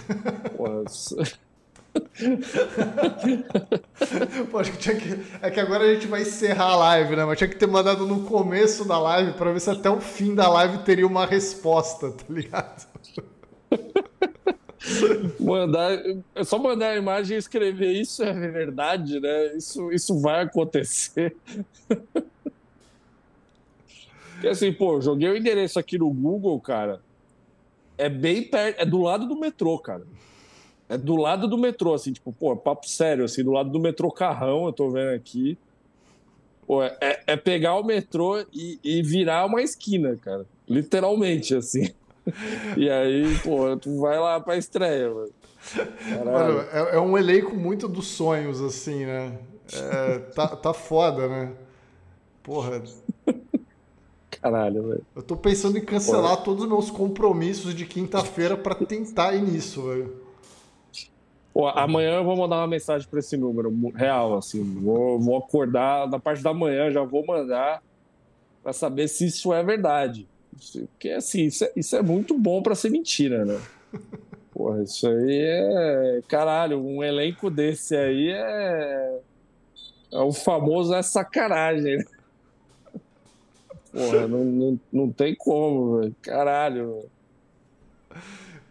Pô. 0.58 0.66
Pô, 4.50 4.58
acho 4.58 4.72
que 4.72 4.78
tinha 4.80 4.96
que. 4.96 5.20
É 5.44 5.52
que 5.52 5.60
agora 5.60 5.84
a 5.84 5.94
gente 5.94 6.08
vai 6.08 6.24
encerrar 6.24 6.72
a 6.72 6.76
live, 6.78 7.16
né? 7.16 7.26
Mas 7.26 7.38
tinha 7.38 7.48
que 7.48 7.58
ter 7.58 7.68
mandado 7.68 8.08
no 8.08 8.24
começo 8.24 8.86
da 8.86 8.98
live 8.98 9.34
para 9.34 9.52
ver 9.52 9.60
se 9.60 9.70
até 9.70 9.88
o 9.88 10.02
fim 10.02 10.34
da 10.34 10.50
live 10.50 10.80
teria 10.80 11.06
uma 11.06 11.28
resposta, 11.28 12.10
tá 12.10 12.26
ligado? 12.28 12.88
mandar, 15.40 15.92
é 16.34 16.44
só 16.44 16.58
mandar 16.58 16.90
a 16.90 16.96
imagem 16.96 17.36
e 17.36 17.40
escrever 17.40 17.92
isso 17.92 18.24
é 18.24 18.34
verdade, 18.34 19.20
né? 19.20 19.56
Isso, 19.56 19.92
isso 19.92 20.20
vai 20.20 20.42
acontecer. 20.42 21.36
Porque 24.46 24.54
assim, 24.54 24.72
pô, 24.72 25.02
joguei 25.02 25.28
o 25.28 25.36
endereço 25.36 25.80
aqui 25.80 25.98
no 25.98 26.08
Google, 26.12 26.62
cara. 26.62 27.02
É 27.98 28.08
bem 28.08 28.44
perto, 28.44 28.80
é 28.80 28.86
do 28.86 29.02
lado 29.02 29.28
do 29.28 29.36
metrô, 29.36 29.80
cara. 29.80 30.04
É 30.88 31.00
do 31.00 31.16
lado 31.16 31.48
do 31.48 31.58
metrô, 31.58 31.96
assim, 31.96 32.14
tipo, 32.14 32.32
pô, 32.32 32.56
papo 32.56 32.88
sério, 32.88 33.26
assim, 33.26 33.44
do 33.44 33.52
lado 33.52 33.72
do 33.72 33.80
metrô 33.80 34.12
Carrão, 34.12 34.68
eu 34.68 34.72
tô 34.72 34.92
vendo 34.92 35.16
aqui. 35.16 35.58
Pô, 36.68 36.84
é, 36.84 37.24
é 37.26 37.36
pegar 37.36 37.74
o 37.74 37.84
metrô 37.84 38.40
e, 38.54 38.80
e 38.84 39.02
virar 39.02 39.48
uma 39.48 39.64
esquina, 39.64 40.16
cara. 40.16 40.46
Literalmente, 40.70 41.56
assim. 41.56 41.90
E 42.76 42.90
aí, 42.90 43.38
pô, 43.44 43.78
tu 43.78 44.00
vai 44.00 44.20
lá 44.20 44.40
pra 44.40 44.58
estreia, 44.58 45.12
mano. 45.14 45.30
Mano, 46.26 46.60
é, 46.72 46.96
é, 46.96 47.00
um 47.00 47.16
elenco 47.16 47.56
muito 47.56 47.88
dos 47.88 48.08
sonhos, 48.08 48.62
assim, 48.62 49.06
né? 49.06 49.38
É, 49.72 50.20
tá, 50.34 50.56
tá 50.56 50.74
foda, 50.74 51.28
né? 51.28 51.54
Porra. 52.42 52.82
Caralho, 54.46 54.90
velho. 54.90 55.06
Eu 55.16 55.24
tô 55.24 55.36
pensando 55.36 55.76
em 55.76 55.82
cancelar 55.84 56.44
todos 56.44 56.66
os 56.66 56.70
meus 56.70 56.92
compromissos 56.92 57.74
de 57.74 57.84
quinta-feira 57.84 58.56
para 58.56 58.76
tentar 58.76 59.34
ir 59.34 59.42
nisso, 59.42 59.88
velho. 59.88 60.22
Pô, 61.52 61.68
amanhã 61.68 62.18
eu 62.18 62.24
vou 62.24 62.38
mandar 62.38 62.58
uma 62.58 62.68
mensagem 62.68 63.08
para 63.10 63.18
esse 63.18 63.36
número, 63.36 63.74
real, 63.96 64.38
assim. 64.38 64.64
Vou, 64.64 65.20
vou 65.20 65.38
acordar 65.38 66.08
na 66.08 66.20
parte 66.20 66.44
da 66.44 66.54
manhã, 66.54 66.92
já 66.92 67.02
vou 67.02 67.26
mandar 67.26 67.82
para 68.62 68.72
saber 68.72 69.08
se 69.08 69.26
isso 69.26 69.52
é 69.52 69.64
verdade. 69.64 70.28
Porque, 70.92 71.10
assim, 71.10 71.46
isso 71.46 71.66
é, 71.66 71.72
isso 71.76 71.96
é 71.96 72.04
muito 72.04 72.38
bom 72.38 72.62
para 72.62 72.76
ser 72.76 72.92
mentira, 72.92 73.46
né? 73.46 73.60
Porra, 74.54 74.84
isso 74.84 75.08
aí 75.08 75.40
é. 75.42 76.22
Caralho, 76.28 76.86
um 76.86 77.04
elenco 77.04 77.50
desse 77.50 77.96
aí 77.96 78.30
é. 78.30 79.20
É 80.14 80.20
o 80.20 80.32
famoso 80.32 80.94
é 80.94 81.02
sacanagem, 81.02 81.98
né? 81.98 82.06
Porra, 83.96 84.28
não, 84.28 84.44
não, 84.44 84.80
não 84.92 85.12
tem 85.12 85.34
como, 85.34 86.00
velho. 86.00 86.16
Caralho. 86.22 87.06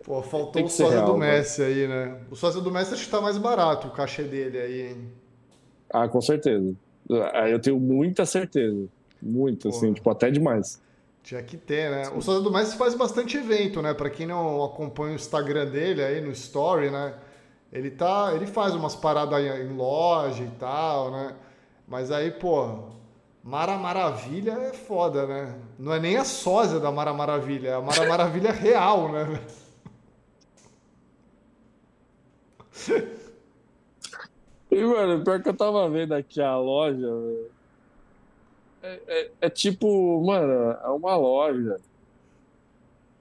Pô, 0.04 0.22
faltou 0.22 0.62
o 0.62 0.68
sócio 0.68 0.92
real, 0.92 1.06
do 1.06 1.16
Messi 1.16 1.62
mano. 1.62 1.72
aí, 1.72 1.88
né? 1.88 2.20
O 2.30 2.36
sócio 2.36 2.60
do 2.60 2.70
Messi 2.70 2.92
acho 2.92 3.06
que 3.06 3.10
tá 3.10 3.22
mais 3.22 3.38
barato 3.38 3.88
o 3.88 3.90
cachê 3.90 4.24
dele 4.24 4.58
aí, 4.58 4.82
hein? 4.88 5.08
Ah, 5.90 6.06
com 6.06 6.20
certeza. 6.20 6.74
Aí 7.32 7.52
eu 7.52 7.58
tenho 7.58 7.80
muita 7.80 8.26
certeza. 8.26 8.86
Muito, 9.22 9.70
assim, 9.70 9.94
tipo, 9.94 10.10
até 10.10 10.30
demais. 10.30 10.82
Tinha 11.22 11.42
que 11.42 11.56
ter, 11.56 11.90
né? 11.90 12.10
O 12.14 12.20
Souza 12.20 12.42
do 12.42 12.52
Messi 12.52 12.76
faz 12.76 12.94
bastante 12.94 13.38
evento, 13.38 13.80
né? 13.80 13.94
Para 13.94 14.10
quem 14.10 14.26
não 14.26 14.62
acompanha 14.62 15.12
o 15.12 15.14
Instagram 15.14 15.70
dele 15.70 16.02
aí 16.02 16.20
no 16.20 16.30
Story, 16.32 16.90
né? 16.90 17.14
Ele 17.72 17.90
tá, 17.90 18.32
ele 18.34 18.46
faz 18.46 18.74
umas 18.74 18.94
paradas 18.94 19.40
em 19.40 19.74
loja 19.74 20.44
e 20.44 20.50
tal, 20.58 21.10
né? 21.10 21.34
Mas 21.88 22.10
aí, 22.10 22.30
pô, 22.30 22.90
Mara 23.44 23.76
Maravilha 23.76 24.52
é 24.52 24.72
foda, 24.72 25.26
né? 25.26 25.54
Não 25.78 25.92
é 25.92 26.00
nem 26.00 26.16
a 26.16 26.24
sósia 26.24 26.80
da 26.80 26.90
Mara 26.90 27.12
Maravilha, 27.12 27.68
é 27.68 27.74
a 27.74 27.80
Mara 27.80 28.08
Maravilha 28.08 28.50
real, 28.50 29.12
né? 29.12 29.38
E, 34.70 34.82
mano, 34.82 35.22
pior 35.22 35.42
que 35.42 35.48
eu 35.50 35.54
tava 35.54 35.88
vendo 35.90 36.14
aqui 36.14 36.40
a 36.40 36.56
loja. 36.56 37.06
É, 38.82 39.00
é, 39.06 39.30
é, 39.42 39.50
tipo, 39.50 40.20
mano, 40.24 40.72
é 40.82 40.88
uma 40.88 41.14
loja. 41.14 41.78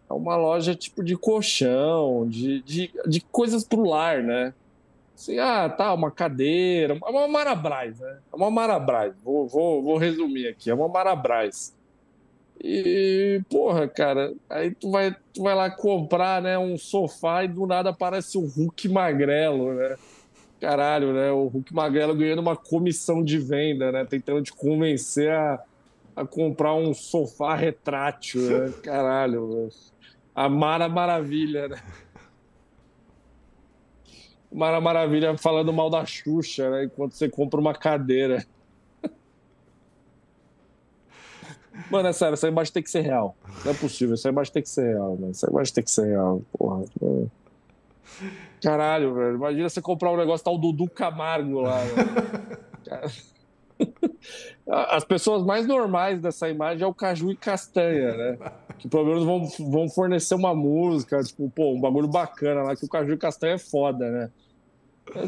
É 0.09 0.13
uma 0.13 0.37
loja 0.37 0.73
tipo 0.73 1.03
de 1.03 1.17
colchão, 1.17 2.27
de, 2.27 2.61
de, 2.61 2.91
de 3.05 3.21
coisas 3.21 3.63
pro 3.63 3.83
lar, 3.83 4.23
né? 4.23 4.53
Assim, 5.15 5.37
ah, 5.39 5.69
tá, 5.69 5.93
uma 5.93 6.09
cadeira, 6.09 6.97
uma 7.01 7.27
Marabras, 7.27 7.99
né? 7.99 8.17
É 8.31 8.35
uma 8.35 8.49
Marabras. 8.49 9.13
Vou, 9.23 9.47
vou, 9.47 9.83
vou 9.83 9.97
resumir 9.97 10.47
aqui, 10.47 10.69
é 10.69 10.73
uma 10.73 10.87
Marabras. 10.87 11.73
E, 12.63 13.41
porra, 13.49 13.87
cara, 13.87 14.33
aí 14.49 14.73
tu 14.73 14.89
vai, 14.89 15.15
tu 15.33 15.43
vai 15.43 15.53
lá 15.53 15.69
comprar, 15.69 16.41
né, 16.41 16.57
um 16.57 16.77
sofá 16.77 17.43
e 17.43 17.47
do 17.47 17.67
nada 17.67 17.89
aparece 17.89 18.37
o 18.37 18.45
Hulk 18.45 18.87
magrelo, 18.87 19.73
né? 19.73 19.95
caralho, 20.63 21.11
né? 21.11 21.29
O 21.29 21.47
Hulk 21.47 21.73
Magrelo 21.73 22.15
ganhando 22.15 22.39
uma 22.39 22.55
comissão 22.55 23.21
de 23.21 23.37
venda, 23.37 23.91
né? 23.91 24.05
Tentando 24.05 24.41
te 24.41 24.53
convencer 24.53 25.29
a, 25.29 25.61
a 26.15 26.25
comprar 26.25 26.73
um 26.73 26.93
sofá 26.93 27.53
retrátil, 27.53 28.41
né? 28.43 28.73
Caralho, 28.81 29.45
né? 29.45 29.69
A 30.33 30.47
Mara 30.47 30.87
Maravilha, 30.87 31.67
né? 31.67 31.81
Mara 34.53 34.79
Maravilha 34.79 35.37
falando 35.37 35.73
mal 35.73 35.89
da 35.89 36.05
Xuxa, 36.05 36.69
né? 36.69 36.85
Enquanto 36.85 37.13
você 37.13 37.27
compra 37.27 37.59
uma 37.59 37.73
cadeira. 37.73 38.45
Mano, 41.89 42.09
é 42.09 42.13
sério, 42.13 42.33
essa 42.33 42.47
imagem 42.47 42.73
tem 42.73 42.83
que 42.83 42.91
ser 42.91 43.01
real. 43.01 43.35
Não 43.65 43.71
é 43.71 43.75
possível, 43.75 44.13
essa 44.13 44.29
imagem 44.29 44.53
tem 44.53 44.63
que 44.63 44.69
ser 44.69 44.93
real, 44.93 45.15
mano. 45.17 45.31
Essa 45.31 45.49
imagem 45.49 45.73
tem 45.73 45.83
que 45.83 45.91
ser 45.91 46.05
real, 46.05 46.41
porra. 46.57 46.85
Mano. 47.01 47.31
Caralho, 48.61 49.13
velho. 49.15 49.35
Imagina 49.35 49.69
você 49.69 49.81
comprar 49.81 50.11
um 50.11 50.17
negócio 50.17 50.43
tal 50.43 50.57
Dudu 50.57 50.87
Camargo 50.89 51.61
lá. 51.61 51.79
As 54.67 55.03
pessoas 55.03 55.43
mais 55.43 55.67
normais 55.67 56.19
dessa 56.19 56.49
imagem 56.49 56.83
é 56.83 56.87
o 56.87 56.93
Caju 56.93 57.31
e 57.31 57.35
Castanha, 57.35 58.15
né? 58.15 58.37
Que 58.77 58.87
pelo 58.87 59.05
menos 59.05 59.23
vão, 59.23 59.69
vão 59.69 59.89
fornecer 59.89 60.35
uma 60.35 60.53
música, 60.53 61.21
tipo, 61.23 61.49
pô, 61.49 61.73
um 61.73 61.81
bagulho 61.81 62.07
bacana 62.07 62.63
lá, 62.63 62.75
que 62.75 62.85
o 62.85 62.89
Caju 62.89 63.13
e 63.13 63.17
Castanha 63.17 63.53
é 63.53 63.57
foda, 63.57 64.09
né? 64.09 64.31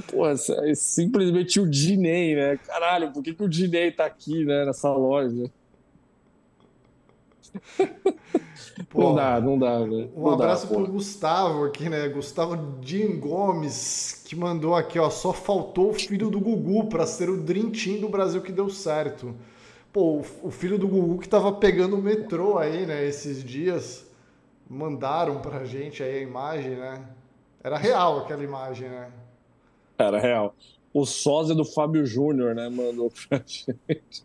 Pô, 0.09 0.27
é 0.27 0.35
simplesmente 0.73 1.59
o 1.59 1.69
Dinei, 1.69 2.35
né? 2.35 2.57
Caralho, 2.57 3.11
por 3.11 3.21
que, 3.21 3.33
que 3.33 3.43
o 3.43 3.49
Dinei 3.49 3.91
tá 3.91 4.05
aqui, 4.05 4.45
né, 4.45 4.65
nessa 4.65 4.91
loja? 4.91 5.51
Pô, 8.89 9.03
não 9.03 9.15
dá, 9.15 9.41
não 9.41 9.57
dá, 9.57 9.79
né? 9.79 10.09
Um 10.15 10.29
abraço 10.29 10.67
dá, 10.67 10.73
pro 10.73 10.87
Gustavo 10.87 11.65
aqui, 11.65 11.89
né? 11.89 12.07
Gustavo 12.09 12.77
Jim 12.81 13.19
Gomes, 13.19 14.23
que 14.25 14.35
mandou 14.35 14.75
aqui, 14.75 14.99
ó. 14.99 15.09
Só 15.09 15.31
faltou 15.31 15.91
o 15.91 15.93
filho 15.93 16.29
do 16.29 16.39
Gugu 16.39 16.87
para 16.87 17.05
ser 17.05 17.29
o 17.29 17.37
Dream 17.37 17.71
Team 17.71 17.99
do 18.01 18.09
Brasil 18.09 18.41
que 18.41 18.51
deu 18.51 18.69
certo. 18.69 19.35
Pô, 19.93 20.21
o 20.43 20.51
filho 20.51 20.77
do 20.77 20.87
Gugu 20.87 21.19
que 21.19 21.29
tava 21.29 21.53
pegando 21.53 21.95
o 21.95 22.01
metrô 22.01 22.57
aí, 22.57 22.85
né? 22.85 23.05
Esses 23.05 23.43
dias. 23.43 24.05
Mandaram 24.67 25.41
pra 25.41 25.63
gente 25.63 26.01
aí 26.01 26.17
a 26.17 26.21
imagem, 26.21 26.71
né? 26.71 27.01
Era 27.63 27.77
real 27.77 28.19
aquela 28.19 28.43
imagem, 28.43 28.89
né? 28.89 29.11
Era 29.97 30.19
real. 30.19 30.55
O 30.93 31.05
sósia 31.05 31.55
do 31.55 31.65
Fábio 31.65 32.05
Júnior, 32.05 32.55
né? 32.55 32.69
Mandou 32.69 33.11
pra 33.29 33.41
gente. 33.45 34.23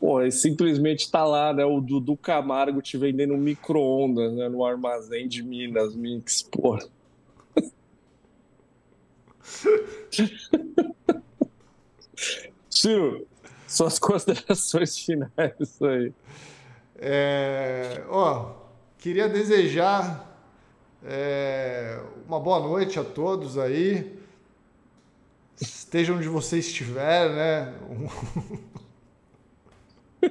Pô, 0.00 0.22
e 0.22 0.30
simplesmente 0.30 1.10
tá 1.10 1.24
lá, 1.24 1.52
né? 1.52 1.64
O 1.64 1.80
Dudu 1.80 2.16
Camargo 2.16 2.80
te 2.80 2.96
vendendo 2.96 3.36
micro-ondas 3.36 4.32
né, 4.32 4.48
no 4.48 4.64
armazém 4.64 5.26
de 5.26 5.42
Minas 5.42 5.96
Mix, 5.96 6.42
pô. 6.42 6.78
Ciro, 12.70 13.26
suas 13.66 13.98
considerações 13.98 14.96
finais 14.98 15.82
aí. 15.82 16.12
É, 16.96 18.04
ó, 18.08 18.52
queria 18.98 19.28
desejar 19.28 20.28
é, 21.04 22.00
uma 22.26 22.38
boa 22.38 22.60
noite 22.60 22.98
a 22.98 23.04
todos 23.04 23.58
aí. 23.58 24.17
Estejam 25.88 26.18
onde 26.18 26.28
você 26.28 26.58
estiver, 26.58 27.30
né? 27.30 27.74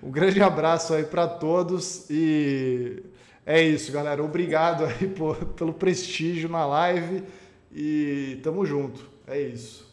um 0.00 0.12
grande 0.12 0.40
abraço 0.40 0.94
aí 0.94 1.02
para 1.02 1.26
todos 1.26 2.08
e 2.08 3.02
é 3.44 3.60
isso, 3.60 3.90
galera. 3.90 4.22
Obrigado 4.22 4.84
aí 4.84 5.08
por, 5.10 5.44
pelo 5.54 5.72
prestígio 5.72 6.48
na 6.48 6.64
live 6.66 7.24
e 7.72 8.38
tamo 8.44 8.64
junto. 8.64 9.10
É 9.26 9.40
isso. 9.40 9.92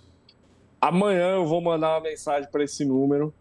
Amanhã 0.79 1.31
eu 1.31 1.47
vou 1.47 1.59
mandar 1.59 1.95
uma 1.95 2.01
mensagem 2.01 2.47
para 2.51 2.63
esse 2.63 2.85
número. 2.85 3.33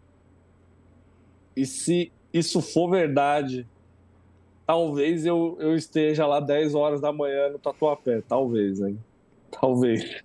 E 1.55 1.67
se 1.67 2.11
isso 2.33 2.63
for 2.63 2.89
verdade, 2.89 3.67
talvez 4.65 5.23
eu, 5.23 5.55
eu 5.59 5.75
esteja 5.75 6.25
lá 6.25 6.39
10 6.39 6.73
horas 6.73 6.99
da 6.99 7.13
manhã 7.13 7.49
no 7.49 7.59
Tatuapé. 7.59 8.23
Talvez, 8.27 8.79
hein? 8.79 8.97
Talvez. 9.59 10.23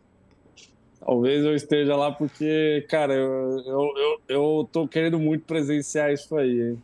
Talvez 1.01 1.45
eu 1.45 1.55
esteja 1.55 1.97
lá 1.97 2.13
porque, 2.13 2.85
cara, 2.89 3.15
eu, 3.15 3.63
eu, 3.65 3.95
eu, 3.97 4.21
eu 4.29 4.69
tô 4.71 4.87
querendo 4.87 5.19
muito 5.19 5.45
presenciar 5.45 6.13
isso 6.13 6.37
aí, 6.37 6.61
hein? 6.61 6.83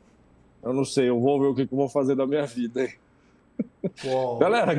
Eu 0.63 0.73
não 0.73 0.85
sei, 0.85 1.09
eu 1.09 1.21
vou 1.21 1.41
ver 1.41 1.47
o 1.47 1.55
que, 1.55 1.67
que 1.67 1.73
eu 1.73 1.79
vou 1.79 1.89
fazer 1.89 2.17
da 2.17 2.27
minha 2.27 2.47
vida, 2.47 2.83
hein? 2.83 2.93
Pô, 4.03 4.37
Galera, 4.41 4.73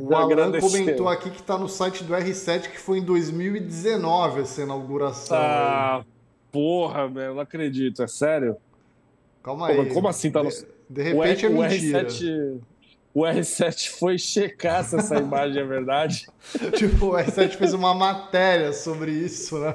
o 0.00 0.14
Alan 0.14 0.60
comentou 0.60 1.08
aqui 1.08 1.30
que 1.30 1.42
tá 1.42 1.58
no 1.58 1.68
site 1.68 2.04
do 2.04 2.12
R7 2.12 2.70
que 2.70 2.78
foi 2.78 2.98
em 2.98 3.04
2019 3.04 4.42
essa 4.42 4.62
inauguração. 4.62 5.36
Ah, 5.36 5.98
aí. 5.98 6.04
porra, 6.52 7.08
velho, 7.08 7.34
não 7.34 7.40
acredito, 7.40 8.02
é 8.02 8.06
sério? 8.06 8.56
Calma 9.42 9.68
aí. 9.68 9.92
como 9.92 10.06
assim 10.06 10.30
tá 10.30 10.42
no... 10.42 10.50
De, 10.50 10.66
de 10.88 11.02
repente 11.02 11.46
o 11.46 11.62
é 11.64 11.68
mentira. 11.68 12.02
O 12.02 12.06
R7 12.06 12.60
o 13.14 13.22
R7 13.22 13.90
foi 13.90 14.18
checar 14.18 14.82
se 14.84 14.96
essa 14.96 15.16
imagem 15.16 15.62
é 15.62 15.66
verdade. 15.66 16.26
tipo, 16.76 17.06
o 17.06 17.12
R7 17.12 17.56
fez 17.56 17.74
uma 17.74 17.94
matéria 17.94 18.72
sobre 18.72 19.10
isso, 19.12 19.58
né? 19.58 19.74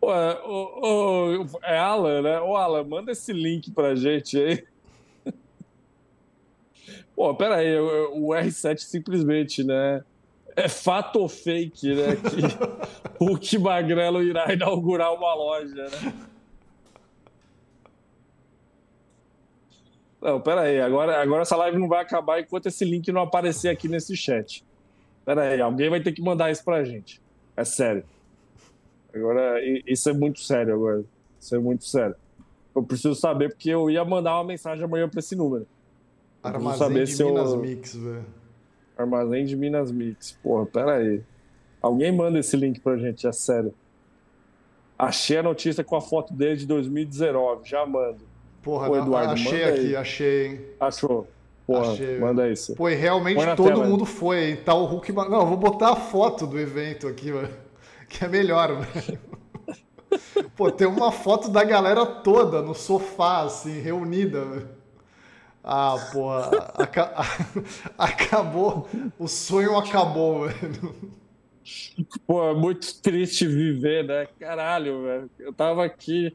Pô, 0.00 0.12
o, 0.12 1.42
o, 1.42 1.46
é 1.64 1.76
Alan, 1.76 2.22
né? 2.22 2.40
Ô, 2.40 2.56
Alan, 2.56 2.84
manda 2.84 3.10
esse 3.10 3.32
link 3.32 3.72
pra 3.72 3.96
gente 3.96 4.38
aí. 4.38 4.64
Pô, 7.16 7.34
pera 7.34 7.56
aí, 7.56 7.76
o, 7.78 8.26
o 8.26 8.28
R7 8.28 8.78
simplesmente, 8.78 9.64
né? 9.64 10.04
É 10.54 10.68
fato 10.68 11.16
ou 11.18 11.28
fake, 11.28 11.94
né? 11.94 12.16
Que 12.16 13.18
o 13.18 13.36
que 13.36 13.58
Magrelo 13.58 14.22
irá 14.22 14.52
inaugurar 14.52 15.12
uma 15.12 15.34
loja, 15.34 15.84
né? 15.88 16.14
Não, 20.26 20.40
pera 20.40 20.62
aí, 20.62 20.80
agora, 20.80 21.22
agora 21.22 21.42
essa 21.42 21.54
live 21.54 21.78
não 21.78 21.86
vai 21.86 22.02
acabar 22.02 22.40
enquanto 22.40 22.66
esse 22.66 22.84
link 22.84 23.12
não 23.12 23.20
aparecer 23.20 23.68
aqui 23.68 23.86
nesse 23.86 24.16
chat. 24.16 24.64
Pera 25.24 25.42
aí, 25.42 25.60
alguém 25.60 25.88
vai 25.88 26.00
ter 26.00 26.10
que 26.10 26.20
mandar 26.20 26.50
isso 26.50 26.64
pra 26.64 26.82
gente. 26.82 27.22
É 27.56 27.64
sério. 27.64 28.02
Agora, 29.14 29.60
isso 29.86 30.10
é 30.10 30.12
muito 30.12 30.40
sério 30.40 30.74
agora. 30.74 31.04
Isso 31.38 31.54
é 31.54 31.60
muito 31.60 31.84
sério. 31.84 32.16
Eu 32.74 32.82
preciso 32.82 33.14
saber 33.14 33.50
porque 33.50 33.70
eu 33.70 33.88
ia 33.88 34.04
mandar 34.04 34.34
uma 34.34 34.42
mensagem 34.42 34.84
amanhã 34.84 35.08
pra 35.08 35.20
esse 35.20 35.36
número. 35.36 35.64
Armazém 36.42 36.78
saber 36.78 37.04
de 37.04 37.12
se 37.14 37.22
Minas 37.22 37.52
eu... 37.52 37.58
Mix, 37.58 37.94
velho. 37.94 38.26
Armazém 38.98 39.44
de 39.44 39.54
Minas 39.54 39.92
Mix. 39.92 40.32
Porra, 40.42 40.66
pera 40.66 40.94
aí. 40.96 41.22
Alguém 41.80 42.10
manda 42.10 42.36
esse 42.36 42.56
link 42.56 42.80
pra 42.80 42.96
gente, 42.96 43.28
é 43.28 43.32
sério. 43.32 43.72
Achei 44.98 45.36
a 45.36 45.42
notícia 45.44 45.84
com 45.84 45.94
a 45.94 46.00
foto 46.00 46.34
dele 46.34 46.56
de 46.56 46.66
2019, 46.66 47.68
já 47.68 47.86
mando. 47.86 48.34
Porra, 48.66 48.88
Pô, 48.88 48.96
Eduardo, 48.96 49.32
achei 49.34 49.62
aqui, 49.62 49.78
aí. 49.78 49.96
achei, 49.96 50.46
hein? 50.48 50.60
Achou. 50.80 51.28
Porra, 51.64 51.92
achei. 51.92 52.18
manda 52.18 52.50
isso. 52.50 52.74
Pô, 52.74 52.88
e 52.88 52.96
realmente 52.96 53.40
todo 53.54 53.68
tela, 53.68 53.86
mundo 53.86 54.04
foi, 54.04 54.44
hein? 54.44 54.56
Tá 54.56 54.74
o 54.74 54.84
Hulk. 54.86 55.12
Não, 55.12 55.42
eu 55.42 55.46
vou 55.46 55.56
botar 55.56 55.90
a 55.90 55.94
foto 55.94 56.48
do 56.48 56.58
evento 56.58 57.06
aqui, 57.06 57.30
mano. 57.30 57.48
Que 58.08 58.24
é 58.24 58.28
melhor, 58.28 58.74
velho. 58.74 59.20
Pô, 60.56 60.70
tem 60.70 60.86
uma 60.86 61.12
foto 61.12 61.48
da 61.48 61.62
galera 61.62 62.04
toda 62.04 62.60
no 62.60 62.74
sofá, 62.74 63.42
assim, 63.42 63.80
reunida, 63.80 64.44
velho. 64.44 64.68
Ah, 65.62 65.94
pô, 66.12 66.28
aca... 66.28 67.14
acabou. 67.96 68.88
O 69.16 69.28
sonho 69.28 69.76
acabou, 69.76 70.48
velho. 70.48 70.94
Pô, 72.26 72.50
é 72.50 72.54
muito 72.54 73.00
triste 73.00 73.46
viver, 73.46 74.04
né? 74.04 74.26
Caralho, 74.40 75.02
velho. 75.04 75.30
Eu 75.38 75.52
tava 75.52 75.84
aqui 75.84 76.34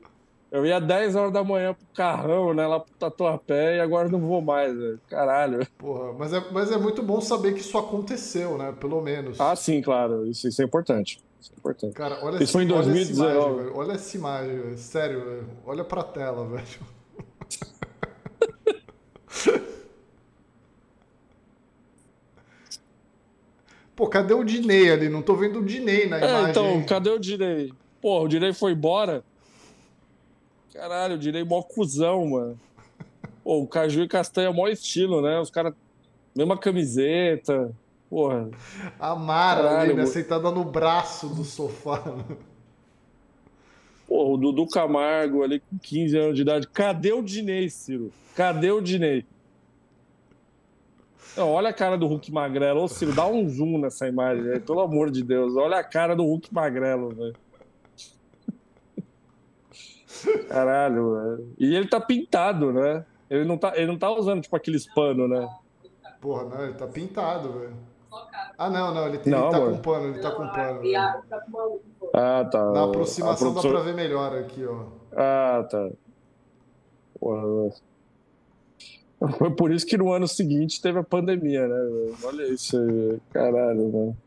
eu 0.51 0.65
ia 0.65 0.81
10 0.81 1.15
horas 1.15 1.31
da 1.31 1.43
manhã 1.45 1.73
pro 1.73 1.87
carrão, 1.95 2.53
né? 2.53 2.67
Lá 2.67 2.77
pro 2.81 2.93
Tatuapé 2.95 3.77
e 3.77 3.79
agora 3.79 4.09
não 4.09 4.19
vou 4.19 4.41
mais, 4.41 4.77
velho. 4.77 4.99
Caralho. 5.07 5.65
Porra, 5.77 6.11
mas 6.11 6.33
é, 6.33 6.43
mas 6.51 6.69
é 6.71 6.77
muito 6.77 7.01
bom 7.01 7.21
saber 7.21 7.53
que 7.53 7.61
isso 7.61 7.77
aconteceu, 7.77 8.57
né? 8.57 8.73
Pelo 8.77 8.99
menos. 9.01 9.39
Ah, 9.39 9.55
sim, 9.55 9.81
claro. 9.81 10.27
Isso, 10.27 10.49
isso 10.49 10.61
é 10.61 10.65
importante. 10.65 11.23
Isso 11.39 11.53
é 11.53 11.57
importante. 11.57 11.93
Cara, 11.93 12.19
olha 12.21 12.35
Isso 12.35 12.43
esse, 12.43 12.51
foi 12.51 12.63
em 12.63 12.67
2019. 12.67 13.21
Olha 13.23 13.31
essa 13.31 13.47
imagem, 13.47 13.63
velho. 13.63 13.77
Olha 13.77 13.91
essa 13.93 14.17
imagem, 14.17 14.59
velho. 14.59 14.77
Sério, 14.77 15.23
velho. 15.23 15.47
Olha 15.65 15.83
pra 15.85 16.03
tela, 16.03 16.45
velho. 16.45 16.67
Pô, 23.95 24.07
cadê 24.07 24.33
o 24.33 24.43
Dinei 24.43 24.91
ali? 24.91 25.07
Não 25.07 25.21
tô 25.21 25.35
vendo 25.35 25.59
o 25.59 25.63
Dinei 25.63 26.09
na 26.09 26.17
é, 26.17 26.27
imagem. 26.27 26.49
Então, 26.49 26.83
cadê 26.85 27.09
o 27.09 27.19
Dinei? 27.19 27.71
Pô, 28.01 28.23
o 28.23 28.27
Dinei 28.27 28.51
foi 28.51 28.73
embora. 28.73 29.23
Caralho, 30.73 31.13
eu 31.15 31.17
direi 31.17 31.43
mó 31.43 31.61
cuzão, 31.61 32.25
mano. 32.27 32.59
Pô, 33.43 33.61
o 33.61 33.67
Caju 33.67 34.03
e 34.03 34.07
Castanha 34.07 34.49
é 34.49 34.53
mó 34.53 34.67
estilo, 34.67 35.21
né? 35.21 35.39
Os 35.39 35.49
caras, 35.49 35.73
mesma 36.35 36.57
camiseta. 36.57 37.71
Porra. 38.09 38.49
A 38.99 39.15
Mara 39.15 39.79
ali, 39.79 39.93
né? 39.93 40.05
Sentada 40.05 40.51
no 40.51 40.63
braço 40.63 41.27
do 41.29 41.43
sofá. 41.43 42.01
Pô, 44.07 44.33
o 44.33 44.37
Dudu 44.37 44.67
Camargo 44.67 45.43
ali 45.43 45.61
com 45.61 45.77
15 45.77 46.17
anos 46.17 46.35
de 46.35 46.41
idade. 46.41 46.67
Cadê 46.67 47.13
o 47.13 47.21
Dinei, 47.21 47.69
Ciro? 47.69 48.11
Cadê 48.35 48.71
o 48.71 48.81
Dinei? 48.81 49.25
Não, 51.37 51.49
olha 51.49 51.69
a 51.69 51.73
cara 51.73 51.97
do 51.97 52.07
Hulk 52.07 52.29
Magrelo. 52.31 52.81
Ô, 52.81 52.87
Ciro, 52.89 53.13
dá 53.13 53.25
um 53.25 53.47
zoom 53.47 53.77
nessa 53.77 54.07
imagem 54.07 54.51
aí, 54.51 54.59
pelo 54.59 54.81
amor 54.81 55.09
de 55.09 55.23
Deus. 55.23 55.55
Olha 55.55 55.77
a 55.77 55.83
cara 55.83 56.13
do 56.13 56.23
Hulk 56.23 56.53
Magrelo, 56.53 57.09
velho. 57.09 57.35
Caralho, 60.47 61.13
velho. 61.13 61.53
E 61.57 61.75
ele 61.75 61.87
tá 61.87 61.99
pintado, 61.99 62.71
né? 62.71 63.05
Ele 63.29 63.45
não 63.45 63.57
tá, 63.57 63.73
ele 63.75 63.87
não 63.87 63.97
tá 63.97 64.09
usando, 64.11 64.41
tipo, 64.41 64.55
aqueles 64.55 64.85
panos, 64.93 65.29
né? 65.29 65.49
Porra, 66.19 66.43
não, 66.45 66.63
ele 66.63 66.73
tá 66.73 66.87
pintado, 66.87 67.53
velho. 67.53 67.75
Ah, 68.57 68.69
não, 68.69 68.93
não, 68.93 69.07
ele, 69.07 69.17
tem, 69.17 69.31
não, 69.31 69.43
ele 69.43 69.51
tá 69.51 69.59
mano. 69.59 69.75
com 69.75 69.81
pano, 69.81 70.07
ele 70.07 70.19
tá 70.19 70.31
com 70.31 70.47
pano. 70.49 70.79
Velho. 70.81 70.97
Ah, 72.13 72.45
tá. 72.45 72.71
Na 72.71 72.83
aproximação 72.83 73.53
produção... 73.53 73.71
dá 73.71 73.79
pra 73.79 73.91
ver 73.91 73.95
melhor 73.95 74.37
aqui, 74.37 74.65
ó. 74.65 74.85
Ah, 75.13 75.65
tá. 75.69 75.89
Porra, 77.19 77.41
velho. 77.41 77.73
Foi 79.37 79.51
por 79.51 79.71
isso 79.71 79.85
que 79.85 79.97
no 79.97 80.11
ano 80.11 80.27
seguinte 80.27 80.81
teve 80.81 80.99
a 80.99 81.03
pandemia, 81.03 81.67
né? 81.67 82.13
Olha 82.23 82.43
isso 82.51 82.77
aí, 82.77 83.19
caralho, 83.31 83.91
mano. 83.91 84.17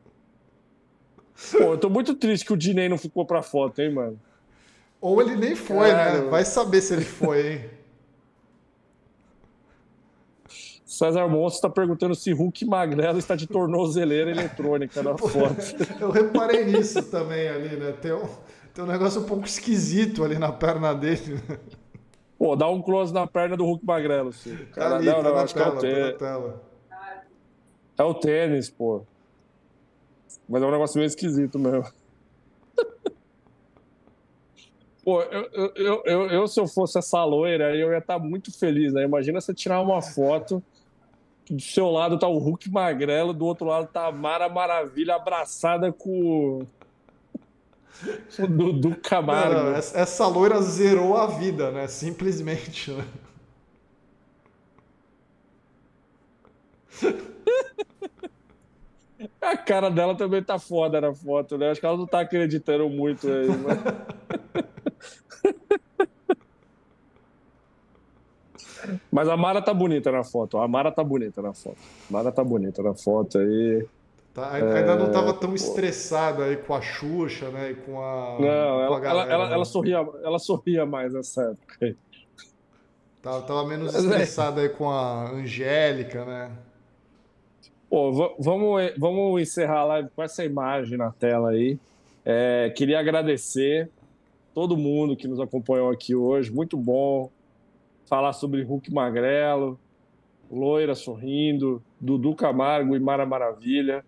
Pô, 1.50 1.58
eu 1.58 1.78
tô 1.78 1.90
muito 1.90 2.14
triste 2.14 2.46
que 2.46 2.52
o 2.52 2.56
Dinei 2.56 2.88
não 2.88 2.96
ficou 2.96 3.26
pra 3.26 3.42
foto, 3.42 3.82
hein, 3.82 3.92
mano. 3.92 4.18
Ou 5.04 5.20
ele 5.20 5.36
nem 5.36 5.54
foi, 5.54 5.92
né? 5.92 6.22
Vai 6.30 6.46
saber 6.46 6.80
se 6.80 6.94
ele 6.94 7.04
foi, 7.04 7.46
hein? 7.46 7.70
César 10.86 11.28
Monstro 11.28 11.56
está 11.56 11.68
perguntando 11.68 12.14
se 12.14 12.32
Hulk 12.32 12.64
Magrelo 12.64 13.18
está 13.18 13.36
de 13.36 13.46
tornozeleira 13.46 14.30
eletrônica 14.30 15.02
na 15.02 15.18
foto. 15.18 15.56
Eu 16.00 16.10
reparei 16.10 16.64
nisso 16.64 17.02
também 17.10 17.48
ali, 17.48 17.76
né? 17.76 17.92
Tem 17.92 18.14
um, 18.14 18.26
tem 18.72 18.82
um 18.82 18.86
negócio 18.86 19.20
um 19.20 19.24
pouco 19.24 19.44
esquisito 19.44 20.24
ali 20.24 20.38
na 20.38 20.50
perna 20.50 20.94
dele. 20.94 21.38
Pô, 22.38 22.56
dá 22.56 22.66
um 22.70 22.80
close 22.80 23.12
na 23.12 23.26
perna 23.26 23.58
do 23.58 23.64
Hulk 23.66 23.84
Magrelo. 23.84 24.30
Cara, 24.72 24.88
tá 24.88 24.96
ali, 24.96 25.06
não, 25.06 25.22
tá 25.22 25.22
não, 25.22 25.36
acho 25.36 25.54
tela, 25.54 25.70
que 25.80 25.86
é 25.86 25.90
o 25.90 26.16
tênis. 26.16 26.60
É 27.98 28.02
o 28.02 28.14
tênis, 28.14 28.70
pô. 28.70 29.02
Mas 30.48 30.62
é 30.62 30.66
um 30.66 30.70
negócio 30.70 30.96
meio 30.96 31.08
esquisito 31.08 31.58
mesmo. 31.58 31.84
Pô, 35.04 35.20
eu, 35.22 35.50
eu, 35.76 36.02
eu, 36.06 36.26
eu, 36.28 36.48
se 36.48 36.58
eu 36.58 36.66
fosse 36.66 36.98
essa 36.98 37.22
loira, 37.24 37.76
eu 37.76 37.92
ia 37.92 37.98
estar 37.98 38.18
muito 38.18 38.50
feliz, 38.56 38.92
né? 38.94 39.04
Imagina 39.04 39.38
você 39.40 39.52
tirar 39.52 39.80
uma 39.82 40.00
foto, 40.00 40.62
do 41.50 41.60
seu 41.60 41.90
lado 41.90 42.18
tá 42.18 42.26
o 42.26 42.38
Hulk 42.38 42.70
magrelo, 42.70 43.34
do 43.34 43.44
outro 43.44 43.66
lado 43.66 43.86
tá 43.86 44.06
a 44.06 44.12
Mara 44.12 44.48
Maravilha 44.48 45.16
abraçada 45.16 45.92
com 45.92 46.66
o 48.38 48.46
Dudu 48.48 48.96
Camargo. 48.96 49.70
Não, 49.70 49.74
essa 49.74 50.26
loira 50.26 50.62
zerou 50.62 51.16
a 51.16 51.26
vida, 51.26 51.70
né? 51.70 51.86
Simplesmente, 51.86 52.90
né? 52.90 53.04
A 59.40 59.56
cara 59.56 59.90
dela 59.90 60.14
também 60.14 60.42
tá 60.42 60.58
foda 60.58 61.00
na 61.00 61.14
foto, 61.14 61.56
né? 61.58 61.70
Acho 61.70 61.80
que 61.80 61.86
ela 61.86 61.96
não 61.96 62.06
tá 62.06 62.20
acreditando 62.20 62.88
muito 62.88 63.28
aí, 63.28 63.48
mas... 63.48 63.78
Mas 69.10 69.28
a 69.28 69.36
Mara 69.36 69.62
tá 69.62 69.72
bonita 69.72 70.12
na 70.12 70.22
foto. 70.22 70.58
A 70.58 70.68
Mara 70.68 70.92
tá 70.92 71.02
bonita 71.02 71.40
na 71.40 71.54
foto. 71.54 71.78
A 72.08 72.12
Mara 72.12 72.32
tá 72.32 72.44
bonita 72.44 72.82
na 72.82 72.94
foto 72.94 73.38
aí. 73.38 73.86
Tá, 74.34 74.52
ainda 74.52 74.66
é... 74.66 74.98
não 74.98 75.06
estava 75.06 75.32
tão 75.32 75.54
estressada 75.54 76.44
aí 76.44 76.56
com 76.56 76.74
a 76.74 76.80
Xuxa, 76.80 77.50
né? 77.50 77.70
E 77.70 77.74
com 77.76 78.02
a. 78.02 78.36
Não, 78.40 78.46
ela, 78.80 79.06
ela, 79.06 79.32
ela, 79.32 79.48
né? 79.48 79.54
ela, 79.54 79.64
sorria, 79.64 80.06
ela 80.22 80.38
sorria 80.38 80.84
mais 80.84 81.12
nessa 81.12 81.42
época 81.42 81.76
aí. 81.80 81.96
Tava, 83.22 83.42
tava 83.42 83.66
menos 83.66 83.94
é 83.94 83.98
estressada 83.98 84.60
aí 84.60 84.68
com 84.68 84.90
a 84.90 85.30
Angélica, 85.30 86.24
né? 86.24 86.50
Pô, 87.94 88.34
vamos, 88.40 88.92
vamos 88.98 89.40
encerrar 89.40 89.78
a 89.78 89.84
live 89.84 90.08
com 90.16 90.20
essa 90.20 90.44
imagem 90.44 90.98
na 90.98 91.12
tela 91.12 91.50
aí. 91.50 91.78
É, 92.24 92.72
queria 92.76 92.98
agradecer 92.98 93.88
todo 94.52 94.76
mundo 94.76 95.16
que 95.16 95.28
nos 95.28 95.38
acompanhou 95.38 95.88
aqui 95.90 96.12
hoje. 96.12 96.50
Muito 96.50 96.76
bom 96.76 97.30
falar 98.04 98.32
sobre 98.32 98.64
Hulk 98.64 98.92
Magrelo, 98.92 99.78
Loira 100.50 100.96
sorrindo, 100.96 101.80
Dudu 102.00 102.34
Camargo 102.34 102.96
e 102.96 102.98
Mara 102.98 103.24
Maravilha. 103.24 104.04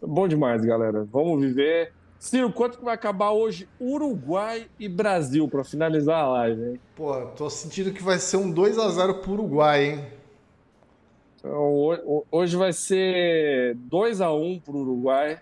Bom 0.00 0.26
demais, 0.26 0.64
galera. 0.64 1.04
Vamos 1.04 1.40
viver. 1.40 1.92
Ciro, 2.18 2.52
quanto 2.52 2.78
que 2.78 2.84
vai 2.84 2.96
acabar 2.96 3.30
hoje 3.30 3.68
Uruguai 3.80 4.66
e 4.80 4.88
Brasil 4.88 5.46
para 5.46 5.62
finalizar 5.62 6.24
a 6.24 6.28
live, 6.28 6.70
hein? 6.70 6.80
Pô, 6.96 7.24
tô 7.36 7.48
sentindo 7.48 7.92
que 7.92 8.02
vai 8.02 8.18
ser 8.18 8.38
um 8.38 8.50
2 8.50 8.76
a 8.80 8.88
0 8.88 9.20
pro 9.20 9.34
Uruguai, 9.34 9.90
hein? 9.90 10.21
Então, 11.44 12.24
hoje 12.30 12.56
vai 12.56 12.72
ser 12.72 13.74
2 13.74 14.20
a 14.20 14.32
1 14.32 14.60
pro 14.60 14.78
Uruguai. 14.78 15.40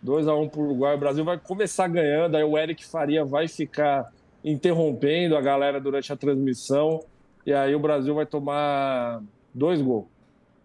2 0.00 0.28
a 0.28 0.36
1 0.36 0.48
pro 0.48 0.62
Uruguai. 0.62 0.94
O 0.94 0.98
Brasil 0.98 1.24
vai 1.24 1.36
começar 1.38 1.88
ganhando, 1.88 2.36
aí 2.36 2.44
o 2.44 2.56
Eric 2.56 2.86
Faria 2.86 3.24
vai 3.24 3.48
ficar 3.48 4.12
interrompendo 4.44 5.36
a 5.36 5.40
galera 5.40 5.80
durante 5.80 6.12
a 6.12 6.16
transmissão. 6.16 7.02
E 7.44 7.52
aí 7.52 7.74
o 7.74 7.80
Brasil 7.80 8.14
vai 8.14 8.24
tomar 8.24 9.20
dois 9.52 9.82
gols. 9.82 10.06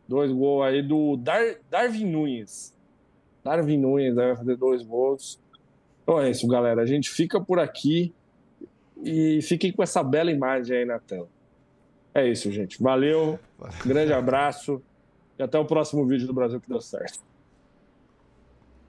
Dois 0.08 0.32
gols 0.32 0.66
aí 0.66 0.84
do 0.84 1.18
Dar, 1.18 1.56
Darwin 1.70 2.06
Nunes. 2.06 2.74
Darwin 3.44 3.78
Nunes 3.78 4.14
vai 4.14 4.36
fazer 4.36 4.56
dois 4.56 4.84
gols. 4.84 5.40
Então 6.04 6.20
é 6.20 6.30
isso, 6.30 6.48
galera. 6.48 6.82
A 6.82 6.86
gente 6.86 7.10
fica 7.10 7.42
por 7.42 7.60
aqui 7.60 8.14
e 9.04 9.42
fiquem 9.42 9.72
com 9.72 9.82
essa 9.82 10.04
bela 10.04 10.32
imagem 10.32 10.78
aí 10.78 10.86
na 10.86 11.00
tela. 11.00 11.28
É 12.14 12.28
isso, 12.28 12.52
gente. 12.52 12.82
Valeu, 12.82 13.40
grande 13.86 14.14
abraço 14.14 14.82
e 15.38 15.44
até 15.44 15.58
o 15.60 15.66
próximo 15.66 16.06
vídeo 16.06 16.28
do 16.28 16.34
Brasil 16.34 16.60
que 16.60 16.70
deu 16.70 16.82
certo. 16.82 17.29